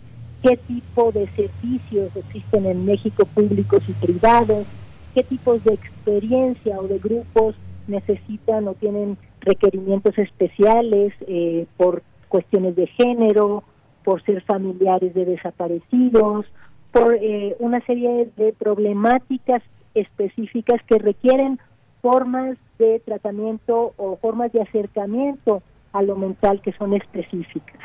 qué 0.43 0.57
tipo 0.57 1.13
de 1.13 1.29
servicios 1.29 2.13
existen 2.15 2.65
en 2.65 2.85
México 2.85 3.25
públicos 3.25 3.83
y 3.87 3.93
privados, 3.93 4.67
qué 5.13 5.23
tipos 5.23 5.63
de 5.63 5.75
experiencia 5.75 6.77
o 6.77 6.87
de 6.87 6.99
grupos 6.99 7.55
necesitan 7.87 8.67
o 8.67 8.73
tienen 8.73 9.17
requerimientos 9.39 10.17
especiales 10.17 11.13
eh, 11.27 11.67
por 11.77 12.03
cuestiones 12.27 12.75
de 12.75 12.87
género, 12.87 13.63
por 14.03 14.23
ser 14.23 14.41
familiares 14.43 15.13
de 15.13 15.25
desaparecidos, 15.25 16.45
por 16.91 17.15
eh, 17.15 17.55
una 17.59 17.79
serie 17.85 18.29
de 18.35 18.53
problemáticas 18.53 19.61
específicas 19.93 20.81
que 20.87 20.97
requieren 20.97 21.59
formas 22.01 22.57
de 22.79 22.99
tratamiento 22.99 23.93
o 23.97 24.17
formas 24.17 24.51
de 24.51 24.61
acercamiento 24.61 25.61
a 25.93 26.01
lo 26.01 26.15
mental 26.15 26.61
que 26.61 26.73
son 26.73 26.93
específicas. 26.93 27.79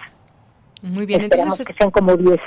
Muy 0.83 1.07
bien, 1.07 1.23
entonces 1.23 1.67
que 1.67 1.75
sean 1.75 1.91
como 1.91 2.17
10. 2.17 2.41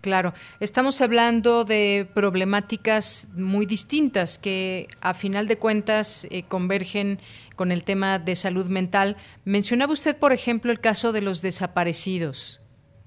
Claro, 0.00 0.34
estamos 0.60 1.00
hablando 1.00 1.64
de 1.64 2.08
problemáticas 2.14 3.28
muy 3.34 3.66
distintas 3.66 4.38
que 4.38 4.86
a 5.00 5.14
final 5.14 5.48
de 5.48 5.58
cuentas 5.58 6.28
eh, 6.30 6.44
convergen 6.44 7.18
con 7.56 7.72
el 7.72 7.82
tema 7.82 8.18
de 8.18 8.36
salud 8.36 8.66
mental. 8.66 9.16
Mencionaba 9.44 9.92
usted, 9.92 10.16
por 10.16 10.32
ejemplo, 10.32 10.70
el 10.70 10.80
caso 10.80 11.12
de 11.12 11.22
los 11.22 11.42
desaparecidos. 11.42 12.60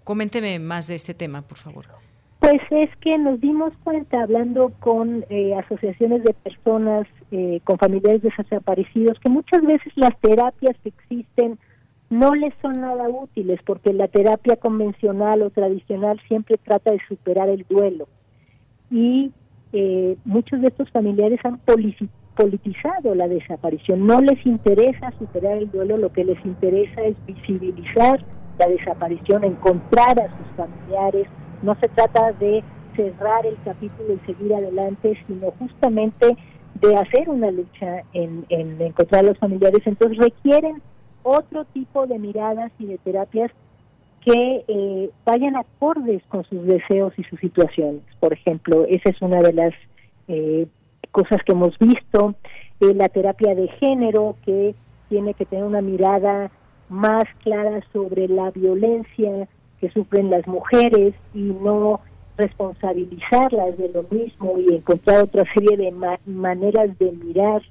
Coménteme 0.04 0.60
más 0.60 0.88
de 0.88 0.96
este 0.96 1.14
tema, 1.14 1.42
por 1.42 1.58
favor. 1.58 1.86
Pues 2.40 2.62
es 2.72 2.90
que 3.02 3.18
nos 3.18 3.42
dimos 3.42 3.74
cuenta, 3.84 4.24
hablando 4.24 4.72
con 4.80 5.26
eh, 5.30 5.54
asociaciones 5.56 6.24
de 6.24 6.34
personas 6.34 7.06
eh, 7.32 7.60
con 7.66 7.78
familiares 7.78 8.22
desaparecidos, 8.22 9.20
que 9.20 9.30
muchas 9.30 9.62
veces 9.62 9.92
las 9.96 10.18
terapias 10.22 10.76
que 10.82 10.90
existen 10.90 11.60
no 12.10 12.34
les 12.34 12.54
son 12.62 12.74
nada 12.74 13.08
útiles 13.10 13.60
porque 13.66 13.94
la 13.94 14.08
terapia 14.08 14.56
convencional 14.56 15.44
o 15.44 15.50
tradicional 15.50 16.20
siempre 16.28 16.58
trata 16.58 16.92
de 16.92 17.00
superar 17.08 17.50
el 17.50 17.66
duelo. 17.70 18.08
Y 18.90 19.32
eh, 19.74 20.18
muchos 20.26 20.62
de 20.62 20.70
estos 20.70 20.90
familiares 20.92 21.40
han 21.44 21.60
politizado 22.36 23.14
la 23.16 23.28
desaparición. 23.28 24.08
No 24.08 24.22
les 24.22 24.44
interesa 24.46 25.14
superar 25.20 25.58
el 25.58 25.70
duelo, 25.70 25.98
lo 25.98 26.12
que 26.12 26.24
les 26.24 26.44
interesa 26.46 27.02
es 27.02 27.16
visibilizar 27.28 28.26
la 28.60 28.68
desaparición, 28.68 29.44
encontrar 29.44 30.20
a 30.22 30.28
sus 30.38 30.48
familiares. 30.56 31.28
No 31.64 31.76
se 31.76 31.88
trata 31.88 32.34
de 32.34 32.64
cerrar 32.96 33.46
el 33.46 33.58
capítulo 33.64 34.14
y 34.14 34.26
seguir 34.26 34.54
adelante, 34.54 35.18
sino 35.26 35.52
justamente 35.52 36.38
de 36.76 36.96
hacer 36.96 37.30
una 37.30 37.52
lucha 37.52 38.04
en, 38.14 38.46
en 38.50 38.82
encontrar 38.82 39.24
a 39.26 39.30
los 39.30 39.38
familiares. 39.38 39.82
Entonces 39.86 40.18
requieren 40.18 40.82
otro 41.24 41.66
tipo 41.66 42.08
de 42.08 42.20
miradas 42.20 42.72
y 42.80 42.86
de 42.86 42.98
terapias 43.00 43.52
que 44.26 44.66
eh, 44.68 45.10
vayan 45.26 45.56
acordes 45.56 46.22
con 46.28 46.44
sus 46.46 46.66
deseos 46.66 47.14
y 47.18 47.24
sus 47.24 47.40
situaciones. 47.40 48.02
Por 48.20 48.34
ejemplo, 48.34 48.86
esa 48.88 49.10
es 49.10 49.22
una 49.22 49.40
de 49.40 49.54
las 49.54 49.74
eh, 50.28 50.68
cosas 51.12 51.40
que 51.46 51.54
hemos 51.54 51.78
visto. 51.80 52.36
Eh, 52.82 52.94
la 52.94 53.10
terapia 53.10 53.56
de 53.56 53.68
género, 53.80 54.36
que 54.46 54.76
tiene 55.08 55.34
que 55.34 55.46
tener 55.46 55.66
una 55.66 55.82
mirada 55.82 56.52
más 56.90 57.24
clara 57.44 57.82
sobre 57.94 58.28
la 58.28 58.52
violencia 58.52 59.48
que 59.80 59.90
sufren 59.92 60.30
las 60.30 60.46
mujeres 60.48 61.14
y 61.34 61.42
no 61.42 62.02
responsabilizarlas 62.38 63.78
de 63.78 63.90
lo 63.90 64.04
mismo 64.04 64.58
y 64.58 64.76
encontrar 64.76 65.24
otra 65.24 65.44
serie 65.54 65.78
de 65.78 65.92
maneras 66.26 66.98
de 66.98 67.12
mirar 67.12 67.62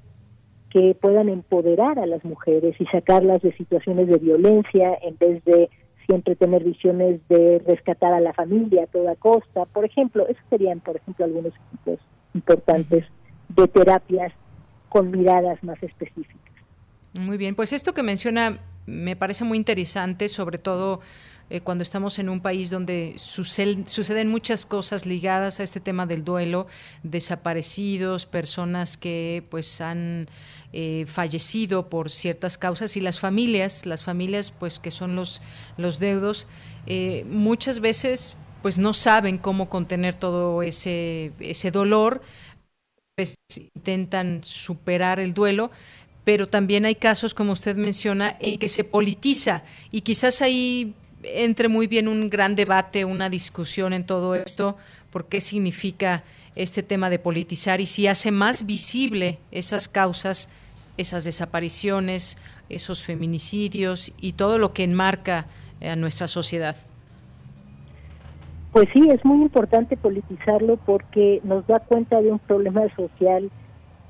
que 0.70 0.94
puedan 1.00 1.28
empoderar 1.28 1.98
a 1.98 2.06
las 2.06 2.24
mujeres 2.24 2.76
y 2.78 2.84
sacarlas 2.86 3.40
de 3.40 3.56
situaciones 3.56 4.08
de 4.08 4.18
violencia 4.18 4.98
en 5.02 5.16
vez 5.16 5.42
de 5.44 5.70
siempre 6.06 6.36
tener 6.36 6.64
visiones 6.64 7.20
de 7.28 7.62
rescatar 7.66 8.12
a 8.12 8.20
la 8.20 8.32
familia 8.32 8.84
a 8.84 8.86
toda 8.86 9.14
costa. 9.16 9.64
Por 9.66 9.84
ejemplo, 9.84 10.26
esos 10.26 10.42
serían, 10.50 10.80
por 10.80 10.96
ejemplo, 10.96 11.24
algunos 11.24 11.52
ejemplos 11.54 11.98
importantes 12.34 13.04
de 13.48 13.68
terapias 13.68 14.32
con 14.88 15.10
miradas 15.10 15.62
más 15.62 15.82
específicas. 15.82 16.38
Muy 17.18 17.36
bien, 17.36 17.54
pues 17.54 17.72
esto 17.72 17.94
que 17.94 18.02
menciona 18.02 18.58
me 18.88 19.16
parece 19.16 19.44
muy 19.44 19.58
interesante, 19.58 20.28
sobre 20.28 20.58
todo 20.58 21.00
eh, 21.50 21.60
cuando 21.60 21.82
estamos 21.82 22.18
en 22.18 22.28
un 22.28 22.40
país 22.40 22.70
donde 22.70 23.14
suceden 23.16 24.28
muchas 24.28 24.66
cosas 24.66 25.06
ligadas 25.06 25.60
a 25.60 25.62
este 25.62 25.80
tema 25.80 26.06
del 26.06 26.24
duelo, 26.24 26.66
desaparecidos, 27.02 28.26
personas 28.26 28.96
que 28.96 29.44
pues 29.50 29.80
han 29.80 30.28
eh, 30.72 31.04
fallecido 31.06 31.88
por 31.88 32.10
ciertas 32.10 32.58
causas 32.58 32.96
y 32.96 33.00
las 33.00 33.20
familias, 33.20 33.86
las 33.86 34.02
familias 34.04 34.50
pues 34.50 34.78
que 34.78 34.90
son 34.90 35.16
los, 35.16 35.40
los 35.76 35.98
deudos, 35.98 36.46
eh, 36.86 37.24
muchas 37.28 37.80
veces 37.80 38.36
pues 38.62 38.76
no 38.76 38.92
saben 38.92 39.38
cómo 39.38 39.68
contener 39.68 40.16
todo 40.16 40.62
ese, 40.62 41.32
ese 41.40 41.70
dolor, 41.70 42.22
pues, 43.18 43.34
intentan 43.74 44.42
superar 44.44 45.18
el 45.18 45.34
duelo, 45.34 45.72
pero 46.28 46.46
también 46.46 46.84
hay 46.84 46.94
casos, 46.94 47.32
como 47.32 47.52
usted 47.52 47.74
menciona, 47.74 48.36
en 48.38 48.58
que 48.58 48.68
se 48.68 48.84
politiza 48.84 49.62
y 49.90 50.02
quizás 50.02 50.42
ahí 50.42 50.92
entre 51.22 51.68
muy 51.68 51.86
bien 51.86 52.06
un 52.06 52.28
gran 52.28 52.54
debate, 52.54 53.06
una 53.06 53.30
discusión 53.30 53.94
en 53.94 54.04
todo 54.04 54.34
esto, 54.34 54.76
por 55.10 55.24
qué 55.24 55.40
significa 55.40 56.24
este 56.54 56.82
tema 56.82 57.08
de 57.08 57.18
politizar 57.18 57.80
y 57.80 57.86
si 57.86 58.08
hace 58.08 58.30
más 58.30 58.66
visible 58.66 59.38
esas 59.52 59.88
causas, 59.88 60.50
esas 60.98 61.24
desapariciones, 61.24 62.36
esos 62.68 63.02
feminicidios 63.02 64.12
y 64.20 64.32
todo 64.34 64.58
lo 64.58 64.74
que 64.74 64.84
enmarca 64.84 65.46
a 65.80 65.96
nuestra 65.96 66.28
sociedad. 66.28 66.76
Pues 68.72 68.86
sí, 68.92 69.08
es 69.10 69.24
muy 69.24 69.40
importante 69.40 69.96
politizarlo 69.96 70.76
porque 70.76 71.40
nos 71.42 71.66
da 71.66 71.78
cuenta 71.78 72.20
de 72.20 72.32
un 72.32 72.38
problema 72.38 72.82
social 72.96 73.50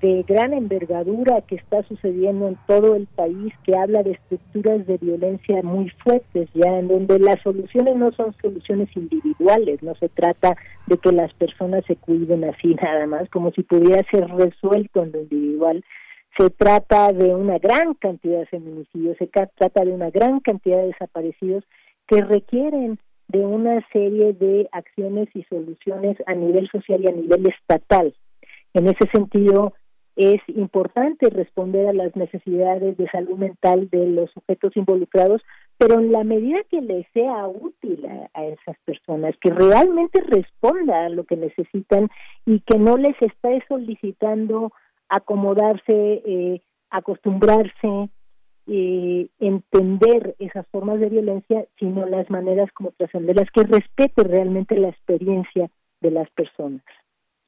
de 0.00 0.22
gran 0.22 0.52
envergadura 0.52 1.40
que 1.42 1.56
está 1.56 1.82
sucediendo 1.84 2.48
en 2.48 2.56
todo 2.66 2.94
el 2.94 3.06
país, 3.06 3.52
que 3.64 3.76
habla 3.76 4.02
de 4.02 4.12
estructuras 4.12 4.86
de 4.86 4.96
violencia 4.98 5.62
muy 5.62 5.90
fuertes, 6.04 6.48
ya 6.54 6.78
en 6.78 6.88
donde 6.88 7.18
las 7.18 7.40
soluciones 7.42 7.96
no 7.96 8.12
son 8.12 8.34
soluciones 8.40 8.88
individuales, 8.96 9.82
no 9.82 9.94
se 9.96 10.08
trata 10.08 10.56
de 10.86 10.96
que 10.98 11.12
las 11.12 11.32
personas 11.34 11.84
se 11.86 11.96
cuiden 11.96 12.44
así 12.44 12.74
nada 12.82 13.06
más, 13.06 13.28
como 13.30 13.50
si 13.52 13.62
pudiera 13.62 14.02
ser 14.10 14.28
resuelto 14.28 15.02
en 15.02 15.12
lo 15.12 15.20
individual. 15.22 15.84
Se 16.38 16.50
trata 16.50 17.12
de 17.12 17.34
una 17.34 17.58
gran 17.58 17.94
cantidad 17.94 18.38
de 18.38 18.46
feminicidios, 18.46 19.16
se 19.18 19.26
trata 19.26 19.84
de 19.84 19.92
una 19.92 20.10
gran 20.10 20.38
cantidad 20.40 20.78
de 20.78 20.88
desaparecidos 20.88 21.64
que 22.06 22.22
requieren 22.22 22.98
de 23.28 23.40
una 23.40 23.86
serie 23.92 24.32
de 24.32 24.68
acciones 24.72 25.28
y 25.34 25.42
soluciones 25.44 26.16
a 26.26 26.34
nivel 26.34 26.68
social 26.70 27.02
y 27.02 27.08
a 27.08 27.14
nivel 27.14 27.46
estatal. 27.46 28.14
En 28.74 28.86
ese 28.86 29.08
sentido, 29.12 29.74
es 30.18 30.40
importante 30.48 31.30
responder 31.30 31.86
a 31.86 31.92
las 31.92 32.16
necesidades 32.16 32.96
de 32.96 33.08
salud 33.08 33.38
mental 33.38 33.88
de 33.88 34.04
los 34.08 34.28
sujetos 34.32 34.76
involucrados, 34.76 35.40
pero 35.78 36.00
en 36.00 36.10
la 36.10 36.24
medida 36.24 36.58
que 36.68 36.80
les 36.80 37.06
sea 37.14 37.46
útil 37.46 38.04
a, 38.34 38.44
esas 38.44 38.76
personas, 38.84 39.36
que 39.40 39.50
realmente 39.50 40.20
responda 40.20 41.06
a 41.06 41.08
lo 41.08 41.22
que 41.22 41.36
necesitan 41.36 42.08
y 42.44 42.58
que 42.66 42.78
no 42.78 42.96
les 42.96 43.14
esté 43.22 43.62
solicitando 43.68 44.72
acomodarse, 45.08 46.22
eh, 46.26 46.62
acostumbrarse, 46.90 48.10
eh, 48.66 49.28
entender 49.38 50.34
esas 50.40 50.66
formas 50.72 50.98
de 50.98 51.10
violencia, 51.10 51.64
sino 51.78 52.06
las 52.06 52.28
maneras 52.28 52.72
como 52.72 52.90
trascenderlas, 52.90 53.52
que 53.52 53.62
respete 53.62 54.24
realmente 54.24 54.76
la 54.76 54.88
experiencia 54.88 55.70
de 56.00 56.10
las 56.10 56.28
personas. 56.30 56.82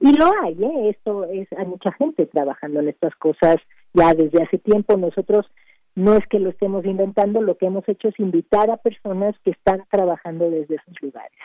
Y 0.01 0.12
lo 0.12 0.31
hay, 0.43 0.55
¿eh? 0.55 0.90
esto 0.90 1.24
es, 1.27 1.47
hay 1.56 1.66
mucha 1.66 1.93
gente 1.93 2.24
trabajando 2.27 2.81
en 2.81 2.89
estas 2.89 3.14
cosas 3.16 3.56
ya 3.93 4.14
desde 4.14 4.43
hace 4.43 4.56
tiempo. 4.56 4.97
Nosotros 4.97 5.47
no 5.94 6.14
es 6.14 6.27
que 6.28 6.40
lo 6.40 6.51
estemos 6.51 6.86
inventando, 6.86 7.43
lo 7.43 7.59
que 7.59 7.66
hemos 7.66 7.86
hecho 7.86 8.09
es 8.09 8.18
invitar 8.18 8.70
a 8.70 8.78
personas 8.78 9.35
que 9.44 9.51
están 9.51 9.85
trabajando 9.90 10.51
desde 10.51 10.77
esos 10.77 10.94
lugares. 11.02 11.39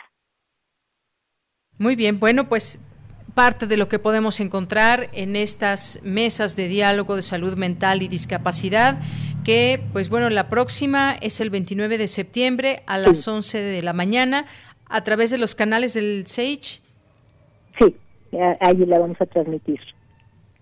Muy 1.78 1.96
bien, 1.96 2.18
bueno, 2.18 2.48
pues 2.48 2.82
parte 3.34 3.66
de 3.66 3.76
lo 3.76 3.88
que 3.88 3.98
podemos 3.98 4.40
encontrar 4.40 5.08
en 5.12 5.36
estas 5.36 6.00
mesas 6.02 6.56
de 6.56 6.68
diálogo 6.68 7.16
de 7.16 7.22
salud 7.22 7.54
mental 7.58 8.02
y 8.02 8.08
discapacidad, 8.08 8.98
que 9.44 9.82
pues 9.92 10.08
bueno, 10.08 10.30
la 10.30 10.48
próxima 10.48 11.12
es 11.20 11.42
el 11.42 11.50
29 11.50 11.98
de 11.98 12.08
septiembre 12.08 12.82
a 12.86 12.96
las 12.96 13.28
11 13.28 13.60
de 13.60 13.82
la 13.82 13.92
mañana 13.92 14.46
a 14.88 15.04
través 15.04 15.30
de 15.30 15.36
los 15.36 15.54
canales 15.54 15.92
del 15.92 16.26
SAGE. 16.26 16.80
Sí, 17.78 17.96
ahí 18.60 18.76
la 18.86 18.98
vamos 18.98 19.20
a 19.20 19.26
transmitir. 19.26 19.80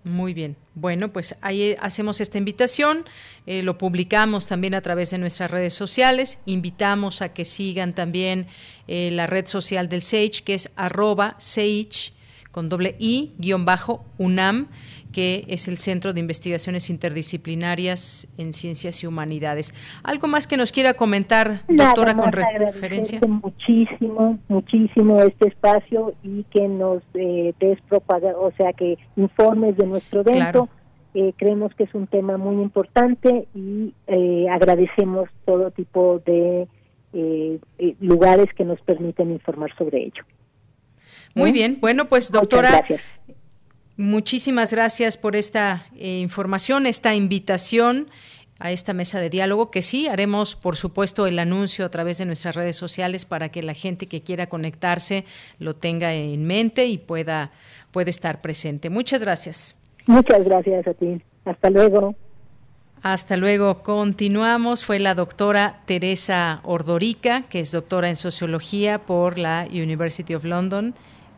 Muy 0.05 0.35
bien. 0.35 0.57
Bueno, 0.75 1.13
pues 1.13 1.35
ahí 1.41 1.75
hacemos 1.81 2.21
esta 2.21 2.37
invitación, 2.37 3.05
eh, 3.47 3.63
lo 3.63 3.79
publicamos 3.79 4.47
también 4.47 4.75
a 4.75 4.83
través 4.83 5.11
de 5.11 5.19
nuestras 5.19 5.51
redes 5.51 5.73
sociales, 5.73 6.39
invitamos 6.45 7.23
a 7.23 7.33
que 7.33 7.47
sigan 7.47 7.95
también 7.95 8.47
eh, 8.87 9.11
la 9.11 9.27
red 9.27 9.47
social 9.47 9.89
del 9.89 10.03
SAGE, 10.03 10.43
que 10.45 10.55
es 10.55 10.71
arroba 10.77 11.37
SAGE 11.39 12.13
con 12.51 12.69
doble 12.69 12.97
I, 12.99 13.33
guion 13.39 13.65
bajo, 13.65 14.05
UNAM, 14.19 14.69
que 15.15 15.45
es 15.47 15.69
el 15.69 15.79
Centro 15.79 16.13
de 16.13 16.19
Investigaciones 16.19 16.91
Interdisciplinarias 16.91 18.27
en 18.37 18.53
Ciencias 18.53 19.03
y 19.05 19.07
Humanidades. 19.07 19.73
¿Algo 20.03 20.27
más 20.27 20.49
que 20.49 20.57
nos 20.57 20.73
quiera 20.73 20.95
comentar, 20.95 21.63
doctora, 21.69 22.15
con 22.15 22.33
referencia? 22.33 23.21
Muchísimo, 23.27 24.39
muchísimo 24.49 25.23
este 25.23 25.49
espacio 25.49 26.15
y 26.25 26.43
que 26.45 26.67
nos 26.67 27.03
eh, 27.15 27.55
des 27.61 27.79
o 27.91 28.53
sea, 28.57 28.73
que 28.73 28.99
informes 29.17 29.77
de 29.77 29.87
nuestro 29.87 30.23
evento. 30.23 30.69
Eh, 31.15 31.33
creemos 31.37 31.73
que 31.77 31.85
es 31.85 31.95
un 31.95 32.09
tema 32.09 32.37
muy 32.37 32.61
importante 32.61 33.47
y 33.55 33.95
eh, 34.09 34.47
agradecemos 34.51 35.29
todo 35.45 35.71
tipo 35.71 36.21
de 36.27 36.67
eh, 37.13 37.61
lugares 38.01 38.49
que 38.57 38.65
nos 38.65 38.81
permiten 38.81 39.31
informar 39.31 39.71
sobre 39.79 40.03
ello. 40.03 40.25
Muy 41.37 41.53
bien, 41.53 41.79
bueno, 41.81 42.07
pues 42.07 42.31
doctora, 42.31 42.85
muchísimas 43.97 44.73
gracias 44.73 45.17
por 45.17 45.37
esta 45.37 45.87
eh, 45.97 46.21
información, 46.21 46.87
esta 46.87 47.15
invitación 47.15 48.09
a 48.61 48.71
esta 48.71 48.95
mesa 48.95 49.21
de 49.21 49.31
diálogo, 49.31 49.71
que 49.71 49.83
sí, 49.83 50.07
haremos 50.07 50.55
por 50.55 50.77
supuesto 50.77 51.27
el 51.27 51.39
anuncio 51.39 51.85
a 51.85 51.89
través 51.89 52.19
de 52.19 52.27
nuestras 52.27 52.55
redes 52.55 52.77
sociales 52.77 53.25
para 53.25 53.49
que 53.51 53.63
la 53.63 53.75
gente 53.75 54.07
que 54.07 54.23
quiera 54.23 54.49
conectarse 54.49 55.25
lo 55.59 55.75
tenga 55.75 56.15
en 56.15 56.45
mente 56.45 56.87
y 56.87 56.99
pueda, 56.99 57.51
pueda 57.91 58.11
estar 58.11 58.41
presente. 58.41 58.91
Muchas 58.91 59.21
gracias. 59.21 59.77
Muchas 60.07 60.45
gracias 60.45 60.87
a 60.87 60.95
ti. 60.95 61.21
Hasta 61.45 61.71
luego. 61.71 62.15
Hasta 63.03 63.37
luego. 63.37 63.83
Continuamos. 63.83 64.85
Fue 64.85 64.99
la 64.99 65.15
doctora 65.15 65.83
Teresa 65.85 66.61
Ordorica, 66.63 67.43
que 67.49 67.61
es 67.61 67.73
doctora 67.73 68.09
en 68.09 68.17
sociología 68.17 69.01
por 69.01 69.39
la 69.39 69.67
University 69.71 70.35
of 70.35 70.45
London 70.45 70.95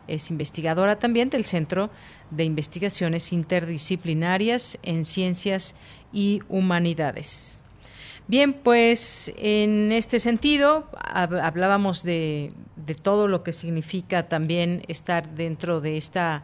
es 0.07 0.31
investigadora 0.31 0.99
también 0.99 1.29
del 1.29 1.45
Centro 1.45 1.89
de 2.31 2.43
Investigaciones 2.43 3.31
Interdisciplinarias 3.33 4.77
en 4.83 5.05
Ciencias 5.05 5.75
y 6.11 6.41
Humanidades. 6.49 7.63
Bien, 8.27 8.51
pues 8.51 9.33
en 9.37 9.93
este 9.93 10.19
sentido 10.19 10.89
hablábamos 11.01 12.03
de, 12.03 12.51
todo 13.01 13.29
lo 13.29 13.41
que 13.41 13.53
significa 13.53 14.27
también 14.27 14.83
estar 14.89 15.29
dentro 15.29 15.79
de 15.79 15.95
esta 15.95 16.43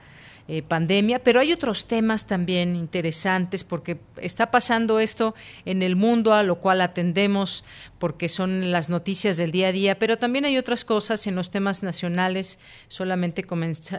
eh, 0.50 0.62
pandemia, 0.62 1.20
pero 1.20 1.40
hay 1.40 1.54
otros 1.54 1.86
temas 1.86 2.28
también 2.28 2.76
interesantes 2.76 3.64
porque 3.64 3.98
está 4.18 4.52
pasando 4.52 5.00
esto 5.00 5.36
en 5.64 5.82
el 5.82 5.96
mundo 5.96 6.34
a 6.34 6.44
lo 6.44 6.58
cual 6.58 6.82
atendemos 6.82 7.64
porque 7.98 8.28
son 8.28 8.70
las 8.70 8.90
noticias 8.90 9.38
del 9.38 9.52
día 9.52 9.70
a 9.70 9.72
día, 9.72 10.00
pero 10.00 10.18
también 10.18 10.44
hay 10.44 10.58
otras 10.58 10.84
cosas 10.84 11.28
en 11.28 11.36
los 11.36 11.50
temas 11.50 11.82
nacionales, 11.82 12.60
solamente 12.90 13.46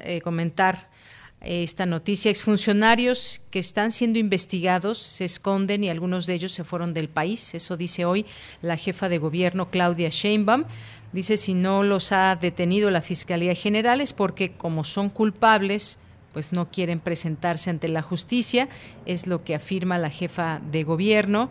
eh, 0.05 0.21
comentar 0.21 0.91
eh, 1.41 1.62
esta 1.62 1.87
noticia. 1.87 2.31
Exfuncionarios 2.31 3.41
que 3.51 3.59
están 3.59 3.91
siendo 3.91 4.19
investigados 4.19 4.99
se 4.99 5.25
esconden 5.25 5.83
y 5.83 5.89
algunos 5.89 6.27
de 6.27 6.35
ellos 6.35 6.53
se 6.53 6.65
fueron 6.65 6.93
del 6.93 7.09
país. 7.09 7.55
Eso 7.55 7.79
dice 7.79 8.05
hoy 8.05 8.27
la 8.61 8.77
jefa 8.77 9.09
de 9.09 9.16
gobierno 9.16 9.71
Claudia 9.71 10.11
Sheinbaum. 10.11 10.65
Dice 11.15 11.39
si 11.39 11.55
no 11.55 11.85
los 11.85 12.12
ha 12.12 12.37
detenido 12.37 12.91
la 12.91 13.01
Fiscalía 13.01 13.55
General 13.55 14.03
es 14.03 14.12
porque 14.12 14.53
como 14.53 14.85
son 14.85 15.09
culpables 15.09 16.01
pues 16.35 16.52
no 16.52 16.70
quieren 16.70 17.01
presentarse 17.01 17.70
ante 17.70 17.89
la 17.89 18.02
justicia, 18.02 18.69
es 19.06 19.27
lo 19.27 19.44
que 19.44 19.55
afirma 19.55 19.97
la 19.97 20.11
jefa 20.11 20.61
de 20.70 20.82
gobierno. 20.82 21.48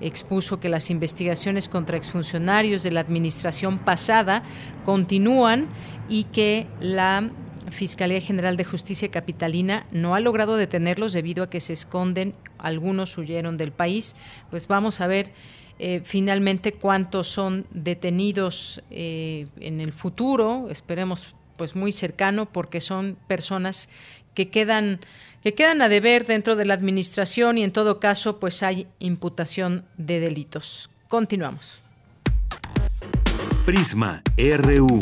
Expuso 0.00 0.60
que 0.60 0.68
las 0.68 0.90
investigaciones 0.90 1.68
contra 1.68 1.96
exfuncionarios 1.96 2.84
de 2.84 2.92
la 2.92 3.00
administración 3.00 3.78
pasada 3.78 4.44
continúan 4.84 5.66
y 6.08 6.24
que 6.24 6.66
la 6.78 7.30
Fiscalía 7.70 8.20
General 8.20 8.56
de 8.56 8.64
Justicia 8.64 9.10
Capitalina 9.10 9.86
no 9.90 10.14
ha 10.14 10.20
logrado 10.20 10.56
detenerlos 10.56 11.12
debido 11.12 11.42
a 11.42 11.50
que 11.50 11.60
se 11.60 11.72
esconden, 11.72 12.34
algunos 12.58 13.18
huyeron 13.18 13.56
del 13.56 13.72
país. 13.72 14.14
Pues 14.50 14.68
vamos 14.68 15.00
a 15.00 15.06
ver 15.06 15.32
eh, 15.78 16.00
finalmente 16.04 16.72
cuántos 16.72 17.28
son 17.28 17.66
detenidos 17.70 18.82
eh, 18.90 19.48
en 19.60 19.80
el 19.80 19.92
futuro, 19.92 20.68
esperemos 20.70 21.34
pues 21.56 21.74
muy 21.74 21.92
cercano 21.92 22.46
porque 22.46 22.80
son 22.80 23.16
personas 23.26 23.88
que 24.36 24.50
quedan 24.50 25.00
que 25.42 25.54
quedan 25.54 25.80
a 25.80 25.88
deber 25.88 26.26
dentro 26.26 26.56
de 26.56 26.64
la 26.64 26.74
administración 26.74 27.56
y 27.56 27.64
en 27.64 27.72
todo 27.72 27.98
caso 28.00 28.38
pues 28.38 28.62
hay 28.62 28.86
imputación 28.98 29.84
de 29.96 30.20
delitos. 30.20 30.90
Continuamos. 31.08 31.82
Prisma 33.64 34.22
RU. 34.36 35.00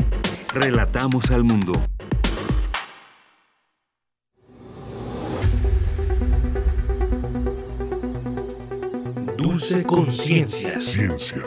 Relatamos 0.52 1.30
al 1.30 1.44
mundo. 1.44 1.72
Dulce 9.36 9.84
conciencia. 9.84 10.80
Ciencia. 10.80 11.42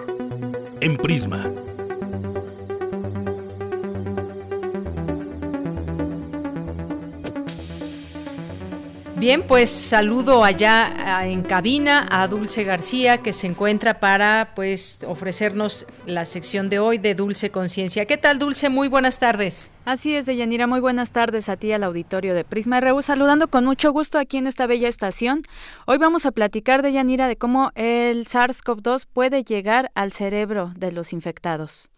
En 0.82 0.98
Prisma 0.98 1.52
Bien, 9.20 9.42
pues 9.42 9.72
saludo 9.72 10.44
allá 10.44 11.26
en 11.26 11.42
cabina 11.42 12.06
a 12.12 12.28
Dulce 12.28 12.64
García 12.64 13.18
que 13.18 13.34
se 13.34 13.48
encuentra 13.48 14.00
para 14.00 14.52
pues 14.56 15.00
ofrecernos 15.08 15.88
la 16.06 16.24
sección 16.24 16.70
de 16.70 16.78
hoy 16.78 17.00
de 17.00 17.16
Dulce 17.16 17.50
Conciencia. 17.50 18.06
¿Qué 18.06 18.18
tal 18.18 18.38
Dulce? 18.38 18.70
Muy 18.70 18.88
buenas 18.88 19.18
tardes. 19.18 19.72
Así 19.86 20.16
es, 20.16 20.28
Deyanira, 20.28 20.68
muy 20.68 20.82
buenas 20.82 21.10
tardes 21.10 21.50
a 21.50 21.58
ti 21.58 21.72
al 21.72 21.84
auditorio 21.84 22.36
de 22.36 22.44
Prisma 22.44 22.80
RU, 22.80 23.02
saludando 23.02 23.48
con 23.48 23.66
mucho 23.66 23.92
gusto 23.92 24.20
aquí 24.20 24.38
en 24.38 24.46
esta 24.46 24.68
bella 24.68 24.88
estación. 24.88 25.42
Hoy 25.88 25.98
vamos 25.98 26.28
a 26.28 26.32
platicar, 26.32 26.84
Deyanira, 26.84 27.28
de 27.28 27.38
cómo 27.38 27.72
el 27.74 28.28
SARS-CoV-2 28.28 29.08
puede 29.12 29.44
llegar 29.44 29.90
al 29.96 30.12
cerebro 30.12 30.74
de 30.76 30.92
los 30.92 31.12
infectados. 31.12 31.90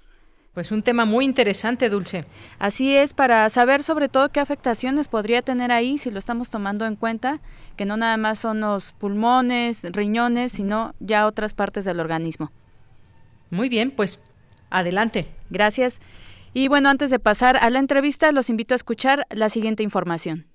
Pues 0.59 0.73
un 0.73 0.83
tema 0.83 1.05
muy 1.05 1.23
interesante, 1.23 1.89
Dulce. 1.89 2.25
Así 2.59 2.93
es, 2.93 3.13
para 3.13 3.49
saber 3.49 3.81
sobre 3.81 4.09
todo 4.09 4.27
qué 4.27 4.41
afectaciones 4.41 5.07
podría 5.07 5.41
tener 5.41 5.71
ahí, 5.71 5.97
si 5.97 6.11
lo 6.11 6.19
estamos 6.19 6.49
tomando 6.49 6.85
en 6.85 6.97
cuenta, 6.97 7.39
que 7.77 7.85
no 7.85 7.95
nada 7.95 8.17
más 8.17 8.39
son 8.39 8.59
los 8.59 8.91
pulmones, 8.91 9.83
riñones, 9.89 10.51
sino 10.51 10.95
ya 10.99 11.27
otras 11.27 11.53
partes 11.53 11.85
del 11.85 12.01
organismo. 12.01 12.51
Muy 13.49 13.69
bien, 13.69 13.89
pues 13.91 14.19
adelante. 14.69 15.29
Gracias. 15.49 16.01
Y 16.53 16.67
bueno, 16.67 16.89
antes 16.89 17.09
de 17.09 17.19
pasar 17.19 17.55
a 17.55 17.69
la 17.69 17.79
entrevista, 17.79 18.33
los 18.33 18.49
invito 18.49 18.73
a 18.73 18.75
escuchar 18.75 19.27
la 19.29 19.47
siguiente 19.47 19.83
información. 19.83 20.48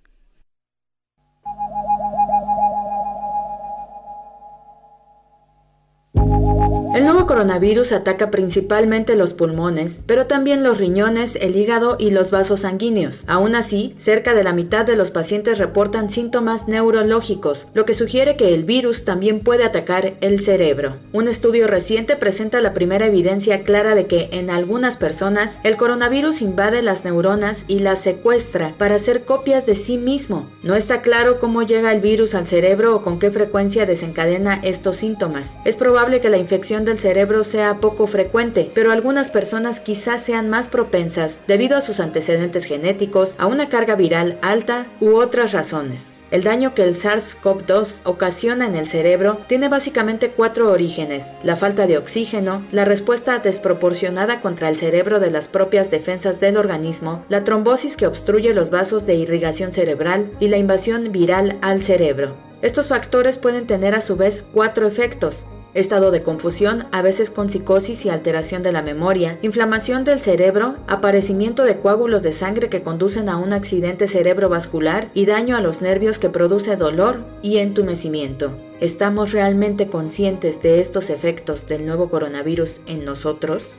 El 6.94 7.02
nuevo 7.02 7.26
coronavirus 7.26 7.90
ataca 7.90 8.30
principalmente 8.30 9.16
los 9.16 9.34
pulmones, 9.34 10.00
pero 10.06 10.28
también 10.28 10.62
los 10.62 10.78
riñones, 10.78 11.34
el 11.34 11.56
hígado 11.56 11.96
y 11.98 12.10
los 12.10 12.30
vasos 12.30 12.60
sanguíneos. 12.60 13.24
Aún 13.26 13.56
así, 13.56 13.96
cerca 13.98 14.32
de 14.32 14.44
la 14.44 14.52
mitad 14.52 14.86
de 14.86 14.94
los 14.94 15.10
pacientes 15.10 15.58
reportan 15.58 16.08
síntomas 16.08 16.68
neurológicos, 16.68 17.66
lo 17.74 17.84
que 17.84 17.94
sugiere 17.94 18.36
que 18.36 18.54
el 18.54 18.62
virus 18.62 19.04
también 19.04 19.40
puede 19.40 19.64
atacar 19.64 20.14
el 20.20 20.38
cerebro. 20.38 20.98
Un 21.12 21.26
estudio 21.26 21.66
reciente 21.66 22.14
presenta 22.14 22.60
la 22.60 22.74
primera 22.74 23.08
evidencia 23.08 23.64
clara 23.64 23.96
de 23.96 24.06
que 24.06 24.28
en 24.30 24.48
algunas 24.48 24.96
personas 24.96 25.58
el 25.64 25.76
coronavirus 25.76 26.42
invade 26.42 26.80
las 26.80 27.04
neuronas 27.04 27.64
y 27.66 27.80
las 27.80 28.02
secuestra 28.02 28.72
para 28.78 28.94
hacer 28.94 29.24
copias 29.24 29.66
de 29.66 29.74
sí 29.74 29.98
mismo. 29.98 30.48
No 30.62 30.76
está 30.76 31.02
claro 31.02 31.40
cómo 31.40 31.64
llega 31.64 31.90
el 31.90 32.00
virus 32.00 32.36
al 32.36 32.46
cerebro 32.46 32.94
o 32.94 33.02
con 33.02 33.18
qué 33.18 33.32
frecuencia 33.32 33.84
desencadena 33.84 34.60
estos 34.62 34.98
síntomas. 34.98 35.56
Es 35.64 35.74
probable 35.74 36.20
que 36.20 36.30
la 36.30 36.38
infección 36.38 36.83
del 36.84 36.98
cerebro 36.98 37.44
sea 37.44 37.78
poco 37.80 38.06
frecuente, 38.06 38.70
pero 38.74 38.92
algunas 38.92 39.30
personas 39.30 39.80
quizás 39.80 40.22
sean 40.22 40.50
más 40.50 40.68
propensas 40.68 41.40
debido 41.46 41.76
a 41.76 41.80
sus 41.80 42.00
antecedentes 42.00 42.64
genéticos, 42.64 43.36
a 43.38 43.46
una 43.46 43.68
carga 43.68 43.94
viral 43.96 44.38
alta 44.42 44.86
u 45.00 45.16
otras 45.16 45.52
razones. 45.52 46.20
El 46.30 46.42
daño 46.42 46.74
que 46.74 46.82
el 46.82 46.96
SARS-CoV-2 46.96 48.00
ocasiona 48.04 48.66
en 48.66 48.74
el 48.74 48.88
cerebro 48.88 49.38
tiene 49.46 49.68
básicamente 49.68 50.30
cuatro 50.30 50.70
orígenes. 50.72 51.32
La 51.44 51.54
falta 51.54 51.86
de 51.86 51.96
oxígeno, 51.96 52.64
la 52.72 52.84
respuesta 52.84 53.38
desproporcionada 53.38 54.40
contra 54.40 54.68
el 54.68 54.76
cerebro 54.76 55.20
de 55.20 55.30
las 55.30 55.46
propias 55.48 55.90
defensas 55.90 56.40
del 56.40 56.56
organismo, 56.56 57.24
la 57.28 57.44
trombosis 57.44 57.96
que 57.96 58.06
obstruye 58.06 58.52
los 58.52 58.70
vasos 58.70 59.06
de 59.06 59.14
irrigación 59.14 59.70
cerebral 59.70 60.30
y 60.40 60.48
la 60.48 60.56
invasión 60.56 61.12
viral 61.12 61.56
al 61.60 61.82
cerebro. 61.82 62.34
Estos 62.62 62.88
factores 62.88 63.38
pueden 63.38 63.66
tener 63.66 63.94
a 63.94 64.00
su 64.00 64.16
vez 64.16 64.44
cuatro 64.52 64.88
efectos 64.88 65.46
estado 65.74 66.10
de 66.10 66.22
confusión, 66.22 66.86
a 66.92 67.02
veces 67.02 67.30
con 67.30 67.50
psicosis 67.50 68.06
y 68.06 68.08
alteración 68.08 68.62
de 68.62 68.72
la 68.72 68.82
memoria, 68.82 69.38
inflamación 69.42 70.04
del 70.04 70.20
cerebro, 70.20 70.76
aparecimiento 70.86 71.64
de 71.64 71.78
coágulos 71.78 72.22
de 72.22 72.32
sangre 72.32 72.68
que 72.68 72.82
conducen 72.82 73.28
a 73.28 73.36
un 73.36 73.52
accidente 73.52 74.08
cerebrovascular 74.08 75.08
y 75.14 75.26
daño 75.26 75.56
a 75.56 75.60
los 75.60 75.82
nervios 75.82 76.18
que 76.18 76.30
produce 76.30 76.76
dolor 76.76 77.24
y 77.42 77.58
entumecimiento. 77.58 78.52
¿Estamos 78.80 79.32
realmente 79.32 79.88
conscientes 79.88 80.62
de 80.62 80.80
estos 80.80 81.10
efectos 81.10 81.66
del 81.66 81.86
nuevo 81.86 82.08
coronavirus 82.08 82.80
en 82.86 83.04
nosotros? 83.04 83.72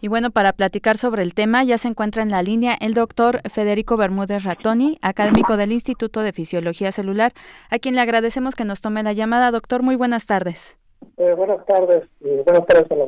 Y 0.00 0.08
bueno, 0.08 0.30
para 0.30 0.52
platicar 0.52 0.96
sobre 0.96 1.22
el 1.22 1.34
tema 1.34 1.64
ya 1.64 1.78
se 1.78 1.88
encuentra 1.88 2.22
en 2.22 2.30
la 2.30 2.42
línea 2.42 2.76
el 2.80 2.94
doctor 2.94 3.40
Federico 3.52 3.96
Bermúdez 3.96 4.44
Ratoni, 4.44 4.98
académico 5.02 5.56
del 5.56 5.72
Instituto 5.72 6.20
de 6.20 6.32
Fisiología 6.32 6.92
Celular, 6.92 7.32
a 7.70 7.78
quien 7.78 7.94
le 7.94 8.00
agradecemos 8.00 8.54
que 8.54 8.64
nos 8.64 8.80
tome 8.80 9.02
la 9.02 9.12
llamada. 9.12 9.50
Doctor, 9.50 9.82
muy 9.82 9.96
buenas 9.96 10.26
tardes. 10.26 10.78
Eh, 11.16 11.34
buenas 11.36 11.64
tardes, 11.66 12.08
buenas 12.20 12.66
tardes 12.66 12.90
a 12.90 12.94
la 12.94 13.06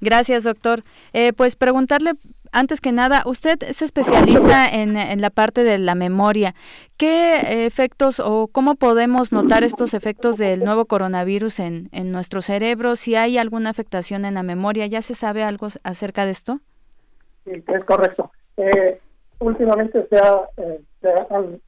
Gracias, 0.00 0.44
doctor. 0.44 0.84
Eh, 1.12 1.32
pues 1.32 1.56
preguntarle 1.56 2.12
antes 2.56 2.80
que 2.80 2.90
nada, 2.90 3.22
usted 3.26 3.58
se 3.58 3.84
especializa 3.84 4.66
en, 4.68 4.96
en, 4.96 5.20
la 5.20 5.28
parte 5.28 5.62
de 5.62 5.76
la 5.76 5.94
memoria. 5.94 6.54
¿Qué 6.96 7.66
efectos 7.66 8.18
o 8.18 8.48
cómo 8.48 8.76
podemos 8.76 9.30
notar 9.30 9.62
estos 9.62 9.92
efectos 9.92 10.38
del 10.38 10.64
nuevo 10.64 10.86
coronavirus 10.86 11.60
en, 11.60 11.90
en 11.92 12.10
nuestro 12.12 12.40
cerebro? 12.40 12.96
Si 12.96 13.14
hay 13.14 13.36
alguna 13.36 13.68
afectación 13.68 14.24
en 14.24 14.34
la 14.34 14.42
memoria, 14.42 14.86
¿ya 14.86 15.02
se 15.02 15.14
sabe 15.14 15.42
algo 15.42 15.68
acerca 15.84 16.24
de 16.24 16.30
esto? 16.30 16.60
Sí, 17.44 17.62
es 17.66 17.84
correcto. 17.84 18.32
Eh, 18.56 19.00
últimamente 19.40 20.06
se, 20.08 20.16
ha, 20.16 20.40
eh, 20.56 20.80
se, 21.02 21.08
han, 21.28 21.60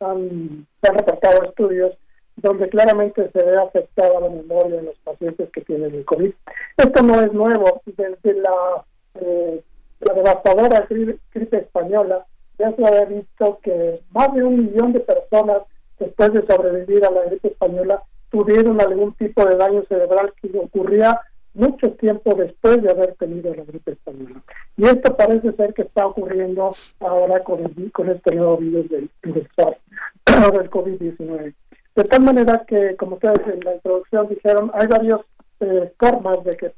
se 0.80 0.88
han 0.88 0.96
reportado 0.96 1.42
estudios 1.42 1.92
donde 2.36 2.68
claramente 2.70 3.30
se 3.30 3.42
ve 3.42 3.58
afectada 3.58 4.20
la 4.20 4.30
memoria 4.30 4.78
en 4.78 4.86
los 4.86 4.98
pacientes 5.00 5.50
que 5.50 5.60
tienen 5.62 5.94
el 5.94 6.04
COVID. 6.04 6.32
Esto 6.76 7.02
no 7.02 7.20
es 7.20 7.32
nuevo. 7.32 7.82
Desde 7.84 8.40
la 8.40 8.84
eh, 9.20 9.62
la 10.00 10.14
devastadora 10.14 10.86
gripe 10.88 11.58
española, 11.58 12.26
ya 12.58 12.74
se 12.74 12.86
había 12.86 13.04
visto 13.04 13.58
que 13.62 14.00
más 14.10 14.32
de 14.34 14.42
un 14.42 14.66
millón 14.66 14.92
de 14.92 15.00
personas 15.00 15.62
después 15.98 16.32
de 16.32 16.46
sobrevivir 16.46 17.04
a 17.04 17.10
la 17.10 17.24
gripe 17.24 17.48
española 17.48 18.02
tuvieron 18.30 18.80
algún 18.80 19.14
tipo 19.14 19.44
de 19.44 19.56
daño 19.56 19.84
cerebral 19.88 20.32
que 20.40 20.56
ocurría 20.58 21.20
mucho 21.54 21.90
tiempo 21.92 22.34
después 22.34 22.82
de 22.82 22.90
haber 22.90 23.14
tenido 23.14 23.54
la 23.54 23.64
gripe 23.64 23.92
española. 23.92 24.42
Y 24.76 24.84
esto 24.84 25.16
parece 25.16 25.52
ser 25.52 25.74
que 25.74 25.82
está 25.82 26.06
ocurriendo 26.06 26.72
ahora 27.00 27.42
con, 27.42 27.64
el, 27.64 27.92
con 27.92 28.08
este 28.10 28.34
nuevo 28.34 28.58
virus 28.58 28.88
del, 28.88 29.10
del 29.22 29.48
del 30.52 30.70
COVID-19. 30.70 31.54
De 31.96 32.04
tal 32.04 32.22
manera 32.22 32.64
que, 32.66 32.94
como 32.96 33.16
ustedes 33.16 33.40
en 33.52 33.60
la 33.60 33.74
introducción 33.74 34.28
dijeron, 34.28 34.70
hay 34.72 34.86
varias 34.86 35.20
eh, 35.60 35.92
formas 35.98 36.44
de 36.44 36.56
que, 36.56 36.72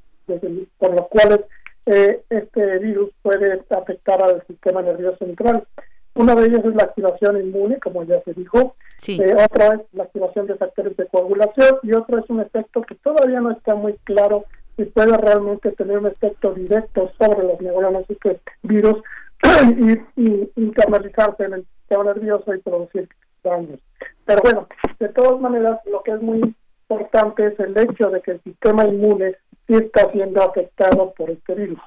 por 0.79 0.95
las 0.95 1.07
cuales 1.09 1.41
eh, 1.86 2.23
este 2.31 2.78
virus 2.78 3.11
puede 3.23 3.62
afectar 3.70 4.23
al 4.23 4.47
sistema 4.47 4.82
nervioso 4.82 5.19
central. 5.19 5.66
Una 6.15 6.35
de 6.35 6.47
ellas 6.47 6.65
es 6.65 6.74
la 6.74 6.85
activación 6.85 7.40
inmune, 7.40 7.78
como 7.78 8.02
ya 8.05 8.20
se 8.23 8.35
dijo. 8.35 8.74
Eh, 9.09 9.35
otra 9.35 9.74
es 9.74 9.81
la 9.93 10.05
activación 10.05 10.47
de 10.47 10.57
factores 10.57 10.97
de 10.97 11.07
coagulación 11.07 11.78
y 11.82 11.93
otro 11.93 12.19
es 12.19 12.28
un 12.28 12.40
efecto 12.40 12.82
que 12.82 12.94
todavía 12.97 13.40
no 13.40 13.51
está 13.52 13.74
muy 13.74 13.94
claro 14.05 14.44
si 14.77 14.85
puede 14.85 15.16
realmente 15.16 15.73
tener 15.73 15.98
un 15.98 16.07
efecto 16.07 16.52
directo 16.52 17.11
sobre 17.19 17.47
los 17.47 17.61
neuronas 17.61 18.05
y 18.09 18.16
que 18.16 18.40
virus 18.62 19.02
y, 19.78 20.23
y 20.23 20.51
internalizarse 20.57 21.44
en 21.44 21.55
el 21.55 21.66
sistema 21.78 22.05
nervioso 22.05 22.55
y 22.55 22.59
producir 22.59 23.09
daños. 23.43 23.81
Pero 24.27 24.40
bueno, 24.43 24.69
de 24.98 25.09
todas 25.09 25.40
maneras, 25.40 25.81
lo 25.86 26.02
que 26.02 26.12
es 26.12 26.23
muy 26.23 26.55
importante 26.91 27.47
es 27.47 27.61
el 27.61 27.77
hecho 27.79 28.11
de 28.11 28.21
que 28.21 28.33
el 28.33 28.43
sistema 28.43 28.85
inmune 28.85 29.37
sí 29.67 29.75
está 29.75 30.11
siendo 30.11 30.43
afectado 30.43 31.12
por 31.17 31.31
este 31.31 31.55
virus. 31.55 31.79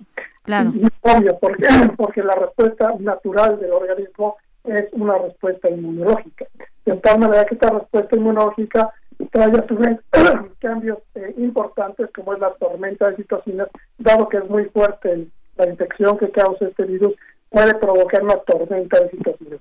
Claro. 0.43 0.71
Y, 0.73 0.85
obvio, 1.01 1.37
porque, 1.39 1.63
porque 1.97 2.23
la 2.23 2.35
respuesta 2.35 2.93
natural 2.99 3.59
del 3.59 3.71
organismo 3.71 4.37
es 4.63 4.85
una 4.93 5.17
respuesta 5.17 5.69
inmunológica. 5.69 6.45
De 6.85 6.95
tal 6.97 7.19
manera 7.19 7.45
que 7.45 7.55
esta 7.55 7.69
respuesta 7.69 8.15
inmunológica 8.15 8.93
trae 9.31 9.51
a 9.51 9.67
su 9.67 9.75
vez 9.75 9.99
cambios 10.59 10.99
eh, 11.15 11.33
importantes 11.37 12.09
como 12.15 12.33
es 12.33 12.39
la 12.39 12.53
tormenta 12.53 13.09
de 13.09 13.17
citocinas, 13.17 13.67
dado 13.97 14.29
que 14.29 14.37
es 14.37 14.49
muy 14.49 14.65
fuerte 14.65 15.27
la 15.57 15.69
infección 15.69 16.17
que 16.17 16.31
causa 16.31 16.65
este 16.65 16.85
virus, 16.85 17.13
puede 17.49 17.75
provocar 17.75 18.23
una 18.23 18.37
tormenta 18.37 18.99
de 19.01 19.09
citocinas. 19.09 19.59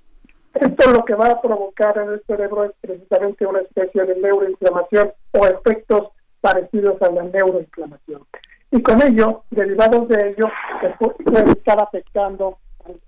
Esto 0.54 0.90
lo 0.90 1.04
que 1.04 1.14
va 1.14 1.28
a 1.28 1.40
provocar 1.40 1.96
en 1.98 2.10
el 2.10 2.22
cerebro 2.26 2.64
es 2.64 2.72
precisamente 2.80 3.46
una 3.46 3.60
especie 3.60 4.04
de 4.04 4.16
neuroinflamación 4.16 5.12
o 5.32 5.46
efectos 5.46 6.08
parecidos 6.40 7.00
a 7.00 7.10
la 7.10 7.22
neuroinflamación. 7.22 8.22
Y 8.70 8.82
con 8.82 9.02
ello, 9.02 9.44
derivados 9.50 10.08
de 10.08 10.30
ello, 10.30 10.50
puede 10.98 11.52
estar 11.52 11.80
afectando 11.80 12.58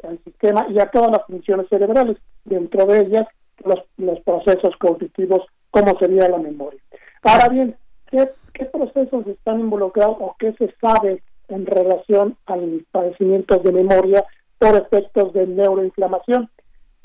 al, 0.07 0.19
sistema 0.25 0.67
y 0.69 0.79
a 0.79 0.91
todas 0.91 1.11
las 1.11 1.27
funciones 1.27 1.69
cerebrales, 1.69 2.17
dentro 2.45 2.87
de 2.87 3.01
ellas 3.01 3.27
los, 3.65 3.81
los 3.97 4.21
procesos 4.21 4.77
cognitivos, 4.79 5.47
como 5.71 5.99
sería 5.99 6.29
la 6.29 6.39
memoria. 6.39 6.81
Ahora 7.23 7.49
bien, 7.49 7.77
¿qué, 8.11 8.31
¿qué 8.53 8.67
procesos 8.67 9.27
están 9.27 9.61
involucrados 9.61 10.17
o 10.21 10.37
qué 10.39 10.53
se 10.55 10.73
sabe 10.81 11.23
en 11.49 11.67
relación 11.67 12.37
al 12.47 12.85
padecimiento 12.91 13.59
de 13.59 13.73
memoria 13.73 14.25
por 14.59 14.77
efectos 14.77 15.33
de 15.33 15.47
neuroinflamación? 15.47 16.51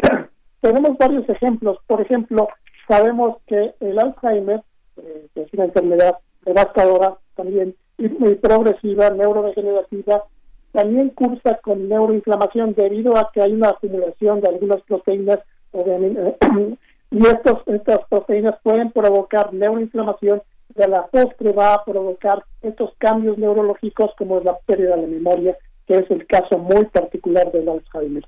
Tenemos 0.62 0.98
varios 0.98 1.28
ejemplos. 1.30 1.78
Por 1.88 2.02
ejemplo, 2.02 2.50
sabemos 2.88 3.38
que 3.48 3.74
el 3.80 4.00
Alzheimer 4.00 4.62
eh, 5.04 5.28
que 5.34 5.42
es 5.44 5.54
una 5.54 5.66
enfermedad 5.66 6.18
devastadora 6.46 7.18
también 7.36 7.76
y 7.98 8.10
muy 8.10 8.36
progresiva, 8.36 9.10
neurodegenerativa, 9.10 10.24
también 10.72 11.10
cursa 11.10 11.60
con 11.62 11.88
neuroinflamación 11.90 12.74
debido 12.74 13.18
a 13.18 13.30
que 13.34 13.42
hay 13.42 13.54
una 13.54 13.70
acumulación 13.70 14.42
de 14.42 14.50
algunas 14.50 14.82
proteínas 14.84 15.40
y 17.12 17.28
estos, 17.28 17.64
estas 17.68 18.00
proteínas 18.10 18.56
pueden 18.64 18.92
provocar 18.92 19.54
neuroinflamación 19.54 20.42
de 20.76 20.88
la 20.88 21.08
postre 21.08 21.52
va 21.52 21.74
a 21.74 21.84
provocar 21.84 22.44
estos 22.62 22.94
cambios 22.98 23.38
neurológicos 23.38 24.12
como 24.18 24.38
es 24.38 24.46
la 24.46 24.58
pérdida 24.66 24.96
de 24.96 25.08
memoria, 25.08 25.58
que 25.88 25.98
es 25.98 26.12
el 26.12 26.26
caso 26.28 26.58
muy 26.58 26.86
particular 26.86 27.52
del 27.52 27.70
Alzheimer. 27.70 28.26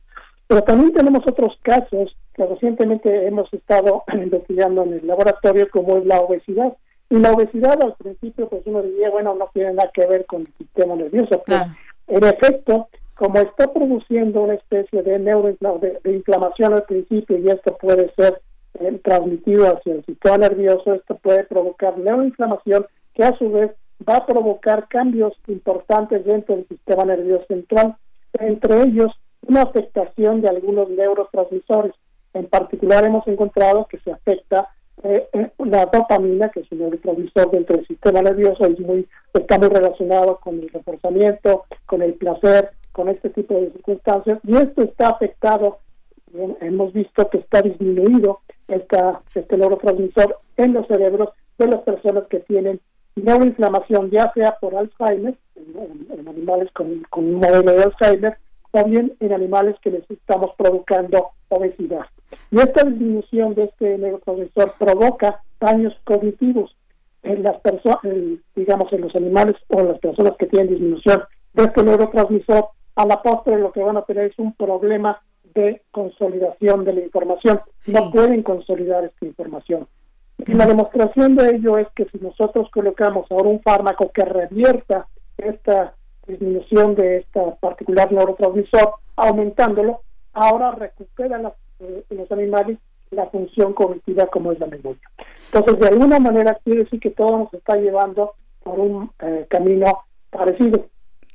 Pero 0.52 0.64
también 0.64 0.91
tenemos 0.91 1.23
otros 1.26 1.57
casos 1.61 2.14
que 2.34 2.45
recientemente 2.45 3.26
hemos 3.26 3.48
estado 3.53 4.03
investigando 4.14 4.84
en 4.84 4.95
el 4.95 5.07
laboratorio, 5.07 5.69
como 5.72 5.95
es 5.95 6.06
la 6.06 6.19
obesidad. 6.19 6.73
Y 7.10 7.19
la 7.19 7.32
obesidad 7.32 7.82
al 7.82 7.95
principio, 7.95 8.49
pues 8.49 8.61
uno 8.65 8.82
diría, 8.82 9.10
bueno, 9.11 9.34
no 9.34 9.49
tiene 9.53 9.72
nada 9.72 9.90
que 9.94 10.06
ver 10.06 10.26
con 10.26 10.41
el 10.41 10.53
sistema 10.57 10.98
nervioso, 10.98 11.41
pero 11.45 11.68
en 12.07 12.23
efecto, 12.26 12.90
como 13.15 13.40
está 13.40 13.72
produciendo 13.72 14.41
una 14.41 14.56
especie 14.56 15.02
de 15.02 15.19
neuroinflamación 15.19 16.73
al 16.73 16.84
principio 16.84 17.38
y 17.38 17.49
esto 17.49 17.78
puede 17.78 18.11
ser 18.18 18.41
eh, 18.82 18.99
transmitido 19.06 19.73
hacia 19.73 19.94
el 19.94 20.06
sistema 20.06 20.38
nervioso, 20.38 20.95
esto 20.95 21.15
puede 21.15 21.45
provocar 21.45 21.98
neuroinflamación 21.98 22.88
que 23.14 23.23
a 23.23 23.38
su 23.38 23.49
vez 23.52 23.72
va 24.06 24.18
a 24.18 24.26
provocar 24.26 24.90
cambios 24.90 25.32
importantes 25.48 26.26
dentro 26.26 26.57
del 26.57 26.68
sistema 26.68 27.06
nervioso 27.06 27.45
central, 27.48 27.95
entre 28.34 28.82
ellos 28.84 29.14
una 29.47 29.63
afectación 29.63 30.41
de 30.41 30.49
algunos 30.49 30.89
neurotransmisores. 30.89 31.93
En 32.34 32.47
particular 32.47 33.05
hemos 33.05 33.27
encontrado 33.27 33.88
que 33.89 33.99
se 33.99 34.11
afecta 34.11 34.69
eh, 35.03 35.27
eh, 35.34 35.51
la 35.65 35.85
dopamina, 35.88 36.49
que 36.49 36.61
es 36.61 36.72
un 36.72 36.80
neurotransmisor 36.80 37.51
dentro 37.51 37.77
del 37.77 37.88
sistema 37.88 38.22
nervioso, 38.22 38.68
y 38.68 38.81
muy, 38.84 39.07
está 39.34 39.57
muy 39.57 39.69
relacionado 39.69 40.39
con 40.39 40.59
el 40.59 40.69
reforzamiento, 40.69 41.65
con 41.85 42.01
el 42.01 42.13
placer, 42.13 42.72
con 42.91 43.09
este 43.09 43.30
tipo 43.30 43.55
de 43.55 43.72
circunstancias, 43.72 44.39
y 44.43 44.55
esto 44.57 44.84
está 44.84 45.09
afectado, 45.09 45.80
hemos 46.61 46.93
visto 46.93 47.30
que 47.30 47.39
está 47.39 47.61
disminuido 47.61 48.39
esta, 48.68 49.22
este 49.34 49.57
neurotransmisor 49.57 50.38
en 50.57 50.73
los 50.73 50.88
cerebros 50.88 51.30
de 51.57 51.68
las 51.68 51.81
personas 51.81 52.26
que 52.27 52.39
tienen 52.39 52.80
neuroinflamación, 53.15 54.09
ya 54.11 54.31
sea 54.34 54.57
por 54.59 54.76
Alzheimer, 54.76 55.35
en, 55.55 56.27
animales 56.27 56.72
con, 56.73 57.03
con, 57.09 57.26
un 57.26 57.35
modelo 57.35 57.73
de 57.73 57.84
Alzheimer, 57.84 58.38
bien 58.85 59.14
en 59.19 59.34
animales 59.34 59.76
que 59.81 59.91
les 59.91 60.10
estamos 60.10 60.52
provocando 60.57 61.31
obesidad. 61.49 62.06
Y 62.49 62.60
esta 62.60 62.88
disminución 62.88 63.53
de 63.56 63.65
este 63.65 63.98
neurotransmisor 63.98 64.76
provoca 64.80 65.43
daños 65.60 65.93
cognitivos 66.06 66.76
en 67.23 67.43
las 67.43 67.60
personas, 67.61 67.99
digamos, 68.56 68.91
en 68.93 69.02
los 69.02 69.15
animales 69.15 69.56
o 69.68 69.81
en 69.81 69.89
las 69.89 69.99
personas 69.99 70.34
que 70.39 70.48
tienen 70.48 70.69
disminución 70.69 71.23
de 71.53 71.64
este 71.64 71.84
neurotransmisor. 71.84 72.69
A 72.95 73.06
la 73.06 73.22
postre 73.22 73.57
lo 73.57 73.72
que 73.72 73.84
van 73.84 73.98
a 73.98 74.03
tener 74.03 74.31
es 74.31 74.39
un 74.39 74.53
problema 74.53 75.22
de 75.53 75.81
consolidación 75.91 76.84
de 76.85 76.93
la 76.93 77.02
información. 77.02 77.61
No 77.88 78.11
pueden 78.11 78.43
consolidar 78.43 79.03
esta 79.03 79.26
información. 79.26 79.88
Y 80.45 80.53
la 80.53 80.65
demostración 80.65 81.35
de 81.35 81.56
ello 81.56 81.77
es 81.77 81.88
que 81.95 82.06
si 82.06 82.18
nosotros 82.18 82.69
colocamos 82.72 83.30
ahora 83.30 83.49
un 83.49 83.61
fármaco 83.61 84.11
que 84.11 84.26
revierta 84.26 85.07
esta 85.38 85.93
disminución 86.32 86.95
de 86.95 87.18
este 87.18 87.40
particular 87.60 88.12
neurotransmisor, 88.12 88.95
aumentándolo, 89.16 90.02
ahora 90.34 90.72
recupera 90.72 91.38
las, 91.38 91.53
eh, 91.80 92.03
en 92.10 92.18
los 92.18 92.32
animales 92.32 92.78
la 93.12 93.28
función 93.28 93.74
cognitiva 93.74 94.28
como 94.28 94.52
es 94.52 94.60
la 94.60 94.68
memoria. 94.68 95.02
Entonces, 95.53 95.80
de 95.80 95.88
alguna 95.90 96.20
manera 96.20 96.58
quiere 96.64 96.84
decir 96.84 96.99
que 96.99 97.10
todo 97.10 97.38
nos 97.38 97.53
está 97.53 97.76
llevando 97.76 98.34
por 98.64 98.80
un 98.80 99.12
eh, 99.20 99.45
camino 99.49 100.06
parecido. 100.30 100.88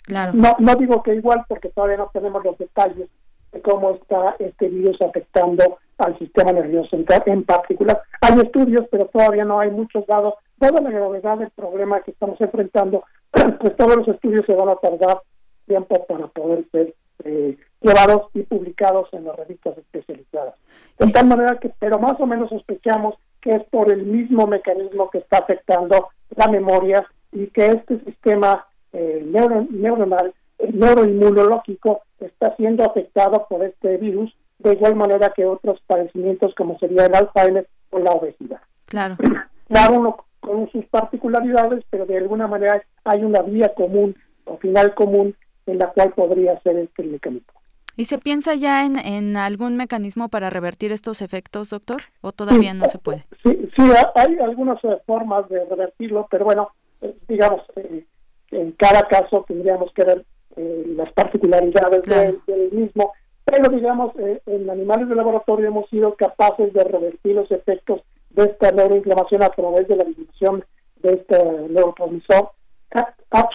Claro. 0.05 0.32
No, 0.35 0.56
no 0.59 0.74
digo 0.77 1.02
que 1.02 1.14
igual 1.14 1.44
porque 1.48 1.68
todavía 1.68 1.98
no 1.98 2.10
tenemos 2.12 2.43
los 2.44 2.56
detalles 2.56 3.09
de 3.52 3.60
cómo 3.60 3.90
está 3.90 4.36
este 4.39 4.68
virus 4.68 5.01
afectando 5.02 5.78
al 5.98 6.18
sistema 6.18 6.52
nervioso 6.52 6.90
central 6.90 7.23
en 7.27 7.44
particular. 7.44 8.01
Hay 8.20 8.39
estudios, 8.39 8.86
pero 8.90 9.06
todavía 9.06 9.44
no 9.44 9.60
hay 9.60 9.70
muchos 9.70 10.06
dados. 10.06 10.35
Dada 10.58 10.80
la 10.80 10.90
gravedad 10.90 11.38
del 11.38 11.50
problema 11.50 12.00
que 12.00 12.12
estamos 12.12 12.40
enfrentando, 12.40 13.04
pues 13.60 13.76
todos 13.76 13.96
los 13.96 14.08
estudios 14.08 14.44
se 14.46 14.54
van 14.54 14.68
a 14.68 14.76
tardar 14.76 15.20
tiempo 15.66 16.06
para 16.06 16.28
poder 16.28 16.64
ser 16.72 16.94
eh, 17.24 17.56
llevados 17.80 18.30
y 18.34 18.42
publicados 18.42 19.08
en 19.12 19.24
las 19.24 19.36
revistas 19.36 19.76
especializadas. 19.78 20.54
De 20.98 21.10
tal 21.12 21.26
manera 21.26 21.58
que, 21.58 21.70
pero 21.78 21.98
más 21.98 22.18
o 22.20 22.26
menos 22.26 22.48
sospechamos 22.48 23.16
que 23.40 23.50
es 23.50 23.64
por 23.64 23.92
el 23.92 24.04
mismo 24.04 24.46
mecanismo 24.46 25.10
que 25.10 25.18
está 25.18 25.38
afectando 25.38 26.08
la 26.34 26.48
memoria 26.48 27.06
y 27.32 27.48
que 27.48 27.66
este 27.66 28.00
sistema 28.00 28.66
eh, 28.92 29.24
neuronal, 29.70 30.34
eh, 30.58 30.70
neuroinmunológico, 30.72 32.02
está 32.18 32.56
siendo 32.56 32.84
afectado 32.84 33.46
por 33.48 33.62
este 33.62 33.98
virus 33.98 34.34
de 34.58 34.72
igual 34.72 34.96
manera 34.96 35.32
que 35.36 35.44
otros 35.44 35.80
padecimientos 35.86 36.54
como 36.54 36.78
sería 36.78 37.06
el 37.06 37.14
Alzheimer 37.14 37.68
o 37.90 37.98
la 37.98 38.12
obesidad. 38.12 38.60
Claro. 38.86 39.16
Cada 39.68 39.90
uno 39.90 40.25
con 40.47 40.70
sus 40.70 40.85
particularidades, 40.86 41.85
pero 41.90 42.06
de 42.06 42.16
alguna 42.16 42.47
manera 42.47 42.82
hay 43.05 43.24
una 43.24 43.43
vía 43.43 43.74
común 43.74 44.16
o 44.44 44.56
final 44.59 44.94
común 44.94 45.35
en 45.66 45.78
la 45.78 45.89
cual 45.89 46.12
podría 46.12 46.60
ser 46.60 46.77
este 46.77 47.02
mecanismo. 47.02 47.52
¿Y 47.97 48.05
se 48.05 48.18
piensa 48.18 48.55
ya 48.55 48.85
en, 48.85 48.98
en 48.98 49.36
algún 49.36 49.77
mecanismo 49.77 50.28
para 50.28 50.51
revertir 50.51 50.93
estos 50.93 51.23
efectos, 51.23 51.70
doctor? 51.70 52.02
¿O 52.20 52.31
todavía 52.31 52.74
no 52.74 52.86
se 52.89 52.98
puede? 52.98 53.24
Sí, 53.43 53.68
sí 53.77 53.82
hay 54.14 54.39
algunas 54.39 54.82
eh, 54.85 54.98
formas 55.06 55.48
de 55.48 55.64
revertirlo, 55.64 56.28
pero 56.31 56.44
bueno, 56.44 56.68
eh, 57.01 57.16
digamos, 57.27 57.62
eh, 57.77 58.05
en 58.52 58.73
cada 58.73 59.09
caso 59.09 59.44
tendríamos 59.48 59.93
que 59.93 60.05
ver 60.05 60.24
las 60.56 61.12
particularidades 61.12 62.02
del 62.47 62.73
mismo 62.73 63.12
pero 63.47 63.68
digamos, 63.68 64.12
eh, 64.18 64.43
en 64.47 64.68
animales 64.68 65.09
de 65.09 65.14
laboratorio 65.14 65.68
hemos 65.68 65.89
sido 65.89 66.16
capaces 66.16 66.73
de 66.73 66.82
revertir 66.82 67.36
los 67.36 67.51
efectos 67.52 68.02
de 68.36 68.44
esta 68.44 68.70
neuroinflamación 68.70 69.42
a 69.42 69.48
través 69.48 69.88
de 69.88 69.96
la 69.96 70.04
disminución 70.04 70.64
de 70.96 71.14
este 71.14 71.42
neurotransmisor, 71.70 72.50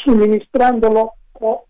suministrándolo 0.03 1.14
o 1.34 1.66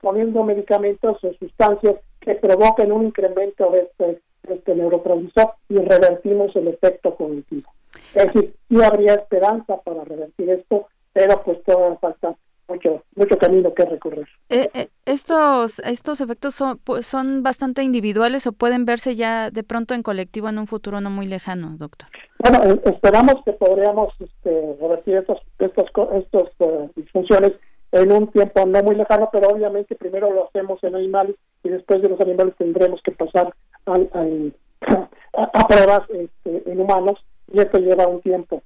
poniendo 0.00 0.42
medicamentos 0.42 1.22
o 1.22 1.32
sustancias 1.34 1.96
que 2.20 2.34
provoquen 2.34 2.92
un 2.92 3.06
incremento 3.06 3.70
de 3.70 3.80
este, 3.80 4.20
de 4.42 4.54
este 4.54 4.74
neurotransmisor 4.74 5.54
y 5.68 5.76
revertimos 5.76 6.54
el 6.56 6.68
efecto 6.68 7.14
cognitivo. 7.14 7.70
Es 8.14 8.32
decir, 8.32 8.54
sí 8.68 8.82
habría 8.82 9.14
esperanza 9.14 9.76
para 9.82 10.04
revertir 10.04 10.50
esto, 10.50 10.88
pero 11.12 11.42
pues 11.42 11.62
todavía 11.62 11.98
falta 11.98 12.34
mucho 12.68 13.02
mucho 13.14 13.38
camino 13.38 13.72
que 13.74 13.84
recorrer. 13.84 14.28
Eh, 14.48 14.68
eh, 14.74 14.88
estos 15.06 15.78
estos 15.80 16.20
efectos 16.20 16.54
son 16.54 16.80
son 17.02 17.42
bastante 17.42 17.82
individuales 17.82 18.46
o 18.46 18.52
pueden 18.52 18.84
verse 18.84 19.16
ya 19.16 19.50
de 19.50 19.62
pronto 19.62 19.94
en 19.94 20.02
colectivo 20.02 20.48
en 20.48 20.58
un 20.58 20.66
futuro 20.66 21.00
no 21.00 21.10
muy 21.10 21.26
lejano, 21.26 21.76
doctor. 21.76 22.08
Bueno, 22.38 22.62
eh, 22.64 22.80
esperamos 22.84 23.36
que 23.44 23.52
podríamos 23.52 24.14
este, 24.20 24.76
revertir 24.80 25.16
estos 25.16 25.38
estos 25.58 25.86
estos 26.14 26.50
disfunciones 26.96 27.52
en 27.92 28.10
un 28.10 28.26
tiempo 28.28 28.66
no 28.66 28.82
muy 28.82 28.96
lejano, 28.96 29.28
pero 29.32 29.48
obviamente 29.48 29.94
primero 29.94 30.30
lo 30.32 30.48
hacemos 30.48 30.82
en 30.82 30.96
animales 30.96 31.36
y 31.62 31.68
después 31.68 32.02
de 32.02 32.08
los 32.08 32.20
animales 32.20 32.54
tendremos 32.58 33.00
que 33.02 33.12
pasar 33.12 33.54
al, 33.86 34.52
a, 35.32 35.68
pruebas 35.68 36.02
este, 36.10 36.70
en 36.70 36.80
humanos 36.80 37.24
y 37.52 37.60
esto 37.60 37.78
lleva 37.78 38.08
un 38.08 38.20
tiempo. 38.20 38.62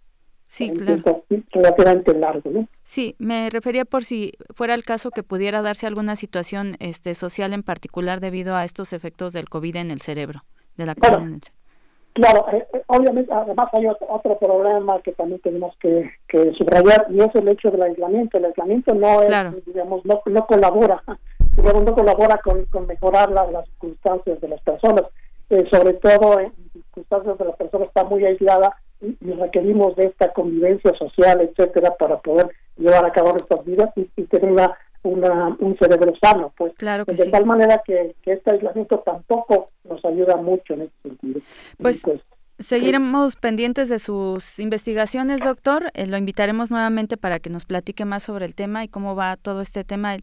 Sí, 0.48 0.70
claro. 0.70 1.24
relativamente 1.52 2.14
largo, 2.14 2.50
¿no? 2.50 2.68
Sí, 2.82 3.14
me 3.18 3.50
refería 3.50 3.84
por 3.84 4.04
si 4.04 4.32
fuera 4.54 4.74
el 4.74 4.82
caso 4.82 5.10
que 5.10 5.22
pudiera 5.22 5.60
darse 5.60 5.86
alguna 5.86 6.16
situación 6.16 6.76
este, 6.80 7.14
social 7.14 7.52
en 7.52 7.62
particular 7.62 8.20
debido 8.20 8.56
a 8.56 8.64
estos 8.64 8.94
efectos 8.94 9.34
del 9.34 9.50
COVID 9.50 9.76
en 9.76 9.90
el 9.90 10.00
cerebro, 10.00 10.44
de 10.76 10.86
la 10.86 10.94
COVID 10.94 11.12
en 11.12 11.34
el 11.34 11.42
cerebro. 11.42 11.58
Claro, 12.14 12.46
eh, 12.52 12.66
eh, 12.72 12.82
obviamente, 12.86 13.32
además 13.32 13.68
hay 13.72 13.86
otro, 13.86 14.38
problema 14.38 15.00
que 15.02 15.12
también 15.12 15.40
tenemos 15.40 15.76
que, 15.78 16.10
subrayar 16.56 17.06
y 17.10 17.20
es 17.20 17.34
el 17.34 17.46
hecho 17.46 17.70
del 17.70 17.82
aislamiento. 17.82 18.38
El 18.38 18.46
aislamiento 18.46 18.94
no 18.94 19.22
es, 19.22 19.66
digamos, 19.66 20.04
no, 20.04 20.22
no 20.26 20.46
colabora, 20.46 21.02
digamos, 21.56 21.84
no 21.84 21.94
colabora 21.94 22.40
con, 22.42 22.64
con 22.64 22.86
mejorar 22.86 23.30
las 23.30 23.66
circunstancias 23.66 24.40
de 24.40 24.48
las 24.48 24.60
personas. 24.62 25.02
Eh, 25.50 25.64
sobre 25.70 25.92
todo 25.94 26.40
en 26.40 26.52
circunstancias 26.72 27.38
de 27.38 27.44
la 27.44 27.56
persona 27.56 27.84
está 27.84 28.04
muy 28.04 28.24
aislada 28.24 28.74
y, 29.00 29.32
requerimos 29.32 29.96
de 29.96 30.06
esta 30.06 30.32
convivencia 30.32 30.92
social, 30.98 31.40
etcétera, 31.40 31.96
para 31.96 32.18
poder 32.20 32.50
llevar 32.76 33.04
a 33.04 33.12
cabo 33.12 33.32
nuestras 33.32 33.64
vidas 33.64 33.90
y, 33.96 34.04
tener 34.24 34.50
una, 34.50 34.76
una, 35.02 35.56
un 35.58 35.76
cerebro 35.78 36.12
sano, 36.20 36.52
pues. 36.56 36.72
Claro 36.76 37.04
que 37.06 37.14
de 37.14 37.30
tal 37.30 37.46
manera 37.46 37.82
que, 37.84 38.14
que 38.22 38.32
este 38.32 38.52
aislamiento 38.52 38.98
tampoco 39.00 39.70
nos 39.84 40.04
ayuda 40.04 40.36
mucho 40.36 40.74
en 40.74 40.82
ese 40.82 40.92
sentido. 41.02 41.40
Pues, 41.78 42.02
pues 42.02 42.20
Seguiremos 42.58 43.36
pendientes 43.36 43.88
de 43.88 44.00
sus 44.00 44.58
investigaciones, 44.58 45.44
doctor. 45.44 45.92
Eh, 45.94 46.08
lo 46.08 46.16
invitaremos 46.16 46.72
nuevamente 46.72 47.16
para 47.16 47.38
que 47.38 47.50
nos 47.50 47.64
platique 47.64 48.04
más 48.04 48.24
sobre 48.24 48.46
el 48.46 48.56
tema 48.56 48.82
y 48.82 48.88
cómo 48.88 49.14
va 49.14 49.36
todo 49.36 49.60
este 49.60 49.84
tema. 49.84 50.16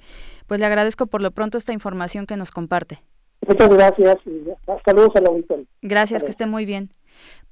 Pues 0.46 0.60
le 0.60 0.66
agradezco 0.66 1.08
por 1.08 1.22
lo 1.22 1.32
pronto 1.32 1.58
esta 1.58 1.72
información 1.72 2.26
que 2.26 2.36
nos 2.36 2.52
comparte. 2.52 3.00
Muchas 3.48 3.70
gracias 3.70 4.18
y 4.26 4.44
saludos 4.86 5.16
a 5.16 5.22
la 5.22 5.30
auditoría. 5.30 5.66
Gracias, 5.82 6.26
que 6.26 6.32
esté 6.32 6.46
muy 6.46 6.66
bien. 6.66 6.90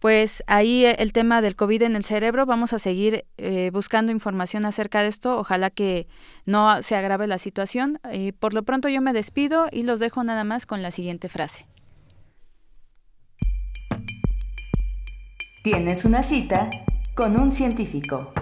Pues 0.03 0.43
ahí 0.47 0.84
eh, 0.84 0.97
el 0.99 1.13
tema 1.13 1.41
del 1.41 1.55
COVID 1.55 1.84
en 1.84 1.95
el 1.95 2.03
cerebro, 2.03 2.45
vamos 2.45 2.73
a 2.73 2.80
seguir 2.80 3.23
eh, 3.38 3.69
buscando 3.71 4.11
información 4.11 4.65
acerca 4.65 5.01
de 5.01 5.07
esto, 5.07 5.39
ojalá 5.39 5.69
que 5.69 6.07
no 6.45 6.84
se 6.84 6.97
agrave 6.97 7.25
la 7.25 7.38
situación. 7.38 8.01
Y 8.11 8.34
por 8.34 8.53
lo 8.53 8.63
pronto 8.63 8.89
yo 8.89 9.01
me 9.01 9.13
despido 9.13 9.67
y 9.71 9.84
los 9.84 10.01
dejo 10.01 10.21
nada 10.25 10.43
más 10.43 10.65
con 10.65 10.81
la 10.81 10.91
siguiente 10.91 11.30
frase. 11.30 11.67
Tienes 15.63 16.03
una 16.03 16.21
cita 16.21 16.69
con 17.15 17.39
un 17.39 17.53
científico. 17.53 18.34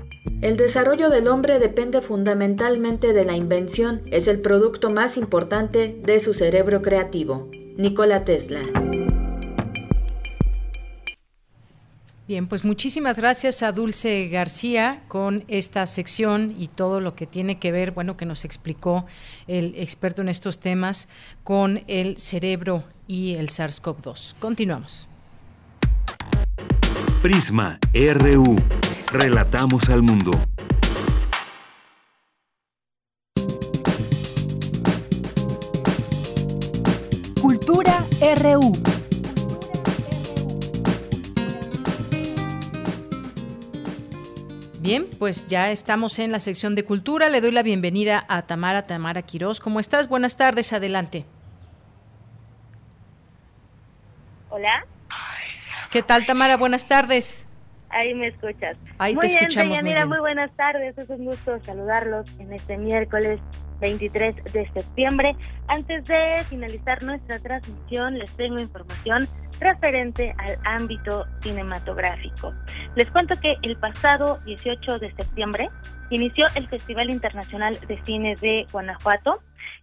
El 0.42 0.58
desarrollo 0.58 1.12
del 1.12 1.28
hombre 1.28 1.60
depende 1.60 2.02
fundamentalmente 2.02 3.14
de 3.14 3.24
la 3.24 3.38
invención, 3.38 4.02
es 4.08 4.28
el 4.28 4.42
producto 4.42 4.90
más 4.90 5.16
importante 5.16 5.96
de 6.04 6.20
su 6.22 6.34
cerebro 6.34 6.82
creativo. 6.82 7.52
Nikola 7.78 8.26
Tesla. 8.26 8.62
Bien, 12.32 12.48
pues 12.48 12.64
muchísimas 12.64 13.18
gracias 13.18 13.62
a 13.62 13.74
Dulce 13.74 14.30
García 14.30 15.04
con 15.10 15.44
esta 15.50 15.86
sección 15.86 16.56
y 16.58 16.70
todo 16.70 17.02
lo 17.02 17.14
que 17.14 17.28
tiene 17.28 17.60
que 17.60 17.74
ver, 17.74 17.92
bueno, 17.92 18.16
que 18.16 18.26
nos 18.26 18.46
explicó 18.46 19.06
el 19.48 19.74
experto 19.76 20.22
en 20.22 20.30
estos 20.30 20.58
temas 20.58 21.10
con 21.44 21.84
el 21.88 22.16
cerebro 22.20 22.86
y 23.06 23.34
el 23.34 23.50
SARS-CoV-2. 23.50 24.36
Continuamos. 24.40 25.10
Prisma 27.22 27.78
RU. 27.94 28.56
Relatamos 29.12 29.90
al 29.90 30.02
mundo. 30.02 30.32
Cultura 37.42 38.06
RU. 38.38 38.72
Bien, 44.82 45.08
pues 45.20 45.46
ya 45.46 45.70
estamos 45.70 46.18
en 46.18 46.32
la 46.32 46.40
sección 46.40 46.74
de 46.74 46.84
cultura. 46.84 47.30
Le 47.30 47.40
doy 47.40 47.52
la 47.52 47.62
bienvenida 47.62 48.26
a 48.28 48.48
Tamara, 48.48 48.82
Tamara 48.82 49.22
Quirós. 49.22 49.60
¿Cómo 49.60 49.80
estás? 49.80 50.10
Buenas 50.10 50.38
tardes, 50.38 50.74
adelante. 50.74 51.24
Hola. 54.50 54.88
¿Qué 55.92 56.02
tal, 56.02 56.26
Tamara? 56.26 56.58
Buenas 56.58 56.88
tardes. 56.88 57.46
Ahí 57.90 58.16
me 58.16 58.30
escuchas. 58.30 58.76
Ahí 58.98 59.14
muy 59.14 59.22
te 59.22 59.28
bien, 59.28 59.40
escuchamos. 59.42 59.70
Deyanira, 59.70 60.08
muy 60.08 60.14
bien. 60.16 60.20
muy 60.20 60.20
buenas 60.20 60.52
tardes. 60.58 60.98
Es 60.98 61.10
un 61.12 61.26
gusto 61.26 61.60
saludarlos 61.64 62.26
en 62.40 62.52
este 62.52 62.76
miércoles 62.80 63.40
23 63.82 64.46
de 64.46 64.68
septiembre. 64.72 65.36
Antes 65.68 66.06
de 66.06 66.44
finalizar 66.50 67.04
nuestra 67.04 67.38
transmisión, 67.38 68.18
les 68.18 68.32
tengo 68.32 68.60
información 68.60 69.28
referente 69.62 70.36
al 70.38 70.58
ámbito 70.66 71.26
cinematográfico. 71.40 72.54
Les 72.96 73.10
cuento 73.12 73.40
que 73.40 73.56
el 73.62 73.78
pasado 73.78 74.38
18 74.46 75.00
de 75.00 75.14
septiembre 75.14 75.70
inició 76.10 76.46
el 76.56 76.68
Festival 76.68 77.10
Internacional 77.10 77.80
de 77.88 78.02
Cine 78.04 78.36
de 78.42 78.66
Guanajuato. 78.72 79.38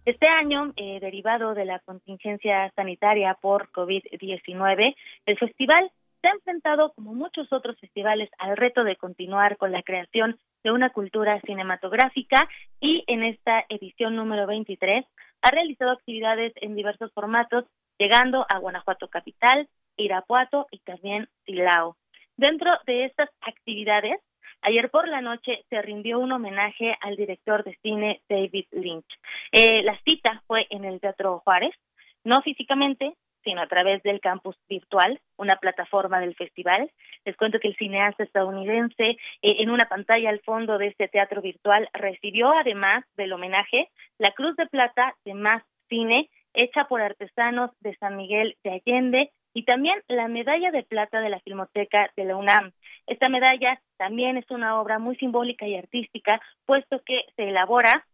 Este 0.05 0.29
año, 0.29 0.73
eh, 0.75 0.99
derivado 0.99 1.53
de 1.55 1.65
la 1.65 1.79
contingencia 1.79 2.71
sanitaria 2.75 3.35
por 3.41 3.71
COVID-19, 3.71 4.95
el 5.25 5.37
festival 5.37 5.91
se 6.21 6.27
ha 6.27 6.31
enfrentado, 6.31 6.91
como 6.93 7.13
muchos 7.13 7.51
otros 7.51 7.79
festivales, 7.79 8.29
al 8.37 8.57
reto 8.57 8.83
de 8.83 8.97
continuar 8.97 9.57
con 9.57 9.71
la 9.71 9.83
creación 9.83 10.37
de 10.63 10.71
una 10.71 10.89
cultura 10.89 11.39
cinematográfica 11.41 12.47
y 12.81 13.03
en 13.07 13.23
esta 13.23 13.63
edición 13.69 14.15
número 14.15 14.45
23 14.45 15.05
ha 15.41 15.51
realizado 15.51 15.91
actividades 15.91 16.51
en 16.57 16.75
diversos 16.75 17.13
formatos, 17.13 17.65
llegando 17.99 18.45
a 18.49 18.57
Guanajuato 18.57 19.09
Capital, 19.09 19.67
Irapuato 19.97 20.67
y 20.71 20.79
también 20.79 21.27
Silao. 21.45 21.97
Dentro 22.37 22.71
de 22.87 23.05
estas 23.05 23.29
actividades, 23.41 24.19
ayer 24.61 24.89
por 24.89 25.07
la 25.07 25.21
noche 25.21 25.65
se 25.69 25.81
rindió 25.81 26.19
un 26.19 26.31
homenaje 26.31 26.95
al 27.01 27.17
director 27.17 27.63
de 27.63 27.77
cine 27.83 28.21
David 28.29 28.65
Lynch. 28.71 29.19
Eh, 29.51 29.83
la 29.83 29.99
cita 30.03 30.41
fue 30.47 30.65
en 30.69 30.85
el 30.85 31.01
Teatro 31.01 31.39
Juárez, 31.39 31.75
no 32.23 32.41
físicamente, 32.41 33.13
sino 33.43 33.61
a 33.61 33.67
través 33.67 34.03
del 34.03 34.19
campus 34.19 34.55
virtual, 34.67 35.19
una 35.37 35.55
plataforma 35.57 36.19
del 36.19 36.35
festival. 36.35 36.91
Les 37.25 37.35
cuento 37.35 37.59
que 37.59 37.69
el 37.69 37.75
cineasta 37.77 38.23
estadounidense, 38.23 39.11
eh, 39.11 39.17
en 39.41 39.69
una 39.69 39.85
pantalla 39.85 40.29
al 40.29 40.41
fondo 40.41 40.77
de 40.77 40.87
este 40.87 41.07
teatro 41.07 41.41
virtual, 41.41 41.89
recibió 41.93 42.51
además 42.51 43.05
del 43.15 43.33
homenaje 43.33 43.89
la 44.17 44.31
Cruz 44.31 44.55
de 44.55 44.67
Plata 44.67 45.15
de 45.25 45.33
Más 45.33 45.63
Cine, 45.87 46.29
hecha 46.53 46.85
por 46.85 47.01
artesanos 47.01 47.71
de 47.81 47.95
San 47.97 48.17
Miguel 48.17 48.57
de 48.63 48.71
Allende, 48.71 49.31
y 49.53 49.63
también 49.63 50.01
la 50.07 50.27
medalla 50.27 50.71
de 50.71 50.83
plata 50.83 51.21
de 51.21 51.29
la 51.29 51.39
Filmoteca 51.39 52.11
de 52.15 52.25
la 52.25 52.35
UNAM. 52.35 52.71
Esta 53.07 53.29
medalla 53.29 53.81
también 53.97 54.37
es 54.37 54.45
una 54.51 54.79
obra 54.79 54.99
muy 54.99 55.15
simbólica 55.15 55.65
y 55.67 55.75
artística, 55.75 56.39
puesto 56.65 57.01
que 57.05 57.23
se 57.35 57.49
elabora 57.49 58.05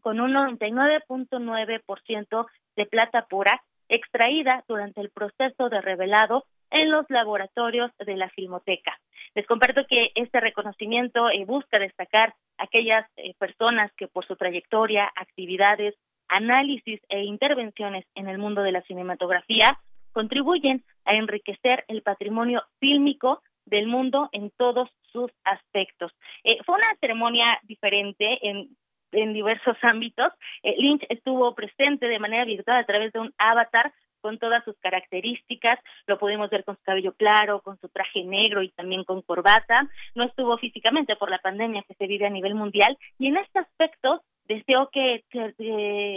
con 0.00 0.18
un 0.20 0.32
99.9% 0.32 2.46
de 2.76 2.86
plata 2.86 3.26
pura 3.26 3.62
extraída 3.88 4.64
durante 4.66 5.02
el 5.02 5.10
proceso 5.10 5.68
de 5.68 5.80
revelado 5.80 6.44
en 6.70 6.90
los 6.90 7.08
laboratorios 7.10 7.90
de 7.98 8.16
la 8.16 8.30
Filmoteca. 8.30 8.98
Les 9.34 9.46
comparto 9.46 9.82
que 9.88 10.10
este 10.14 10.40
reconocimiento 10.40 11.28
eh, 11.28 11.44
busca 11.44 11.78
destacar 11.78 12.34
aquellas 12.56 13.06
eh, 13.16 13.34
personas 13.38 13.92
que 13.96 14.08
por 14.08 14.26
su 14.26 14.36
trayectoria, 14.36 15.12
actividades, 15.14 15.94
análisis 16.28 17.00
e 17.08 17.24
intervenciones 17.24 18.04
en 18.14 18.28
el 18.28 18.38
mundo 18.38 18.62
de 18.62 18.72
la 18.72 18.82
cinematografía 18.82 19.78
contribuyen 20.12 20.84
a 21.04 21.14
enriquecer 21.14 21.84
el 21.88 22.02
patrimonio 22.02 22.62
fílmico 22.80 23.42
del 23.64 23.86
mundo 23.86 24.28
en 24.32 24.50
todos 24.56 24.90
sus 25.12 25.30
aspectos. 25.44 26.12
Eh, 26.44 26.58
fue 26.64 26.76
una 26.76 26.94
ceremonia 27.00 27.58
diferente 27.62 28.38
en 28.42 28.76
en 29.12 29.32
diversos 29.32 29.76
ámbitos. 29.82 30.32
Eh, 30.62 30.74
Lynch 30.78 31.04
estuvo 31.08 31.54
presente 31.54 32.08
de 32.08 32.18
manera 32.18 32.44
virtual 32.44 32.78
a 32.78 32.86
través 32.86 33.12
de 33.12 33.20
un 33.20 33.32
avatar 33.38 33.92
con 34.20 34.38
todas 34.38 34.64
sus 34.64 34.78
características, 34.78 35.80
lo 36.06 36.16
pudimos 36.16 36.48
ver 36.48 36.64
con 36.64 36.76
su 36.76 36.82
cabello 36.84 37.12
claro, 37.14 37.60
con 37.60 37.76
su 37.80 37.88
traje 37.88 38.22
negro 38.22 38.62
y 38.62 38.70
también 38.70 39.02
con 39.02 39.20
corbata, 39.22 39.90
no 40.14 40.22
estuvo 40.22 40.56
físicamente 40.58 41.16
por 41.16 41.28
la 41.28 41.38
pandemia 41.38 41.82
que 41.88 41.94
se 41.94 42.06
vive 42.06 42.26
a 42.26 42.30
nivel 42.30 42.54
mundial 42.54 42.96
y 43.18 43.26
en 43.26 43.38
este 43.38 43.58
aspecto 43.58 44.22
deseó 44.46 44.90
que, 44.90 45.24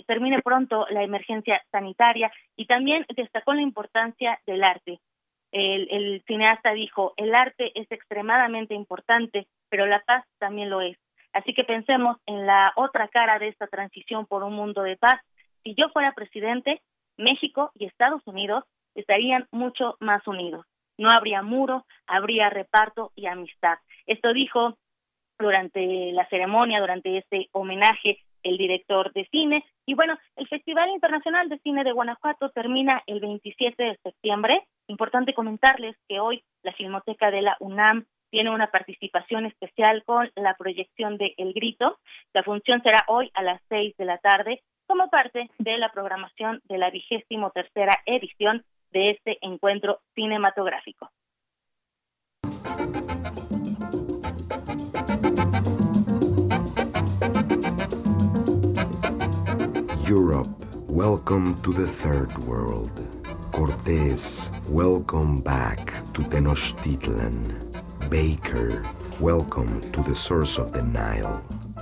termine 0.07 0.41
pronto 0.41 0.85
la 0.89 1.03
emergencia 1.03 1.63
sanitaria 1.71 2.31
y 2.55 2.65
también 2.65 3.05
destacó 3.15 3.53
la 3.53 3.61
importancia 3.61 4.39
del 4.45 4.63
arte. 4.63 4.99
El, 5.51 5.87
el 5.89 6.23
cineasta 6.27 6.73
dijo, 6.73 7.13
el 7.17 7.33
arte 7.33 7.71
es 7.75 7.89
extremadamente 7.91 8.73
importante, 8.73 9.47
pero 9.69 9.85
la 9.85 10.01
paz 10.01 10.25
también 10.37 10.69
lo 10.69 10.81
es. 10.81 10.97
Así 11.33 11.53
que 11.53 11.63
pensemos 11.63 12.17
en 12.25 12.45
la 12.45 12.71
otra 12.75 13.07
cara 13.09 13.39
de 13.39 13.49
esta 13.49 13.67
transición 13.67 14.25
por 14.25 14.43
un 14.43 14.53
mundo 14.53 14.83
de 14.83 14.97
paz. 14.97 15.21
Si 15.63 15.75
yo 15.75 15.89
fuera 15.89 16.13
presidente, 16.13 16.81
México 17.17 17.71
y 17.75 17.85
Estados 17.85 18.21
Unidos 18.25 18.63
estarían 18.95 19.47
mucho 19.51 19.97
más 19.99 20.25
unidos. 20.27 20.65
No 20.97 21.09
habría 21.09 21.41
muro, 21.41 21.85
habría 22.07 22.49
reparto 22.49 23.11
y 23.15 23.27
amistad. 23.27 23.77
Esto 24.05 24.33
dijo 24.33 24.77
durante 25.37 26.11
la 26.11 26.27
ceremonia, 26.29 26.79
durante 26.79 27.17
este 27.17 27.49
homenaje, 27.51 28.19
el 28.43 28.57
director 28.57 29.11
de 29.13 29.27
cine. 29.31 29.65
Y 29.85 29.95
bueno, 29.95 30.17
el 30.35 30.47
Festival 30.47 30.89
Internacional 30.89 31.49
de 31.49 31.59
Cine 31.59 31.83
de 31.83 31.91
Guanajuato 31.91 32.49
termina 32.49 33.01
el 33.07 33.19
27 33.19 33.83
de 33.83 33.97
septiembre. 34.03 34.63
Importante 34.87 35.33
comentarles 35.33 35.95
que 36.07 36.19
hoy 36.19 36.43
la 36.63 36.73
Filmoteca 36.73 37.31
de 37.31 37.41
la 37.41 37.57
UNAM 37.59 38.05
tiene 38.29 38.49
una 38.49 38.67
participación 38.67 39.45
especial 39.45 40.03
con 40.03 40.29
la 40.35 40.55
proyección 40.55 41.17
de 41.17 41.33
El 41.37 41.53
Grito. 41.53 41.99
La 42.33 42.43
función 42.43 42.81
será 42.81 43.03
hoy 43.07 43.31
a 43.33 43.41
las 43.41 43.61
seis 43.69 43.95
de 43.97 44.05
la 44.05 44.17
tarde 44.17 44.61
como 44.87 45.09
parte 45.09 45.49
de 45.57 45.77
la 45.77 45.91
programación 45.91 46.61
de 46.65 46.77
la 46.77 46.89
vigésimo 46.89 47.51
tercera 47.51 47.93
edición 48.05 48.63
de 48.91 49.11
este 49.11 49.37
encuentro 49.41 50.01
cinematográfico. 50.13 51.09
Europe, 60.07 60.47
welcome 60.87 61.59
to 61.63 61.73
the 61.73 61.87
third 61.87 62.37
world. 62.45 62.91
Cortés, 63.51 64.51
welcome 64.69 65.41
back 65.41 65.93
to 66.13 66.21
Tenochtitlan. 66.21 67.33
Baker, 68.07 68.83
welcome 69.19 69.81
to 69.93 70.03
the 70.03 70.13
source 70.13 70.59
of 70.59 70.73
the 70.73 70.83
Nile. 70.83 71.41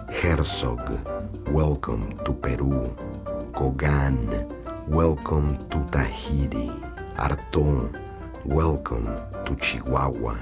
Herzog, 0.10 0.80
welcome 1.50 2.18
to 2.24 2.32
Peru. 2.32 2.96
Kogan, 3.52 4.32
welcome 4.88 5.58
to 5.68 5.86
Tahiti. 5.92 6.72
Arton, 7.18 7.92
welcome 8.46 9.08
to 9.46 9.54
Chihuahua. 9.58 10.38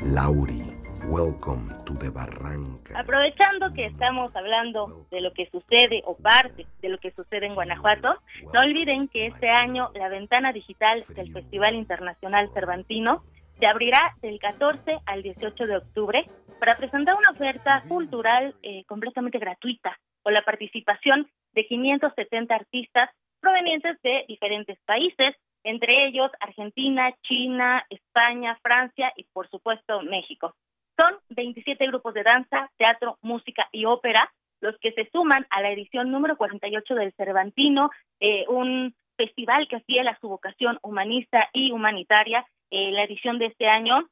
Lauri, 0.00 0.64
welcome 1.08 1.74
to 1.86 1.94
the 1.94 2.10
Barranca. 2.10 2.98
Aprovechando 2.98 3.72
que 3.72 3.86
estamos 3.86 4.34
hablando 4.36 5.06
de 5.10 5.22
lo 5.22 5.32
que 5.32 5.48
sucede 5.50 6.02
o 6.04 6.16
parte 6.16 6.66
de 6.82 6.88
lo 6.88 6.98
que 6.98 7.12
sucede 7.12 7.46
en 7.46 7.54
Guanajuato, 7.54 8.16
no 8.52 8.60
olviden 8.60 9.08
que 9.08 9.26
este 9.26 9.48
año 9.48 9.90
la 9.94 10.08
ventana 10.08 10.52
digital 10.52 11.04
del 11.08 11.32
Festival 11.32 11.74
Internacional 11.74 12.50
Cervantino 12.52 13.24
se 13.58 13.66
abrirá 13.66 14.14
del 14.20 14.38
14 14.38 14.98
al 15.06 15.22
18 15.22 15.66
de 15.66 15.76
octubre 15.78 16.24
para 16.60 16.76
presentar 16.76 17.16
una 17.16 17.30
oferta 17.32 17.82
cultural 17.88 18.54
eh, 18.62 18.84
completamente 18.84 19.38
gratuita 19.38 19.98
con 20.22 20.34
la 20.34 20.44
participación 20.44 21.26
de 21.54 21.66
570 21.66 22.54
artistas 22.54 23.10
provenientes 23.40 24.00
de 24.02 24.24
diferentes 24.28 24.78
países, 24.84 25.34
entre 25.64 26.06
ellos 26.06 26.30
Argentina, 26.40 27.12
China, 27.22 27.84
España, 27.88 28.58
Francia 28.62 29.12
y 29.16 29.24
por 29.32 29.48
supuesto 29.48 30.02
México. 30.02 30.54
Son 31.00 31.16
27 31.30 31.86
grupos 31.86 32.14
de 32.14 32.24
danza, 32.24 32.70
teatro, 32.76 33.18
música 33.22 33.68
y 33.72 33.84
ópera 33.84 34.32
los 34.60 34.76
que 34.78 34.92
se 34.92 35.08
suman 35.12 35.46
a 35.50 35.62
la 35.62 35.70
edición 35.70 36.10
número 36.10 36.36
48 36.36 36.94
del 36.96 37.12
Cervantino, 37.12 37.90
eh, 38.18 38.44
un 38.48 38.94
festival 39.16 39.68
que 39.68 39.80
fiel 39.80 40.08
a 40.08 40.18
su 40.20 40.28
vocación 40.28 40.78
humanista 40.82 41.48
y 41.52 41.70
humanitaria. 41.70 42.44
Eh, 42.70 42.90
la 42.90 43.04
edición 43.04 43.38
de 43.38 43.46
este 43.46 43.68
año 43.68 44.08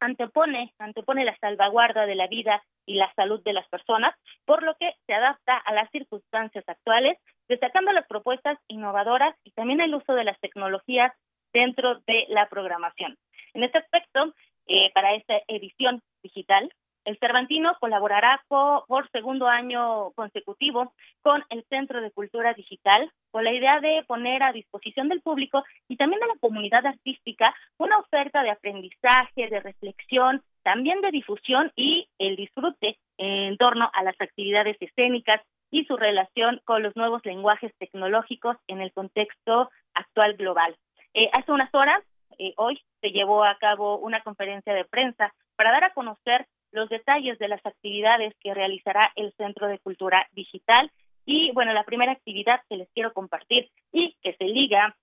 antepone, 0.00 0.74
antepone 0.78 1.24
la 1.24 1.36
salvaguarda 1.38 2.06
de 2.06 2.16
la 2.16 2.26
vida 2.26 2.62
y 2.84 2.94
la 2.94 3.12
salud 3.14 3.42
de 3.44 3.52
las 3.52 3.66
personas, 3.68 4.14
por 4.44 4.62
lo 4.62 4.74
que 4.76 4.92
se 5.06 5.14
adapta 5.14 5.56
a 5.56 5.72
las 5.72 5.90
circunstancias 5.90 6.64
actuales, 6.66 7.18
destacando 7.48 7.92
las 7.92 8.06
propuestas 8.06 8.58
innovadoras 8.68 9.34
y 9.44 9.52
también 9.52 9.80
el 9.80 9.94
uso 9.94 10.14
de 10.14 10.24
las 10.24 10.38
tecnologías 10.40 11.12
dentro 11.52 12.00
de 12.06 12.26
la 12.28 12.48
programación. 12.48 13.16
En 13.54 13.64
este 13.64 13.78
aspecto, 13.78 14.34
eh, 14.66 14.90
para 14.94 15.14
esta 15.14 15.34
edición 15.48 16.02
digital, 16.22 16.70
el 17.06 17.18
Cervantino 17.18 17.76
colaborará 17.78 18.42
co 18.48 18.84
por 18.88 19.08
segundo 19.10 19.46
año 19.46 20.10
consecutivo 20.16 20.92
con 21.22 21.44
el 21.50 21.64
Centro 21.68 22.00
de 22.02 22.10
Cultura 22.10 22.52
Digital 22.52 23.12
con 23.30 23.44
la 23.44 23.52
idea 23.52 23.80
de 23.80 24.02
poner 24.08 24.42
a 24.42 24.52
disposición 24.52 25.08
del 25.08 25.22
público 25.22 25.62
y 25.88 25.96
también 25.96 26.20
de 26.20 26.26
la 26.26 26.40
comunidad 26.40 26.84
artística 26.84 27.54
una 27.78 27.98
oferta 27.98 28.42
de 28.42 28.50
aprendizaje, 28.50 29.48
de 29.48 29.60
reflexión 29.60 30.42
también 30.64 31.00
de 31.00 31.12
difusión 31.12 31.70
y 31.76 32.08
el 32.18 32.34
disfrute 32.34 32.98
en 33.18 33.56
torno 33.56 33.88
a 33.94 34.02
las 34.02 34.20
actividades 34.20 34.76
escénicas 34.80 35.40
y 35.70 35.84
su 35.84 35.96
relación 35.96 36.60
con 36.64 36.82
los 36.82 36.96
nuevos 36.96 37.24
lenguajes 37.24 37.72
tecnológicos 37.78 38.56
en 38.66 38.80
el 38.80 38.92
contexto 38.92 39.70
actual 39.94 40.34
global. 40.34 40.74
Eh, 41.14 41.30
hace 41.38 41.52
unas 41.52 41.72
horas, 41.72 42.02
eh, 42.40 42.52
hoy, 42.56 42.80
se 43.06 43.12
llevó 43.12 43.44
a 43.44 43.56
cabo 43.58 43.98
una 43.98 44.20
conferencia 44.22 44.74
de 44.74 44.84
prensa 44.84 45.32
para 45.54 45.70
dar 45.70 45.84
a 45.84 45.92
conocer 45.92 46.46
los 46.72 46.88
detalles 46.88 47.38
de 47.38 47.46
las 47.46 47.64
actividades 47.64 48.34
que 48.40 48.52
realizará 48.52 49.12
el 49.14 49.32
Centro 49.36 49.68
de 49.68 49.78
Cultura 49.78 50.26
Digital. 50.32 50.90
Y 51.24 51.52
bueno, 51.52 51.72
la 51.72 51.84
primera 51.84 52.12
actividad 52.12 52.60
que 52.68 52.76
les 52.76 52.88
quiero 52.92 53.12
compartir 53.12 53.70
y 53.92 54.16
que 54.22 54.34
se 54.34 54.44
liga 54.44 54.96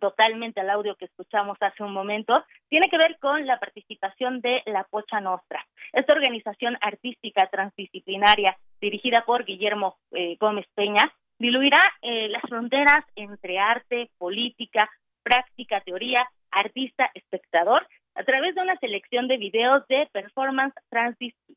totalmente 0.00 0.60
al 0.60 0.70
audio 0.70 0.96
que 0.96 1.04
escuchamos 1.04 1.58
hace 1.60 1.82
un 1.82 1.92
momento, 1.92 2.44
tiene 2.68 2.88
que 2.90 2.98
ver 2.98 3.18
con 3.20 3.46
la 3.46 3.58
participación 3.60 4.40
de 4.40 4.62
la 4.66 4.84
Pocha 4.84 5.20
Nostra. 5.20 5.64
Esta 5.92 6.14
organización 6.14 6.76
artística 6.80 7.46
transdisciplinaria 7.48 8.56
dirigida 8.80 9.24
por 9.24 9.44
Guillermo 9.44 9.98
eh, 10.12 10.36
Gómez 10.40 10.66
Peña 10.74 11.12
diluirá 11.38 11.82
eh, 12.00 12.28
las 12.28 12.42
fronteras 12.42 13.04
entre 13.14 13.58
arte, 13.58 14.10
política, 14.18 14.90
práctica, 15.22 15.80
teoría, 15.82 16.26
artista, 16.52 17.10
espectador, 17.14 17.86
a 18.14 18.24
través 18.24 18.54
de 18.54 18.62
una 18.62 18.76
selección 18.76 19.26
de 19.26 19.38
videos 19.38 19.86
de 19.88 20.08
performance 20.12 20.74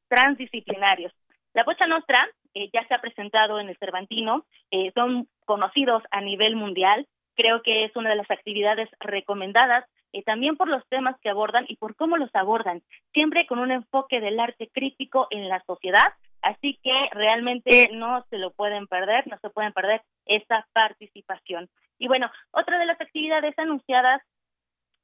transdisciplinarios. 0.08 1.12
La 1.54 1.66
Pocha 1.66 1.88
Nostra 1.88 2.28
eh, 2.54 2.70
ya 2.74 2.88
se 2.88 2.94
ha 2.94 3.02
presentado 3.02 3.60
en 3.60 3.70
el 3.70 3.78
Cervantino, 3.78 4.46
son 4.94 5.28
conocidos 5.46 6.04
a 6.12 6.22
nivel 6.22 6.56
mundial, 6.56 7.08
Creo 7.36 7.62
que 7.62 7.84
es 7.84 7.96
una 7.96 8.10
de 8.10 8.16
las 8.16 8.32
actividades 8.32 8.90
recomendadas 9.00 9.86
eh, 10.14 10.24
también 10.24 10.56
por 10.56 10.70
los 10.70 10.88
temas 10.88 11.20
que 11.22 11.30
abordan 11.30 11.66
y 11.68 11.76
por 11.76 11.96
cómo 11.96 12.16
los 12.16 12.34
abordan, 12.34 12.82
siempre 13.14 13.46
con 13.46 13.60
un 13.60 13.72
enfoque 13.72 14.22
del 14.22 14.40
arte 14.40 14.70
crítico 14.74 15.28
en 15.30 15.50
la 15.50 15.62
sociedad. 15.66 16.14
Así 16.42 16.80
que 16.82 16.94
realmente 17.12 17.90
no 17.92 18.24
se 18.30 18.38
lo 18.38 18.52
pueden 18.52 18.88
perder, 18.88 19.28
no 19.28 19.38
se 19.40 19.50
pueden 19.50 19.74
perder 19.74 20.02
esa 20.26 20.66
participación. 20.74 21.68
Y 21.98 22.08
bueno, 22.08 22.32
otra 22.52 22.80
de 22.80 22.86
las 22.86 23.02
actividades 23.02 23.58
anunciadas 23.58 24.22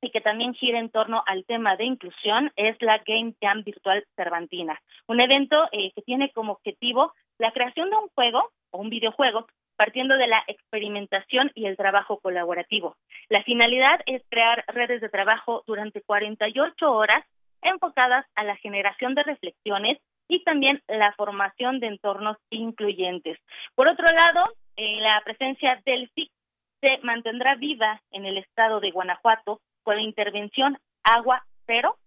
y 0.02 0.10
que 0.10 0.22
también 0.22 0.54
gira 0.54 0.80
en 0.80 0.90
torno 0.90 1.24
al 1.28 1.46
tema 1.46 1.76
de 1.78 1.86
inclusión 1.86 2.52
es 2.56 2.76
la 2.82 2.98
Game 3.06 3.34
Jam 3.40 3.64
Virtual 3.64 4.04
Cervantina, 4.16 4.80
un 5.08 5.22
evento 5.22 5.70
eh, 5.72 5.92
que 5.96 6.02
tiene 6.02 6.32
como 6.32 6.54
objetivo 6.54 7.14
la 7.38 7.52
creación 7.52 7.90
de 7.90 7.98
un 7.98 8.10
juego 8.16 8.50
o 8.72 8.80
un 8.80 8.90
videojuego 8.90 9.48
partiendo 9.76 10.16
de 10.16 10.28
la 10.28 10.44
experimentación 10.48 11.52
y 11.56 11.66
el 11.66 11.78
trabajo 11.78 12.20
colaborativo. 12.20 12.96
La 13.30 13.44
finalidad 13.44 14.00
es 14.06 14.22
crear 14.30 14.64
redes 14.68 15.02
de 15.02 15.10
trabajo 15.10 15.64
durante 15.66 16.02
48 16.02 16.92
horas 16.92 17.26
enfocadas 17.62 18.26
a 18.36 18.44
la 18.44 18.56
generación 18.58 19.16
de 19.16 19.24
reflexiones 19.24 20.00
y 20.28 20.44
también 20.44 20.82
la 20.88 21.14
formación 21.14 21.80
de 21.80 21.88
entornos 21.88 22.38
incluyentes. 22.50 23.38
Por 23.76 23.92
otro 23.92 24.06
lado, 24.06 24.44
eh, 24.78 25.00
la 25.02 25.22
presencia 25.24 25.82
del 25.86 26.10
FIC 26.10 26.32
se 26.80 27.00
mantendrá 27.04 27.56
viva 27.56 28.02
en 28.12 28.26
el 28.26 28.38
estado 28.38 28.80
de 28.80 28.92
Guanajuato 28.92 29.62
con 29.84 29.96
la 29.96 30.02
intervención 30.02 30.78
Agua 31.04 31.44
Cero 31.66 31.98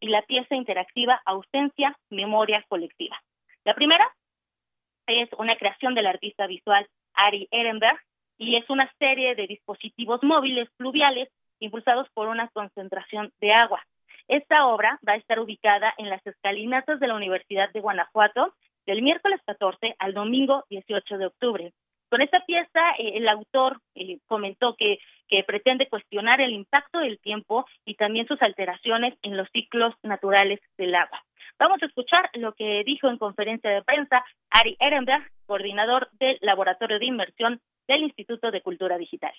y 0.00 0.08
la 0.08 0.22
pieza 0.22 0.54
interactiva 0.54 1.20
Ausencia, 1.24 1.96
Memoria 2.10 2.64
Colectiva. 2.68 3.20
La 3.64 3.74
primera 3.74 4.04
es 5.06 5.28
una 5.38 5.56
creación 5.56 5.94
del 5.94 6.06
artista 6.06 6.46
visual 6.46 6.88
Ari 7.14 7.48
Ehrenberg, 7.50 8.00
y 8.42 8.56
es 8.56 8.68
una 8.68 8.90
serie 8.98 9.34
de 9.36 9.46
dispositivos 9.46 10.22
móviles 10.22 10.68
fluviales 10.76 11.28
impulsados 11.60 12.08
por 12.12 12.26
una 12.26 12.48
concentración 12.48 13.32
de 13.40 13.50
agua. 13.52 13.80
Esta 14.26 14.66
obra 14.66 14.98
va 15.06 15.12
a 15.12 15.16
estar 15.16 15.38
ubicada 15.38 15.94
en 15.96 16.10
las 16.10 16.26
escalinatas 16.26 16.98
de 16.98 17.06
la 17.06 17.14
Universidad 17.14 17.70
de 17.72 17.80
Guanajuato 17.80 18.54
del 18.84 19.02
miércoles 19.02 19.40
14 19.46 19.94
al 19.98 20.14
domingo 20.14 20.64
18 20.70 21.18
de 21.18 21.26
octubre. 21.26 21.72
Con 22.12 22.20
esta 22.20 22.44
pieza, 22.44 22.90
eh, 22.98 23.12
el 23.14 23.26
autor 23.26 23.80
eh, 23.94 24.18
comentó 24.26 24.76
que, 24.76 24.98
que 25.28 25.44
pretende 25.44 25.88
cuestionar 25.88 26.42
el 26.42 26.52
impacto 26.52 26.98
del 26.98 27.18
tiempo 27.18 27.64
y 27.86 27.94
también 27.94 28.26
sus 28.26 28.36
alteraciones 28.42 29.14
en 29.22 29.38
los 29.38 29.48
ciclos 29.50 29.94
naturales 30.02 30.60
del 30.76 30.94
agua. 30.94 31.24
Vamos 31.58 31.82
a 31.82 31.86
escuchar 31.86 32.28
lo 32.34 32.52
que 32.52 32.82
dijo 32.84 33.08
en 33.08 33.16
conferencia 33.16 33.70
de 33.70 33.82
prensa 33.82 34.22
Ari 34.50 34.76
Ehrenberg, 34.78 35.26
coordinador 35.46 36.10
del 36.20 36.36
Laboratorio 36.42 36.98
de 36.98 37.06
Inmersión 37.06 37.62
del 37.88 38.02
Instituto 38.02 38.50
de 38.50 38.60
Cultura 38.60 38.98
Digital. 38.98 39.32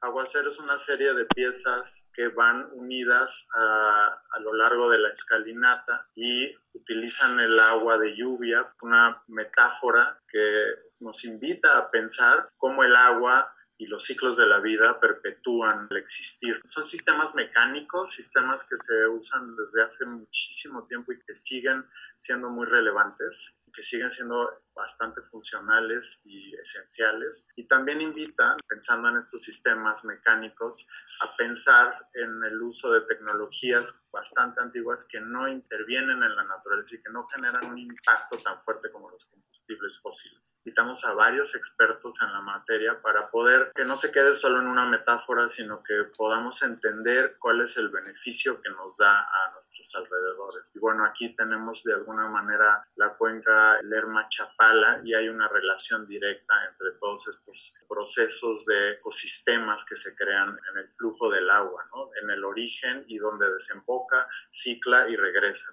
Aguacero 0.00 0.48
es 0.48 0.58
una 0.58 0.76
serie 0.78 1.14
de 1.14 1.24
piezas 1.24 2.10
que 2.12 2.28
van 2.28 2.68
unidas 2.72 3.48
a, 3.54 4.20
lo 4.40 4.52
largo 4.54 4.90
de 4.90 4.98
la 4.98 5.08
escalinata 5.08 6.08
y 6.14 6.54
utilizan 6.74 7.40
el 7.40 7.58
agua 7.58 7.96
de 7.98 8.14
lluvia, 8.14 8.74
una 8.82 9.22
metáfora 9.28 10.20
que 10.28 10.64
nos 11.00 11.24
invita 11.24 11.78
a 11.78 11.90
pensar 11.90 12.50
cómo 12.56 12.84
el 12.84 12.94
agua 12.94 13.52
y 13.78 13.86
los 13.86 14.04
ciclos 14.04 14.36
de 14.36 14.46
la 14.46 14.60
vida 14.60 15.00
perpetúan 15.00 15.88
el 15.90 15.96
existir. 15.96 16.60
Son 16.64 16.84
sistemas 16.84 17.34
mecánicos, 17.34 18.12
sistemas 18.12 18.64
que 18.64 18.76
se 18.76 19.06
usan 19.06 19.56
desde 19.56 19.82
hace 19.82 20.06
muchísimo 20.06 20.86
tiempo 20.86 21.12
y 21.12 21.20
que 21.20 21.34
siguen 21.34 21.84
siendo 22.18 22.50
muy 22.50 22.66
relevantes, 22.66 23.60
que 23.72 23.82
siguen 23.82 24.10
siendo 24.10 24.62
bastante 24.76 25.20
funcionales 25.22 26.20
y 26.24 26.54
esenciales. 26.54 27.48
Y 27.56 27.66
también 27.66 28.00
invitan, 28.00 28.58
pensando 28.68 29.08
en 29.08 29.16
estos 29.16 29.42
sistemas 29.42 30.04
mecánicos, 30.04 30.88
a 31.22 31.36
pensar 31.36 31.94
en 32.14 32.44
el 32.44 32.62
uso 32.62 32.92
de 32.92 33.00
tecnologías 33.00 34.05
bastante 34.16 34.60
antiguas 34.60 35.06
que 35.10 35.20
no 35.20 35.46
intervienen 35.46 36.22
en 36.22 36.34
la 36.34 36.44
naturaleza 36.44 36.96
y 36.96 37.02
que 37.02 37.10
no 37.10 37.26
generan 37.28 37.66
un 37.66 37.78
impacto 37.78 38.38
tan 38.40 38.58
fuerte 38.58 38.90
como 38.90 39.10
los 39.10 39.24
combustibles 39.26 40.00
fósiles. 40.02 40.58
Invitamos 40.64 41.04
a 41.04 41.12
varios 41.12 41.54
expertos 41.54 42.20
en 42.22 42.32
la 42.32 42.40
materia 42.40 43.00
para 43.00 43.30
poder 43.30 43.72
que 43.74 43.84
no 43.84 43.96
se 43.96 44.10
quede 44.10 44.34
solo 44.34 44.60
en 44.60 44.66
una 44.66 44.86
metáfora, 44.86 45.48
sino 45.48 45.82
que 45.82 46.04
podamos 46.16 46.62
entender 46.62 47.36
cuál 47.38 47.60
es 47.60 47.76
el 47.76 47.90
beneficio 47.90 48.60
que 48.60 48.70
nos 48.70 48.96
da 48.96 49.20
a 49.20 49.52
nuestros 49.52 49.94
alrededores. 49.94 50.72
Y 50.74 50.78
bueno, 50.78 51.04
aquí 51.04 51.34
tenemos 51.36 51.84
de 51.84 51.94
alguna 51.94 52.28
manera 52.28 52.86
la 52.96 53.14
cuenca 53.14 53.80
Lerma 53.82 54.28
Chapá 54.28 54.66
y 55.04 55.14
hay 55.14 55.28
una 55.28 55.48
relación 55.48 56.06
directa 56.06 56.54
entre 56.68 56.92
todos 56.98 57.28
estos 57.28 57.74
procesos 57.88 58.66
de 58.66 58.92
ecosistemas 58.92 59.84
que 59.84 59.96
se 59.96 60.14
crean 60.16 60.58
en 60.70 60.78
el 60.78 60.88
flujo 60.88 61.30
del 61.30 61.48
agua, 61.50 61.84
¿no? 61.94 62.10
en 62.20 62.30
el 62.30 62.44
origen 62.44 63.04
y 63.06 63.18
donde 63.18 63.50
desemboca, 63.50 64.05
cicla 64.50 65.08
y 65.08 65.16
regresa. 65.16 65.72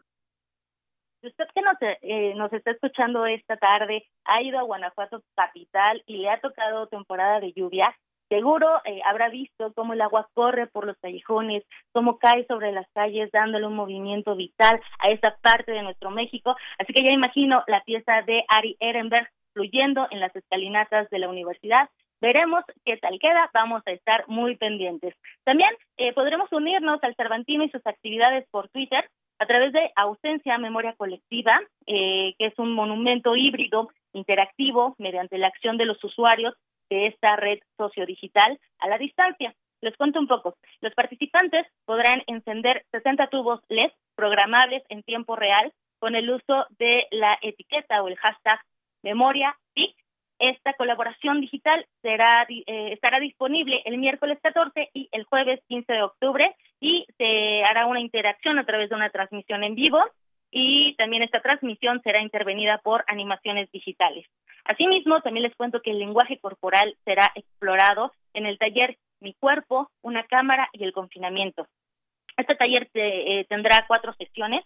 Usted 1.21 1.45
que 1.55 1.61
nos, 1.61 1.75
eh, 1.81 2.33
nos 2.35 2.51
está 2.51 2.71
escuchando 2.71 3.25
esta 3.25 3.55
tarde 3.55 4.05
ha 4.25 4.41
ido 4.41 4.59
a 4.59 4.63
Guanajuato 4.63 5.23
capital 5.35 6.03
y 6.05 6.17
le 6.17 6.29
ha 6.29 6.41
tocado 6.41 6.87
temporada 6.87 7.39
de 7.39 7.53
lluvia, 7.53 7.95
seguro 8.33 8.81
eh, 8.85 8.99
habrá 9.05 9.29
visto 9.29 9.71
cómo 9.73 9.93
el 9.93 10.01
agua 10.01 10.27
corre 10.33 10.65
por 10.67 10.85
los 10.85 10.97
callejones, 10.97 11.63
cómo 11.91 12.17
cae 12.17 12.45
sobre 12.47 12.71
las 12.71 12.87
calles 12.93 13.29
dándole 13.31 13.67
un 13.67 13.75
movimiento 13.75 14.35
vital 14.35 14.81
a 14.99 15.07
esa 15.09 15.37
parte 15.41 15.71
de 15.71 15.83
nuestro 15.83 16.09
México. 16.09 16.55
Así 16.79 16.93
que 16.93 17.03
ya 17.03 17.11
imagino 17.11 17.63
la 17.67 17.83
pieza 17.83 18.23
de 18.25 18.43
Ari 18.47 18.75
Ehrenberg 18.79 19.29
fluyendo 19.53 20.07
en 20.09 20.19
las 20.19 20.35
escalinatas 20.35 21.09
de 21.11 21.19
la 21.19 21.29
universidad. 21.29 21.89
Veremos 22.23 22.63
qué 22.85 22.95
tal 22.95 23.19
queda, 23.19 23.49
vamos 23.53 23.83
a 23.85 23.91
estar 23.91 24.23
muy 24.29 24.55
pendientes. 24.55 25.13
También 25.43 25.69
eh, 25.97 26.13
podremos 26.13 26.49
unirnos 26.53 27.03
al 27.03 27.15
Cervantino 27.15 27.65
y 27.65 27.69
sus 27.69 27.85
actividades 27.85 28.47
por 28.49 28.69
Twitter 28.69 29.09
a 29.39 29.45
través 29.45 29.73
de 29.73 29.91
Ausencia 29.97 30.57
Memoria 30.57 30.93
Colectiva, 30.95 31.59
eh, 31.85 32.33
que 32.39 32.45
es 32.45 32.57
un 32.57 32.71
monumento 32.71 33.35
híbrido 33.35 33.89
interactivo 34.13 34.95
mediante 34.99 35.37
la 35.37 35.47
acción 35.47 35.75
de 35.75 35.83
los 35.83 36.01
usuarios 36.01 36.53
de 36.89 37.07
esta 37.07 37.35
red 37.35 37.59
sociodigital 37.75 38.57
a 38.79 38.87
la 38.87 38.97
distancia. 38.97 39.53
Les 39.81 39.97
cuento 39.97 40.17
un 40.17 40.27
poco. 40.27 40.55
Los 40.79 40.93
participantes 40.93 41.67
podrán 41.83 42.23
encender 42.27 42.85
60 42.91 43.27
tubos 43.27 43.59
LED 43.67 43.91
programables 44.15 44.81
en 44.87 45.03
tiempo 45.03 45.35
real 45.35 45.73
con 45.99 46.15
el 46.15 46.29
uso 46.29 46.67
de 46.79 47.05
la 47.11 47.37
etiqueta 47.41 48.01
o 48.01 48.07
el 48.07 48.15
hashtag 48.15 48.61
memoria 49.01 49.57
PIC. 49.73 49.92
Esta 50.43 50.73
colaboración 50.73 51.39
digital 51.39 51.85
será, 52.01 52.45
eh, 52.49 52.91
estará 52.91 53.21
disponible 53.21 53.81
el 53.85 53.97
miércoles 53.97 54.37
14 54.43 54.89
y 54.93 55.07
el 55.13 55.23
jueves 55.23 55.61
15 55.69 55.93
de 55.93 56.03
octubre 56.03 56.53
y 56.81 57.05
se 57.17 57.63
hará 57.63 57.85
una 57.85 58.01
interacción 58.01 58.59
a 58.59 58.65
través 58.65 58.89
de 58.89 58.95
una 58.95 59.09
transmisión 59.09 59.63
en 59.63 59.75
vivo 59.75 59.99
y 60.51 60.95
también 60.95 61.23
esta 61.23 61.39
transmisión 61.39 62.01
será 62.03 62.21
intervenida 62.21 62.77
por 62.83 63.05
animaciones 63.07 63.71
digitales. 63.71 64.25
Asimismo, 64.65 65.21
también 65.21 65.43
les 65.43 65.55
cuento 65.55 65.81
que 65.81 65.91
el 65.91 65.99
lenguaje 65.99 66.37
corporal 66.39 66.93
será 67.05 67.31
explorado 67.35 68.11
en 68.33 68.45
el 68.45 68.57
taller 68.57 68.97
Mi 69.21 69.33
cuerpo, 69.35 69.89
una 70.01 70.25
cámara 70.25 70.67
y 70.73 70.83
el 70.83 70.91
confinamiento. 70.91 71.67
Este 72.35 72.55
taller 72.55 72.89
eh, 72.95 73.45
tendrá 73.47 73.85
cuatro 73.87 74.13
sesiones 74.15 74.65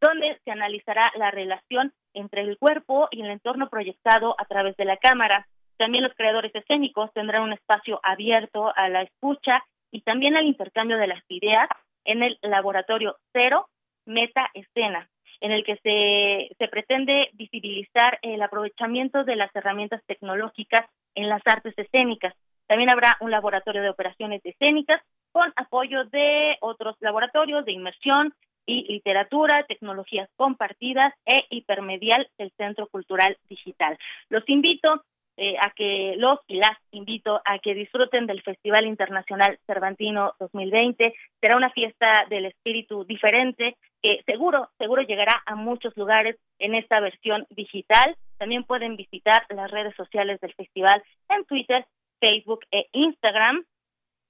donde 0.00 0.38
se 0.44 0.50
analizará 0.50 1.12
la 1.16 1.30
relación 1.30 1.92
entre 2.14 2.42
el 2.42 2.58
cuerpo 2.58 3.08
y 3.10 3.22
el 3.22 3.30
entorno 3.30 3.68
proyectado 3.68 4.34
a 4.38 4.44
través 4.44 4.76
de 4.76 4.84
la 4.84 4.96
cámara. 4.96 5.46
También 5.76 6.04
los 6.04 6.14
creadores 6.14 6.54
escénicos 6.54 7.12
tendrán 7.12 7.42
un 7.42 7.52
espacio 7.52 8.00
abierto 8.02 8.72
a 8.74 8.88
la 8.88 9.02
escucha 9.02 9.62
y 9.90 10.02
también 10.02 10.36
al 10.36 10.46
intercambio 10.46 10.98
de 10.98 11.06
las 11.06 11.22
ideas 11.28 11.68
en 12.04 12.22
el 12.22 12.38
laboratorio 12.42 13.16
cero 13.32 13.68
Meta 14.06 14.50
Escena, 14.54 15.08
en 15.40 15.52
el 15.52 15.64
que 15.64 15.76
se, 15.76 16.54
se 16.56 16.68
pretende 16.68 17.30
visibilizar 17.34 18.18
el 18.22 18.42
aprovechamiento 18.42 19.24
de 19.24 19.36
las 19.36 19.54
herramientas 19.54 20.02
tecnológicas 20.06 20.86
en 21.14 21.28
las 21.28 21.42
artes 21.44 21.74
escénicas. 21.76 22.34
También 22.66 22.90
habrá 22.90 23.16
un 23.20 23.30
laboratorio 23.30 23.82
de 23.82 23.90
operaciones 23.90 24.40
escénicas 24.44 25.00
con 25.32 25.52
apoyo 25.56 26.04
de 26.06 26.56
otros 26.60 26.96
laboratorios 27.00 27.64
de 27.64 27.72
inmersión 27.72 28.34
y 28.68 28.84
literatura, 28.92 29.64
tecnologías 29.66 30.28
compartidas 30.36 31.14
e 31.24 31.44
hipermedial 31.48 32.28
del 32.36 32.52
Centro 32.58 32.86
Cultural 32.86 33.38
Digital. 33.48 33.98
Los 34.28 34.46
invito 34.46 35.02
eh, 35.38 35.56
a 35.56 35.70
que 35.70 36.16
los 36.18 36.38
y 36.48 36.56
las 36.56 36.76
invito 36.90 37.40
a 37.46 37.58
que 37.60 37.72
disfruten 37.72 38.26
del 38.26 38.42
Festival 38.42 38.84
Internacional 38.84 39.58
Cervantino 39.66 40.34
2020. 40.38 41.14
Será 41.40 41.56
una 41.56 41.70
fiesta 41.70 42.26
del 42.28 42.44
espíritu 42.44 43.04
diferente 43.04 43.76
que 44.02 44.22
seguro, 44.26 44.68
seguro 44.76 45.00
llegará 45.00 45.42
a 45.46 45.54
muchos 45.54 45.96
lugares 45.96 46.36
en 46.58 46.74
esta 46.74 47.00
versión 47.00 47.46
digital. 47.48 48.16
También 48.36 48.64
pueden 48.64 48.96
visitar 48.96 49.46
las 49.48 49.70
redes 49.70 49.94
sociales 49.96 50.40
del 50.40 50.52
festival 50.52 51.02
en 51.30 51.44
Twitter, 51.46 51.86
Facebook 52.20 52.66
e 52.70 52.88
Instagram. 52.92 53.64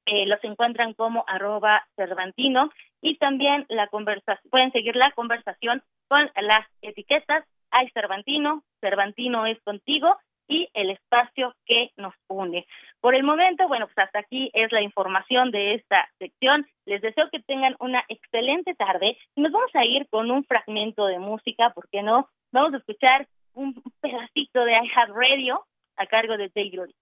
Eh, 0.06 0.26
los 0.26 0.42
encuentran 0.44 0.94
como 0.94 1.24
arroba 1.26 1.86
Cervantino 1.96 2.70
y 3.00 3.16
también 3.18 3.66
la 3.68 3.88
conversación, 3.88 4.50
pueden 4.50 4.72
seguir 4.72 4.96
la 4.96 5.12
conversación 5.12 5.82
con 6.08 6.30
las 6.36 6.66
etiquetas 6.82 7.44
Hay 7.70 7.90
Cervantino, 7.90 8.62
Cervantino 8.80 9.46
es 9.46 9.60
contigo 9.62 10.16
y 10.48 10.68
el 10.72 10.90
espacio 10.90 11.54
que 11.66 11.90
nos 11.96 12.14
une. 12.26 12.66
Por 13.00 13.14
el 13.14 13.22
momento, 13.22 13.68
bueno, 13.68 13.86
pues 13.86 13.98
hasta 13.98 14.20
aquí 14.20 14.50
es 14.54 14.72
la 14.72 14.80
información 14.80 15.50
de 15.50 15.74
esta 15.74 16.08
sección. 16.18 16.66
Les 16.86 17.02
deseo 17.02 17.28
que 17.30 17.40
tengan 17.40 17.76
una 17.80 18.02
excelente 18.08 18.74
tarde. 18.74 19.18
Nos 19.36 19.52
vamos 19.52 19.70
a 19.74 19.84
ir 19.84 20.08
con 20.08 20.30
un 20.30 20.44
fragmento 20.44 21.06
de 21.06 21.18
música, 21.18 21.70
¿por 21.74 21.88
qué 21.90 22.02
no? 22.02 22.28
Vamos 22.50 22.72
a 22.72 22.78
escuchar 22.78 23.28
un 23.52 23.74
pedacito 24.00 24.64
de 24.64 24.72
I 24.72 24.90
Have 24.96 25.12
Radio 25.12 25.64
a 25.96 26.06
cargo 26.06 26.36
de 26.36 26.50
David 26.54 26.92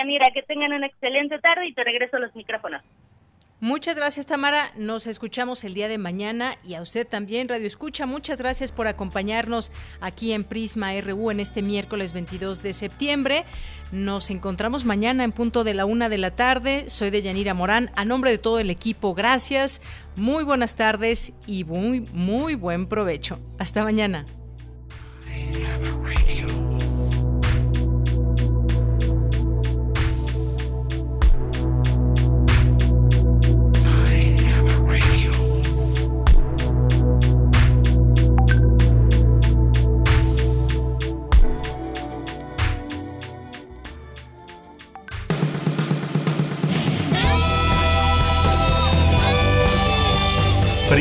Yanira. 0.00 0.30
Que 0.32 0.42
tengan 0.42 0.72
una 0.72 0.86
excelente 0.86 1.38
tarde 1.38 1.66
y 1.66 1.74
te 1.74 1.84
regreso 1.84 2.18
los 2.18 2.34
micrófonos. 2.34 2.82
Muchas 3.62 3.94
gracias, 3.94 4.24
Tamara. 4.24 4.72
Nos 4.78 5.06
escuchamos 5.06 5.64
el 5.64 5.74
día 5.74 5.86
de 5.86 5.98
mañana 5.98 6.56
y 6.64 6.76
a 6.76 6.80
usted 6.80 7.06
también, 7.06 7.46
Radio 7.46 7.66
Escucha. 7.66 8.06
Muchas 8.06 8.38
gracias 8.38 8.72
por 8.72 8.88
acompañarnos 8.88 9.70
aquí 10.00 10.32
en 10.32 10.44
Prisma 10.44 10.98
RU 10.98 11.30
en 11.30 11.40
este 11.40 11.60
miércoles 11.60 12.14
22 12.14 12.62
de 12.62 12.72
septiembre. 12.72 13.44
Nos 13.92 14.30
encontramos 14.30 14.86
mañana 14.86 15.24
en 15.24 15.32
punto 15.32 15.62
de 15.62 15.74
la 15.74 15.84
una 15.84 16.08
de 16.08 16.16
la 16.16 16.34
tarde. 16.34 16.88
Soy 16.88 17.10
de 17.10 17.20
Yanira 17.20 17.52
Morán. 17.52 17.90
A 17.96 18.06
nombre 18.06 18.30
de 18.30 18.38
todo 18.38 18.60
el 18.60 18.70
equipo, 18.70 19.12
gracias. 19.12 19.82
Muy 20.16 20.42
buenas 20.42 20.74
tardes 20.74 21.34
y 21.46 21.64
muy, 21.64 22.00
muy 22.14 22.54
buen 22.54 22.88
provecho. 22.88 23.38
Hasta 23.58 23.84
mañana. 23.84 24.24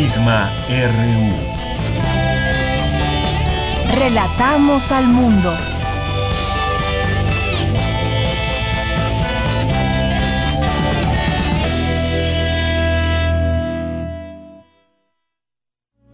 Prisma 0.10 0.52
RU. 0.68 1.30
Relatamos 3.94 4.92
al 4.92 5.06
mundo. 5.06 5.56